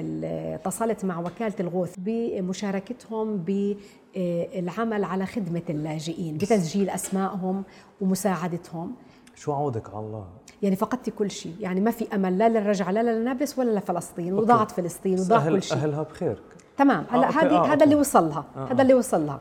اتصلت 0.55 1.05
مع 1.05 1.19
وكالة 1.19 1.53
الغوث 1.59 1.95
بمشاركتهم 1.97 3.37
بالعمل 3.37 5.03
على 5.03 5.25
خدمة 5.25 5.61
اللاجئين 5.69 6.37
بتسجيل 6.37 6.89
أسمائهم 6.89 7.63
ومساعدتهم. 8.01 8.95
شو 9.35 9.53
عودك 9.53 9.89
على 9.89 10.05
الله؟ 10.05 10.25
يعني 10.61 10.75
فقدتي 10.75 11.11
كل 11.11 11.31
شيء. 11.31 11.55
يعني 11.59 11.81
ما 11.81 11.91
في 11.91 12.15
أمل 12.15 12.37
لا 12.37 12.49
للرجعه 12.49 12.91
لا 12.91 13.19
لنابلس 13.19 13.59
ولا 13.59 13.79
لفلسطين. 13.79 14.33
وضاعت 14.33 14.71
فلسطين 14.71 15.19
وضاع 15.19 15.45
كل 15.49 15.63
شيء. 15.63 15.77
أهلها 15.77 16.03
بخير 16.03 16.41
تمام. 16.77 17.05
هلا 17.09 17.27
آه 17.27 17.31
هذه 17.31 17.55
آه 17.55 17.65
هذا 17.65 17.83
اللي 17.83 17.95
وصل 17.95 18.29
لها 18.29 18.45
آه 18.57 18.65
هذا 18.71 18.81
اللي 18.81 18.93
وصل 18.93 19.25
لها 19.25 19.39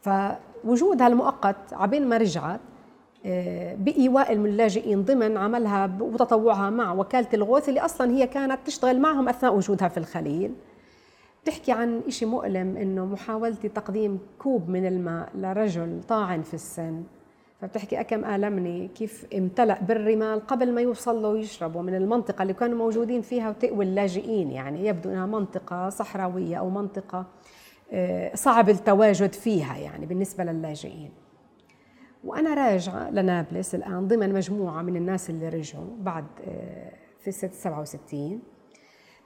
فوجودها 0.00 1.06
المؤقت 1.06 1.56
عبين 1.72 2.08
ما 2.08 2.16
رجعت 2.16 2.60
آه، 2.60 2.71
بإيواء 3.74 4.32
اللاجئين 4.32 5.02
ضمن 5.02 5.36
عملها 5.36 5.90
وتطوعها 6.00 6.70
مع 6.70 6.92
وكالة 6.92 7.28
الغوث 7.34 7.68
اللي 7.68 7.80
أصلا 7.80 8.10
هي 8.10 8.26
كانت 8.26 8.58
تشتغل 8.66 9.00
معهم 9.00 9.28
أثناء 9.28 9.54
وجودها 9.54 9.88
في 9.88 9.98
الخليل. 9.98 10.52
بتحكي 11.42 11.72
عن 11.72 12.00
شيء 12.08 12.28
مؤلم 12.28 12.76
إنه 12.76 13.06
محاولة 13.06 13.54
تقديم 13.54 14.18
كوب 14.38 14.68
من 14.68 14.86
الماء 14.86 15.28
لرجل 15.34 16.00
طاعن 16.08 16.42
في 16.42 16.54
السن. 16.54 17.02
فبتحكي 17.60 18.00
أكم 18.00 18.24
آلمني 18.24 18.88
كيف 18.88 19.26
امتلأ 19.34 19.78
بالرمال 19.80 20.46
قبل 20.46 20.74
ما 20.74 20.80
يوصل 20.80 21.22
له 21.22 21.28
ويشربوا 21.28 21.82
من 21.82 21.94
المنطقة 21.94 22.42
اللي 22.42 22.54
كانوا 22.54 22.78
موجودين 22.78 23.22
فيها 23.22 23.50
وتقوى 23.50 23.84
اللاجئين. 23.84 24.50
يعني 24.50 24.86
يبدو 24.86 25.10
أنها 25.10 25.26
منطقة 25.26 25.88
صحراوية 25.88 26.56
أو 26.56 26.70
منطقة 26.70 27.26
آه، 27.92 28.34
صعب 28.34 28.68
التواجد 28.68 29.32
فيها 29.32 29.76
يعني 29.76 30.06
بالنسبة 30.06 30.44
للاجئين. 30.44 31.21
وأنا 32.24 32.54
راجعة 32.54 33.10
لنابلس 33.10 33.74
الآن 33.74 34.08
ضمن 34.08 34.32
مجموعة 34.32 34.82
من 34.82 34.96
الناس 34.96 35.30
اللي 35.30 35.48
رجعوا 35.48 35.96
بعد 35.98 36.24
آه، 36.46 36.92
في 37.24 37.32
67 37.32 38.42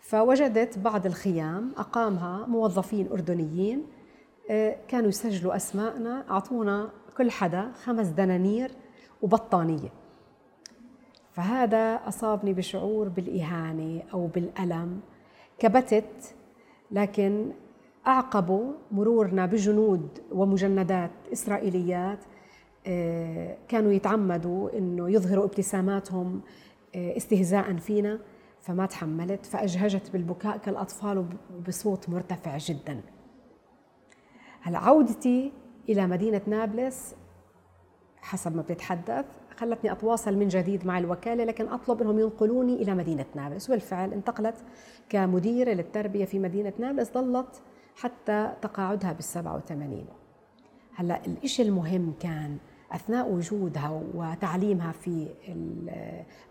فوجدت 0.01 0.78
بعض 0.78 1.07
الخيام 1.07 1.72
أقامها 1.76 2.47
موظفين 2.47 3.09
أردنيين 3.12 3.86
آه، 4.51 4.76
كانوا 4.88 5.09
يسجلوا 5.09 5.57
أسماءنا 5.57 6.24
أعطونا 6.30 6.90
كل 7.16 7.30
حدا 7.30 7.72
خمس 7.84 8.07
دنانير 8.07 8.70
وبطانية. 9.22 9.92
فهذا 11.32 12.01
أصابني 12.09 12.53
بشعور 12.53 13.09
بالإهانة 13.09 14.03
أو 14.12 14.26
بالألم. 14.26 15.01
كبتت 15.59 16.34
لكن 16.90 17.53
أعقبوا 18.07 18.72
مرورنا 18.92 19.47
بجنود 19.47 20.09
ومجندات 20.32 21.11
إسرائيليات 21.32 22.18
آه، 22.24 22.36
كانوا 23.68 23.93
يتعمدوا 23.93 24.78
أنه 24.78 25.11
يظهروا 25.11 25.45
ابتساماتهم 25.45 26.41
آه، 26.95 27.16
استهزاء 27.16 27.76
فينا 27.76 28.18
فما 28.61 28.87
تحملت 28.87 29.47
فأجهجت 29.47 30.11
بالبكاء 30.11 30.57
كالأطفال 30.57 31.26
بصوت 31.68 32.09
مرتفع 32.09 32.57
جدا. 32.59 33.01
هلأ 34.62 34.78
عودتي 34.78 35.53
إلى 35.89 36.07
مدينة 36.07 36.41
نابلس 36.47 37.14
حسب 38.20 38.57
ما 38.57 38.62
بتتحدث 38.62 39.24
خلتني 39.57 39.93
أتواصل 39.93 40.37
من 40.37 40.49
جديد 40.49 40.87
مع 40.87 40.99
الوكالة 40.99 41.45
لكن 41.45 41.68
أطلب 41.68 42.03
أنهم 42.03 42.18
ينقلوني 42.18 42.82
إلى 42.82 42.95
مدينة 42.95 43.26
نابلس. 43.34 43.68
وبالفعل 43.70 44.12
انتقلت 44.12 44.55
كمديرة 45.09 45.70
للتربية 45.72 46.24
في 46.24 46.39
مدينة 46.39 46.72
نابلس 46.78 47.12
ظلت 47.12 47.62
حتى 47.97 48.53
تقاعدها 48.62 49.12
بال 49.12 49.24
87 49.24 50.07
هلأ 50.95 51.26
الإشي 51.26 51.62
المهم 51.62 52.14
كان 52.20 52.59
أثناء 52.93 53.28
وجودها 53.28 54.03
وتعليمها 54.14 54.93
في 54.93 55.26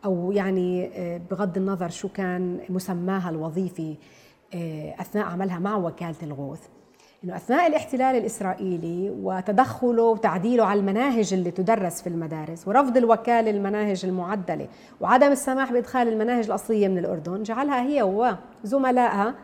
أو 0.06 0.32
يعني 0.32 0.90
آه، 0.94 1.22
بغض 1.32 1.58
النظر 1.58 1.90
شو 1.90 2.10
كان 2.10 2.60
مسماها 2.70 3.30
الوظيفي 3.30 3.96
آه، 4.54 4.96
أثناء 5.02 5.26
عملها 5.26 5.60
مع 5.60 5.76
وكالة 5.76 6.16
الغوث. 6.24 6.62
إنه 7.24 7.36
أثناء 7.36 7.68
الاحتلال 7.68 8.16
الإسرائيلي 8.16 9.10
وتدخله 9.10 10.04
وتعديله 10.04 10.66
على 10.66 10.80
المناهج 10.80 11.34
اللي 11.34 11.52
تدرس 11.52 12.02
في 12.02 12.10
المدارس 12.10 12.68
ورفض 12.68 12.98
الوكالة 12.98 13.52
المناهج 13.52 14.06
المعدلة 14.06 14.68
وعدم 15.02 15.32
السماح 15.32 15.74
بإدخال 15.74 16.08
المناهج 16.08 16.46
الأصلية 16.46 16.88
من 16.88 16.98
الأردن 16.98 17.44
جعلها 17.44 17.82
هي 17.82 18.04
وزملائها 18.64 19.36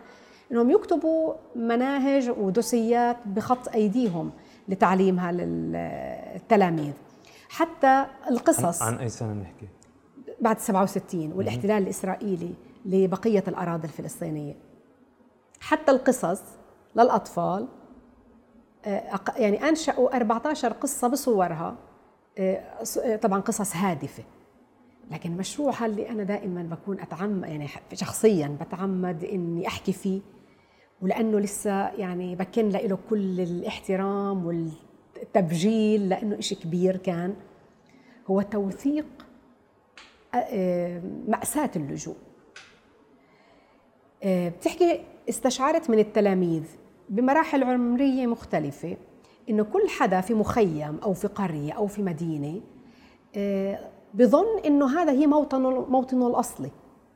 إنهم 0.52 0.72
يكتبوا 0.72 1.34
مناهج 1.56 2.30
ودوسيات 2.30 3.18
بخط 3.26 3.76
أيديهم. 3.76 4.32
لتعليمها 4.68 5.32
للتلاميذ 5.32 6.94
حتى 7.50 8.06
القصص. 8.30 8.82
عن, 8.82 8.94
عن 8.94 9.00
أي 9.00 9.10
سنة 9.10 9.34
بنحكي؟ 9.34 9.68
بعد 10.42 10.60
67 10.60 11.32
والاحتلال 11.34 11.84
الإسرائيلي 11.84 12.54
لبقية 12.86 13.44
الأراضي 13.48 13.88
الفلسطينية. 13.88 14.56
حتى 15.60 15.92
القصص 15.92 16.42
للأطفال 16.96 17.68
آه، 18.86 19.20
يعني 19.38 19.70
أنشأوا 19.70 20.16
14 20.16 20.74
قصة 20.74 21.08
بصورها 21.08 21.76
آه، 22.38 22.64
آه، 23.04 23.16
طبعا 23.16 23.40
قصص 23.40 23.76
هادفة. 23.76 24.24
لكن 25.12 25.38
مشروعها 25.38 25.86
اللي 25.86 26.10
أنا 26.10 26.24
دائما 26.24 26.64
بكون 26.64 27.00
اتعمد 27.00 27.50
يعني 27.50 27.68
شخصيا 27.94 28.58
بتعمد 28.62 29.24
إني 29.24 29.68
أحكي 29.68 29.94
فيه 29.94 30.22
ولأنه 31.02 31.40
لسه 31.40 31.90
يعني 31.90 32.36
بكن 32.36 32.70
له 32.70 32.98
كل 33.10 33.42
الاحترام 33.42 34.46
والتبجيل 34.46 36.10
لأنه 36.10 36.40
إشي 36.40 36.56
كبير 36.56 36.98
كان. 36.98 37.34
هو 38.28 38.42
توثيق 38.42 39.06
مأساة 41.28 41.72
اللجوء. 41.76 42.16
بتحكي 44.26 45.04
استشعرت 45.30 45.90
من 45.90 46.00
التلاميذ 46.00 46.64
بمراحل 47.10 47.64
عمرية 47.64 48.28
مختلفة 48.28 48.98
إنه 49.50 49.64
كل 49.64 49.90
حدا 49.90 50.22
في 50.22 50.34
مخيم 50.34 50.98
أو 51.04 51.14
في 51.14 51.28
قرية 51.28 51.74
أو 51.74 51.88
في 51.88 52.02
مدينة 52.02 52.62
بظن 54.14 54.60
إنه 54.66 55.00
هذا 55.00 55.12
هي 55.12 55.28
موطنه 55.28 55.86
موطنه 55.90 56.28
الأصلي. 56.28 56.72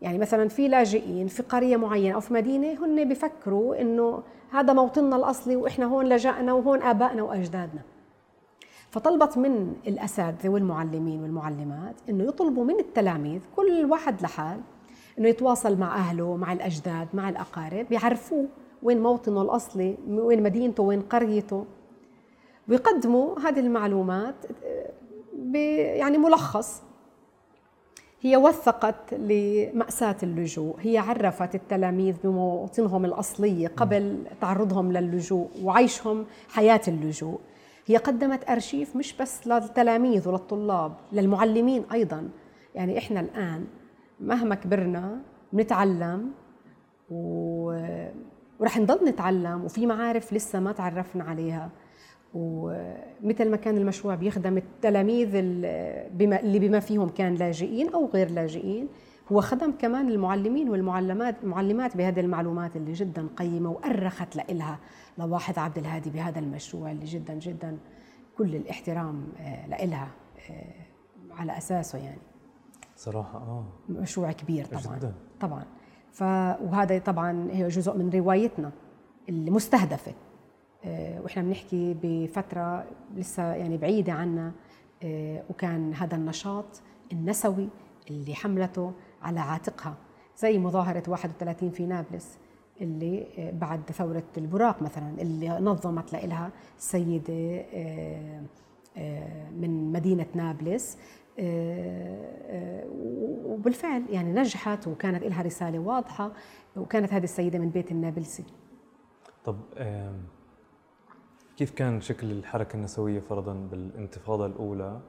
يعني 0.05 0.17
مثلا 0.17 0.47
في 0.47 0.67
لاجئين 0.67 1.27
في 1.27 1.43
قرية 1.43 1.77
معينة 1.77 2.15
أو 2.15 2.19
في 2.19 2.33
مدينة 2.33 2.85
هن 2.85 3.09
بفكروا 3.09 3.81
إنه 3.81 4.23
هذا 4.51 4.73
موطننا 4.73 5.15
الأصلي 5.15 5.55
وإحنا 5.55 5.85
هون 5.85 6.05
لجأنا 6.05 6.53
وهون 6.53 6.81
آبائنا 6.81 7.23
وأجدادنا. 7.23 7.81
فطلبت 8.91 9.37
من 9.37 9.73
الأساتذة 9.87 10.49
والمعلمين 10.49 11.21
والمعلمات 11.21 11.95
إنه 12.09 12.23
يطلبوا 12.23 12.63
من 12.63 12.79
التلاميذ 12.79 13.41
كل 13.55 13.85
واحد 13.85 14.21
لحال 14.21 14.61
إنه 15.19 15.27
يتواصل 15.27 15.77
مع 15.77 15.95
أهله 15.95 16.35
مع 16.35 16.53
الأجداد 16.53 17.07
مع 17.13 17.29
الأقارب 17.29 17.91
يعرفوه 17.91 18.47
وين 18.83 19.03
موطنه 19.03 19.41
الأصلي 19.41 19.97
وين 20.07 20.43
مدينته 20.43 20.83
وين 20.83 21.01
قريته. 21.01 21.65
ويقدموا 22.69 23.39
هذه 23.39 23.59
المعلومات 23.59 24.35
يعني 25.95 26.17
ملخص 26.17 26.83
هي 28.25 28.37
وثقت 28.37 29.13
لمأساة 29.13 30.15
اللجوء. 30.23 30.75
هي 30.81 30.97
عرفت 30.97 31.55
التلاميذ 31.55 32.15
بمواطنهم 32.23 33.05
الأصلية 33.05 33.67
قبل 33.67 34.23
تعرضهم 34.41 34.91
للجوء 34.91 35.49
وعيشهم 35.63 36.25
حياة 36.49 36.81
اللجوء. 36.87 37.39
هي 37.85 37.97
قدمت 37.97 38.49
أرشيف 38.49 38.95
مش 38.95 39.17
بس 39.17 39.47
للتلاميذ 39.47 40.27
وللطلاب 40.27 40.93
للمعلمين 41.11 41.83
أيضا. 41.91 42.29
يعني 42.75 42.97
إحنا 42.97 43.19
الآن 43.19 43.65
مهما 44.19 44.55
كبرنا 44.55 45.21
بنتعلم 45.53 46.31
و... 47.09 47.17
ورح 48.59 48.77
نضل 48.77 49.09
نتعلم 49.09 49.65
وفي 49.65 49.85
معارف 49.85 50.33
لسه 50.33 50.59
ما 50.59 50.71
تعرفنا 50.71 51.23
عليها. 51.23 51.69
ومثل 52.35 53.49
ما 53.49 53.57
كان 53.57 53.77
المشروع 53.77 54.15
بيخدم 54.15 54.57
التلاميذ 54.57 55.35
اللي 55.35 56.59
بما 56.59 56.79
فيهم 56.79 57.09
كان 57.09 57.35
لاجئين 57.35 57.93
أو 57.93 58.09
غير 58.13 58.29
لاجئين 58.29 58.87
هو 59.31 59.41
خدم 59.41 59.71
كمان 59.71 60.09
المعلمين 60.09 60.69
والمعلمات 60.69 61.43
المعلمات 61.43 61.97
بهذه 61.97 62.19
المعلومات 62.19 62.75
اللي 62.75 62.93
جدا 62.93 63.27
قيمة 63.37 63.71
وأرخت 63.71 64.35
لها 64.35 64.79
لواحد 65.17 65.59
عبد 65.59 65.77
الهادي 65.77 66.09
بهذا 66.09 66.39
المشروع 66.39 66.91
اللي 66.91 67.05
جدا 67.05 67.33
جدا 67.33 67.77
كل 68.37 68.55
الاحترام 68.55 69.27
آه، 69.39 69.85
لها 69.85 70.07
آه، 70.49 70.73
على 71.31 71.57
أساسه 71.57 71.99
يعني. 71.99 72.21
صراحة 72.95 73.37
آه. 73.37 73.65
مشروع 73.89 74.31
كبير 74.31 74.65
طبعا 74.65 74.97
جدا. 74.97 75.13
طبعا. 75.39 75.63
ف 76.11 76.21
وهذا 76.63 76.99
طبعا 76.99 77.47
هي 77.51 77.67
جزء 77.67 77.97
من 77.97 78.09
روايتنا 78.09 78.71
المستهدفة. 79.29 80.13
وإحنا 81.23 81.43
بنحكي 81.43 81.95
بفترة 82.03 82.85
لسه 83.15 83.53
يعني 83.53 83.77
بعيدة 83.77 84.13
عنا 84.13 84.51
آه، 85.03 85.43
وكان 85.49 85.93
هذا 85.93 86.15
النشاط 86.15 86.81
النسوي 87.11 87.69
اللي 88.09 88.35
حملته 88.35 88.93
على 89.21 89.39
عاتقها 89.39 89.95
زي 90.37 90.59
مظاهرة 90.59 91.03
31 91.07 91.69
في 91.69 91.85
نابلس 91.85 92.37
اللي 92.81 93.27
آه، 93.37 93.51
بعد 93.51 93.81
ثورة 93.91 94.23
البراق 94.37 94.81
مثلا 94.81 95.21
اللي 95.21 95.49
نظمت 95.49 96.13
لها 96.13 96.51
السيدة 96.77 97.65
من 99.51 99.91
مدينة 99.91 100.25
نابلس. 100.35 100.97
وبالفعل 103.45 104.03
يعني 104.09 104.31
نجحت 104.31 104.87
وكانت 104.87 105.23
لها 105.23 105.41
رسالة 105.41 105.79
واضحة 105.79 106.31
وكانت 106.75 107.13
هذه 107.13 107.23
السيدة 107.23 107.59
من 107.59 107.69
بيت 107.69 107.91
النابلسي. 107.91 108.43
طب 109.45 109.57
كيف 111.57 111.71
كان 111.71 112.01
شكل 112.01 112.31
الحركة 112.31 112.75
النسوية 112.75 113.19
فرضا 113.19 113.53
بالانتفاضة 113.53 114.45
الأولى 114.45 114.99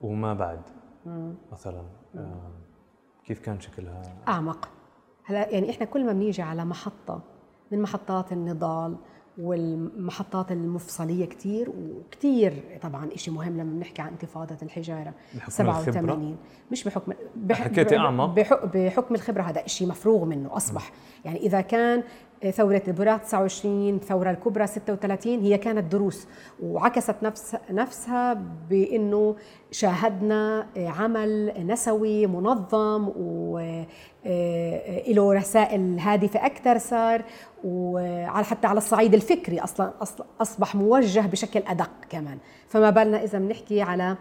وما 0.00 0.34
بعد 0.34 0.60
مم. 1.06 1.34
مثلا 1.52 1.82
كيف 3.24 3.40
كان 3.40 3.60
شكلها؟ 3.60 4.02
أعمق 4.28 4.68
هلا 5.24 5.48
يعني 5.48 5.70
إحنا 5.70 5.86
كل 5.86 6.06
ما 6.06 6.12
بنيجي 6.12 6.42
على 6.42 6.64
محطة 6.64 7.20
من 7.72 7.82
محطات 7.82 8.32
النضال 8.32 8.96
والمحطات 9.38 10.52
المفصلية 10.52 11.26
كتير 11.26 11.70
وكتير 11.70 12.78
طبعا 12.82 13.08
إشي 13.14 13.30
مهم 13.30 13.56
لما 13.56 13.72
بنحكي 13.72 14.02
عن 14.02 14.08
انتفاضة 14.08 14.56
الحجارة 14.62 15.14
بحكم 15.34 15.50
87 15.50 16.10
الخبرة؟ 16.10 16.36
مش 16.72 16.84
بحكم 16.84 17.12
بح 17.36 17.62
حكيتي 17.62 17.96
أعمق 17.96 18.34
بحكم 18.74 19.14
الخبرة 19.14 19.42
هذا 19.42 19.64
إشي 19.64 19.86
مفروغ 19.86 20.24
منه 20.24 20.56
أصبح 20.56 20.90
م. 20.90 20.94
يعني 21.24 21.38
إذا 21.38 21.60
كان 21.60 22.02
ثورة 22.50 22.82
البراق 22.88 23.20
29 23.22 23.94
الثورة 23.94 24.30
الكبرى 24.30 24.66
36 24.66 25.40
هي 25.40 25.58
كانت 25.58 25.92
دروس. 25.92 26.26
وعكست 26.62 27.14
نفس 27.22 27.56
نفسها 27.70 28.42
بأنه 28.70 29.36
شاهدنا 29.70 30.66
عمل 30.76 31.54
نسوي 31.66 32.26
منظم 32.26 33.12
و 33.16 33.58
له 35.08 35.32
رسائل 35.32 35.98
هادفة 35.98 36.46
أكثر 36.46 36.78
صار. 36.78 37.22
وعلى 37.64 38.44
حتى 38.44 38.66
على 38.66 38.78
الصعيد 38.78 39.14
الفكري 39.14 39.60
أصلا 39.60 39.92
أصبح 40.40 40.74
موجه 40.74 41.20
بشكل 41.20 41.62
أدق 41.66 41.90
كمان. 42.08 42.38
فما 42.68 42.90
بالنا 42.90 43.24
إذا 43.24 43.38
بنحكي 43.38 43.82
على 43.82 44.16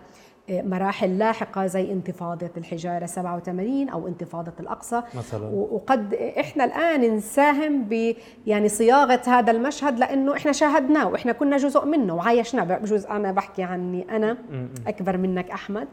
مراحل 0.50 1.18
لاحقة 1.18 1.66
زي 1.66 1.92
انتفاضة 1.92 2.50
الحجارة 2.58 3.06
87 3.06 3.90
أو 3.90 4.08
انتفاضة 4.08 4.54
الأقصى. 4.60 5.02
مثلا. 5.16 5.46
وقد 5.48 6.14
إحنا 6.14 6.66
الآن 6.66 7.16
نساهم 7.16 7.84
ب 7.90 8.16
يعني 8.48 8.70
صياغة 8.70 9.22
هذا 9.28 9.52
المشهد 9.52 10.00
لأنه 10.00 10.36
إحنا 10.36 10.52
شاهدناه 10.52 11.08
وإحنا 11.08 11.32
كنا 11.32 11.58
جزء 11.58 11.86
منه 11.86 12.16
وعايشناه. 12.16 12.64
بجوز 12.64 13.06
أنا 13.06 13.32
بحكي 13.32 13.64
عني 13.64 14.16
أنا 14.16 14.38
أكبر 14.88 15.18
منك 15.18 15.52
أحمد. 15.52 15.88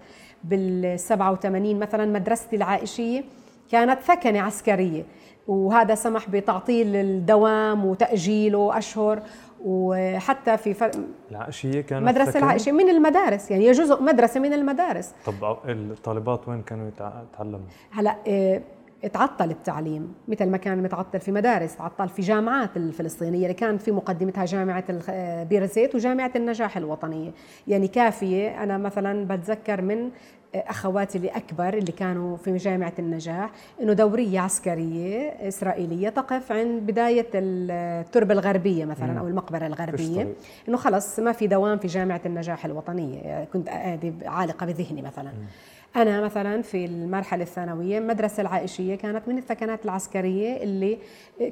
بال 0.45 1.01
87 1.01 1.79
مثلا 1.79 2.07
مدرستي 2.07 2.57
العائشية 2.57 3.25
كانت 3.71 4.01
ثكنة 4.01 4.41
عسكرية. 4.41 5.05
وهذا 5.49 5.95
سمح 5.95 6.31
بتعطيل 6.31 6.97
الدوام 6.97 7.85
وتأجيله 7.85 8.79
أشهر. 8.79 9.23
وحتى 9.65 10.57
في 10.57 10.75
فرق 10.75 10.93
العائشية 11.31 11.81
كانت 11.81 12.07
مدرسة؟ 12.09 12.39
العائشية 12.39 12.73
من 12.73 12.89
المدارس 12.89 13.51
يعني 13.51 13.67
هي 13.69 13.73
جزء 13.73 14.03
مدرسة 14.03 14.41
من 14.41 14.53
المدارس 14.53 15.13
طب 15.27 15.57
الطالبات 15.69 16.49
وين 16.49 16.63
كانوا 16.63 16.91
يتع- 16.91 17.23
يتعلموا؟ 17.35 17.61
هلأ 17.93 18.17
آه، 18.29 18.61
اتعطل 19.05 19.51
التعليم 19.51 20.15
مثل 20.29 20.47
ما 20.51 20.57
كان 20.57 20.83
متعطل 20.83 21.21
في 21.21 21.33
مدارس 21.33 21.77
تعطل 21.77 22.09
في 22.09 22.23
جامعات 22.23 22.77
الفلسطينية 22.77 23.43
اللي 23.43 23.55
كان 23.55 23.79
في 23.79 23.93
مقدمتها 23.93 24.45
جامعة 24.45 24.85
الخ- 24.91 25.11
آه، 25.11 25.45
بير 25.45 25.67
زيت 25.67 25.95
وجامعة 25.95 26.31
النجاح 26.37 26.77
الوطنية 26.77 27.31
يعني 27.69 27.89
كافية 27.89 28.63
أنا 28.63 28.79
مثلا 28.79 29.25
بتذكر 29.37 29.83
من 29.83 30.11
أخواتي 30.55 31.19
اللي 31.19 31.29
أكبر 31.29 31.75
اللي 31.75 31.93
كانوا 31.93 32.37
في 32.37 32.57
جامعة 32.57 32.93
النجاح 32.99 33.51
إنه 33.81 33.93
دورية 33.93 34.41
عسكرية 34.41 35.29
إسرائيلية 35.49 36.09
تقف 36.09 36.53
عند 36.53 36.83
بداية 36.83 37.27
التربة 37.35 38.35
الغربية 38.35 38.85
مثلا 38.85 39.21
أو 39.21 39.29
المقبرة 39.29 39.59
فيش 39.59 39.69
الغربية. 39.69 40.23
طريق. 40.23 40.37
إنه 40.69 40.77
خلص 40.77 41.19
ما 41.19 41.33
في 41.33 41.47
دوام 41.47 41.79
في 41.79 41.87
جامعة 41.87 42.21
النجاح 42.27 42.65
الوطنية 42.65 43.45
كنت 43.53 43.69
عالقة 44.25 44.67
بذهني 44.67 45.03
مثلا. 45.03 45.33
أنا 45.97 46.21
مثلا 46.21 46.63
في 46.63 46.85
المرحلة 46.85 47.43
الثانوية 47.43 47.99
المدرسة 47.99 48.41
العائشية 48.41 48.95
كانت 48.95 49.29
من 49.29 49.39
الثكنات 49.39 49.85
العسكرية 49.85 50.63
اللي 50.63 50.99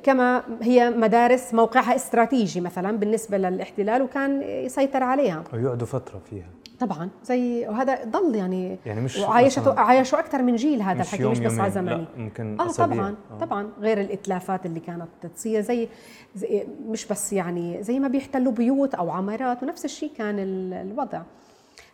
كما 0.03 0.43
هي 0.63 0.91
مدارس 0.91 1.55
موقعها 1.55 1.97
استراتيجي 1.97 2.61
مثلا 2.61 2.97
بالنسبة 2.97 3.39
للاحتلال 3.39 4.03
وكان 4.03 4.43
يسيطر 4.43 5.03
عليها 5.03 5.45
ويقعدوا 5.55 5.87
فترة 5.87 6.19
فيها 6.31 6.47
طبعا 6.81 7.09
زي 7.25 7.69
وهذا 7.69 8.05
ضل 8.05 8.35
يعني 8.35 8.79
يعني 8.87 9.01
مش 9.01 9.19
وعايشته 9.19 9.81
عايشوا 9.81 10.19
أكثر 10.19 10.43
من 10.43 10.57
جيل 10.57 10.83
هذا 10.83 11.03
الحكي 11.03 11.25
مش 11.25 11.39
بس 11.41 11.59
على 11.59 11.71
زمني 11.71 12.05
ممكن 12.17 12.61
آه 12.61 12.67
أسابيع. 12.67 12.97
طبعا 12.97 13.15
آه. 13.33 13.39
طبعا 13.45 13.69
غير 13.81 14.01
الإتلافات 14.01 14.67
اللي 14.67 14.81
كانت 14.81 15.09
تصير 15.35 15.61
زي, 15.61 15.89
زي 16.37 16.67
مش 16.89 17.07
بس 17.07 17.33
يعني 17.33 17.83
زي 17.83 17.99
ما 17.99 18.09
بيحتلوا 18.09 18.53
بيوت 18.53 18.95
أو 18.95 19.11
عمارات 19.11 19.63
ونفس 19.63 19.85
الشيء 19.85 20.11
كان 20.19 20.39
ال- 20.39 20.73
الوضع 20.75 21.23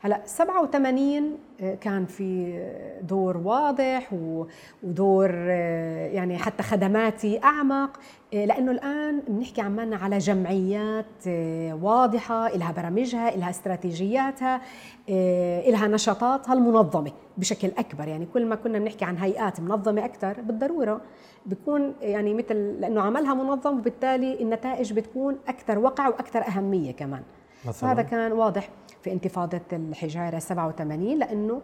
هلا 0.06 0.20
87 0.26 1.38
آه، 1.60 1.74
كان 1.74 2.06
في 2.06 2.60
دور 3.02 3.36
واضح 3.36 4.12
ودور 4.12 5.30
آه، 5.34 6.06
يعني 6.06 6.38
حتى 6.38 6.62
خدماتي 6.62 7.40
أعمق 7.44 8.00
آه، 8.34 8.44
لأنه 8.44 8.70
الآن 8.72 9.22
بنحكي 9.28 9.60
عمالنا 9.60 9.96
على 9.96 10.18
جمعيات 10.18 11.06
آه، 11.28 11.74
واضحة 11.82 12.48
لها 12.56 12.72
برامجها 12.72 13.36
لها 13.36 13.50
استراتيجياتها 13.50 14.60
آه، 15.10 15.70
لها 15.70 15.86
نشاطاتها 15.88 16.54
المنظمة 16.54 17.12
بشكل 17.36 17.68
أكبر. 17.78 18.08
يعني 18.08 18.26
كل 18.34 18.46
ما 18.46 18.54
كنا 18.54 18.78
بنحكي 18.78 19.04
عن 19.04 19.16
هيئات 19.16 19.60
منظمة 19.60 20.04
أكثر 20.04 20.40
بالضرورة 20.40 21.00
بيكون 21.46 21.94
يعني 22.00 22.34
مثل 22.34 22.54
لأنه 22.80 23.00
عملها 23.00 23.34
منظم 23.34 23.78
وبالتالي 23.78 24.42
النتائج 24.42 24.92
بتكون 24.92 25.36
أكثر 25.48 25.78
وقع 25.78 26.08
وأكثر 26.08 26.46
أهمية 26.46 26.92
كمان. 26.92 27.22
مثلاً؟ 27.66 27.88
وهذا 27.88 28.02
كان 28.02 28.32
واضح. 28.32 28.68
في 29.02 29.12
انتفاضة 29.12 29.60
الحجارة 29.72 30.38
87 30.38 31.18
لأنه 31.18 31.62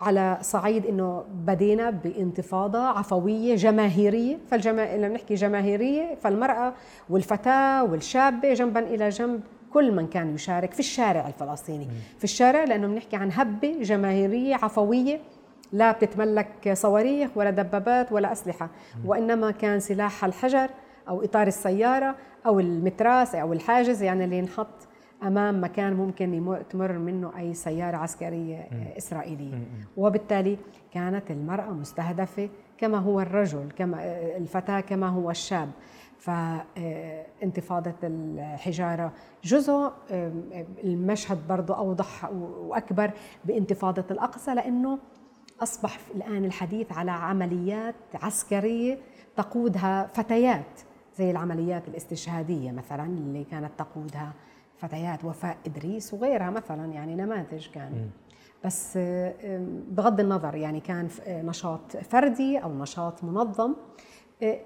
على 0.00 0.38
صعيد 0.40 0.86
إنه 0.86 1.24
بدينا 1.46 1.90
بانتفاضة 1.90 2.78
عفوية 2.78 3.54
جماهيرية. 3.54 4.38
فالجما 4.50 4.96
لما 4.96 5.08
نحكي 5.08 5.34
جماهيرية 5.34 6.14
فالمرأة 6.14 6.72
والفتاة 7.10 7.84
والشابة 7.84 8.54
جنبا 8.54 8.80
إلى 8.80 9.08
جنب 9.08 9.40
كل 9.72 9.92
من 9.92 10.06
كان 10.06 10.34
يشارك 10.34 10.72
في 10.72 10.80
الشارع 10.80 11.28
الفلسطيني. 11.28 11.88
في 12.18 12.24
الشارع 12.24 12.64
لأنه 12.64 12.86
بنحكي 12.86 13.16
عن 13.16 13.32
هبة 13.32 13.76
جماهيرية 13.82 14.54
عفوية 14.54 15.20
لا 15.72 15.92
بتتملك 15.92 16.72
صواريخ 16.72 17.30
ولا 17.34 17.50
دبابات 17.50 18.12
ولا 18.12 18.32
أسلحة. 18.32 18.70
وإنما 19.06 19.50
كان 19.50 19.80
سلاحها 19.80 20.28
الحجر 20.28 20.70
أو 21.08 21.24
إطار 21.24 21.46
السيارة 21.46 22.14
أو 22.46 22.60
المتراس 22.60 23.34
أو 23.34 23.52
الحاجز 23.52 24.02
يعني 24.02 24.24
اللي 24.24 24.38
ينحط 24.38 24.85
أمام 25.22 25.64
مكان 25.64 25.92
ممكن 25.92 26.58
تمر 26.70 26.92
منه 26.98 27.38
أي 27.38 27.54
سيارة 27.54 27.96
عسكرية 27.96 28.56
آه، 28.56 28.98
إسرائيلية. 28.98 29.64
وبالتالي 29.96 30.58
كانت 30.92 31.30
المرأة 31.30 31.70
مستهدفة 31.70 32.48
كما 32.78 32.98
هو 32.98 33.20
الرجل 33.20 33.68
كما 33.76 33.98
آه، 34.00 34.36
الفتاة 34.36 34.80
كما 34.80 35.08
هو 35.08 35.30
الشاب. 35.30 35.70
فانتفاضة 36.18 37.94
الحجارة 38.02 39.12
جزء 39.44 39.90
آه، 40.10 40.32
المشهد 40.84 41.38
برضو 41.48 41.72
أوضح 41.72 42.24
وأكبر 42.32 43.10
بانتفاضة 43.44 44.04
الأقصى 44.10 44.54
لأنه 44.54 44.98
أصبح 45.62 45.98
الآن 46.14 46.44
الحديث 46.44 46.92
على 46.92 47.10
عمليات 47.10 47.94
عسكرية 48.14 48.98
تقودها 49.36 50.06
فتيات 50.06 50.80
زي 51.18 51.30
العمليات 51.30 51.88
الاستشهادية 51.88 52.72
مثلا 52.72 53.04
اللي 53.04 53.44
كانت 53.44 53.70
تقودها 53.78 54.32
فتيات 54.78 55.24
وفاء 55.24 55.56
إدريس 55.66 56.14
وغيرها 56.14 56.50
مثلا 56.50 56.92
يعني 56.92 57.14
نماذج 57.14 57.66
كان. 57.74 58.10
بس 58.64 58.96
آه، 58.96 59.34
آه، 59.44 59.66
بغض 59.90 60.20
النظر 60.20 60.54
يعني 60.54 60.80
كان 60.80 61.08
آه، 61.26 61.42
نشاط 61.42 61.96
فردي 61.96 62.58
أو 62.58 62.74
نشاط 62.74 63.24
منظم. 63.24 63.74
آه، 64.42 64.58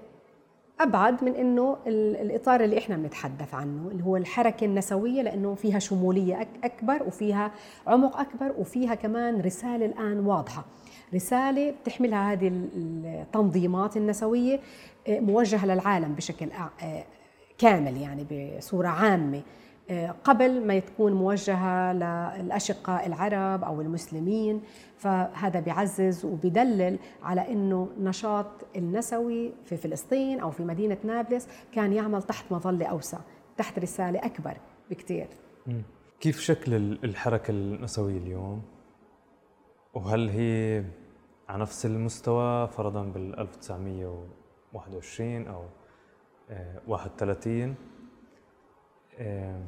أبعد 0.79 1.23
من 1.23 1.35
إنه 1.35 1.77
ال- 1.87 2.15
الإطار 2.15 2.63
اللي 2.63 2.77
إحنا 2.77 2.97
بنتحدث 2.97 3.53
عنه 3.53 3.87
اللي 3.91 4.03
هو 4.03 4.17
الحركة 4.17 4.65
النسوية 4.65 5.21
لأنه 5.21 5.55
فيها 5.55 5.79
شمولية 5.79 6.47
أكبر 6.63 7.03
وفيها 7.07 7.51
عمق 7.87 8.19
أكبر 8.19 8.53
وفيها 8.57 8.95
كمان 8.95 9.41
رسالة 9.41 9.85
الآن 9.85 10.25
واضحة. 10.25 10.65
رسالة 11.13 11.71
بتحملها 11.71 12.31
هذه 12.33 12.47
ال- 12.47 13.05
التنظيمات 13.05 13.97
النسوية 13.97 14.59
آه، 15.07 15.19
موجهة 15.19 15.65
للعالم 15.65 16.13
بشكل 16.15 16.47
كامل 17.57 17.97
يعني 17.97 18.25
بصورة 18.57 18.87
عامة. 18.87 19.41
قبل 20.23 20.67
ما 20.67 20.79
تكون 20.79 21.13
موجهة 21.13 21.93
للأشقاء 21.93 23.07
العرب 23.07 23.63
أو 23.63 23.81
المسلمين 23.81 24.61
فهذا 24.97 25.59
بيعزز 25.59 26.25
وبيدلل 26.25 26.99
على 27.23 27.51
أنه 27.51 27.89
نشاط 27.99 28.45
النسوي 28.75 29.53
في 29.65 29.77
فلسطين 29.77 30.39
أو 30.39 30.51
في 30.51 30.63
مدينة 30.63 30.97
نابلس 31.03 31.47
كان 31.71 31.93
يعمل 31.93 32.23
تحت 32.23 32.51
مظلة 32.51 32.85
أوسع 32.85 33.17
تحت 33.57 33.79
رسالة 33.79 34.19
أكبر 34.25 34.57
بكتير. 34.89 35.27
كيف 36.19 36.39
شكل 36.39 36.73
ال- 36.73 37.03
الحركة 37.03 37.51
النسوية 37.51 38.17
اليوم؟ 38.17 38.61
وهل 39.93 40.29
هي 40.29 40.83
على 41.49 41.61
نفس 41.61 41.85
المستوى 41.85 42.67
فرضا 42.67 43.03
بال 43.03 43.39
1921 43.39 45.47
أو 45.47 45.63
آه، 46.49 46.81
31 46.87 47.75
آه، 49.19 49.61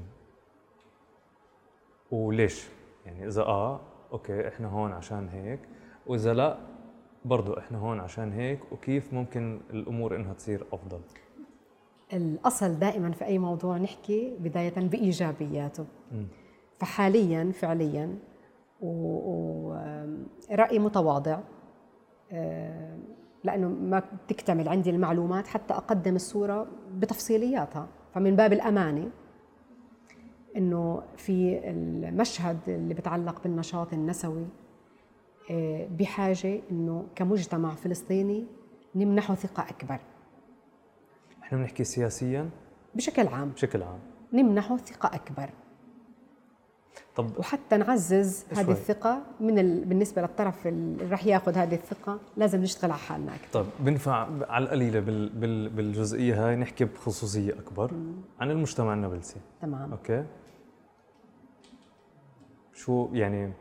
وليش؟ 2.13 2.67
يعني 3.05 3.27
إذا 3.27 3.41
آه 3.41 3.79
أوكي 4.11 4.47
إحنا 4.47 4.67
هون 4.67 4.91
عشان 4.91 5.29
هيك 5.29 5.59
وإذا 6.07 6.33
لا 6.33 6.57
برضو 7.25 7.53
إحنا 7.53 7.77
هون 7.77 7.99
عشان 7.99 8.31
هيك 8.31 8.59
وكيف 8.71 9.13
ممكن 9.13 9.59
الأمور 9.69 10.15
إنها 10.15 10.33
تصير 10.33 10.65
أفضل؟ 10.73 10.99
الأصل 12.13 12.79
دائما 12.79 13.11
في 13.11 13.25
أي 13.25 13.37
موضوع 13.37 13.77
نحكي 13.77 14.33
بداية 14.39 14.73
بإيجابياته 14.75 15.85
مم. 16.11 16.27
فحاليا 16.79 17.51
فعليا 17.51 18.17
ورأي 18.81 20.79
متواضع 20.79 21.39
آه، 22.31 22.97
لأنه 23.43 23.67
ما 23.67 24.03
بتكتمل 24.25 24.69
عندي 24.69 24.89
المعلومات 24.89 25.47
حتى 25.47 25.73
أقدم 25.73 26.15
الصورة 26.15 26.67
بتفصيلياتها 26.97 27.87
فمن 28.13 28.35
باب 28.35 28.53
الأمانة 28.53 29.09
أنه 30.57 31.01
في 31.17 31.61
المشهد 31.69 32.57
اللي 32.67 32.93
بتعلق 32.93 33.43
بالنشاط 33.43 33.93
النسوي 33.93 34.45
آه، 35.51 35.87
بحاجة 35.99 36.61
أنه 36.71 37.05
كمجتمع 37.15 37.75
فلسطيني 37.75 38.45
نمنحه 38.95 39.35
ثقة 39.35 39.63
أكبر. 39.69 39.99
إحنا 41.43 41.57
بنحكي 41.57 41.83
سياسيا؟ 41.83 42.49
بشكل 42.95 43.27
عام. 43.27 43.49
بشكل 43.49 43.83
عام. 43.83 43.99
نمنحه 44.33 44.77
ثقة 44.77 45.15
أكبر. 45.15 45.49
طب 47.15 47.39
وحتى 47.39 47.77
نعزز. 47.77 48.45
هذه 48.51 48.71
الثقة 48.71 49.21
من 49.39 49.59
ال... 49.59 49.85
بالنسبة 49.85 50.21
للطرف 50.21 50.67
اللي 50.67 51.05
رح 51.05 51.25
ياخذ 51.25 51.55
هذه 51.55 51.75
الثقة 51.75 52.19
لازم 52.37 52.61
نشتغل 52.61 52.91
على 52.91 52.99
حالنا 52.99 53.35
أكثر. 53.35 53.63
طيب 53.63 53.65
بنفع 53.79 54.27
على 54.49 54.63
القليلة 54.63 54.99
بال 54.99 55.29
بال 55.29 55.69
بالجزئية 55.69 56.47
هاي 56.47 56.55
نحكي 56.55 56.85
بخصوصية 56.85 57.53
أكبر 57.53 57.91
عن 58.39 58.51
المجتمع 58.51 58.93
النابلسي. 58.93 59.39
تمام. 59.61 59.91
أوكي. 59.91 60.25
شو 62.73 63.09
يعني 63.13 63.53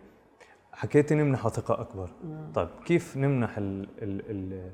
حكيتي 0.72 1.14
نمنح 1.14 1.48
ثقه 1.48 1.80
أكبر. 1.80 2.10
طيب 2.54 2.68
كيف 2.84 3.16
نمنح 3.16 3.58
ال 3.58 3.88
ال 4.02 4.20
ال 4.30 4.70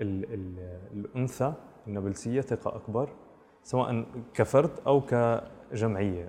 ال 0.00 0.24
ال 0.34 0.58
الأنثى 0.92 1.52
النابلسية 1.86 2.40
ثقة 2.40 2.76
أكبر 2.76 3.08
سواء 3.62 4.06
كفرد 4.34 4.70
أو 4.86 5.00
كجمعية؟ 5.00 6.28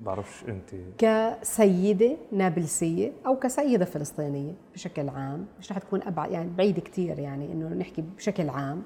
بعرفش 0.00 0.44
أنت. 0.48 0.70
كسيدة 0.98 2.16
نابلسية 2.32 3.12
أو 3.26 3.36
كسيدة 3.36 3.84
فلسطينية 3.84 4.52
بشكل 4.74 5.08
عام 5.08 5.46
مش 5.58 5.72
رح 5.72 5.78
تكون 5.78 6.02
أبعد 6.02 6.30
يعني 6.30 6.50
بعيدة 6.58 6.80
كتير 6.80 7.18
يعني 7.18 7.52
إنه 7.52 7.68
نحكي 7.68 8.02
بشكل 8.02 8.48
عام. 8.48 8.82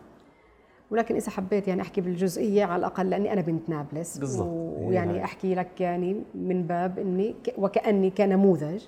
ولكن 0.90 1.14
إذا 1.14 1.30
حبيت 1.30 1.68
يعني 1.68 1.82
أحكي 1.82 2.00
بالجزئية 2.00 2.64
على 2.64 2.80
الأقل 2.80 3.10
لأني 3.10 3.32
أنا 3.32 3.40
بنت 3.40 3.68
نابلس. 3.68 4.18
بالضبط. 4.18 4.48
ويعني 4.78 5.24
أحكي 5.24 5.54
لك 5.54 5.80
يعني 5.80 6.22
من 6.34 6.62
باب 6.62 6.98
إني 6.98 7.34
وكأني 7.58 8.10
كنموذج 8.10 8.84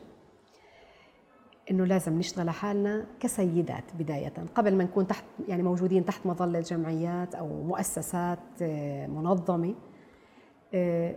إنه 1.70 1.84
لازم 1.84 2.18
نشتغل 2.18 2.40
على 2.48 2.52
حالنا 2.52 3.06
كسيدات 3.20 3.84
بداية. 3.98 4.32
قبل 4.54 4.74
ما 4.76 4.84
نكون 4.84 5.06
تحت 5.06 5.24
يعني 5.48 5.62
موجودين 5.62 6.04
تحت 6.04 6.26
مظلة 6.26 6.60
جمعيات 6.60 7.34
أو 7.34 7.62
مؤسسات 7.62 8.38
آه، 8.62 9.06
منظمة 9.06 9.74
آه، 10.74 11.14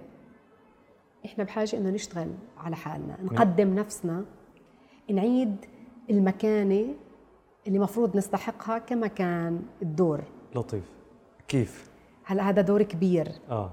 إحنا 1.26 1.44
بحاجة 1.44 1.78
إنه 1.78 1.90
نشتغل 1.90 2.32
على 2.58 2.76
حالنا 2.76 3.18
نقدم 3.24 3.76
نفسنا 3.76 4.26
نعيد 5.12 5.56
المكانة 6.10 6.94
اللي 7.68 7.80
مفروض 7.80 8.18
نستحقها 8.18 8.78
كمكان 8.78 9.62
الدور. 9.82 10.24
لطيف. 10.56 10.84
كيف؟ 11.48 11.90
هلا 12.26 12.50
هذا 12.50 12.62
دور 12.62 12.84
كبير. 12.84 13.28
آه. 13.50 13.72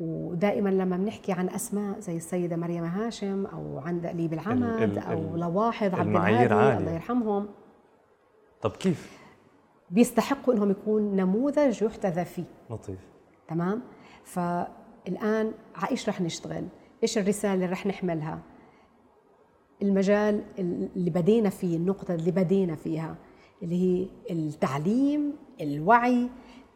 ودائما 0.00 0.68
لما 0.68 0.96
بنحكي 0.96 1.32
عن 1.32 1.48
أسماء 1.48 2.00
زي 2.00 2.16
السيدة 2.16 2.56
مريم 2.56 2.84
هاشم 2.84 3.46
أو 3.46 3.78
عن 3.78 4.00
دقليب 4.00 4.32
العمد 4.32 4.62
ال- 4.62 4.82
ال- 4.82 4.98
أو 4.98 5.36
لواحظ 5.36 5.94
عبد 5.94 6.08
الهادي. 6.08 6.78
الله 6.78 6.90
يرحمهم. 6.92 7.48
طب 8.62 8.70
كيف؟ 8.70 9.18
بيستحقوا 9.90 10.54
إنهم 10.54 10.70
يكون 10.70 11.16
نموذج 11.16 11.82
يحتذى 11.82 12.24
فيه. 12.24 12.44
لطيف. 12.70 12.98
تمام؟ 13.48 13.82
فالآن 14.24 15.52
على 15.76 15.90
إيش 15.90 16.08
رح 16.08 16.20
نشتغل؟ 16.20 16.64
إيش 17.02 17.18
الرسالة 17.18 17.54
اللي 17.54 17.66
رح 17.66 17.86
نحملها؟ 17.86 18.38
المجال 19.82 20.42
اللي 20.58 21.10
بدينا 21.10 21.50
فيه 21.50 21.76
النقطة 21.76 22.14
اللي 22.14 22.30
بدينا 22.30 22.74
فيها. 22.74 23.14
اللي 23.62 23.74
هي 23.82 24.06
التعليم 24.30 25.32
الوعي 25.60 26.28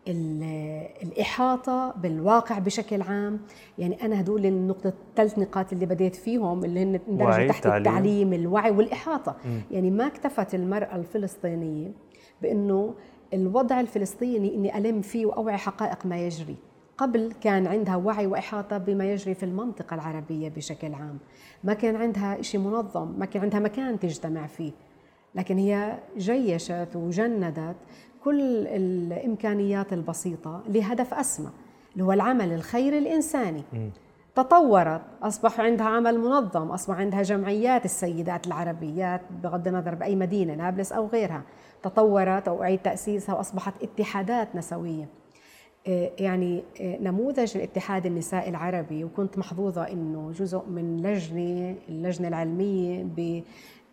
ال- 0.09 0.87
الإحاطة 1.03 1.93
بالواقع 1.93 2.59
بشكل 2.59 3.03
عام. 3.03 3.41
يعني 3.79 4.03
أنا 4.05 4.21
هدول 4.21 4.47
النقطة 4.47 4.93
الثلاث 5.11 5.39
نقاط 5.39 5.73
اللي 5.73 5.87
بديت 5.87 6.17
فيهم 6.17 6.65
اللي 6.65 6.83
هن 6.83 7.01
اندرجوا 7.09 7.49
تحت 7.49 7.65
تعليم. 7.65 7.77
التعليم 7.87 8.33
الوعي 8.33 8.71
والإحاطة. 8.71 9.37
مم. 9.45 9.61
يعني 9.71 9.91
ما 9.91 10.07
اكتفت 10.07 10.55
المرأة 10.55 10.97
الفلسطينية 10.97 11.93
بأنه 12.43 12.95
الوضع 13.35 13.81
الفلسطيني 13.81 14.55
أني 14.55 14.79
ألم 14.79 15.01
فيه 15.03 15.27
وأوعي 15.27 15.57
حقائق 15.57 16.07
ما 16.07 16.19
يجري. 16.27 16.57
قبل 16.99 17.33
كان 17.41 17.67
عندها 17.67 17.97
وعي 17.97 18.27
وإحاطة 18.27 18.79
بما 18.79 19.13
يجري 19.13 19.35
في 19.35 19.43
المنطقة 19.43 19.95
العربية 19.95 20.49
بشكل 20.49 20.95
عام. 20.95 21.19
ما 21.65 21.75
كان 21.75 21.97
عندها 21.97 22.43
شيء 22.43 22.61
منظم 22.61 23.15
ما 23.19 23.27
كان 23.27 23.43
عندها 23.43 23.61
مكان 23.61 23.99
تجتمع 23.99 24.47
فيه. 24.47 24.73
لكن 25.37 25.59
هي 25.59 25.99
جيشت 26.19 26.89
وجندت 26.95 27.77
كل 28.25 28.67
الإمكانيات 28.67 29.93
البسيطة 29.93 30.63
لهدف 30.69 31.15
أسمى 31.15 31.51
اللي 31.93 32.05
هو 32.05 32.13
العمل 32.13 32.53
الخيري 32.53 32.99
الإنساني. 32.99 33.63
مم. 33.73 33.91
تطورت 34.35 35.01
أصبح 35.23 35.61
عندها 35.61 35.87
عمل 35.87 36.19
منظم 36.19 36.71
أصبح 36.71 36.95
عندها 36.95 37.23
جمعيات 37.23 37.85
السيدات 37.85 38.47
العربيات 38.47 39.21
بغض 39.43 39.69
النظر 39.69 39.95
بأي 39.95 40.17
مدينة 40.17 40.55
نابلس 40.55 40.93
أو 40.93 41.07
غيرها. 41.07 41.43
تطورت 41.83 42.49
أو 42.49 42.63
أعيد 42.63 42.79
تأسيسها 42.79 43.35
وأصبحت 43.35 43.75
اتحادات 43.83 44.57
نسوية. 44.57 45.09
آه، 45.89 46.11
يعني 46.19 46.63
آه، 46.81 46.99
نموذج 47.01 47.57
الاتحاد 47.57 48.07
النسائي 48.07 48.51
العربي 48.51 49.05
وكنت 49.05 49.39
محظوظة 49.39 49.83
أنه 49.83 50.33
جزء 50.33 50.63
من 50.69 50.97
لجنة 51.03 51.75
اللجنة 51.89 52.29
العلمية 52.29 53.03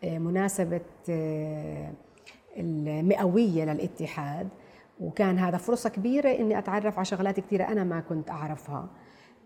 بمناسبة 0.04 0.82
آه، 1.10 1.92
المئوية 2.58 3.66
للاتحاد 3.66 4.48
وكان 5.00 5.38
هذا 5.40 5.58
فرصة 5.58 5.90
كبيرة 5.90 6.30
إني 6.30 6.58
أتعرف 6.60 6.98
على 6.98 7.06
شغلات 7.06 7.40
كثيرة 7.40 7.64
أنا 7.64 7.84
ما 7.84 8.00
كنت 8.00 8.30
أعرفها 8.30 8.88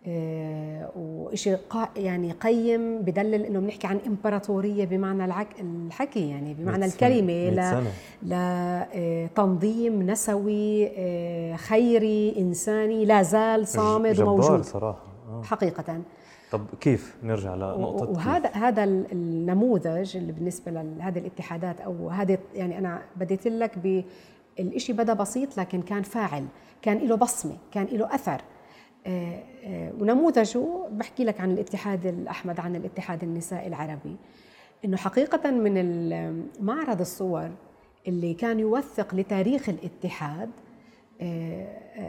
آه، 0.07 0.91
وشيء 0.95 1.59
يعني 1.95 2.31
قيم 2.31 3.01
بدلل 3.01 3.45
إنه 3.45 3.59
بنحكي 3.59 3.87
عن 3.87 3.99
إمبراطورية 4.07 4.85
بمعنى 4.85 5.25
العك 5.25 5.47
الحكي 5.59 6.29
يعني 6.29 6.53
بمعنى. 6.53 6.85
الكلمة 6.85 7.49
ل. 7.49 7.87
لتنظيم 8.23 10.11
نسوي 10.11 10.91
آه، 10.97 11.55
خيري 11.55 12.35
إنساني 12.37 13.05
لا 13.05 13.21
زال 13.21 13.67
صامد 13.67 14.19
وموجود 14.19 14.61
صراحة 14.61 15.03
آه. 15.29 15.43
حقيقة 15.43 16.01
طب 16.51 16.65
كيف 16.81 17.15
نرجع 17.23 17.55
لنقطة 17.55 18.09
وهذا 18.09 18.49
هذا 18.49 18.83
ال- 18.83 19.11
النموذج 19.11 20.17
اللي 20.17 20.31
بالنسبة 20.31 20.71
لهذه 20.71 21.19
الاتحادات 21.19 21.81
أو 21.81 22.09
هذه 22.09 22.37
يعني 22.55 22.77
أنا 22.77 23.01
بديت 23.15 23.47
لك 23.47 23.77
بالشيء 24.57 24.95
بدأ 24.95 25.13
بسيط 25.13 25.57
لكن 25.57 25.81
كان 25.81 26.01
فاعل 26.03 26.45
كان 26.81 26.97
له 26.97 27.15
بصمة 27.15 27.57
كان 27.71 27.85
له 27.85 28.15
أثر. 28.15 28.41
آه، 29.07 29.43
آه، 29.65 29.91
ونموذجه 29.99 30.65
بحكي 30.91 31.23
لك 31.23 31.41
عن 31.41 31.51
الاتحاد 31.51 32.05
الاحمد 32.05 32.59
عن 32.59 32.75
الاتحاد 32.75 33.23
النسائي 33.23 33.67
العربي. 33.67 34.15
إنه 34.85 34.97
حقيقة 34.97 35.51
من 35.51 36.43
معرض 36.59 36.99
الصور 36.99 37.49
اللي 38.07 38.33
كان 38.33 38.59
يوثق 38.59 39.15
لتاريخ 39.15 39.69
الاتحاد 39.69 40.49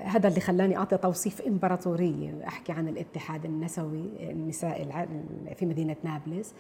هذا 0.05 0.29
اللي 0.29 0.41
خلاني 0.41 0.77
أعطي 0.77 0.97
توصيف 0.97 1.43
إمبراطورية 1.43 2.45
أحكي 2.49 2.73
عن 2.73 2.89
الاتحاد 2.89 3.45
النسوي 3.45 4.31
النسائي 4.31 4.83
الع- 4.83 5.09
في 5.57 5.67
مدينة 5.67 5.97
نابلس. 6.05 6.55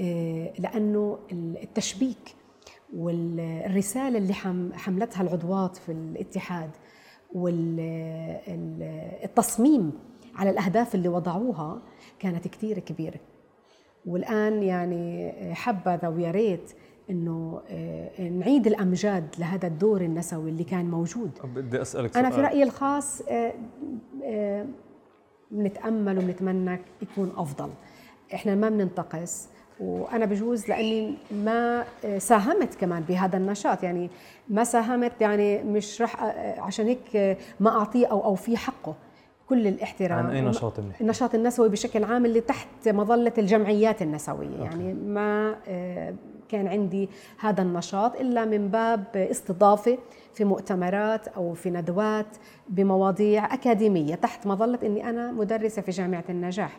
آه، 0.00 0.52
لأنه 0.58 1.18
التشبيك 1.32 2.34
والرسالة 2.96 4.18
اللي 4.18 4.32
حم- 4.34 4.72
حملتها 4.72 5.22
العضوات 5.22 5.76
في 5.76 5.92
الاتحاد 5.92 6.70
والتصميم 8.82 9.92
على 10.36 10.50
الأهداف 10.50 10.94
اللي 10.94 11.08
وضعوها 11.08 11.82
كانت 12.18 12.48
كثير 12.48 12.78
كبيرة. 12.78 13.20
والآن 14.06 14.62
يعني 14.62 15.32
حبذا 15.54 16.08
ويا 16.08 16.30
ريت 16.30 16.72
إنه 17.10 17.60
آه، 17.70 18.28
نعيد 18.28 18.66
الأمجاد 18.66 19.26
لهذا 19.38 19.66
الدور 19.66 20.00
النسوي 20.00 20.50
اللي 20.50 20.64
كان 20.64 20.90
موجود. 20.90 21.30
بدي 21.44 21.82
أسألك 21.82 22.16
أنا 22.16 22.30
سؤال. 22.30 22.40
في 22.40 22.46
رأيي 22.48 22.62
الخاص 22.62 23.22
آه، 23.28 23.52
آه، 24.24 24.66
بنتامل 25.50 26.18
وبنتمنى 26.18 26.78
يكون 27.02 27.32
أفضل. 27.36 27.70
إحنا 28.34 28.54
ما 28.54 28.68
بننتقص 28.68 29.48
وأنا 29.80 30.24
بجوز 30.24 30.68
لأني 30.68 31.14
ما 31.30 31.84
آه، 32.04 32.18
ساهمت 32.18 32.74
كمان 32.74 33.02
بهذا 33.02 33.36
النشاط. 33.36 33.82
يعني 33.82 34.10
ما 34.48 34.64
ساهمت 34.64 35.12
يعني 35.20 35.62
مش 35.62 36.02
رح 36.02 36.22
آه، 36.22 36.60
عشان 36.60 36.86
هيك 36.86 37.16
آه، 37.16 37.36
ما 37.60 37.70
أعطيه 37.70 38.06
أو 38.06 38.24
اوفيه 38.24 38.56
حقه. 38.56 38.94
كل 39.48 39.66
الاحترام. 39.66 40.26
عن 40.26 40.30
أي 40.30 40.40
نشاط 40.40 40.80
بنحكي 40.80 41.04
النشاط 41.04 41.34
النسوي 41.34 41.68
بشكل 41.68 42.04
عام 42.04 42.24
اللي 42.26 42.40
تحت 42.40 42.88
مظلة 42.88 43.32
الجمعيات 43.38 44.02
النسوية. 44.02 44.56
يعني 44.62 44.94
ما 44.94 45.56
آه، 45.68 46.14
كان 46.48 46.68
عندي 46.68 47.08
هذا 47.38 47.62
النشاط 47.62 48.16
إلا 48.16 48.44
من 48.44 48.68
باب 48.68 49.04
استضافة 49.16 49.98
في 50.34 50.44
مؤتمرات 50.44 51.28
أو 51.28 51.54
في 51.54 51.70
ندوات 51.70 52.36
بمواضيع 52.68 53.54
أكاديمية. 53.54 54.14
تحت 54.14 54.46
مظلة 54.46 54.78
أني 54.82 55.10
أنا 55.10 55.32
مدرسة 55.32 55.82
في 55.82 55.90
جامعة 55.90 56.24
النجاح. 56.28 56.78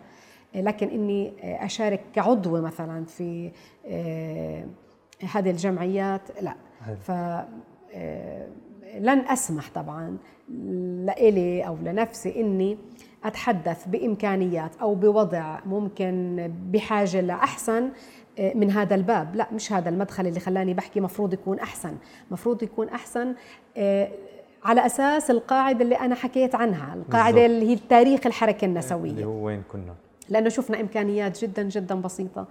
لكن 0.56 0.88
أني 0.88 1.34
أشارك 1.66 2.02
كعضوة 2.14 2.62
مثلا 2.62 3.06
في 3.06 3.52
آه، 3.86 4.66
هذه 5.34 5.50
الجمعيات 5.50 6.22
لا. 6.42 6.56
ف 7.02 7.12
آه، 7.96 8.48
لن 9.00 9.20
أسمح 9.20 9.70
طبعا 9.76 10.18
لإلي 11.06 11.68
أو 11.68 11.78
لنفسي 11.84 12.42
إني 12.42 12.78
أتحدث 13.24 13.88
بإمكانيات 13.88 14.76
أو 14.82 14.96
بوضع 14.96 15.60
ممكن 15.66 16.52
بحاجة 16.72 17.22
لأحسن 17.22 17.84
آه، 17.84 17.92
من 18.40 18.72
هذا 18.72 18.96
الباب. 18.96 19.36
لا 19.36 19.48
مش 19.54 19.74
هذا 19.74 19.90
المدخل 19.90 20.28
اللي 20.28 20.40
خلاني 20.40 20.74
بحكي 20.74 21.00
مفروض 21.00 21.34
يكون 21.34 21.60
أحسن. 21.60 21.96
مفروض 22.32 22.64
يكون 22.64 22.90
أحسن 22.90 23.36
آه، 23.78 24.10
على 24.64 24.86
أساس 24.86 25.32
القاعدة 25.32 25.84
اللي 25.84 25.96
أنا 25.96 26.16
حكيت 26.16 26.56
عنها 26.56 26.94
القاعدة 26.94 27.36
بالضبط. 27.36 27.52
اللي 27.52 27.70
هي 27.70 27.80
تاريخ 27.90 28.26
الحركة 28.26 28.66
اللي 28.66 28.74
النسويه 28.74 29.26
هو 29.26 29.46
وين 29.46 29.64
كنا. 29.72 29.96
لأنه 30.30 30.50
شفنا 30.50 30.82
إمكانيات 30.82 31.42
جدا 31.42 31.64
جدا 31.64 31.96
بسيطة. 31.96 32.48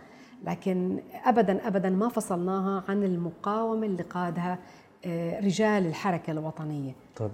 لكن 0.46 0.98
ابدا 1.24 1.68
ابدا 1.68 1.90
ما 1.90 2.08
فصلناها 2.08 2.84
عن 2.88 3.04
المقاومة 3.04 3.86
اللي 3.86 4.02
قادها 4.02 4.58
آه، 5.06 5.40
رجال 5.40 5.86
الحركة 5.86 6.30
الوطنية. 6.30 6.92
طيب 7.16 7.30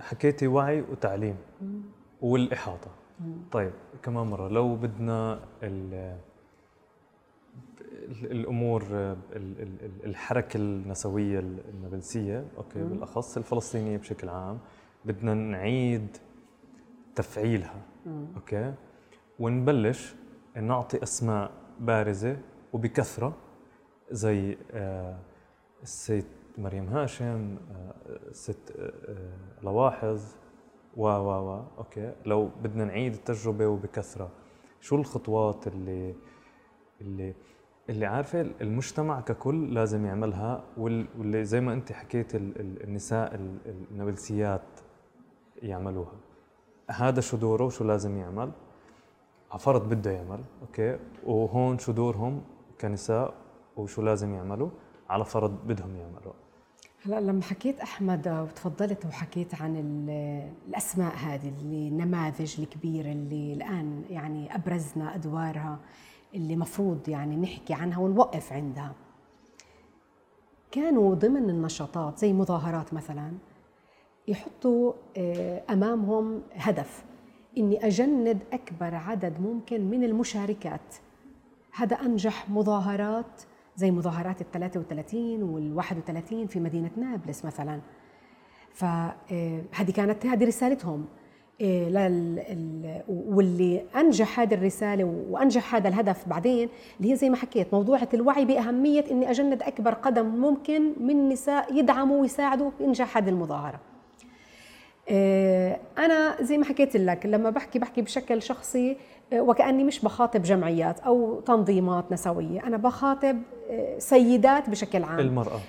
حكيتي 0.00 0.46
وعي 0.46 0.80
وتعليم 0.80 1.36
والإحاطة. 2.22 2.90
طيب 3.52 3.72
كمان 4.02 4.26
مرة 4.26 4.48
لو 4.48 4.76
بدنا 4.76 5.40
الأمور 8.04 8.82
ال- 8.82 9.16
ال- 9.36 9.62
ال- 9.84 10.04
الحركة 10.04 10.56
النسوية 10.56 11.38
النابلسية 11.40 12.46
okay 12.56 12.82
بالأخص 12.82 13.36
الفلسطينية 13.36 13.96
بشكل 13.96 14.28
عام 14.28 14.58
بدنا 15.04 15.34
نعيد 15.34 16.16
تفعيلها 17.14 17.82
okay 18.36 18.74
ونبلش 19.38 20.14
نعطي 20.56 21.02
أسماء 21.02 21.50
بارزة 21.80 22.36
وبكثرة 22.72 23.36
زي 24.10 24.56
آه، 24.70 25.18
السيد 25.82 26.24
مريم 26.58 26.84
هاشم 26.88 27.56
ست 28.32 28.72
لواحظ 29.62 30.22
و 30.96 31.06
و 31.06 31.28
و 31.28 31.64
okay 31.78 32.12
لو 32.26 32.50
بدنا 32.62 32.84
نعيد 32.84 33.14
التجربة 33.14 33.66
وبكثرة 33.66 34.30
شو 34.80 34.96
الخطوات 34.96 35.66
اللي 35.66 36.14
اللي 37.00 37.34
اللي 37.88 38.06
عارفة 38.06 38.40
المجتمع 38.60 39.20
ككل 39.20 39.74
لازم 39.74 40.06
يعملها 40.06 40.64
واللي 40.76 41.44
زي 41.44 41.60
ما 41.60 41.72
انت 41.72 41.92
حكيت 41.92 42.34
النساء 42.34 43.34
النابلسيات 43.90 44.62
يعملوها. 45.62 46.12
هذا 46.90 47.20
شو 47.20 47.36
دوره 47.36 47.64
وشو 47.64 47.84
لازم 47.84 48.18
يعمل؟ 48.18 48.50
عفرض 49.52 49.88
بده 49.88 50.10
يعمل 50.10 50.40
okay؟ 50.62 50.98
وهون 51.26 51.78
شو 51.78 51.92
دورهم 51.92 52.42
كنساء 52.80 53.34
وشو 53.76 54.02
لازم 54.02 54.34
يعملوا؟ 54.34 54.70
على 55.10 55.24
فرض 55.24 55.66
بدهم 55.66 55.96
يعملوا. 55.96 56.32
هلا 57.04 57.20
لما 57.20 57.42
حكيت 57.42 57.80
أحمد 57.80 58.28
وتفضلت 58.28 59.06
وحكيت 59.06 59.62
عن 59.62 59.76
الأسماء 60.68 61.16
هذه 61.16 61.48
اللي 61.48 61.88
النماذج 61.88 62.60
الكبيرة 62.60 63.12
اللي 63.12 63.52
الآن 63.52 64.04
يعني 64.10 64.54
أبرزنا 64.54 65.14
أدوارها 65.14 65.78
اللي 66.34 66.56
مفروض 66.56 67.08
يعني 67.08 67.36
نحكي 67.36 67.74
عنها 67.74 67.98
ونوقف 67.98 68.52
عندها. 68.52 68.92
كانوا 70.70 71.14
ضمن 71.14 71.50
النشاطات 71.50 72.18
زي 72.18 72.32
مظاهرات 72.32 72.94
مثلا 72.94 73.32
يحطوا 74.28 74.92
آه، 75.16 75.62
أمامهم 75.70 76.42
هدف 76.52 77.04
إني 77.58 77.86
أجند 77.86 78.42
أكبر 78.52 78.94
عدد 78.94 79.40
ممكن 79.40 79.90
من 79.90 80.04
المشاركات. 80.04 80.94
هذا 81.72 81.96
أنجح 81.96 82.50
مظاهرات 82.50 83.42
زي 83.76 83.90
مظاهرات 83.90 84.40
ال 84.40 84.50
33 84.50 85.42
وال 85.42 85.76
31 85.76 86.46
في 86.46 86.60
مدينة 86.60 86.90
نابلس 86.96 87.44
مثلا. 87.44 87.80
فهذه 88.72 89.90
كانت 89.96 90.26
هذه 90.26 90.44
رسالتهم. 90.44 91.06
واللي 93.08 93.84
أنجح 93.96 94.40
هذه 94.40 94.54
الرسالة 94.54 95.04
وأنجح 95.30 95.74
هذا 95.74 95.88
الهدف 95.88 96.28
بعدين 96.28 96.68
اللي 97.00 97.12
هي 97.12 97.16
زي 97.16 97.30
ما 97.30 97.36
حكيت 97.36 97.74
موضوعه 97.74 98.08
الوعي 98.14 98.44
بأهمية 98.44 99.04
إني 99.10 99.30
أجند 99.30 99.62
أكبر 99.62 99.94
قدم 99.94 100.26
ممكن 100.26 100.92
من 101.00 101.28
نساء 101.28 101.74
يدعموا 101.74 102.20
ويساعدوا 102.20 102.70
بإنجاح 102.80 103.16
هذه 103.16 103.28
المظاهرة. 103.28 103.80
أنا 105.98 106.36
زي 106.42 106.58
ما 106.58 106.64
حكيت 106.64 106.96
لك 106.96 107.26
لما 107.26 107.50
بحكي 107.50 107.78
بحكي 107.78 108.02
بشكل 108.02 108.42
شخصي 108.42 108.96
وكأني 109.32 109.84
مش 109.84 110.00
بخاطب 110.00 110.42
جمعيات 110.42 111.00
أو 111.00 111.40
تنظيمات 111.40 112.12
نسوية 112.12 112.66
أنا 112.66 112.76
بخاطب 112.76 113.42
سيدات 113.98 114.70
بشكل 114.70 115.04
عام. 115.04 115.18
المرأة. 115.18 115.60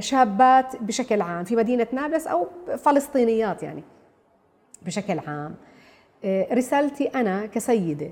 شابات 0.00 0.82
بشكل 0.82 1.20
عام 1.20 1.44
في 1.44 1.56
مدينة 1.56 1.86
نابلس 1.92 2.26
أو 2.26 2.46
فلسطينيات 2.76 3.62
يعني. 3.62 3.84
بشكل 4.86 5.18
عام. 5.18 5.54
رسالتي 6.52 7.04
أنا 7.04 7.46
كسيدة 7.46 8.10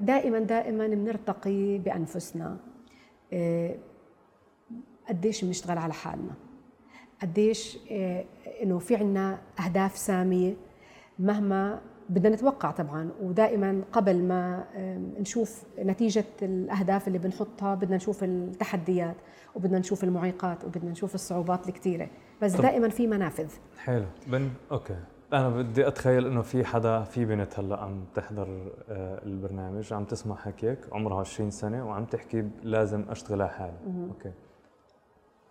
دائما 0.00 0.38
دائما 0.38 0.86
بنرتقي 0.86 1.78
بأنفسنا. 1.78 2.56
قديش 5.08 5.44
بنشتغل 5.44 5.78
على 5.78 5.92
حالنا؟ 5.92 6.34
قديش 7.22 7.78
إنه 8.62 8.78
في 8.78 8.96
عنا 8.96 9.38
أهداف 9.64 9.96
سامية 9.96 10.54
مهما 11.18 11.80
بدنا 12.08 12.34
نتوقع 12.34 12.70
طبعا. 12.70 13.10
ودائما 13.20 13.82
قبل 13.92 14.22
ما 14.22 14.64
نشوف 15.20 15.62
نتيجة 15.78 16.24
الأهداف 16.42 17.08
اللي 17.08 17.18
بنحطها 17.18 17.74
بدنا 17.74 17.96
نشوف 17.96 18.24
التحديات 18.24 19.16
وبدنا 19.54 19.78
نشوف 19.78 20.04
المعيقات 20.04 20.64
وبدنا 20.64 20.90
نشوف 20.90 21.14
الصعوبات 21.14 21.68
الكثيرة 21.68 22.08
بس 22.42 22.52
دائما 22.52 22.88
في 22.88 23.06
منافذ. 23.06 23.50
حلو. 23.78 24.06
بن 24.26 24.50
أوكي. 24.72 24.96
أنا 25.32 25.48
بدي 25.48 25.88
أتخيل 25.88 26.26
إنه 26.26 26.42
في 26.42 26.64
حدا 26.64 27.02
في 27.02 27.24
بنت 27.24 27.58
هلأ 27.58 27.80
عم 27.80 28.04
تحضر 28.14 28.72
آه، 28.88 29.24
البرنامج 29.24 29.92
عم 29.92 30.04
تسمع 30.04 30.36
حكيك 30.36 30.78
عمرها 30.92 31.20
20 31.20 31.50
سنة 31.50 31.88
وعم 31.88 32.04
تحكي 32.04 32.48
لازم 32.62 33.04
اشتغل 33.10 33.42
على 33.42 33.50
حالي 33.50 33.76
okay. 34.08 34.32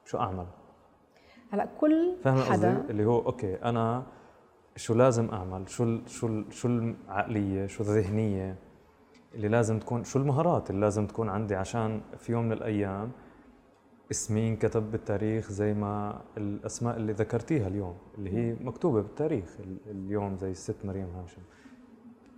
شو 0.05 0.17
أعمل؟ 0.17 0.45
هلأ 1.51 1.67
كل 1.79 2.15
فاهم 2.23 2.37
حدا 2.37 2.85
اللي 2.89 3.05
هو 3.05 3.25
okay 3.25 3.55
أنا 3.55 4.03
شو 4.75 4.93
لازم 4.93 5.29
أعمل؟ 5.29 5.69
شو 5.69 6.05
شو 6.05 6.49
شو 6.49 6.67
العقلية 6.67 7.67
شو 7.67 7.83
الذهنية 7.83 8.55
اللي 9.35 9.47
لازم 9.47 9.79
تكون 9.79 10.03
شو 10.03 10.19
المهارات 10.19 10.69
اللي 10.69 10.81
لازم 10.81 11.07
تكون 11.07 11.29
عندي 11.29 11.55
عشان 11.55 12.01
في 12.17 12.31
يوم 12.31 12.45
من 12.45 12.51
الأيام 12.51 13.11
اسمي 14.11 14.41
ينكتب 14.41 14.91
بالتاريخ 14.91 15.51
زي 15.51 15.73
ما 15.73 16.21
الأسماء 16.37 16.97
اللي 16.97 17.13
ذكرتيها 17.13 17.67
اليوم 17.67 17.95
اللي 18.17 18.33
هي 18.33 18.55
مكتوبة 18.61 19.01
بالتاريخ 19.01 19.57
اليوم 19.91 20.37
زي 20.37 20.51
الست 20.51 20.85
مريم 20.85 21.07
هاشم. 21.15 21.41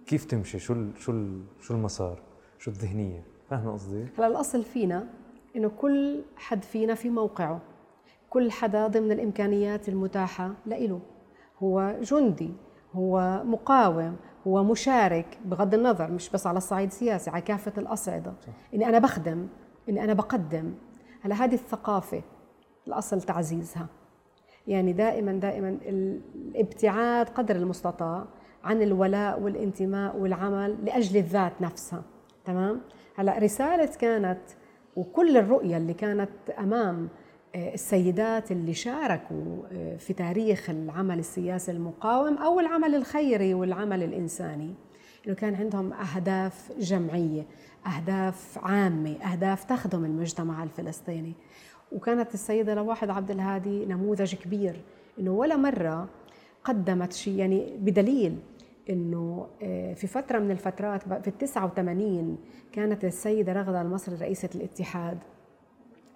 كيف 0.06 0.26
تمشي؟ 0.26 0.60
شو 0.60 0.74
ال 0.74 0.92
شو 0.98 1.12
ال 1.12 1.42
شو 1.60 1.74
المسار؟ 1.74 2.22
شو 2.60 2.72
الذهنية؟ 2.72 3.24
فاهمة 3.50 3.74
قصدي؟ 3.74 4.06
هلا 4.18 4.28
الأصل 4.28 4.64
فينا 4.64 5.08
إنه 5.56 5.72
كل 5.78 6.22
حد 6.36 6.64
فينا 6.64 6.96
في 6.96 7.10
موقعه. 7.10 7.62
كل 8.30 8.52
حدا 8.52 8.88
ضمن 8.88 9.12
الإمكانيات 9.12 9.90
المتاحة 9.90 10.54
لإله. 10.66 11.00
هو 11.64 11.96
جندي 12.02 12.54
هو 12.94 13.44
مقاوم 13.46 14.16
هو 14.48 14.64
مشارك 14.64 15.38
بغض 15.46 15.74
النظر 15.74 16.12
مش 16.12 16.30
بس 16.30 16.48
على 16.48 16.58
الصعيد 16.58 16.88
السياسي 16.88 17.30
على 17.30 17.42
كافة 17.42 17.74
الأصعدة. 17.78 18.34
صح. 18.42 18.54
إني 18.74 18.90
أنا 18.90 19.00
بخدم 19.00 19.48
إني 19.90 20.04
أنا 20.04 20.14
بقدم. 20.14 20.74
هلا 21.22 21.36
هذه 21.36 21.54
الثقافة 21.54 22.22
الأصل 22.88 23.22
تعزيزها. 23.22 23.88
يعني 24.68 24.94
دائما 24.94 25.32
دائما 25.32 25.78
الابتعاد 25.86 27.30
قدر 27.30 27.56
المستطاع 27.56 28.28
عن 28.64 28.82
الولاء 28.82 29.42
والانتماء 29.42 30.18
والعمل 30.18 30.86
لأجل 30.86 31.18
الذات 31.18 31.62
نفسها. 31.62 32.04
تمام؟ 32.46 32.82
هلأ 33.16 33.38
رسالة 33.38 33.90
كانت 34.00 34.42
وكل 34.96 35.38
الرؤية 35.38 35.78
اللي 35.78 35.94
كانت 35.94 36.30
أمام 36.60 37.10
آه، 37.56 37.74
السيدات 37.74 38.52
اللي 38.52 38.74
شاركوا 38.74 39.64
آه، 39.72 39.98
في 39.98 40.14
تاريخ 40.14 40.70
العمل 40.70 41.20
السياسي 41.20 41.72
المقاوم 41.72 42.38
أو 42.38 42.60
العمل 42.60 42.96
الخيري 42.96 43.54
والعمل 43.54 44.04
الإنساني. 44.04 44.74
إنه 45.28 45.36
كان 45.36 45.56
عندهم 45.56 45.94
أهداف 45.94 46.72
جمعية. 46.80 47.46
أهداف 47.88 48.58
عامة 48.64 49.16
أهداف 49.16 49.64
تخدم 49.64 50.06
المجتمع 50.06 50.64
الفلسطيني. 50.64 51.34
وكانت 51.92 52.34
السيدة 52.34 52.74
لواحد 52.74 53.10
عبد 53.10 53.32
الهادي 53.32 53.86
نموذج 53.86 54.36
كبير 54.36 54.82
إنه 55.20 55.32
ولا 55.32 55.56
مرة 55.56 56.08
قدمت 56.64 57.14
شيء 57.14 57.36
يعني 57.36 57.78
بدليل 57.78 58.40
إنه 58.90 59.48
آه، 59.64 59.94
في 59.94 60.08
فترة 60.08 60.40
من 60.40 60.52
الفترات 60.52 61.04
في 61.04 61.28
ال 61.28 61.38
89 61.38 62.38
كانت 62.72 63.06
السيدة 63.06 63.54
رغدة 63.54 63.82
المصري 63.82 64.16
رئيسة 64.16 64.50
الاتحاد. 64.56 65.18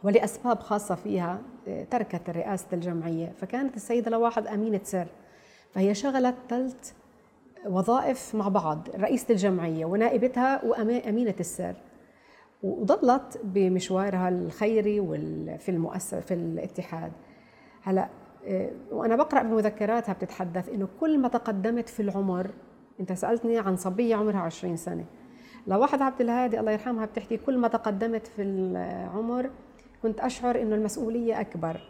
ولأسباب 0.03 0.60
خاصة 0.60 0.95
فيها 0.95 1.41
آه، 1.68 1.84
تركت 1.84 2.30
رئاسة 2.30 2.68
الجمعية. 2.73 3.31
فكانت 3.41 3.76
السيدة 3.76 4.11
لواحد 4.11 4.48
أمينة 4.48 4.81
سر. 4.84 5.07
فهي 5.72 5.95
شغلت 5.95 6.35
ثلاث 6.49 6.94
وظائف 7.65 8.35
مع 8.35 8.48
بعض 8.48 8.88
رئيسة 8.95 9.26
الجمعية 9.30 9.85
ونائبتها 9.85 10.65
وأمينة 10.65 11.35
السر. 11.40 11.76
وضلت 12.64 13.41
بمشوارها 13.44 14.30
الخيري 14.30 15.02
في 15.57 15.69
المؤسسة 15.69 16.19
في 16.19 16.34
الاتحاد. 16.34 17.11
هلا 17.84 18.10
آه، 18.48 18.69
وأنا 18.91 19.15
بقرأ 19.15 19.44
بمذكراتها 19.44 20.14
بتتحدث 20.14 20.69
إنه 20.69 20.88
كل 20.99 21.19
ما 21.19 21.27
تقدمت 21.27 21.90
في 21.90 21.99
العمر 21.99 22.52
أنت 22.99 23.14
سألتني 23.14 23.60
عن 23.60 23.76
صبية 23.76 24.15
عمرها 24.15 24.40
20 24.40 24.76
سنة. 24.77 25.06
لواحد 25.68 26.02
عبد 26.02 26.22
الهادي 26.22 26.60
الله 26.60 26.72
يرحمها 26.72 27.06
بتحكي 27.06 27.38
كل 27.38 27.57
ما 27.57 27.68
تقدمت 27.68 28.27
في 28.27 28.41
العمر 28.41 29.49
كنت 30.03 30.19
أشعر 30.19 30.61
إنه 30.61 30.76
المسؤولية 30.76 31.41
أكبر 31.41 31.81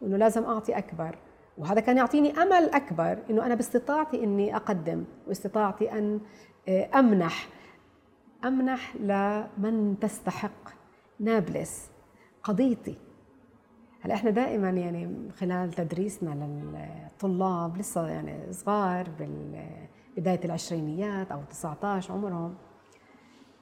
وإنه 0.00 0.16
لازم 0.16 0.44
أعطي 0.44 0.78
أكبر. 0.78 1.18
وهذا 1.58 1.80
كان 1.80 1.96
يعطيني 1.96 2.30
أمل 2.30 2.70
أكبر 2.70 3.18
إنه 3.30 3.46
أنا 3.46 3.54
باستطاعتي 3.54 4.24
إني 4.24 4.56
أقدم 4.56 5.04
واستطاعتي 5.28 5.92
أن 5.92 6.20
آه، 6.68 6.98
أمنح 6.98 7.48
أمنح 8.44 8.96
لمن 8.96 9.96
تستحق 10.00 10.68
نابلس 11.20 11.90
قضيتي. 12.42 12.98
هلا 14.00 14.14
إحنا 14.14 14.30
دائما 14.30 14.70
يعني 14.70 15.30
خلال 15.36 15.72
تدريسنا 15.72 16.30
للطلاب 16.30 17.76
لسه 17.76 18.08
يعني 18.08 18.52
صغار 18.52 19.08
بداية 20.16 20.40
العشرينيات 20.44 21.32
أو 21.32 21.42
19 21.50 22.12
عمرهم 22.12 22.54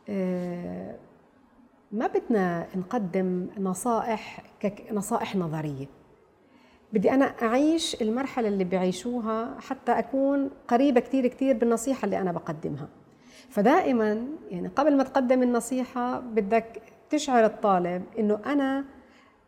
آه، 0.09 0.97
ما 1.93 2.07
بدنا 2.07 2.67
نقدم 2.77 3.49
نصائح 3.59 4.43
كنصائح 4.63 5.37
نظرية. 5.37 6.00
بدي 6.93 7.11
أنا 7.11 7.25
أعيش 7.25 8.03
المرحلة 8.03 8.49
اللي 8.49 8.65
بيعيشوها 8.65 9.61
حتى 9.61 9.93
أكون 9.93 10.51
قريبة 10.69 11.01
كثير 11.01 11.27
كثير 11.27 11.57
بالنصيحة 11.57 12.05
اللي 12.05 12.21
أنا 12.21 12.33
بقدمها. 12.33 12.89
فدائما 13.49 14.27
يعني 14.51 14.69
قبل 14.69 14.97
ما 14.97 15.03
تقدم 15.03 15.43
النصيحة 15.43 16.21
بدك 16.21 16.83
تشعر 17.11 17.45
الطالب 17.45 18.03
إنه 18.19 18.41
أنا 18.47 18.85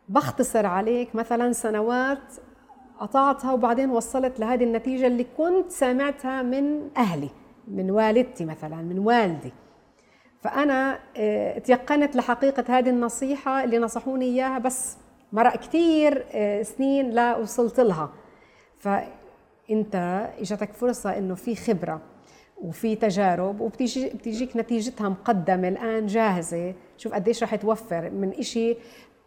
بختصر 0.09 0.65
عليك 0.65 1.15
مثلا 1.15 1.51
سنوات 1.51 2.33
قطعتها 2.99 3.53
وبعدين 3.53 3.89
وصلت 3.89 4.39
لهذه 4.39 4.63
النتيجة 4.63 5.07
اللي 5.07 5.25
كنت 5.37 5.71
سامعتها 5.71 6.41
من 6.41 6.89
أهلي 6.97 7.29
من 7.67 7.91
والدتي 7.91 8.45
مثلا 8.45 8.75
من 8.75 8.99
والدي. 8.99 9.53
فأنا 10.41 10.99
آه، 11.17 11.59
تيقنت 11.59 12.15
لحقيقة 12.15 12.77
هذه 12.77 12.89
النصيحة 12.89 13.63
اللي 13.63 13.79
نصحوني 13.79 14.25
إياها 14.25 14.59
بس 14.59 14.97
مرق 15.33 15.55
كثير 15.55 16.25
آه، 16.31 16.61
سنين 16.61 17.09
لا 17.09 17.37
وصلت 17.37 17.79
لها. 17.79 18.09
فأنت 18.79 19.95
إجتك 20.39 20.73
فرصة 20.73 21.17
إنه 21.17 21.35
في 21.35 21.55
خبرة 21.55 22.01
وفي 22.61 22.95
تجارب 22.95 23.61
وبتيجي 23.61 24.09
بتيجيك 24.09 24.57
نتيجتها 24.57 25.09
مقدمة 25.09 25.67
الآن 25.67 26.05
جاهزة. 26.05 26.73
شوف 26.97 27.13
قديش 27.13 27.43
رح 27.43 27.55
توفر. 27.55 28.09
من 28.09 28.29
إشي 28.39 28.77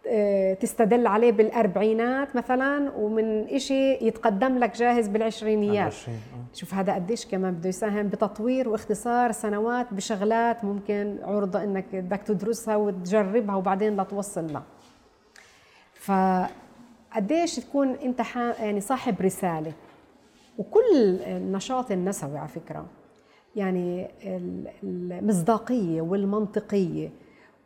آه، 0.09 0.55
تستدل 0.55 1.07
عليه 1.07 1.33
بالأربعينات 1.33 2.37
مثلا 2.37 2.91
ومن 2.97 3.49
إشي 3.49 3.93
يتقدم 3.93 4.59
لك 4.59 4.77
جاهز 4.77 5.09
بالعشرينيات. 5.09 5.93
آه. 6.09 6.55
شوف 6.55 6.74
هذا 6.74 6.95
قديش 6.95 7.27
كمان 7.27 7.55
بده 7.55 7.69
يساهم 7.69 8.09
بتطوير 8.09 8.69
واختصار 8.69 9.33
سنوات 9.33 9.95
بشغلات 9.95 10.65
ممكن 10.65 11.19
عرضة 11.23 11.65
إنك 11.65 11.85
بدك 11.93 12.23
تدرسها 12.23 12.77
وتجربها 12.77 13.55
وبعدين 13.55 13.97
لا 13.97 14.03
توصل 14.03 14.53
لها 14.53 14.62
فقديش 16.07 17.57
تكون 17.57 17.89
انت 17.89 18.20
يعني 18.37 18.81
صاحب 18.81 19.20
رسالة. 19.20 19.73
وكل 20.59 21.20
النشاط 21.27 21.91
النسوي 21.91 22.39
على 22.39 22.49
فكرة 22.49 22.87
يعني 23.57 24.09
المصداقية 24.83 26.01
والمنطقية 26.01 27.11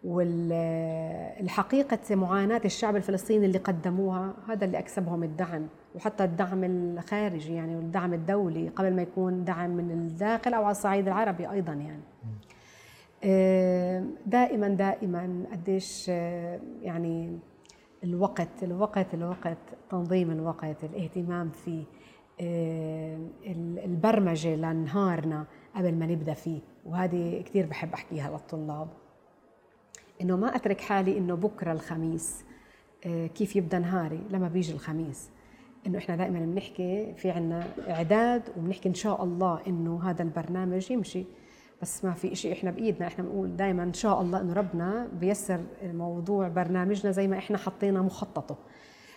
والحقيقة 0.05 1.99
معاناة 2.17 2.61
الشعب 2.65 2.97
الفلسطيني 2.97 3.47
اللي 3.47 3.59
قدموها 3.59 4.35
هذا 4.49 4.65
اللي 4.65 4.79
أكسبهم 4.79 5.23
الدعم. 5.23 5.67
وحتى 5.95 6.25
الدعم 6.25 6.65
الخارجي 6.65 7.55
يعني 7.55 7.77
والدعم 7.77 8.15
الدولي 8.15 8.69
قبل 8.69 8.95
ما 8.97 9.03
يكون 9.03 9.45
دعم 9.45 9.71
من 9.71 9.91
الداخل 9.91 10.55
أو 10.55 10.65
على 10.65 10.71
الصعيد 10.71 11.07
العربي 11.07 11.51
أيضا 11.51 11.73
يعني. 11.73 12.03
دائما 14.27 14.69
دائما 14.69 15.45
قديش 15.53 16.09
يعني 16.83 17.39
الوقت 18.05 18.62
الوقت 18.62 19.14
الوقت 19.14 19.59
تنظيم 19.90 20.31
الوقت 20.31 20.85
الاهتمام 20.85 21.51
فيه 21.51 21.85
البرمجة 23.85 24.56
لنهارنا 24.56 25.47
قبل 25.77 25.94
ما 25.94 26.06
نبدأ 26.06 26.35
فيه. 26.35 26.60
وهذه 26.86 27.43
كثير 27.43 27.66
بحب 27.66 27.93
أحكيها 27.93 28.31
للطلاب. 28.31 28.89
إنه 30.20 30.36
ما 30.36 30.56
أترك 30.56 30.81
حالي 30.81 31.18
إنه 31.18 31.35
بكرة 31.35 31.72
الخميس 31.72 32.44
آه، 33.06 33.27
كيف 33.27 33.56
يبدأ 33.56 33.78
نهاري؟ 33.78 34.20
لما 34.31 34.48
بيجي 34.48 34.72
الخميس. 34.72 35.31
إنه 35.86 35.98
إحنا 35.98 36.16
دائما 36.16 36.40
بنحكي 36.40 37.14
في 37.14 37.31
عنا 37.31 37.66
إعداد 37.89 38.43
وبنحكي 38.56 38.89
إن 38.89 38.94
شاء 38.94 39.24
الله 39.24 39.60
إنه 39.66 40.10
هذا 40.10 40.22
البرنامج 40.22 40.90
يمشي. 40.90 41.24
بس 41.82 42.05
ما 42.05 42.12
في 42.15 42.35
شيء 42.35 42.52
إحنا 42.52 42.70
بإيدنا 42.70 43.07
إحنا 43.07 43.24
بنقول 43.24 43.57
دائما 43.57 43.82
إن 43.82 43.93
شاء 43.93 44.20
الله 44.20 44.40
إنه 44.40 44.52
ربنا 44.52 45.09
بيسر 45.12 45.61
موضوع 45.82 46.48
برنامجنا 46.48 47.12
زي 47.12 47.28
ما 47.28 47.39
إحنا 47.39 47.59
حطينا 47.59 48.02
مخططه. 48.02 48.57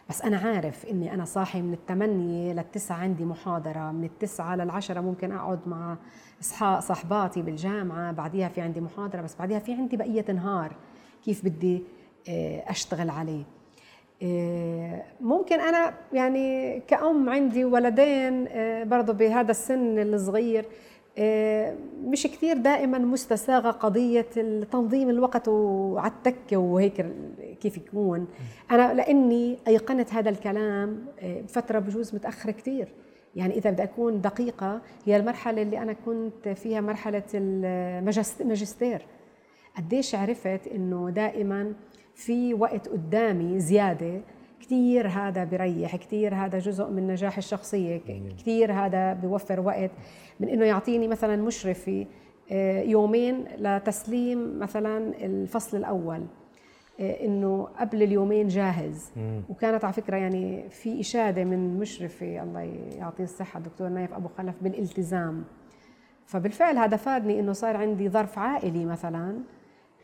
بس 0.10 0.22
أنا 0.22 0.38
عارف 0.38 0.86
إني 0.86 1.14
أنا 1.14 1.26
صاحي 1.26 1.62
من 1.62 1.74
الثمانية 1.74 2.54
للتسعة 2.54 2.96
عندي 2.96 3.26
محاضرة 3.26 3.92
من 3.92 4.04
التسعة 4.04 4.56
للعشرة 4.56 5.02
ممكن 5.02 5.32
أقعد 5.32 5.60
مع 5.66 5.98
صحباتي 6.80 7.42
بالجامعة 7.42 8.12
بعديها 8.12 8.50
في 8.50 8.62
عندي 8.62 8.82
محاضرة 8.82 9.22
بس 9.22 9.36
بعديها 9.36 9.60
في 9.60 9.74
عندي 9.74 9.98
بقية 9.98 10.26
نهار 10.32 10.76
كيف 11.26 11.46
بدي 11.46 11.84
آه، 12.30 12.64
أشتغل 12.68 13.10
عليه. 13.10 13.44
آه، 14.24 15.04
ممكن 15.22 15.60
أنا 15.60 15.94
يعني 16.14 16.80
كأم 16.80 17.30
عندي 17.30 17.66
ولدين 17.66 18.48
آه، 18.48 18.84
برضه 18.84 19.14
بهذا 19.14 19.52
السن 19.52 20.00
الصغير 20.00 20.66
مش 22.04 22.28
كثير 22.28 22.58
دائما 22.58 22.98
مستساغة 22.98 23.72
قضية 23.72 24.22
تنظيم 24.72 25.10
الوقت 25.10 25.48
وعلى 25.48 26.12
التكه 26.12 26.58
وهيك 26.58 27.06
كيف 27.62 27.78
يكون. 27.78 28.28
أنا 28.72 28.94
لأني 28.94 29.58
أيقنت 29.68 30.14
هذا 30.14 30.30
الكلام 30.30 31.06
بفترة 31.24 31.80
بجوز 31.80 32.16
متأخرة 32.16 32.52
كثير 32.52 32.88
يعني 33.36 33.58
إذا 33.58 33.70
بدي 33.72 33.84
أكون 33.84 34.22
دقيقة 34.22 34.82
هي 35.06 35.18
المرحلة 35.18 35.62
اللي 35.62 35.78
أنا 35.78 35.94
كنت 35.94 36.50
فيها 36.50 36.82
مرحلة 36.82 37.24
الماجستير 37.34 39.06
قديش 39.78 40.16
عرفت 40.16 40.68
إنه 40.76 41.10
دائما 41.10 41.74
في 42.16 42.54
وقت 42.54 42.88
قدامي 42.90 43.60
زيادة 43.60 44.22
كثير 44.64 45.08
هذا 45.08 45.44
بريح 45.44 45.96
كثير 45.96 46.36
هذا 46.36 46.60
جزء 46.60 46.90
من 46.90 47.08
نجاح 47.08 47.38
الشخصية 47.38 48.02
كثير 48.38 48.74
هذا 48.74 49.14
بيوفر 49.14 49.60
وقت. 49.60 49.92
من 50.40 50.50
إنه 50.50 50.66
يعطيني 50.66 51.08
مثلا 51.08 51.36
مشرفي 51.36 52.08
آه، 52.52 52.82
يومين 52.82 53.46
لتسليم 53.58 54.60
مثلا 54.60 55.26
الفصل 55.26 55.78
الأول 55.78 56.26
آه، 57.00 57.26
إنه 57.26 57.68
قبل 57.80 58.04
اليومين 58.04 58.48
جاهز. 58.48 59.12
وكانت 59.50 59.84
على 59.84 59.94
فكرة 59.94 60.18
يعني 60.18 60.70
في 60.70 61.00
إشادة 61.00 61.44
من 61.44 61.80
مشرفي 61.80 62.42
الله 62.42 62.62
يعطيه 62.98 63.24
الصحة 63.24 63.58
الدكتور 63.58 63.90
نايف 63.90 64.14
أبو 64.14 64.28
خلف 64.28 64.56
بالالتزام. 64.62 65.44
فبالفعل 66.26 66.78
هذا 66.78 66.98
فادني 66.98 67.40
إنه 67.40 67.54
صار 67.54 67.78
عندي 67.78 68.10
ظرف 68.10 68.40
عائلي 68.40 68.86
مثلا 68.86 69.40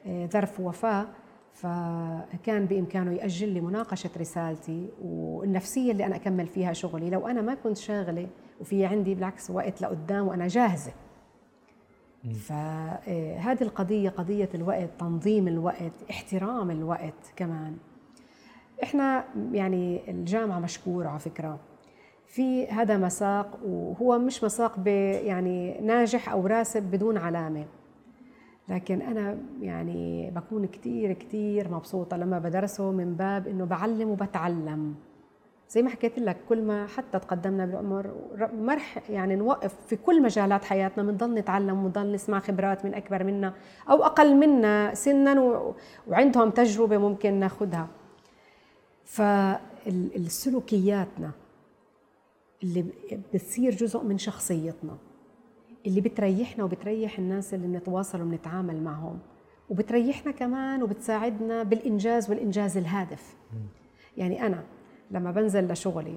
ظرف 0.08 0.60
وفاة. 0.60 1.06
فكان 1.54 2.66
بإمكانه 2.66 3.12
يأجل 3.12 3.50
لي 3.50 3.62
مناقشة 3.62 4.10
رسالتي 4.18 4.90
والنفسية 5.02 5.92
اللي 5.92 6.06
أنا 6.06 6.16
أكمل 6.16 6.48
فيها 6.48 6.74
شغلي. 6.74 7.10
لو 7.10 7.28
أنا 7.28 7.42
ما 7.42 7.54
كنت 7.54 7.78
شاغلة 7.78 8.28
وفي 8.62 8.86
عندي 8.86 9.16
بالعكس 9.16 9.50
وقت 9.50 9.82
لقدام 9.82 10.28
وأنا 10.28 10.48
جاهزة. 10.48 10.92
فهذه 12.40 13.62
القضية 13.62 14.10
قضية 14.10 14.50
الوقت 14.56 14.90
تنظيم 15.00 15.48
الوقت 15.48 15.94
احترام 16.10 16.72
الوقت 16.72 17.34
كمان. 17.36 17.78
إحنا 18.84 19.24
يعني 19.52 20.12
الجامعة 20.12 20.60
مشكورة 20.60 21.08
على 21.08 21.20
فكرة. 21.20 21.60
في 22.28 22.68
هذا 22.68 22.98
مساق 22.98 23.60
وهو 23.66 24.20
مش 24.20 24.44
مساق 24.44 24.80
يعني 25.24 25.80
ناجح 25.82 26.30
أو 26.30 26.48
راسب 26.48 26.84
بدون 26.84 27.18
علامة. 27.18 27.66
لكن 28.70 29.02
أنا 29.02 29.38
يعني 29.62 30.32
بكون 30.32 30.66
كثير 30.66 31.14
كثير 31.14 31.72
مبسوطة 31.72 32.18
لما 32.18 32.40
بدرسه 32.40 32.92
من 32.92 33.16
باب 33.16 33.48
إنه 33.48 33.66
بعلم 33.66 34.10
وبتعلم. 34.10 34.96
زي 35.70 35.82
ما 35.82 35.90
حكيت 35.90 36.20
لك 36.20 36.38
كل 36.50 36.62
ما 36.62 36.88
حتى 36.88 37.20
تقدمنا 37.20 37.66
بالعمر 37.66 38.14
مرح 38.54 39.10
يعني 39.10 39.36
نوقف 39.36 39.76
في 39.88 39.96
كل 39.96 40.22
مجالات 40.22 40.66
حياتنا 40.66 41.04
بنضل 41.04 41.34
نتعلم 41.34 41.86
ونضل 41.86 42.12
نسمع 42.12 42.40
خبرات 42.40 42.86
من 42.86 42.94
أكبر 42.94 43.24
منا 43.24 43.54
أو 43.90 44.04
أقل 44.04 44.36
منا 44.36 44.94
سنا 44.94 45.62
وعندهم 46.08 46.50
تجربة 46.50 46.98
ممكن 46.98 47.34
ناخذها 47.34 47.88
فالسلوكياتنا 49.06 51.32
اللي 52.64 52.86
بتصير 53.34 53.76
جزء 53.76 54.04
من 54.04 54.18
شخصيتنا 54.18 54.98
اللي 55.86 56.02
بتريحنا 56.02 56.64
وبتريح 56.64 57.20
الناس 57.20 57.54
اللي 57.54 57.68
بنتواصل 57.68 58.22
وبنتعامل 58.22 58.84
معهم. 58.84 59.20
وبتريحنا 59.70 60.32
كمان 60.32 60.84
وبتساعدنا 60.84 61.64
بالإنجاز 61.64 62.30
والإنجاز 62.30 62.78
الهادف. 62.78 63.36
يعني 64.18 64.46
أنا 64.46 64.64
لما 65.12 65.32
بنزل 65.32 65.72
لشغلي 65.72 66.16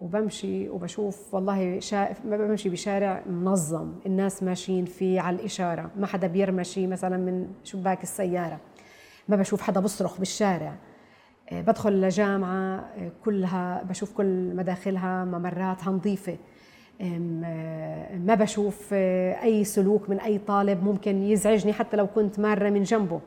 وبمشي 0.00 0.68
وبشوف 0.68 1.34
والله 1.34 1.80
ما 2.24 2.36
بمشي 2.36 2.68
بشارع 2.68 3.22
منظم 3.26 3.92
الناس 4.06 4.42
ماشيين 4.42 4.84
فيه 4.84 5.20
على 5.20 5.36
الإشارة 5.36 5.90
ما 5.96 6.06
حدا 6.06 6.26
بيرمشي 6.26 6.86
مثلا 6.86 7.16
من 7.16 7.48
شباك 7.64 8.02
السيارة. 8.02 8.60
ما 9.28 9.36
بشوف 9.36 9.62
حدا 9.62 9.80
بصرخ 9.80 10.18
بالشارع. 10.18 10.74
آه، 11.52 11.60
بدخل 11.60 12.00
لجامعة 12.00 12.78
آه، 12.78 13.12
كلها 13.24 13.82
بشوف 13.82 14.12
كل 14.12 14.56
مداخلها 14.56 15.24
ممراتها 15.24 15.90
نظيفة. 15.90 16.36
ما 17.00 18.34
بشوف 18.34 18.88
آه، 18.92 19.42
أي 19.42 19.64
سلوك 19.64 20.10
من 20.10 20.20
أي 20.20 20.38
طالب 20.38 20.84
ممكن 20.84 21.22
يزعجني 21.22 21.72
حتى 21.72 21.96
لو 21.96 22.06
كنت 22.06 22.40
مارة 22.40 22.70
من 22.70 22.82
جنبه. 22.82 23.20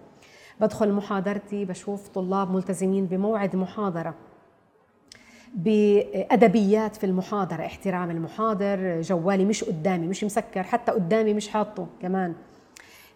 بدخل 0.61 0.91
محاضرتي 0.91 1.65
بشوف 1.65 2.07
طلاب 2.07 2.51
ملتزمين 2.51 3.05
بموعد 3.05 3.55
محاضرة 3.55 4.15
بأدبيات 5.53 6.95
في 6.95 7.05
المحاضرة 7.05 7.65
احترام 7.65 8.11
المحاضر 8.11 9.01
جوالي 9.01 9.45
مش 9.45 9.63
قدامي 9.63 10.07
مش 10.07 10.23
مسكر 10.23 10.63
حتى 10.63 10.91
قدامي 10.91 11.33
مش 11.33 11.49
حاطه 11.49 11.87
كمان. 12.01 12.33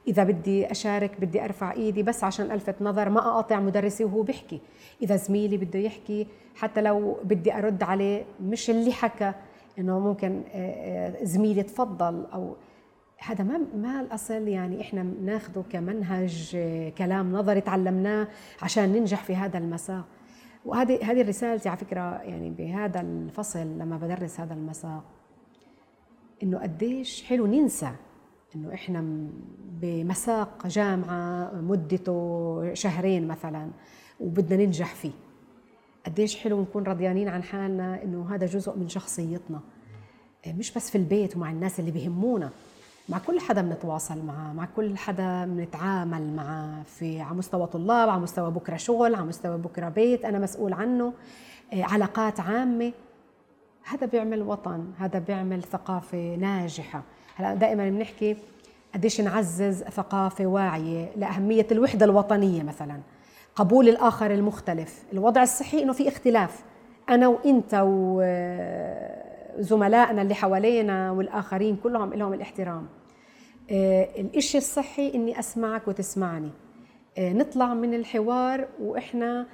إذا 0.07 0.23
بدي 0.23 0.71
أشارك 0.71 1.21
بدي 1.21 1.43
أرفع 1.43 1.71
إيدي 1.71 2.03
بس 2.03 2.23
عشان 2.23 2.51
ألفت 2.51 2.81
نظر 2.81 3.09
ما 3.09 3.19
أقاطع 3.19 3.59
مدرسي 3.59 4.03
وهو 4.03 4.21
بيحكي. 4.21 4.61
إذا 5.01 5.15
زميلي 5.15 5.57
بده 5.57 5.79
يحكي 5.79 6.27
حتى 6.55 6.81
لو 6.81 7.17
بدي 7.23 7.53
أرد 7.53 7.83
عليه 7.83 8.25
مش 8.41 8.69
اللي 8.69 8.91
حكى 8.91 9.33
إنه 9.79 9.99
ممكن 9.99 10.43
آه، 10.53 10.57
آه، 10.57 11.23
زميلي 11.23 11.63
تفضل 11.63 12.25
أو 12.25 12.55
هذا 13.17 13.43
ما 13.43 13.57
ما 13.75 14.01
الأصل؟ 14.01 14.47
يعني 14.47 14.81
إحنا 14.81 15.03
ناخذه 15.03 15.63
كمنهج 15.69 16.51
آه، 16.55 16.89
كلام 16.89 17.31
نظري 17.31 17.61
تعلمناه 17.61 18.27
عشان 18.61 18.89
ننجح 18.93 19.23
في 19.23 19.35
هذا 19.35 19.57
المسار. 19.57 20.03
وهذه 20.65 21.11
هذه 21.11 21.27
رسالتي 21.27 21.69
على 21.69 21.77
فكرة 21.77 22.21
يعني 22.21 22.49
بهذا 22.49 23.01
الفصل 23.01 23.59
لما 23.59 23.97
بدرس 23.97 24.39
هذا 24.39 24.53
المساق 24.53 25.03
إنه 26.43 26.59
قديش 26.59 27.23
حلو 27.23 27.45
ننسى 27.45 27.91
إنه 28.55 28.73
إحنا 28.73 29.27
بمساق 29.81 30.67
جامعة 30.67 31.51
مدته 31.61 32.73
شهرين 32.73 33.27
مثلا 33.27 33.69
وبدنا 34.19 34.65
ننجح 34.65 34.95
فيه. 34.95 35.11
قديش 36.07 36.37
حلو 36.37 36.61
نكون 36.61 36.83
رضيانين 36.83 37.27
عن 37.27 37.43
حالنا 37.43 38.03
إنه 38.03 38.35
هذا 38.35 38.45
جزء 38.45 38.77
من 38.77 38.89
شخصيتنا. 38.89 39.59
مش 40.47 40.73
بس 40.73 40.89
في 40.89 40.97
البيت 40.97 41.35
ومع 41.35 41.51
الناس 41.51 41.79
اللي 41.79 41.91
بيهمونا 41.91 42.49
مع 43.09 43.17
كل 43.27 43.39
حدا 43.39 43.61
بنتواصل 43.61 44.25
معه 44.25 44.53
مع 44.53 44.67
كل 44.75 44.97
حدا 44.97 45.45
بنتعامل 45.45 46.35
معه. 46.35 46.83
في 46.83 47.21
على 47.21 47.35
مستوى 47.35 47.67
طلاب 47.67 48.09
على 48.09 48.21
مستوى 48.21 48.51
بكرة 48.51 48.77
شغل 48.77 49.15
على 49.15 49.25
مستوى 49.25 49.57
بكرة 49.57 49.89
بيت 49.89 50.25
أنا 50.25 50.39
مسؤول 50.39 50.73
عنه. 50.73 51.13
آه، 51.73 51.83
علاقات 51.83 52.39
عامة. 52.39 52.91
هذا 53.83 54.07
بيعمل 54.07 54.41
وطن 54.41 54.91
هذا 54.99 55.19
بيعمل 55.19 55.63
ثقافة 55.63 56.35
ناجحة. 56.35 57.03
هلا 57.35 57.53
دائما 57.53 57.89
بنحكي 57.89 58.37
قديش 58.93 59.21
نعزز 59.21 59.83
ثقافة 59.83 60.45
واعية 60.45 61.11
لأهمية 61.15 61.67
الوحدة 61.71 62.05
الوطنية 62.05 62.63
مثلا. 62.63 62.99
قبول 63.57 63.89
الآخر 63.89 64.31
المختلف. 64.33 65.03
الوضع 65.13 65.43
الصحي 65.43 65.83
إنه 65.83 65.93
في 65.93 66.07
اختلاف. 66.07 66.63
أنا 67.09 67.27
وإنت 67.27 67.83
وزملائنا 69.57 70.21
اللي 70.21 70.35
حوالينا 70.35 71.11
والآخرين 71.11 71.75
كلهم 71.75 72.13
لهم 72.13 72.33
الاحترام. 72.33 72.87
آه، 73.71 74.09
الإشي 74.17 74.57
الصحي 74.57 75.11
إني 75.15 75.39
أسمعك 75.39 75.87
وتسمعني. 75.87 76.51
آه، 77.17 77.33
نطلع 77.33 77.73
من 77.73 77.93
الحوار 77.93 78.67
وإحنا 78.81 79.45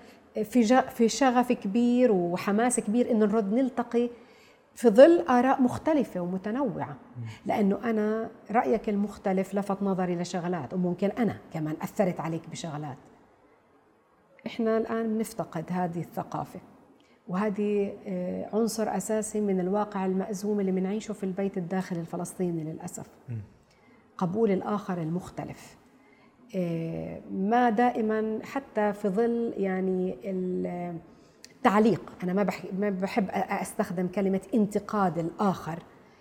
في 0.43 0.81
في 0.81 1.09
شغف 1.09 1.51
كبير 1.51 2.11
وحماس 2.11 2.79
كبير 2.79 3.11
إنه 3.11 3.25
نرد 3.25 3.53
نلتقي 3.53 4.09
في 4.75 4.89
ظل 4.89 5.25
آراء 5.29 5.61
مختلفة 5.61 6.19
ومتنوعة. 6.19 6.95
لأنه 7.45 7.79
أنا 7.83 8.29
رأيك 8.51 8.89
المختلف 8.89 9.55
لفت 9.55 9.83
نظري 9.83 10.15
لشغلات 10.15 10.73
وممكن 10.73 11.09
أنا 11.09 11.35
كمان 11.53 11.75
أثرت 11.81 12.19
عليك 12.19 12.49
بشغلات. 12.51 12.97
إحنا 14.47 14.77
الآن 14.77 15.17
بنفتقد 15.17 15.65
هذه 15.69 15.99
الثقافة. 15.99 16.59
وهذه 17.27 17.93
آه، 18.07 18.49
عنصر 18.53 18.97
أساسي 18.97 19.41
من 19.41 19.59
الواقع 19.59 20.05
المأزوم 20.05 20.59
اللي 20.59 20.71
بنعيشه 20.71 21.13
في 21.13 21.23
البيت 21.23 21.57
الداخلي 21.57 21.99
الفلسطيني 21.99 22.63
للأسف. 22.63 23.07
قبول 24.17 24.51
الآخر 24.51 25.01
المختلف. 25.01 25.77
آه، 26.55 27.21
ما 27.31 27.69
دائما 27.69 28.39
حتى 28.43 28.93
في 28.93 29.09
ظل 29.09 29.53
يعني 29.57 30.15
التعليق 31.55 32.11
أنا 32.23 32.33
ما 32.33 32.47
ما 32.79 32.89
بحب 32.89 33.29
أستخدم 33.33 34.07
كلمة 34.07 34.41
انتقاد 34.53 35.17
الآخر. 35.17 35.79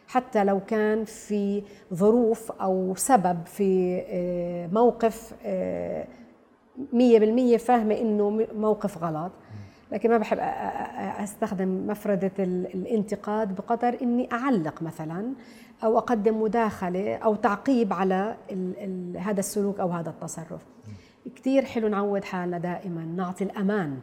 حتى 0.08 0.44
لو 0.44 0.60
كان 0.60 1.04
في 1.04 1.62
ظروف 1.94 2.52
أو 2.52 2.94
سبب 2.96 3.46
في 3.46 4.02
آه، 4.06 4.66
موقف 4.66 5.34
مية 6.92 7.18
بالمية 7.18 7.56
فاهمة 7.56 7.94
إنه 7.94 8.46
موقف 8.54 9.04
غلط. 9.04 9.32
لكن 9.92 10.10
ما 10.10 10.18
بحب 10.18 10.38
أستخدم 11.22 11.86
مفردة 11.86 12.32
الانتقاد 12.38 13.54
بقدر 13.54 13.98
إني 14.02 14.28
أعلق 14.32 14.82
مثلا 14.82 15.32
أو 15.84 15.98
أقدم 15.98 16.42
مداخلة 16.42 17.16
أو 17.16 17.34
تعقيب 17.34 17.92
على 17.92 18.36
ال 18.50 18.74
ال 18.78 19.18
هذا 19.18 19.40
السلوك 19.40 19.80
أو 19.80 19.88
هذا 19.88 20.10
التصرف. 20.10 20.60
كثير 21.36 21.64
حلو 21.64 21.88
نعود 21.88 22.24
حالنا 22.24 22.58
دائما 22.58 23.04
نعطي 23.04 23.44
الأمان 23.44 23.98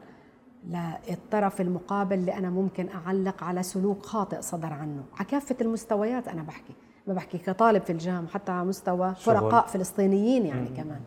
للطرف 1.10 1.62
المقابل 1.62 2.16
اللي 2.16 2.34
أنا 2.34 2.50
ممكن 2.50 2.90
أعلق 2.90 3.44
على 3.44 3.64
سلوك 3.64 4.06
خاطئ 4.06 4.42
صدر 4.42 4.74
عنه. 4.74 5.04
على 5.16 5.26
كافة 5.26 5.56
المستويات 5.62 6.28
أنا 6.28 6.44
بحكي. 6.44 6.74
ما 7.08 7.14
بحكي 7.14 7.38
كطالب 7.38 7.82
في 7.82 7.92
الجامعة 7.92 8.28
حتى 8.28 8.52
على 8.52 8.68
مستوى 8.68 9.16
فرقاء 9.16 9.68
فلسطينيين 9.68 10.46
يعني 10.46 10.68
كمان. 10.68 11.02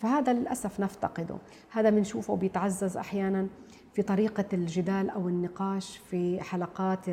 فهذا 0.00 0.32
للأسف 0.32 0.80
نفتقده. 0.80 1.36
هذا 1.70 1.90
بنشوفه 1.90 2.36
بيتعزز 2.36 2.96
أحيانا 2.96 3.46
في 3.92 4.02
طريقة 4.02 4.44
الجدال 4.52 5.10
أو 5.10 5.28
النقاش 5.28 5.96
في 5.98 6.40
حلقات 6.40 7.08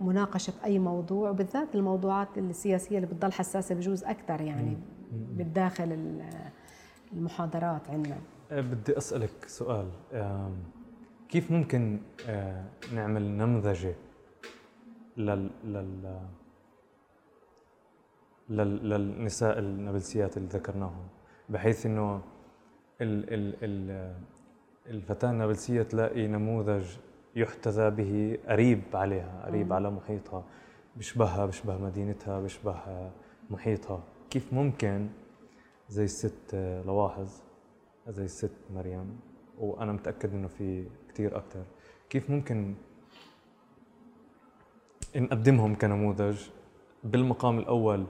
مناقشه 0.00 0.52
أي 0.64 0.78
موضوع 0.78 1.30
وبالذات 1.30 1.74
الموضوعات 1.74 2.38
السياسية 2.38 2.96
اللي 2.96 3.06
بتضل 3.06 3.32
حساسة 3.32 3.74
بجوز 3.74 4.04
أكثر 4.04 4.40
يعني 4.40 4.76
بالداخل 5.12 6.20
المحاضرات 7.12 7.90
عندنا. 7.90 8.18
أه، 8.50 8.60
بدي 8.60 8.98
أسألك 8.98 9.30
سؤال. 9.46 9.88
كيف 11.28 11.50
ممكن 11.50 12.00
أه، 12.26 12.64
نعمل 12.94 13.22
نمذجة 13.22 13.94
لل 15.16 15.50
لل 15.64 16.18
للنساء 18.88 19.58
النابلسيات 19.58 20.36
اللي 20.36 20.48
ذكرناهم؟ 20.48 21.08
بحيث 21.50 21.86
إنه 21.86 22.20
ال 23.00 23.34
ال 23.34 23.54
ال 23.62 24.14
الفتاة 24.86 25.30
النابلسية 25.30 25.82
تلاقي 25.82 26.26
نموذج 26.26 26.84
يحتذى 27.36 27.90
به 27.90 28.38
قريب 28.48 28.82
عليها 28.94 29.42
قريب 29.46 29.72
على 29.72 29.90
محيطها 29.90 30.44
بيشبهها 30.96 31.46
بيشبه 31.46 31.78
مدينتها 31.78 32.40
بيشبه 32.40 32.76
محيطها. 33.50 34.02
كيف 34.30 34.52
ممكن؟ 34.52 35.08
زي 35.88 36.04
الست 36.04 36.54
لواحظ 36.86 37.28
زي 38.08 38.24
الست 38.24 38.52
مريم 38.74 39.20
وأنا 39.58 39.92
متأكد 39.92 40.34
إنه 40.34 40.48
في 40.48 40.86
كثير 41.08 41.36
أكثر 41.36 41.62
كيف 42.10 42.30
ممكن 42.30 42.74
نقدمهم 45.16 45.74
كنموذج؟ 45.74 46.38
بالمقام 47.04 47.58
الأول 47.58 48.06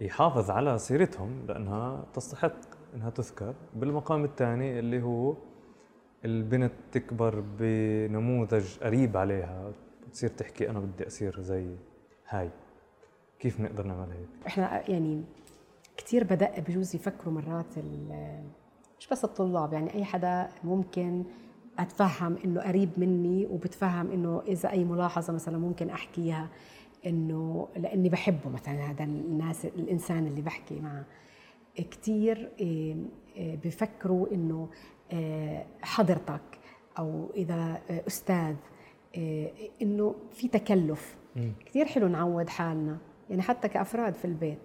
يحافظ 0.00 0.50
على 0.50 0.78
سيرتهم 0.78 1.46
لأنها 1.48 2.04
تستحق 2.14 2.60
إنها 2.94 3.10
تذكر 3.10 3.54
بالمقام 3.74 4.24
الثاني 4.24 4.78
اللي 4.78 5.02
هو 5.02 5.34
البنت 6.24 6.72
تكبر 6.92 7.44
بنموذج 7.58 8.78
قريب 8.78 9.16
عليها 9.16 9.72
بتصير 10.08 10.30
تحكي 10.30 10.70
أنا 10.70 10.80
بدي 10.80 11.06
أصير 11.06 11.40
زي 11.40 11.76
هاي. 12.28 12.50
كيف 13.38 13.60
نقدر 13.60 13.86
نعمل 13.86 14.10
هيك؟ 14.12 14.46
إحنا 14.46 14.90
يعني 14.90 15.24
كثير 15.96 16.24
بدأ 16.24 16.60
بجوز 16.60 16.94
يفكروا 16.94 17.34
مرات 17.34 17.78
مش 18.98 19.08
بس 19.08 19.24
الطلاب 19.24 19.72
يعني 19.72 19.94
أي 19.94 20.04
حدا 20.04 20.48
ممكن 20.64 21.24
أتفهم 21.78 22.36
إنه 22.44 22.60
قريب 22.60 22.90
مني 22.96 23.46
وبتفهم 23.46 24.10
إنه 24.10 24.42
إذا 24.46 24.70
أي 24.70 24.84
ملاحظة 24.84 25.32
مثلا 25.32 25.58
ممكن 25.58 25.90
أحكيها. 25.90 26.48
إنه 27.06 27.68
لأني 27.76 28.08
بحبه 28.08 28.50
مثلا 28.50 28.90
هذا 28.90 29.04
الناس 29.04 29.64
الإنسان 29.64 30.26
اللي 30.26 30.42
بحكي 30.42 30.80
معه. 30.80 31.04
كثير 31.76 32.50
إيه، 32.60 32.96
إيه، 33.36 33.56
بفكروا 33.56 34.32
إنه 34.32 34.68
إيه، 35.12 35.66
حضرتك 35.82 36.58
أو 36.98 37.30
إذا 37.36 37.80
أستاذ 38.06 38.54
إنه 39.82 40.14
في 40.32 40.48
تكلف. 40.48 41.16
كثير 41.66 41.86
حلو 41.86 42.08
نعود 42.08 42.48
حالنا. 42.48 42.98
يعني 43.30 43.42
حتى 43.42 43.68
كأفراد 43.68 44.14
في 44.14 44.24
البيت 44.24 44.58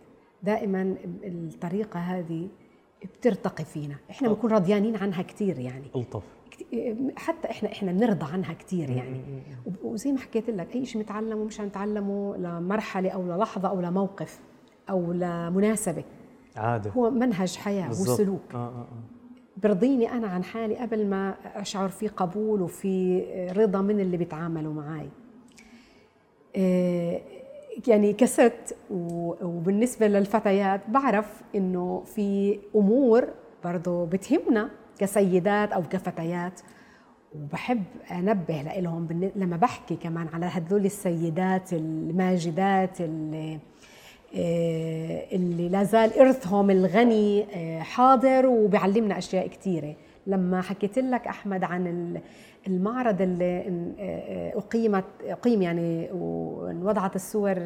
دائما 0.43 0.95
الطريقة 1.23 1.99
هذه 1.99 2.49
بترتقي 3.03 3.65
فينا. 3.65 3.95
إحنا 4.09 4.27
بنكون 4.27 4.51
راضيانين 4.51 4.95
عنها 4.95 5.21
كثير 5.21 5.59
يعني. 5.59 5.85
ألطف. 5.95 6.23
حتى 7.15 7.49
إحنا 7.49 7.71
إحنا 7.71 7.91
بنرضى 7.91 8.25
عنها 8.33 8.53
كثير 8.53 8.89
يعني. 8.89 9.21
وزي 9.83 10.11
ما 10.11 10.19
حكيت 10.19 10.49
لك 10.49 10.75
أي 10.75 10.85
شيء 10.85 11.01
متعلمه 11.01 11.43
مش 11.43 11.61
نتعلمه 11.61 12.37
لمرحلة 12.37 13.09
أو 13.09 13.23
للحظة 13.23 13.69
أو 13.69 13.81
لموقف 13.81 14.39
أو 14.89 15.11
لمناسبة 15.13 16.03
عادة. 16.55 16.91
هو 16.91 17.09
منهج 17.09 17.55
حياة 17.57 17.87
بالزبط. 17.87 18.09
وسلوك. 18.19 18.41
آه 18.53 18.57
آه 18.57 18.69
آه. 18.81 18.87
برضيني 19.63 20.11
أنا 20.11 20.27
عن 20.27 20.43
حالي 20.43 20.75
قبل 20.75 21.07
ما 21.07 21.35
أشعر 21.55 21.89
في 21.89 22.07
قبول 22.07 22.61
وفي 22.61 23.23
رضا 23.57 23.81
من 23.81 23.99
اللي 23.99 24.17
بيتعاملوا 24.17 24.73
معي 24.73 25.09
آه 26.55 27.21
يعني 27.87 28.13
كست 28.13 28.75
وبالنسبة 28.91 30.07
للفتيات 30.07 30.81
بعرف 30.89 31.41
إنه 31.55 32.03
في 32.05 32.59
أمور 32.75 33.27
برضو 33.63 34.05
بتهمنا 34.05 34.69
كسيدات 34.99 35.71
أو 35.71 35.83
كفتيات. 35.83 36.61
وبحب 37.35 37.83
أنبه 38.11 38.61
لهم 38.61 39.31
لما 39.35 39.57
بحكي 39.57 39.95
كمان 39.95 40.27
على 40.33 40.45
هذول 40.45 40.85
السيدات 40.85 41.73
الماجدات 41.73 43.01
اللي 43.01 43.59
آه، 44.35 45.25
اللي 45.31 45.69
لا 45.69 45.83
زال 45.83 46.19
إرثهم 46.19 46.69
الغني 46.69 47.45
آه، 47.55 47.79
حاضر 47.79 48.45
وبيعلمنا 48.45 49.17
أشياء 49.17 49.47
كثيرة 49.47 49.95
لما 50.27 50.61
حكيت 50.61 50.99
لك 50.99 51.27
أحمد 51.27 51.63
عن 51.63 52.13
المعرض 52.67 53.21
اللي 53.21 53.63
آه، 53.99 54.57
أقيمت 54.57 55.05
أقيم 55.23 55.61
يعني 55.61 56.09
ووضعت 56.11 57.15
الصور 57.15 57.59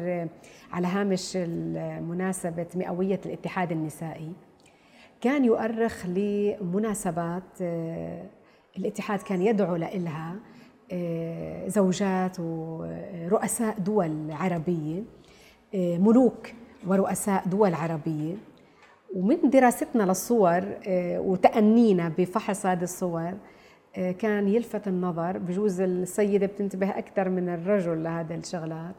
على 0.72 0.86
هامش 0.86 1.36
مناسبة 2.00 2.66
مئوية 2.74 3.20
الاتحاد 3.26 3.72
النسائي. 3.72 4.32
كان 5.20 5.44
يؤرخ 5.44 6.06
لمناسبات 6.06 7.42
آه، 7.62 8.24
الاتحاد 8.78 9.18
كان 9.18 9.42
يدعو 9.42 9.76
لها 9.76 10.36
آه، 10.92 11.68
زوجات 11.68 12.40
ورؤساء 12.40 13.78
دول 13.78 14.30
عربية 14.30 15.02
آه، 15.74 15.98
ملوك 15.98 16.48
ورؤساء 16.86 17.48
دول 17.48 17.74
عربية. 17.74 18.34
ومن 19.14 19.50
دراستنا 19.50 20.02
للصور 20.02 20.62
وتأنينا 21.18 22.12
بفحص 22.18 22.66
هذه 22.66 22.82
الصور 22.82 23.32
كان 23.94 24.48
يلفت 24.48 24.88
النظر 24.88 25.38
بجوز 25.38 25.80
السيدة 25.80 26.46
بتنتبه 26.46 26.98
أكثر 26.98 27.28
من 27.28 27.48
الرجل 27.48 28.04
لهذه 28.04 28.34
الشغلات. 28.34 28.94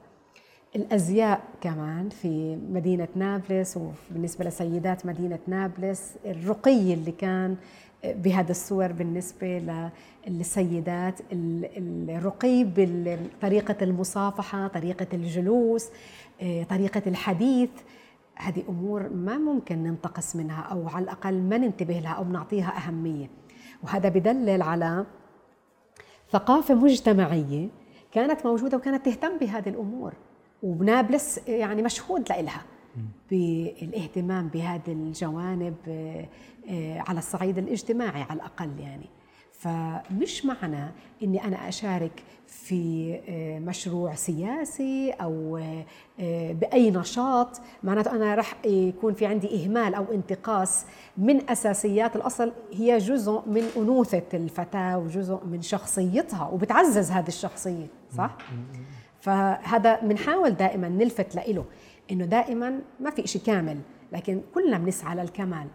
الأزياء 0.76 1.42
كمان 1.62 2.10
في 2.10 2.56
مدينة 2.56 3.08
نابلس 3.16 3.78
وبالنسبة 3.78 4.46
لسيدات 4.46 5.06
مدينة 5.06 5.40
نابلس 5.48 6.14
الرقي 6.26 6.94
اللي 6.94 7.12
كان 7.12 7.56
بهذا 8.04 8.52
الصور 8.52 8.92
بالنسبة 8.92 9.62
للسيدات 10.28 11.20
الرقي 11.32 12.64
بطريقه 12.76 13.76
المصافحة 13.82 14.68
طريقة 14.68 15.08
الجلوس 15.14 15.90
طريقة 16.70 17.02
الحديث. 17.08 17.70
هذه 18.36 18.64
أمور 18.70 19.10
ما 19.10 19.38
ممكن 19.38 19.84
ننتقص 19.84 20.36
منها 20.36 20.62
أو 20.62 20.88
على 20.88 21.04
الأقل 21.04 21.42
ما 21.42 21.58
ننتبه 21.58 22.00
لها 22.00 22.14
أو 22.14 22.24
نعطيها 22.24 22.78
أهمية. 22.78 23.30
وهذا 23.84 24.10
بدلل 24.10 24.62
على 24.62 25.06
ثقافة 26.32 26.76
مجتمعية 26.76 27.68
كانت 28.12 28.46
موجودة 28.46 28.78
وكانت 28.78 29.06
تهتم 29.06 29.38
بهذه 29.38 29.70
الأمور. 29.70 30.14
ونابلس 30.64 31.40
يعني 31.48 31.82
مشهود 31.82 32.30
لإلها. 32.30 32.62
بالاهتمام 33.32 34.48
بهذه 34.48 34.82
الجوانب 34.88 35.76
آه، 35.88 36.26
آه، 36.70 37.04
على 37.08 37.20
الصعيد 37.20 37.58
الاجتماعي 37.58 38.22
على 38.22 38.34
الأقل 38.34 38.80
يعني. 38.80 39.10
فمش 39.52 40.46
معنى 40.46 40.92
إني 41.24 41.44
أنا 41.44 41.70
أشارك 41.70 42.24
في 42.48 43.14
آه، 43.30 43.60
مشروع 43.60 44.16
سياسي 44.16 45.12
أو 45.12 45.62
بأي 46.54 46.92
نشاط. 46.92 47.62
معناته 47.84 48.12
أنا 48.12 48.36
رح 48.36 48.66
يكون 48.66 49.14
في 49.14 49.26
عندي 49.26 49.66
إهمال 49.66 49.94
أو 49.94 50.06
انتقاص 50.14 50.86
من 51.18 51.50
أساسيات 51.50 52.16
الأصل. 52.16 52.52
هي 52.74 52.98
جزء 52.98 53.44
من 53.48 53.64
أنوثة 53.78 54.24
الفتاة 54.34 54.98
وجزء 54.98 55.40
من 55.46 55.62
شخصيتها 55.62 56.48
وبتعزز 56.48 57.12
هذه 57.12 57.28
الشخصية 57.28 57.88
صح؟ 58.18 58.38
فهذا 59.22 60.00
بنحاول 60.00 60.52
دائما 60.52 60.90
نلفت 60.90 61.36
له 61.36 61.66
إنه 62.12 62.26
دائما 62.26 62.80
ما 63.00 63.10
في 63.10 63.28
شيء 63.28 63.42
كامل 63.42 63.78
لكن 64.14 64.42
كلنا 64.54 64.78
بنسعى 64.78 65.16
للكمال. 65.16 65.68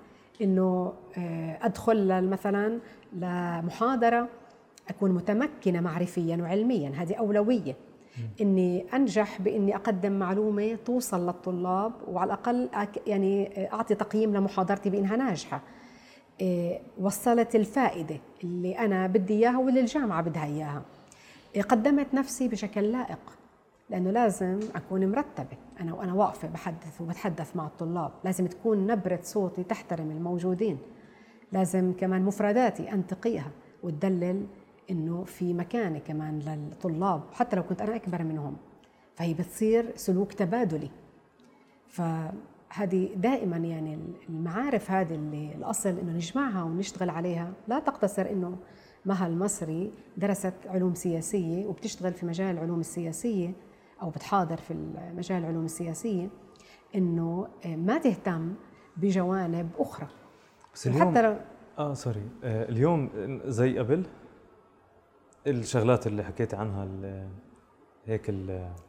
إنه 0.43 0.93
آه، 1.19 1.59
أدخل 1.63 2.29
مثلا 2.29 2.79
لمحاضرة 3.13 4.29
أكون 4.89 5.11
متمكنة 5.11 5.81
معرفيا 5.81 6.37
وعلميا 6.37 6.93
هذه 6.97 7.15
أولوية. 7.15 7.77
إني 8.41 8.87
أنجح 8.95 9.43
بإني 9.43 9.77
أقدم 9.77 10.13
معلومة 10.13 10.75
توصل 10.75 11.27
للطلاب 11.27 11.93
وعلى 12.09 12.29
الأقل 12.29 12.69
يعني 13.07 13.51
أعطي 13.73 13.95
تقييم 13.95 14.37
لمحاضرتي 14.37 14.91
بإنها 14.91 15.17
ناجحة. 15.17 15.63
آه، 16.43 16.81
وصلت 17.01 17.55
الفائدة 17.55 18.17
اللي 18.45 18.79
أنا 18.79 19.07
بدي 19.07 19.35
إياها 19.35 19.59
واللي 19.59 19.81
الجامعة 19.81 20.23
بدها 20.23 20.45
إياها. 20.45 20.83
قدمت 21.63 22.15
نفسي 22.15 22.49
بشكل 22.49 22.93
لائق 22.93 23.19
لأنه 23.91 24.11
لازم 24.11 24.61
أكون 24.75 25.11
مرتبة. 25.11 25.57
أنا 25.81 25.95
وأنا 25.95 26.13
واقفة 26.13 26.49
بحدث 26.49 27.01
وبتحدث 27.01 27.57
مع 27.57 27.67
الطلاب. 27.67 28.11
لازم 28.25 28.47
تكون 28.47 28.87
نبرة 28.87 29.21
صوتي 29.23 29.63
تحترم 29.65 30.11
الموجودين. 30.11 30.79
لازم 31.53 31.93
كمان 31.93 32.23
مفرداتي 32.23 32.93
انتقيها 32.93 33.51
وتدلل 33.83 34.47
إنه 34.91 35.25
في 35.25 35.55
مكانة 35.55 35.99
كمان 35.99 36.39
للطلاب 36.39 37.23
حتى 37.33 37.57
لو 37.57 37.63
كنت 37.63 37.83
أنا 37.83 37.97
أكبر 37.97 38.23
منهم. 38.23 38.57
فهي 39.17 39.35
بتصير 39.35 39.93
سلوك 39.97 40.33
تبادلي. 40.33 40.91
فهذه 41.89 43.09
دائما 43.17 43.57
يعني 43.57 43.99
المعارف 44.29 44.91
هذه 44.91 45.15
اللي 45.15 45.55
الأصل 45.55 45.89
إنه 45.89 46.13
نجمعها 46.13 46.63
ونشتغل 46.63 47.11
عليها. 47.11 47.53
لا 47.69 47.79
تقتصر 47.79 48.31
إنه 48.31 48.57
مها 49.07 49.27
المصري 49.27 49.93
درست 50.17 50.55
علوم 50.67 50.95
سياسية 50.95 51.67
وبتشتغل 51.67 52.13
في 52.13 52.27
مجال 52.27 52.55
العلوم 52.55 52.81
السياسية 52.81 53.53
أو 54.03 54.11
بتحاضر 54.11 54.57
في 54.57 54.75
مجال 55.17 55.39
العلوم 55.39 55.65
السياسية 55.65 56.29
إنه 56.95 57.49
ما 57.67 57.99
تهتم 57.99 58.55
بجوانب 58.97 59.71
أخرى. 59.79 60.07
بس 60.75 60.87
اليوم 60.87 61.11
حتى 61.11 61.23
لو 61.23 61.37
آه 61.79 61.95
سوري 61.95 62.29
آه 62.45 62.69
اليوم 62.69 63.11
زي 63.45 63.79
قبل 63.79 64.07
الشغلات 65.47 66.07
اللي 66.07 66.25
حكيت 66.25 66.55
عنها 66.55 66.89
هيك 68.07 68.31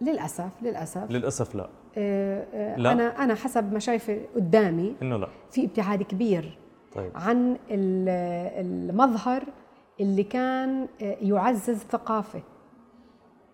للأسف 0.02 0.50
للأسف. 0.62 1.12
للأسف 1.12 1.56
لا. 1.56 1.70
آه 1.98 2.48
آه 2.54 2.78
لا. 2.78 2.92
أنا 2.92 3.24
أنا 3.24 3.36
حسب 3.36 3.74
ما 3.74 3.80
شايفة 3.80 4.22
قدامي 4.36 4.96
إنه 5.02 5.18
لا. 5.18 5.28
في 5.52 5.66
ابتعاد 5.66 6.04
كبير 6.04 6.58
طيب. 6.96 7.12
عن 7.16 7.58
المظهر 7.70 9.44
اللي 10.00 10.24
كان 10.24 10.88
آه، 11.02 11.18
يعزز 11.22 11.78
ثقافة. 11.78 12.42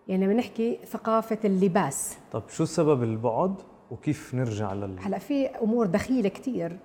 يعني 0.08 0.24
لما 0.24 0.34
نحكي 0.34 0.78
ثقافة 0.86 1.38
اللباس. 1.44 2.16
طب 2.32 2.42
شو 2.48 2.64
سبب 2.64 3.02
البعد 3.02 3.54
وكيف 3.90 4.34
نرجع 4.34 4.72
لل 4.72 4.98
هلأ 5.00 5.18
في 5.18 5.46
أمور 5.46 5.86
دخيلة 5.86 6.28
كثير 6.28 6.78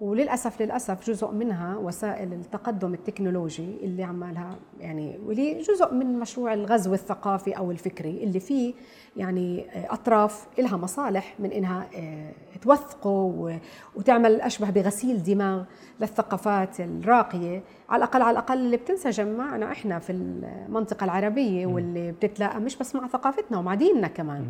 وللاسف 0.00 0.62
للأسف 0.62 1.10
جزء 1.10 1.30
منها 1.30 1.76
وسائل 1.76 2.32
التقدم 2.32 2.94
التكنولوجي 2.94 3.76
اللي 3.82 4.02
عمالها 4.02 4.58
يعني 4.80 5.18
واللي 5.24 5.58
جزء 5.58 5.94
من 5.94 6.18
مشروع 6.18 6.54
الغزو 6.54 6.94
الثقافي 6.94 7.52
أو 7.52 7.70
الفكري 7.70 8.24
اللي 8.24 8.40
فيه 8.40 8.74
يعني 9.16 9.66
أطراف 9.90 10.46
لها 10.58 10.76
مصالح 10.76 11.34
من 11.38 11.52
إنها 11.52 11.86
آه، 11.96 12.32
توثقه 12.62 13.60
وتعمل 13.96 14.40
أشبه 14.40 14.70
بغسيل 14.70 15.22
دماغ 15.22 15.64
للثقافات 16.00 16.80
الراقية. 16.80 17.62
على 17.88 17.98
الاقل 18.04 18.22
على 18.22 18.30
الأقل 18.30 18.58
اللي 18.58 18.76
بتنسجم 18.76 19.28
معنا 19.28 19.72
إحنا 19.72 19.98
في 19.98 20.12
المنطقة 20.12 21.04
العربية 21.04 21.66
واللي 21.66 22.12
بتتلاقى 22.12 22.60
مش 22.60 22.76
بس 22.76 22.94
مع 22.94 23.08
ثقافتنا 23.08 23.58
ومع 23.58 23.74
ديننا 23.74 24.08
كمان. 24.08 24.46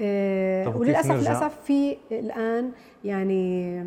آه 0.00 0.76
وللاسف 0.76 1.10
للأسف 1.10 1.58
في 1.64 1.96
الآن 2.12 2.72
يعني 3.04 3.84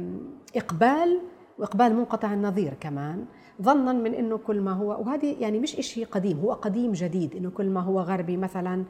إقبال 0.56 1.19
وإقبال 1.60 1.95
منقطع 1.95 2.34
النظير 2.34 2.73
كمان 2.80 3.26
ظنا 3.61 3.94
من 3.94 4.14
إنه 4.14 4.38
كل 4.38 4.61
ما 4.61 4.72
هو 4.72 4.88
وهذه 4.88 5.36
يعني 5.40 5.60
مش 5.60 5.72
شيء 5.72 6.06
قديم 6.06 6.40
هو 6.40 6.53
قديم 6.53 6.91
جديد 6.91 7.36
إنه 7.36 7.49
كل 7.49 7.69
ما 7.69 7.82
هو 7.82 7.99
غربي 7.99 8.38
مثلا 8.38 8.84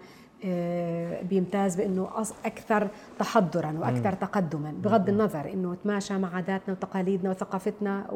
آه، 0.46 1.22
بيمتاز 1.22 1.76
بإنه 1.76 2.10
أكثر 2.46 2.88
تحضرا 3.20 3.78
وأكثر 3.80 4.14
تقدما 4.14 4.74
بغض 4.84 5.10
النظر 5.10 5.54
إنه 5.54 5.76
تماشى 5.84 6.18
مع 6.18 6.36
عاداتنا 6.36 6.74
وتقاليدنا 6.74 7.30
وثقافتنا 7.30 8.08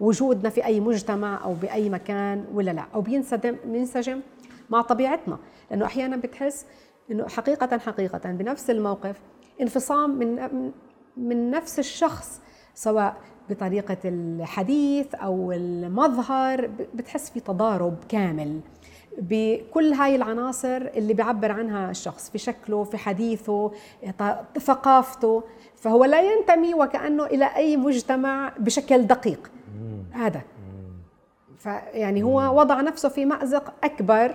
ووجودنا 0.00 0.50
في 0.50 0.64
أي 0.64 0.80
مجتمع 0.80 1.44
أو 1.44 1.54
بأي 1.54 1.90
مكان 1.90 2.44
ولا 2.54 2.70
لا 2.70 2.84
أو 2.94 3.00
بينسجم 3.00 3.56
بينسجم 3.66 4.20
مع 4.70 4.82
طبيعتنا 4.82 5.38
لأنه 5.70 5.84
أحيانا 5.84 6.16
بتحس 6.16 6.66
إنه 7.10 7.28
حقيقة 7.28 7.78
حقيقة 7.78 8.32
بنفس 8.32 8.70
الموقف 8.70 9.20
انفصام 9.60 10.10
من 10.18 10.50
من 11.16 11.50
نفس 11.50 11.78
الشخص 11.78 12.40
سواء 12.80 13.16
بطريقة 13.50 13.96
الحديث 14.04 15.14
أو 15.14 15.52
المظهر 15.52 16.70
بتحس 16.94 17.30
في 17.30 17.40
تضارب 17.40 17.94
كامل. 18.08 18.60
بكل 19.18 19.92
هاي 19.92 20.16
العناصر 20.16 20.76
اللي 20.76 21.14
بيعبر 21.14 21.52
عنها 21.52 21.90
الشخص 21.90 22.30
في 22.30 22.38
شكله 22.38 22.84
في 22.84 22.98
حديثه 22.98 23.72
ثقافته. 24.58 25.42
فهو 25.76 26.04
لا 26.04 26.20
ينتمي 26.20 26.74
وكأنه 26.74 27.24
إلى 27.24 27.44
أي 27.56 27.76
مجتمع 27.76 28.52
بشكل 28.58 29.02
دقيق. 29.06 29.50
هذا. 30.10 30.40
فيعني 31.58 32.22
هو 32.22 32.60
وضع 32.60 32.80
نفسه 32.80 33.08
في 33.08 33.24
مأزق 33.24 33.72
أكبر 33.84 34.34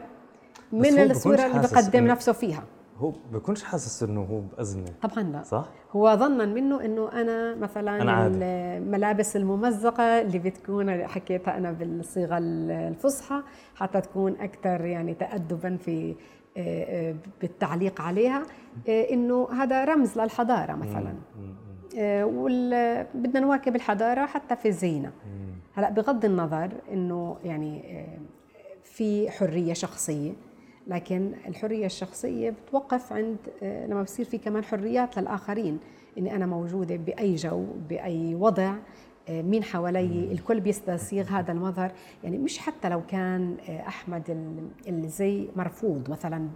من 0.71 0.99
الصورة 0.99 1.45
اللي 1.45 1.59
بقدم 1.59 2.07
نفسه 2.07 2.31
فيها. 2.31 2.63
هو 2.97 3.13
بكونش 3.31 3.63
حاسس 3.63 4.03
إنه 4.03 4.21
هو 4.21 4.39
بأزمة 4.39 4.93
طبعا 5.01 5.23
لا. 5.23 5.43
صح؟ 5.43 5.69
هو 5.91 6.15
ظنا 6.15 6.45
منه 6.45 6.85
إنه 6.85 7.11
أنا 7.11 7.55
مثلا 7.55 8.01
أنا 8.01 8.27
الملابس 8.27 9.35
الممزقة 9.35 10.21
اللي 10.21 10.39
بتكون 10.39 11.07
حكيتها 11.07 11.57
أنا 11.57 11.71
بالصيغة 11.71 12.37
الفصحى 12.37 13.41
حتى 13.75 14.01
تكون 14.01 14.35
أكثر 14.39 14.85
يعني 14.85 15.13
تأدبا 15.13 15.77
في 15.77 16.15
آه، 16.57 17.09
آه، 17.09 17.15
بالتعليق 17.41 18.01
عليها. 18.01 18.43
آه، 18.89 19.09
إنه 19.11 19.49
هذا 19.51 19.85
رمز 19.85 20.17
للحضارة 20.17 20.73
مثلا. 20.73 21.13
بدنا 23.13 23.39
نواكب 23.39 23.75
الحضارة 23.75 24.25
حتى 24.25 24.55
في 24.55 24.67
الزينة 24.67 25.11
هلأ 25.73 25.89
بغض 25.89 26.25
النظر 26.25 26.71
إنه 26.91 27.37
يعني 27.43 28.05
في 28.83 29.31
حرية 29.31 29.73
شخصية. 29.73 30.33
لكن 30.87 31.31
الحرية 31.47 31.85
الشخصية 31.85 32.49
بتوقف 32.49 33.13
عند 33.13 33.37
آه، 33.63 33.87
لما 33.87 34.03
بصير 34.03 34.25
في 34.25 34.37
كمان 34.37 34.63
حريات 34.63 35.17
للآخرين 35.17 35.79
إني 36.17 36.35
أنا 36.35 36.45
موجودة 36.45 36.95
بأي 36.95 37.35
جو 37.35 37.65
بأي 37.89 38.35
وضع 38.35 38.75
آه، 39.29 39.41
مين 39.41 39.63
حوالي 39.63 40.31
الكل 40.31 40.59
بيستسيغ 40.59 41.25
هذا 41.25 41.51
المظهر. 41.51 41.91
يعني 42.23 42.37
مش 42.37 42.59
حتى 42.59 42.89
لو 42.89 43.05
كان 43.05 43.57
آه، 43.69 43.87
أحمد 43.87 44.37
الزي 44.87 45.47
مرفوض 45.55 46.09
مثلا 46.09 46.49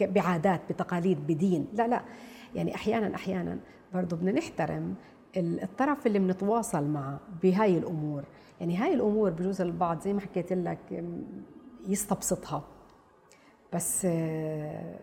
بعادات 0.00 0.60
بتقاليد 0.70 1.26
بدين. 1.26 1.66
لا 1.74 1.88
لا. 1.88 2.02
يعني 2.54 2.74
أحيانا 2.74 3.14
أحيانا 3.14 3.58
برضه 3.94 4.16
بدنا 4.16 4.32
نحترم 4.32 4.94
الطرف 5.36 6.06
اللي 6.06 6.18
بنتواصل 6.18 6.84
معه 6.84 7.20
بهاي 7.42 7.78
الأمور. 7.78 8.24
يعني 8.60 8.76
هاي 8.76 8.94
الأمور 8.94 9.30
بجوز 9.30 9.60
البعض 9.60 10.00
زي 10.00 10.12
ما 10.12 10.20
حكيت 10.20 10.52
لك 10.52 11.04
يستبسطها. 11.88 12.64
بس 13.74 14.04
آه، 14.04 14.98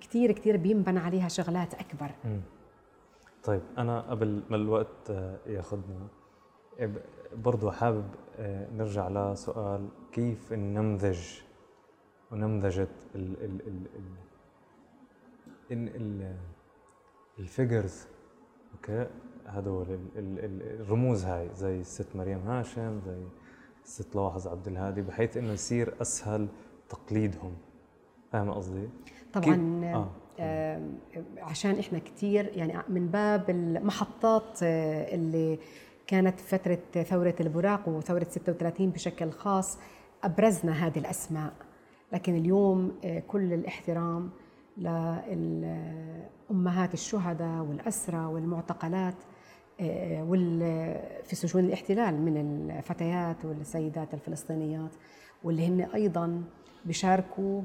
كثير 0.00 0.32
كثير 0.32 0.56
بينبنى 0.56 0.98
عليها 0.98 1.28
شغلات 1.28 1.74
أكبر. 1.74 2.10
طيب 3.44 3.62
أنا 3.78 4.00
قبل 4.00 4.42
ما 4.50 4.56
الوقت 4.56 5.10
ياخذنا 5.46 6.08
برضو 7.36 7.70
حابب 7.70 8.04
آه، 8.38 8.70
نرجع 8.70 9.08
لسؤال 9.08 9.88
كيف 10.12 10.52
النمذج 10.52 11.40
ونمذجة 12.32 12.88
ال 13.14 13.44
ال 13.44 13.60
ال 13.66 13.86
ال 15.70 15.96
ال 15.96 16.36
ال 17.38 17.47
figures 17.47 18.06
okay؟ 18.74 19.06
هدول 19.46 19.98
الرموز 20.16 21.24
هاي 21.24 21.54
زي 21.54 21.80
الست 21.80 22.16
مريم 22.16 22.38
هاشم 22.38 23.00
زي 23.06 23.22
الست 23.84 24.16
لواحظ 24.16 24.48
عبد 24.48 24.68
الهادي 24.68 25.02
بحيث 25.02 25.36
إنه 25.36 25.52
يصير 25.52 25.94
أسهل 26.00 26.48
تقليدهم. 26.88 27.56
فاهم 28.34 28.50
قصدي؟ 28.50 28.88
طبعا 29.32 29.80
آه. 29.84 30.08
آه 30.40 30.82
عشان 31.38 31.78
إحنا 31.78 31.98
كثير 31.98 32.50
يعني 32.54 32.82
من 32.88 33.06
باب 33.06 33.50
المحطات 33.50 34.58
آه، 34.62 35.14
اللي 35.14 35.58
كانت 36.06 36.40
فترة 36.40 37.02
ثورة 37.02 37.34
البراق 37.40 37.88
وثورة 37.88 38.26
36 38.30 38.90
بشكل 38.90 39.30
خاص 39.30 39.78
أبرزنا 40.24 40.86
هذه 40.86 40.98
الأسماء 40.98 41.52
لكن 42.12 42.36
اليوم 42.36 42.92
آه، 43.04 43.18
كل 43.18 43.52
الاحترام 43.52 44.30
لأمهات 44.76 45.74
الشهداء 46.94 47.62
والأسرى 47.62 48.24
والمعتقلات 48.24 49.16
آه، 49.80 50.22
في 51.24 51.36
سجون 51.36 51.64
الاحتلال 51.64 52.20
من 52.20 52.36
الفتيات 52.70 53.44
والسيدات 53.44 54.14
الفلسطينيات 54.14 54.90
واللي 55.44 55.66
هن 55.66 55.80
أيضا 55.80 56.42
بيشاركوا 56.86 57.62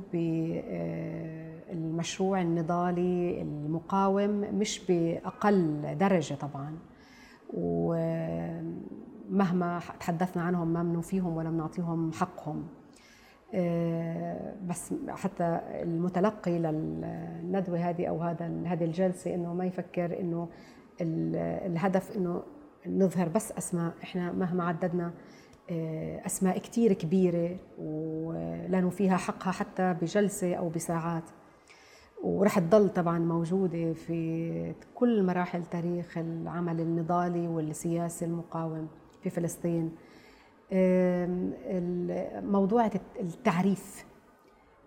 بالمشروع 1.69 2.41
النضالي 2.41 3.41
المقاوم 3.41 4.39
مش 4.59 4.81
بأقل 4.89 5.97
درجة 5.97 6.33
طبعاً. 6.33 6.77
ومهما 9.29 9.79
تحدثنا 9.99 10.43
عنهم 10.43 10.67
ما 10.67 10.83
بنوفيهم 10.83 11.37
ولا 11.37 11.49
بنعطيهم 11.49 12.11
حقهم. 12.11 12.67
آه، 13.53 14.55
بس 14.67 14.93
حتى 15.09 15.59
المتلقي 15.69 16.59
للندوة 16.59 17.77
هذه 17.89 18.05
أو 18.05 18.21
هذا 18.21 18.63
هذه 18.65 18.83
الجلسة 18.83 19.35
إنه 19.35 19.53
ما 19.53 19.65
يفكر 19.65 20.19
إنه 20.19 20.49
الهدف 21.01 22.17
إنه 22.17 22.43
نظهر 22.87 23.29
بس 23.29 23.51
أسماء. 23.51 23.93
إحنا 24.03 24.31
مهما 24.31 24.63
عددنا 24.63 25.11
آه، 25.71 26.25
أسماء 26.25 26.57
كثير 26.57 26.93
كبيرة 26.93 27.57
ولا 27.77 28.81
نوفيها 28.81 29.17
حقها 29.17 29.51
حتى 29.51 29.95
بجلسة 30.01 30.55
أو 30.55 30.69
بساعات. 30.69 31.23
ورح 32.23 32.59
تضل 32.59 32.89
طبعا 32.89 33.19
موجودة 33.19 33.93
في 33.93 34.73
كل 34.95 35.23
مراحل 35.23 35.65
تاريخ 35.65 36.17
العمل 36.17 36.79
النضالي 36.81 37.47
والسياسي 37.47 38.25
المقاوم 38.25 38.87
في 39.21 39.29
فلسطين. 39.29 39.91
موضوع 42.51 42.89
التعريف. 43.19 44.05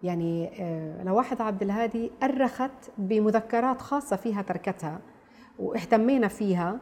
يعني 0.02 0.50
آه، 0.62 1.04
لواحد 1.04 1.40
عبد 1.40 1.62
الهادي 1.62 2.10
أرخت 2.22 2.90
بمذكرات 2.98 3.80
خاصة 3.80 4.16
فيها 4.16 4.42
تركتها 4.42 5.00
واهتمينا 5.59 6.28
فيها 6.28 6.80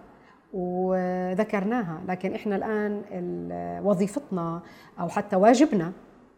وذكرناها 0.52 2.00
لكن 2.08 2.34
إحنا 2.34 2.56
الآن 2.56 3.02
وظيفتنا 3.84 4.62
أو 5.00 5.08
حتى 5.08 5.36
واجبنا 5.36 5.92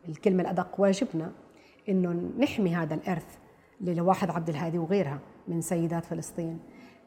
الكلمة 0.08 0.42
الأدق 0.42 0.80
واجبنا 0.80 1.32
إنه 1.88 2.30
نحمي 2.38 2.74
هذا 2.74 2.94
الإرث 2.94 3.38
لواحد 3.80 4.30
عبد 4.30 4.48
الهادي 4.48 4.78
وغيرها 4.78 5.18
من 5.48 5.60
سيدات 5.60 6.04
فلسطين. 6.04 6.58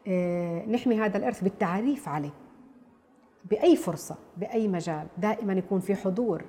آه، 0.08 0.66
نحمي 0.66 1.00
هذا 1.00 1.18
الإرث 1.18 1.44
بالتعريف 1.44 2.10
عليه 2.10 2.34
بأي 3.52 3.76
فرصة 3.76 4.16
بأي 4.38 4.68
مجال 4.68 5.08
دائما 5.18 5.54
يكون 5.54 5.80
في 5.80 5.96
حضور 5.96 6.44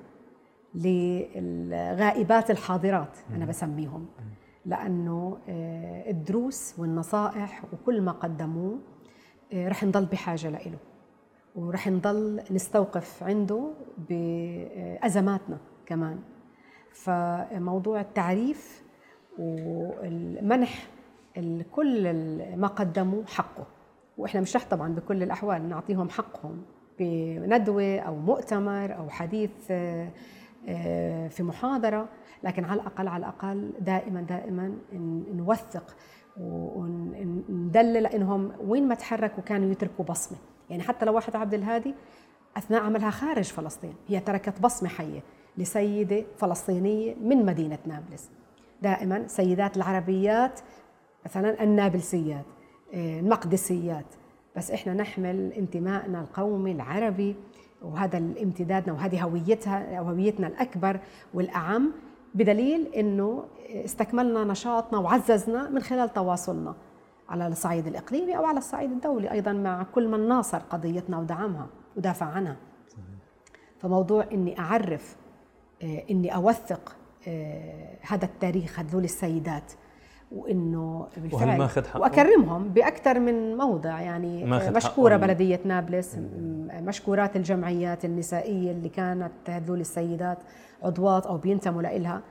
للغائبات 0.75 2.51
الحاضرات 2.51 3.19
أنا 3.35 3.45
بسميهم. 3.45 4.07
لأنه 4.67 5.39
آه، 5.49 6.11
الدروس 6.11 6.75
والنصائح 6.79 7.63
وكل 7.73 8.03
ما 8.03 8.13
قدموه 8.13 8.79
رح 9.55 9.85
نضل 9.85 10.05
بحاجة 10.05 10.51
له 10.51 10.79
ورح 11.57 11.89
نضل 11.89 12.43
نستوقف 12.51 13.23
عنده 13.23 13.71
بأزماتنا 14.09 15.59
كمان. 15.87 16.19
فموضوع 16.93 18.01
التعريف 18.01 18.83
والمنح 19.39 20.87
كل 21.73 22.13
ما 22.57 22.67
قدموا 22.67 23.23
حقه. 23.27 23.67
وإحنا 24.19 24.41
مش 24.41 24.57
رح 24.57 24.65
طبعا 24.71 24.95
بكل 24.95 25.23
الأحوال 25.23 25.69
نعطيهم 25.69 26.09
حقهم 26.09 26.63
بندوة 26.99 27.99
أو 27.99 28.17
مؤتمر 28.17 28.97
أو 28.97 29.09
حديث 29.09 29.51
آه، 29.71 30.11
آه، 30.69 31.29
في 31.29 31.43
محاضرة. 31.43 32.09
لكن 32.43 32.65
على 32.65 32.81
الأقل 32.81 33.09
على 33.09 33.21
الأقل 33.21 33.73
دائما 33.81 34.23
دائما 34.23 34.79
نوثق 35.35 35.97
وندلل 36.41 38.07
انهم 38.07 38.53
وين 38.61 38.89
ما 38.89 38.95
تحركوا 38.95 39.43
كانوا 39.43 39.71
يتركوا 39.71 40.05
بصمه 40.05 40.39
يعني 40.71 40.83
حتى 40.83 41.05
لو 41.07 41.15
واحد 41.15 41.37
عبد 41.37 41.55
الهادي 41.55 41.95
اثناء 42.57 42.83
عملها 42.83 43.11
خارج 43.11 43.45
فلسطين 43.45 43.95
هي 44.09 44.21
تركت 44.21 44.61
بصمه 44.61 44.89
حيه 44.89 45.21
لسيده 45.59 46.25
فلسطينيه 46.39 47.15
من 47.15 47.47
مدينه 47.47 47.79
نابلس 47.87 48.31
دائما 48.83 49.27
سيدات 49.29 49.77
العربيات 49.77 50.61
مثلا 51.25 51.63
النابلسيات 51.63 52.45
المقدسيات 52.95 54.07
بس 54.57 54.71
إحنا 54.71 54.95
نحمل 54.95 55.53
انتمائنا 55.53 56.21
القومي 56.21 56.73
العربي 56.73 57.37
وهذا 57.83 58.19
امتدادنا 58.19 58.93
وهذه 58.93 59.23
هويتها 59.23 60.01
هويتنا 60.01 60.47
الاكبر 60.47 61.01
والاعم 61.35 61.93
بدليل 62.37 62.87
إنه 62.87 63.45
استكملنا 63.71 64.45
نشاطنا 64.45 64.99
وعززنا 64.99 65.71
من 65.71 65.83
خلال 65.83 66.13
تواصلنا 66.13 66.75
على 67.29 67.47
الصعيد 67.47 67.87
الإقليمي 67.87 68.37
أو 68.37 68.45
على 68.45 68.59
الصعيد 68.59 68.91
الدولي 68.91 69.31
أيضا 69.33 69.53
مع 69.53 69.83
كل 69.95 70.09
من 70.09 70.29
ناصر 70.29 70.59
قضيتنا 70.59 71.19
ودعمها 71.19 71.67
ودافع 71.97 72.27
عنها. 72.27 72.57
فموضوع 73.79 74.25
إني 74.33 74.59
أعرف 74.59 75.17
آه، 75.83 76.03
إني 76.11 76.35
أوثق 76.35 76.97
آه، 77.29 77.99
هذا 78.03 78.25
التاريخ 78.25 78.81
هذول 78.81 79.05
السيدات 79.05 79.73
وإنه 80.33 81.07
بالفعل 81.17 81.59
ماخذ 81.59 81.87
حقه 81.87 82.01
وأكرمهم 82.01 82.69
بأكثر 82.69 83.19
من 83.19 83.57
موضع 83.57 84.01
يعني 84.01 84.45
مشكورة 84.71 85.17
بلدية 85.17 85.61
نابلس 85.65 86.17
مشكورات 86.73 87.37
الجمعيات 87.37 88.05
النسائية 88.05 88.71
اللي 88.71 88.89
كانت 88.89 89.33
هذول 89.49 89.81
السيدات. 89.81 90.39
عضوات 90.83 91.27
أو 91.27 91.39
بينتموا 91.39 91.83
لها 91.83 92.23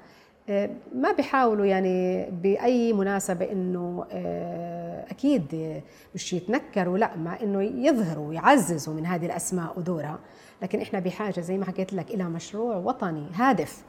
آه، 0.49 0.69
ما 0.95 1.11
بيحاولوا 1.11 1.65
يعني 1.65 2.25
بأي 2.31 2.93
مناسبة 2.93 3.51
إنه 3.51 4.05
آه، 4.11 5.05
أكيد 5.11 5.81
مش 6.15 6.33
يتنكروا 6.33 6.97
لا 6.97 7.17
مع 7.17 7.41
إنه 7.41 7.61
يظهروا 7.63 8.27
ويعززوا 8.27 8.93
من 8.93 9.05
هذه 9.05 9.25
الأسماء 9.25 9.79
ودورها. 9.79 10.19
لكن 10.61 10.81
إحنا 10.81 10.99
بحاجة 10.99 11.39
زي 11.39 11.57
ما 11.57 11.65
حكيت 11.65 11.93
لك 11.93 12.11
إلى 12.11 12.23
مشروع 12.23 12.75
وطني 12.75 13.27
هادف 13.33 13.83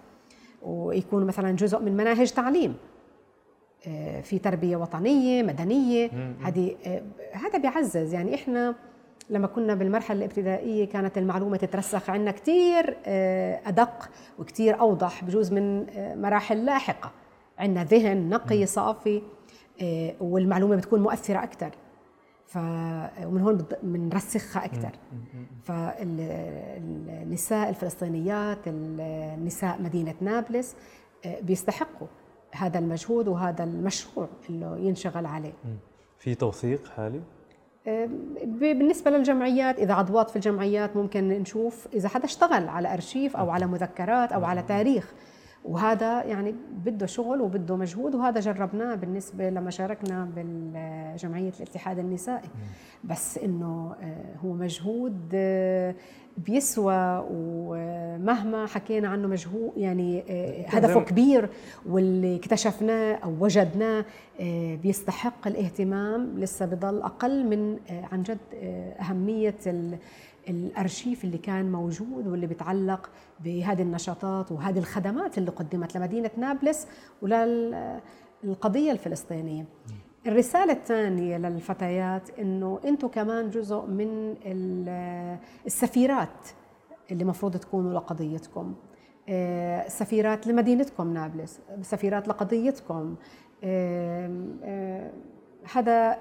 ويكون 0.63 1.27
مثلا 1.27 1.53
جزء 1.53 1.79
من 1.79 1.97
مناهج 1.97 2.33
تعليم 2.33 2.77
آه، 3.89 4.21
في 4.21 4.39
تربية 4.39 4.77
وطنية 4.77 5.43
مدنية. 5.43 6.11
هذه 6.43 6.77
هذا 7.33 7.59
بيعزز. 7.59 8.15
يعني 8.15 8.35
إحنا 8.35 8.75
لما 9.31 9.47
كنا 9.47 9.75
بالمرحلة 9.75 10.19
الابتدائية 10.19 10.89
كانت 10.89 11.19
المعلومة 11.19 11.57
تترسخ 11.57 12.11
عندنا 12.11 12.31
كثير 12.31 12.97
آه، 13.07 13.61
أدق 13.67 14.09
وكثير 14.39 14.81
أوضح 14.81 15.25
بجوز 15.25 15.53
من 15.53 15.87
مراحل 16.23 16.65
لاحقة. 16.65 17.13
عندنا 17.59 17.85
ذهن 17.85 18.29
نقي 18.29 18.67
صافي 18.67 19.23
والمعلومة 20.21 20.77
بتكون 20.77 21.03
مؤثرة 21.03 21.43
أكثر 21.45 21.71
ف 22.47 22.59
ومن 23.25 23.41
هون 23.41 23.67
بنرسخها 23.83 24.65
أكثر 24.65 24.91
فالنساء 26.67 27.69
الفلسطينيات 27.69 28.59
النساء 28.67 29.83
مدينة 29.83 30.15
نابلس 30.21 30.77
آه، 31.27 31.41
بيستحقوا 31.41 32.07
هذا 32.53 32.79
المجهود 32.79 33.29
وهذا 33.29 33.65
المشروع 33.65 34.29
اللي 34.51 34.87
ينشغل 34.87 35.27
عليه. 35.27 35.53
في 36.19 36.35
توثيق 36.35 36.89
حالي؟ 36.89 37.21
بالنسبة 38.45 39.11
للجمعيات 39.11 39.79
إذا 39.79 39.95
عضوات 39.95 40.31
في 40.31 40.37
الجمعيات 40.37 40.97
ممكن 40.97 41.29
نشوف 41.29 41.89
إذا 41.95 42.09
حدا 42.09 42.25
اشتغل 42.25 42.69
على 42.69 42.93
أرشيف 42.95 43.37
أو 43.37 43.51
على 43.51 43.67
مذكرات 43.67 44.33
أو 44.33 44.45
على 44.45 44.63
تاريخ. 44.63 45.13
وهذا 45.65 46.25
يعني 46.25 46.55
بده 46.85 47.07
شغل 47.07 47.41
وبده 47.41 47.77
مجهود 47.77 48.15
وهذا 48.15 48.41
جربناه 48.41 48.95
بالنسبة 48.95 49.51
لما 49.51 49.71
شاركنا 49.71 50.25
بالجمعية 50.37 51.53
الاتحاد 51.57 51.99
النسائي. 51.99 52.49
بس 53.05 53.39
إنه 53.39 53.95
آه، 54.03 54.37
هو 54.45 54.53
مجهود 54.53 55.31
آه، 55.35 55.95
بيسوى 56.39 57.27
ومهما 57.31 58.67
حكينا 58.67 59.09
عنه 59.09 59.29
مجهود 59.29 59.73
يعني 59.77 60.25
آه، 60.29 60.69
هدفه 60.69 61.01
كبير 61.01 61.49
واللي 61.87 62.37
اكتشفناه 62.37 63.15
أو 63.15 63.35
وجدناه 63.41 64.05
بيستحق 64.83 65.47
الاهتمام 65.47 66.39
لسه 66.39 66.67
بضل 66.67 67.03
أقل 67.03 67.45
من 67.47 67.79
عن 68.13 68.23
جد 68.23 68.39
أهمية 69.01 69.55
الأرشيف 70.49 71.25
اللي 71.25 71.39
كان 71.39 71.73
موجود 71.73 72.27
واللي 72.27 72.47
بيتعلق 72.47 73.11
بهذه 73.45 73.83
النشاطات 73.83 74.53
وهذه 74.53 74.79
الخدمات 74.79 75.39
اللي 75.39 75.51
قدمت 75.51 75.97
لمدينة 75.97 76.31
نابلس 76.37 76.87
وللقضيه 77.23 78.93
الفلسطينية. 78.93 79.65
الرسالة 80.27 80.73
الثانية 80.73 81.39
للفتيات 81.39 82.31
إنه 82.39 82.81
أنتم 82.85 83.09
كمان 83.09 83.51
جزء 83.51 83.87
من 83.87 84.35
السفيرات 85.67 86.49
اللي 87.11 87.25
مفروض 87.25 87.57
تكونوا 87.57 87.93
لقضيتكم. 87.93 88.75
آه، 89.29 89.89
سفيرات 89.89 90.47
لمدينتكم 90.47 91.15
نابلس، 91.15 91.61
سفيرات 91.83 92.29
لقضيتكم. 92.29 93.17
هذا 95.75 96.19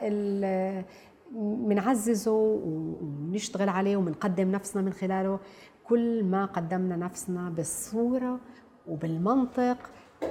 بنعززه 1.32 2.32
ونشتغل 2.32 3.70
عليه 3.70 3.98
وبنقدم 3.98 4.52
نفسنا 4.52 4.82
من 4.82 4.94
خلاله 4.94 5.40
كل 5.84 6.24
ما 6.24 6.46
قدمنا 6.46 6.96
نفسنا 6.96 7.50
بالصورة 7.50 8.40
وبالمنطق 8.88 9.78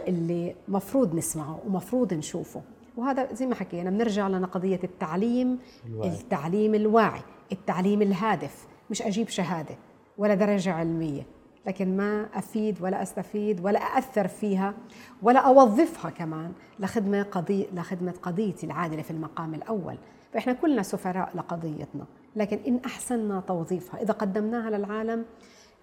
اللي 0.09 0.55
مفروض 0.69 1.15
نسمعه 1.15 1.61
ومفروض 1.67 2.15
نشوفه 2.15 2.63
وهذا 2.97 3.35
زي 3.35 3.47
ما 3.47 3.55
حكينا 3.55 3.91
بنرجع 3.91 4.29
لنا 4.29 4.47
قضية 4.47 4.81
التعليم 4.85 5.59
الواعي. 5.87 6.09
التعليم 6.11 6.75
الواعي 6.75 7.21
التعليم 7.53 8.03
الهادف 8.03 8.67
مش 8.91 9.03
أجيب 9.03 9.29
شهادة 9.29 9.75
ولا 10.19 10.35
درجة 10.35 10.73
علمية 10.73 11.27
لكن 11.67 11.97
ما 11.97 12.27
أفيد 12.35 12.83
ولا 12.83 13.03
أستفيد 13.03 13.61
ولا 13.65 13.79
أأثر 13.79 14.29
فيها 14.29 14.75
ولا 15.23 15.41
أوظفها 15.41 16.11
كمان 16.11 16.53
لخدمة 16.81 17.23
قضية 17.23 17.67
لخدمة 17.75 18.15
قضيتي 18.23 18.67
العادلة 18.67 19.03
في 19.03 19.11
المقام 19.11 19.55
الأول 19.55 19.97
فإحنا 20.33 20.53
كلنا 20.53 20.83
سفراء 20.83 21.31
لقضيتنا 21.35 22.07
لكن 22.37 22.59
إن 22.67 22.81
أحسننا 22.87 23.41
توظيفها 23.41 24.03
إذا 24.03 24.13
قدمناها 24.13 24.71
للعالم 24.71 25.25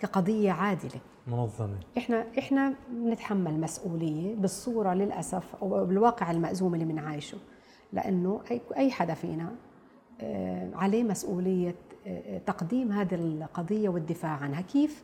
كقضية 0.02 0.52
عادلة. 0.52 1.02
منظمة. 1.28 1.80
إحنا 1.98 2.26
إحنا 2.40 2.74
بنتحمل 2.90 3.62
مسؤولية 3.62 4.36
بالصورة 4.36 4.94
للأسف 4.94 5.56
أو 5.62 5.86
بالواقع 5.86 6.32
المأزوم 6.32 6.74
اللي 6.74 6.86
بنعايشه 6.86 7.38
لأنه 7.94 8.42
أي 8.52 8.62
أي 8.78 8.92
حدا 8.92 9.14
فينا 9.14 9.56
آه، 10.22 10.72
عليه 10.76 11.04
مسؤولية 11.04 11.76
آه، 12.08 12.38
تقديم 12.38 12.92
هذه 12.92 13.16
القضية 13.16 13.90
والدفاع 13.90 14.32
عنها. 14.32 14.62
كيف؟ 14.62 15.04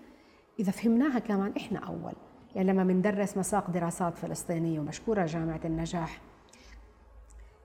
إذا 0.59 0.71
فهمناها 0.71 1.19
كمان 1.19 1.53
إحنا 1.57 1.79
أول. 1.79 2.13
يعني 2.55 2.71
لما 2.71 2.83
بندرس 2.83 3.37
مساق 3.37 3.69
دراسات 3.69 4.17
فلسطينية 4.17 4.79
ومشكورة 4.79 5.25
جامعة 5.25 5.61
النجاح 5.65 6.21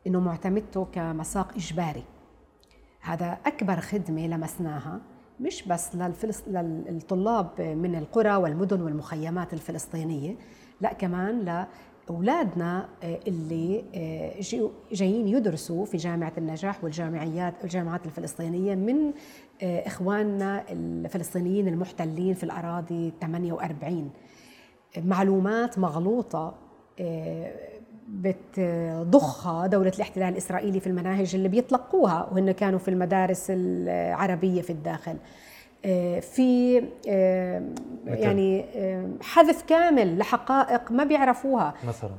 إنه 0.07 0.21
معتمدته 0.21 0.87
كمساق 0.93 1.55
إجباري. 1.55 2.05
هذا 3.01 3.39
أكبر 3.47 3.81
خدمة 3.81 4.27
لمسناها. 4.27 5.01
مش 5.43 5.63
بس 5.69 5.97
للفلس... 5.97 6.43
للطلاب 6.49 7.61
من 7.61 7.95
القرى 7.95 8.37
والمدن 8.37 8.81
والمخيمات 8.81 9.53
الفلسطينية 9.53 10.37
لا 10.81 10.93
كمان 10.93 11.65
لأولادنا 12.09 12.89
آه، 13.03 13.21
اللي 13.27 13.85
آه، 13.95 14.71
جايين 14.93 15.29
يدرسوا 15.29 15.85
في 15.85 15.97
جامعة 15.97 16.33
النجاح 16.39 16.85
والجامعيات 16.85 17.65
الجامعات 17.65 18.07
الفلسطينية 18.07 18.75
من 18.75 19.13
آه، 19.63 19.87
إخواننا 19.87 20.65
الفلسطينيين 20.71 21.69
المحتلين 21.69 22.35
في 22.35 22.45
الأراضي 22.45 23.13
48 23.21 24.11
معلومات 24.99 25.79
مغلوطة 25.79 26.55
بتضخها 28.09 29.67
دولة 29.67 29.93
الاحتلال 29.97 30.29
الإسرائيلي 30.29 30.81
في 30.81 30.87
المناهج 30.87 31.35
اللي 31.35 31.49
بيتلقوها 31.49 32.29
وهن 32.33 32.53
كانوا 32.53 32.79
في 32.79 32.89
المدارس 32.89 33.47
العربية 33.51 34.63
في 34.63 34.71
الداخل. 34.71 35.17
آه، 35.85 36.21
في 36.21 36.79
آه، 37.09 37.63
يعني 38.07 38.65
آه، 38.75 39.11
حذف 39.23 39.63
كامل 39.63 40.19
لحقائق 40.19 40.93
ما 40.93 41.05
بيعرفوها. 41.05 41.75
مثلا. 41.89 42.11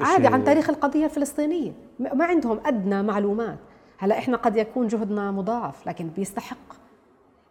عادي 0.00 0.26
عن 0.26 0.44
تاريخ 0.44 0.70
القضية 0.70 1.04
الفلسطينية. 1.04 1.72
ما 1.98 2.24
عندهم 2.24 2.60
أدنى 2.66 3.02
معلومات. 3.02 3.58
هلا 3.98 4.18
إحنا 4.18 4.36
قد 4.36 4.56
يكون 4.56 4.86
جهدنا 4.86 5.30
مضاعف 5.30 5.86
لكن 5.86 6.08
بيستحق. 6.08 6.80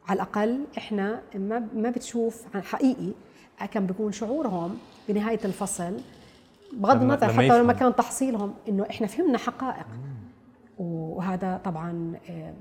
على 0.07 0.15
الأقل 0.15 0.65
إحنا 0.77 1.21
ما 1.35 1.67
ما 1.75 1.89
بتشوف 1.89 2.43
عن 2.55 2.63
حقيقي 2.63 3.11
كان 3.71 3.85
بيكون 3.85 4.11
شعورهم 4.11 4.77
بنهاية 5.09 5.39
الفصل 5.45 5.97
بغض 6.73 7.01
النظر 7.01 7.33
حتى 7.33 7.59
لما 7.61 7.73
كان 7.73 7.95
تحصيلهم 7.95 8.53
إنه 8.69 8.85
إحنا 8.89 9.07
فهمنا 9.07 9.37
حقائق. 9.37 9.85
وهذا 10.77 11.57
طبعا 11.65 12.13
آه، 12.29 12.53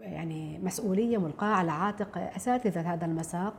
يعني 0.00 0.58
مسؤولية 0.58 1.18
ملقاة 1.18 1.54
على 1.54 1.72
عاتق 1.72 2.18
أساتذة 2.18 2.92
هذا 2.94 3.06
المساق 3.06 3.54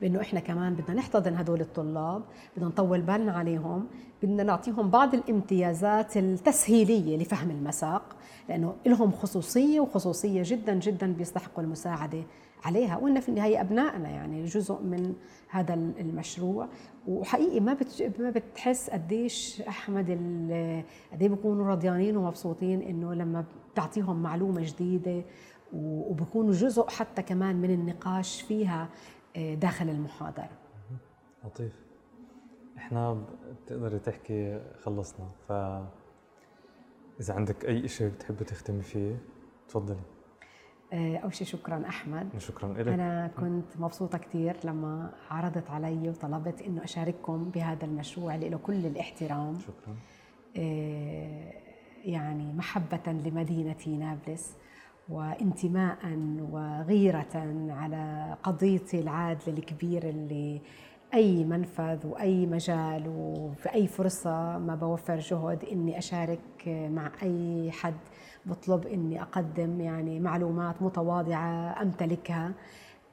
بإنه 0.00 0.20
إحنا 0.20 0.40
كمان 0.40 0.74
بدنا 0.74 0.96
نحتضن 0.96 1.34
هدول 1.34 1.60
الطلاب 1.60 2.22
بدنا 2.56 2.68
نطول 2.68 3.00
بالنا 3.00 3.32
عليهم 3.32 3.86
بدنا 4.22 4.42
نعطيهم 4.42 4.90
بعض 4.90 5.14
الامتيازات 5.14 6.16
التسهيلية 6.16 7.16
لفهم 7.16 7.50
المساق 7.50 8.16
لأنه 8.48 8.74
لهم 8.86 9.12
خصوصية 9.12 9.80
وخصوصية 9.80 10.42
جدا 10.44 10.74
جدا 10.74 11.12
بيستحقوا 11.12 11.64
المساعدة 11.64 12.22
عليها. 12.64 12.96
وإن 12.96 13.20
في 13.20 13.28
النهاية 13.28 13.60
أبنائنا 13.60 14.08
يعني 14.08 14.44
جزء 14.44 14.74
من 14.82 15.14
هذا 15.50 15.74
المشروع. 15.74 16.68
وحقيقي 17.08 17.60
ما 17.60 17.76
ما 18.18 18.30
بتحس 18.30 18.90
قديش 18.90 19.62
أحمد 19.62 20.10
قد 21.12 21.22
إيه 21.22 21.28
بيكونوا 21.28 21.66
رضيانين 21.66 22.16
ومبسوطين 22.16 22.82
إنه 22.82 23.14
لما 23.14 23.44
بتعطيهم 23.72 24.22
معلومة 24.22 24.60
جديدة 24.64 25.24
وبكونوا 25.72 26.52
جزء 26.52 26.88
حتى 26.88 27.22
كمان 27.22 27.56
من 27.56 27.70
النقاش 27.70 28.42
فيها 28.42 28.88
آه، 29.36 29.54
داخل 29.54 29.88
المحاضرة. 29.88 30.50
لطيف. 31.44 31.72
إحنا 32.76 33.24
بتقدري 33.64 33.98
تحكي 33.98 34.60
خلصنا. 34.82 35.30
ف 35.48 35.52
إذا 37.20 37.34
عندك 37.34 37.64
أي 37.64 37.88
شيء 37.88 38.08
بتحبي 38.08 38.44
تختمي 38.44 38.82
فيه 38.82 39.18
تفضلي. 39.68 40.00
أول 40.92 41.34
شيء 41.34 41.46
شكرا 41.46 41.82
أحمد. 41.88 42.28
شكرا 42.38 42.72
لك 42.72 42.88
أنا 42.88 43.30
كنت 43.40 43.76
مبسوطة 43.78 44.18
كثير 44.18 44.56
لما 44.64 45.10
عرضت 45.30 45.70
علي 45.70 46.08
وطلبت 46.08 46.62
إنه 46.62 46.84
أشارككم 46.84 47.50
بهذا 47.50 47.84
المشروع 47.84 48.34
اللي 48.34 48.48
له 48.48 48.58
كل 48.58 48.86
الاحترام. 48.86 49.54
شكرا. 49.58 49.96
آه، 50.56 51.52
يعني 52.04 52.52
محبة 52.52 53.12
لمدينتي 53.12 53.96
نابلس 53.96 54.56
وانتماء 55.08 55.98
وغيرة 56.52 57.26
على 57.70 58.36
قضيتي 58.42 59.00
العادلة 59.00 59.58
الكبيرة 59.58 60.08
اللي 60.10 60.60
أي 61.14 61.44
منفذ 61.44 62.06
وأي 62.06 62.46
مجال 62.46 63.04
وفي 63.08 63.74
أي 63.74 63.86
فرصة 63.86 64.58
ما 64.58 64.74
بوفر 64.74 65.18
جهد 65.18 65.64
إني 65.64 65.98
أشارك 65.98 66.40
مع 66.68 67.10
أي 67.22 67.70
حد 67.72 67.94
بطلب 68.48 68.86
إني 68.86 69.22
أقدم 69.22 69.80
يعني 69.80 70.20
معلومات 70.20 70.82
متواضعة 70.82 71.82
أمتلكها 71.82 72.52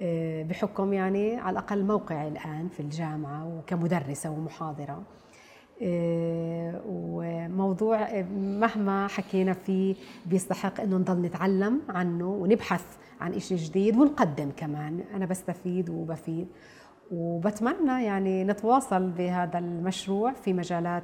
آه، 0.02 0.44
بحكم 0.44 0.94
يعني 0.94 1.36
على 1.38 1.52
الأقل 1.54 1.86
موقعي 1.86 2.28
الآن 2.28 2.68
في 2.68 2.80
الجامعة 2.80 3.48
وكمدرسة 3.48 4.30
ومحاضرة. 4.32 5.04
آه، 5.82 6.82
وموضوع 6.88 8.22
مهما 8.38 9.08
حكينا 9.08 9.54
فيه 9.54 9.96
بيستحق 10.26 10.82
إنه 10.82 10.98
نضل 10.98 11.22
نتعلم 11.22 11.82
عنه 11.90 12.30
ونبحث 12.30 12.86
عن 13.22 13.40
شيء 13.40 13.58
جديد 13.58 13.98
ونقدم 13.98 14.52
كمان. 14.58 15.04
أنا 15.14 15.26
بستفيد 15.26 15.90
وبفيد. 15.90 16.48
وبتمنى 17.12 18.06
يعني 18.06 18.44
نتواصل 18.44 19.10
بهذا 19.10 19.60
المشروع 19.60 20.34
في 20.34 20.54
مجالات 20.54 21.04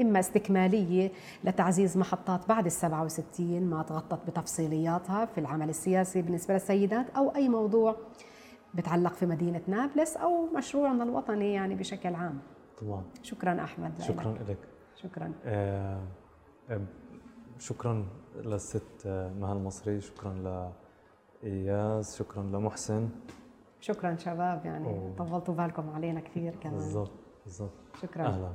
إما 0.00 0.20
استكمالية 0.20 1.10
لتعزيز 1.44 1.98
محطات 1.98 2.48
بعد 2.48 2.66
ال 2.66 2.72
67 2.72 3.62
ما 3.62 3.82
تغطت 3.82 4.30
بتفصيلياتها 4.30 5.24
في 5.24 5.38
العمل 5.38 5.68
السياسي 5.68 6.22
بالنسبة 6.22 6.54
للسيدات 6.54 7.10
أو 7.10 7.34
أي 7.36 7.48
موضوع 7.48 7.96
بتعلق 8.74 9.12
في 9.14 9.26
مدينة 9.26 9.60
نابلس 9.66 10.16
أو 10.16 10.46
مشروعنا 10.56 11.04
الوطني 11.04 11.52
يعني 11.52 11.74
بشكل 11.74 12.14
عام. 12.14 12.38
طبعا 12.80 13.04
شكرا 13.22 13.64
أحمد. 13.64 14.00
شكرا 14.00 14.38
لك 14.48 14.58
شكرا. 14.96 15.32
آه 15.44 16.00
شكرا 17.58 18.06
للست 18.36 19.06
مها 19.40 19.52
المصري 19.52 20.00
شكرا 20.00 20.70
لإياس 21.42 22.18
شكرا 22.18 22.42
لمحسن. 22.42 23.08
شكرا 23.84 24.16
شباب 24.16 24.66
يعني 24.66 25.14
طولتوا 25.18 25.54
بالكم 25.54 25.90
علينا 25.90 26.20
كثير 26.20 26.56
كمان. 26.56 26.74
بالضبط 26.74 27.12
بالضبط. 27.44 27.72
شكرا. 28.02 28.26
أهلا. 28.26 28.52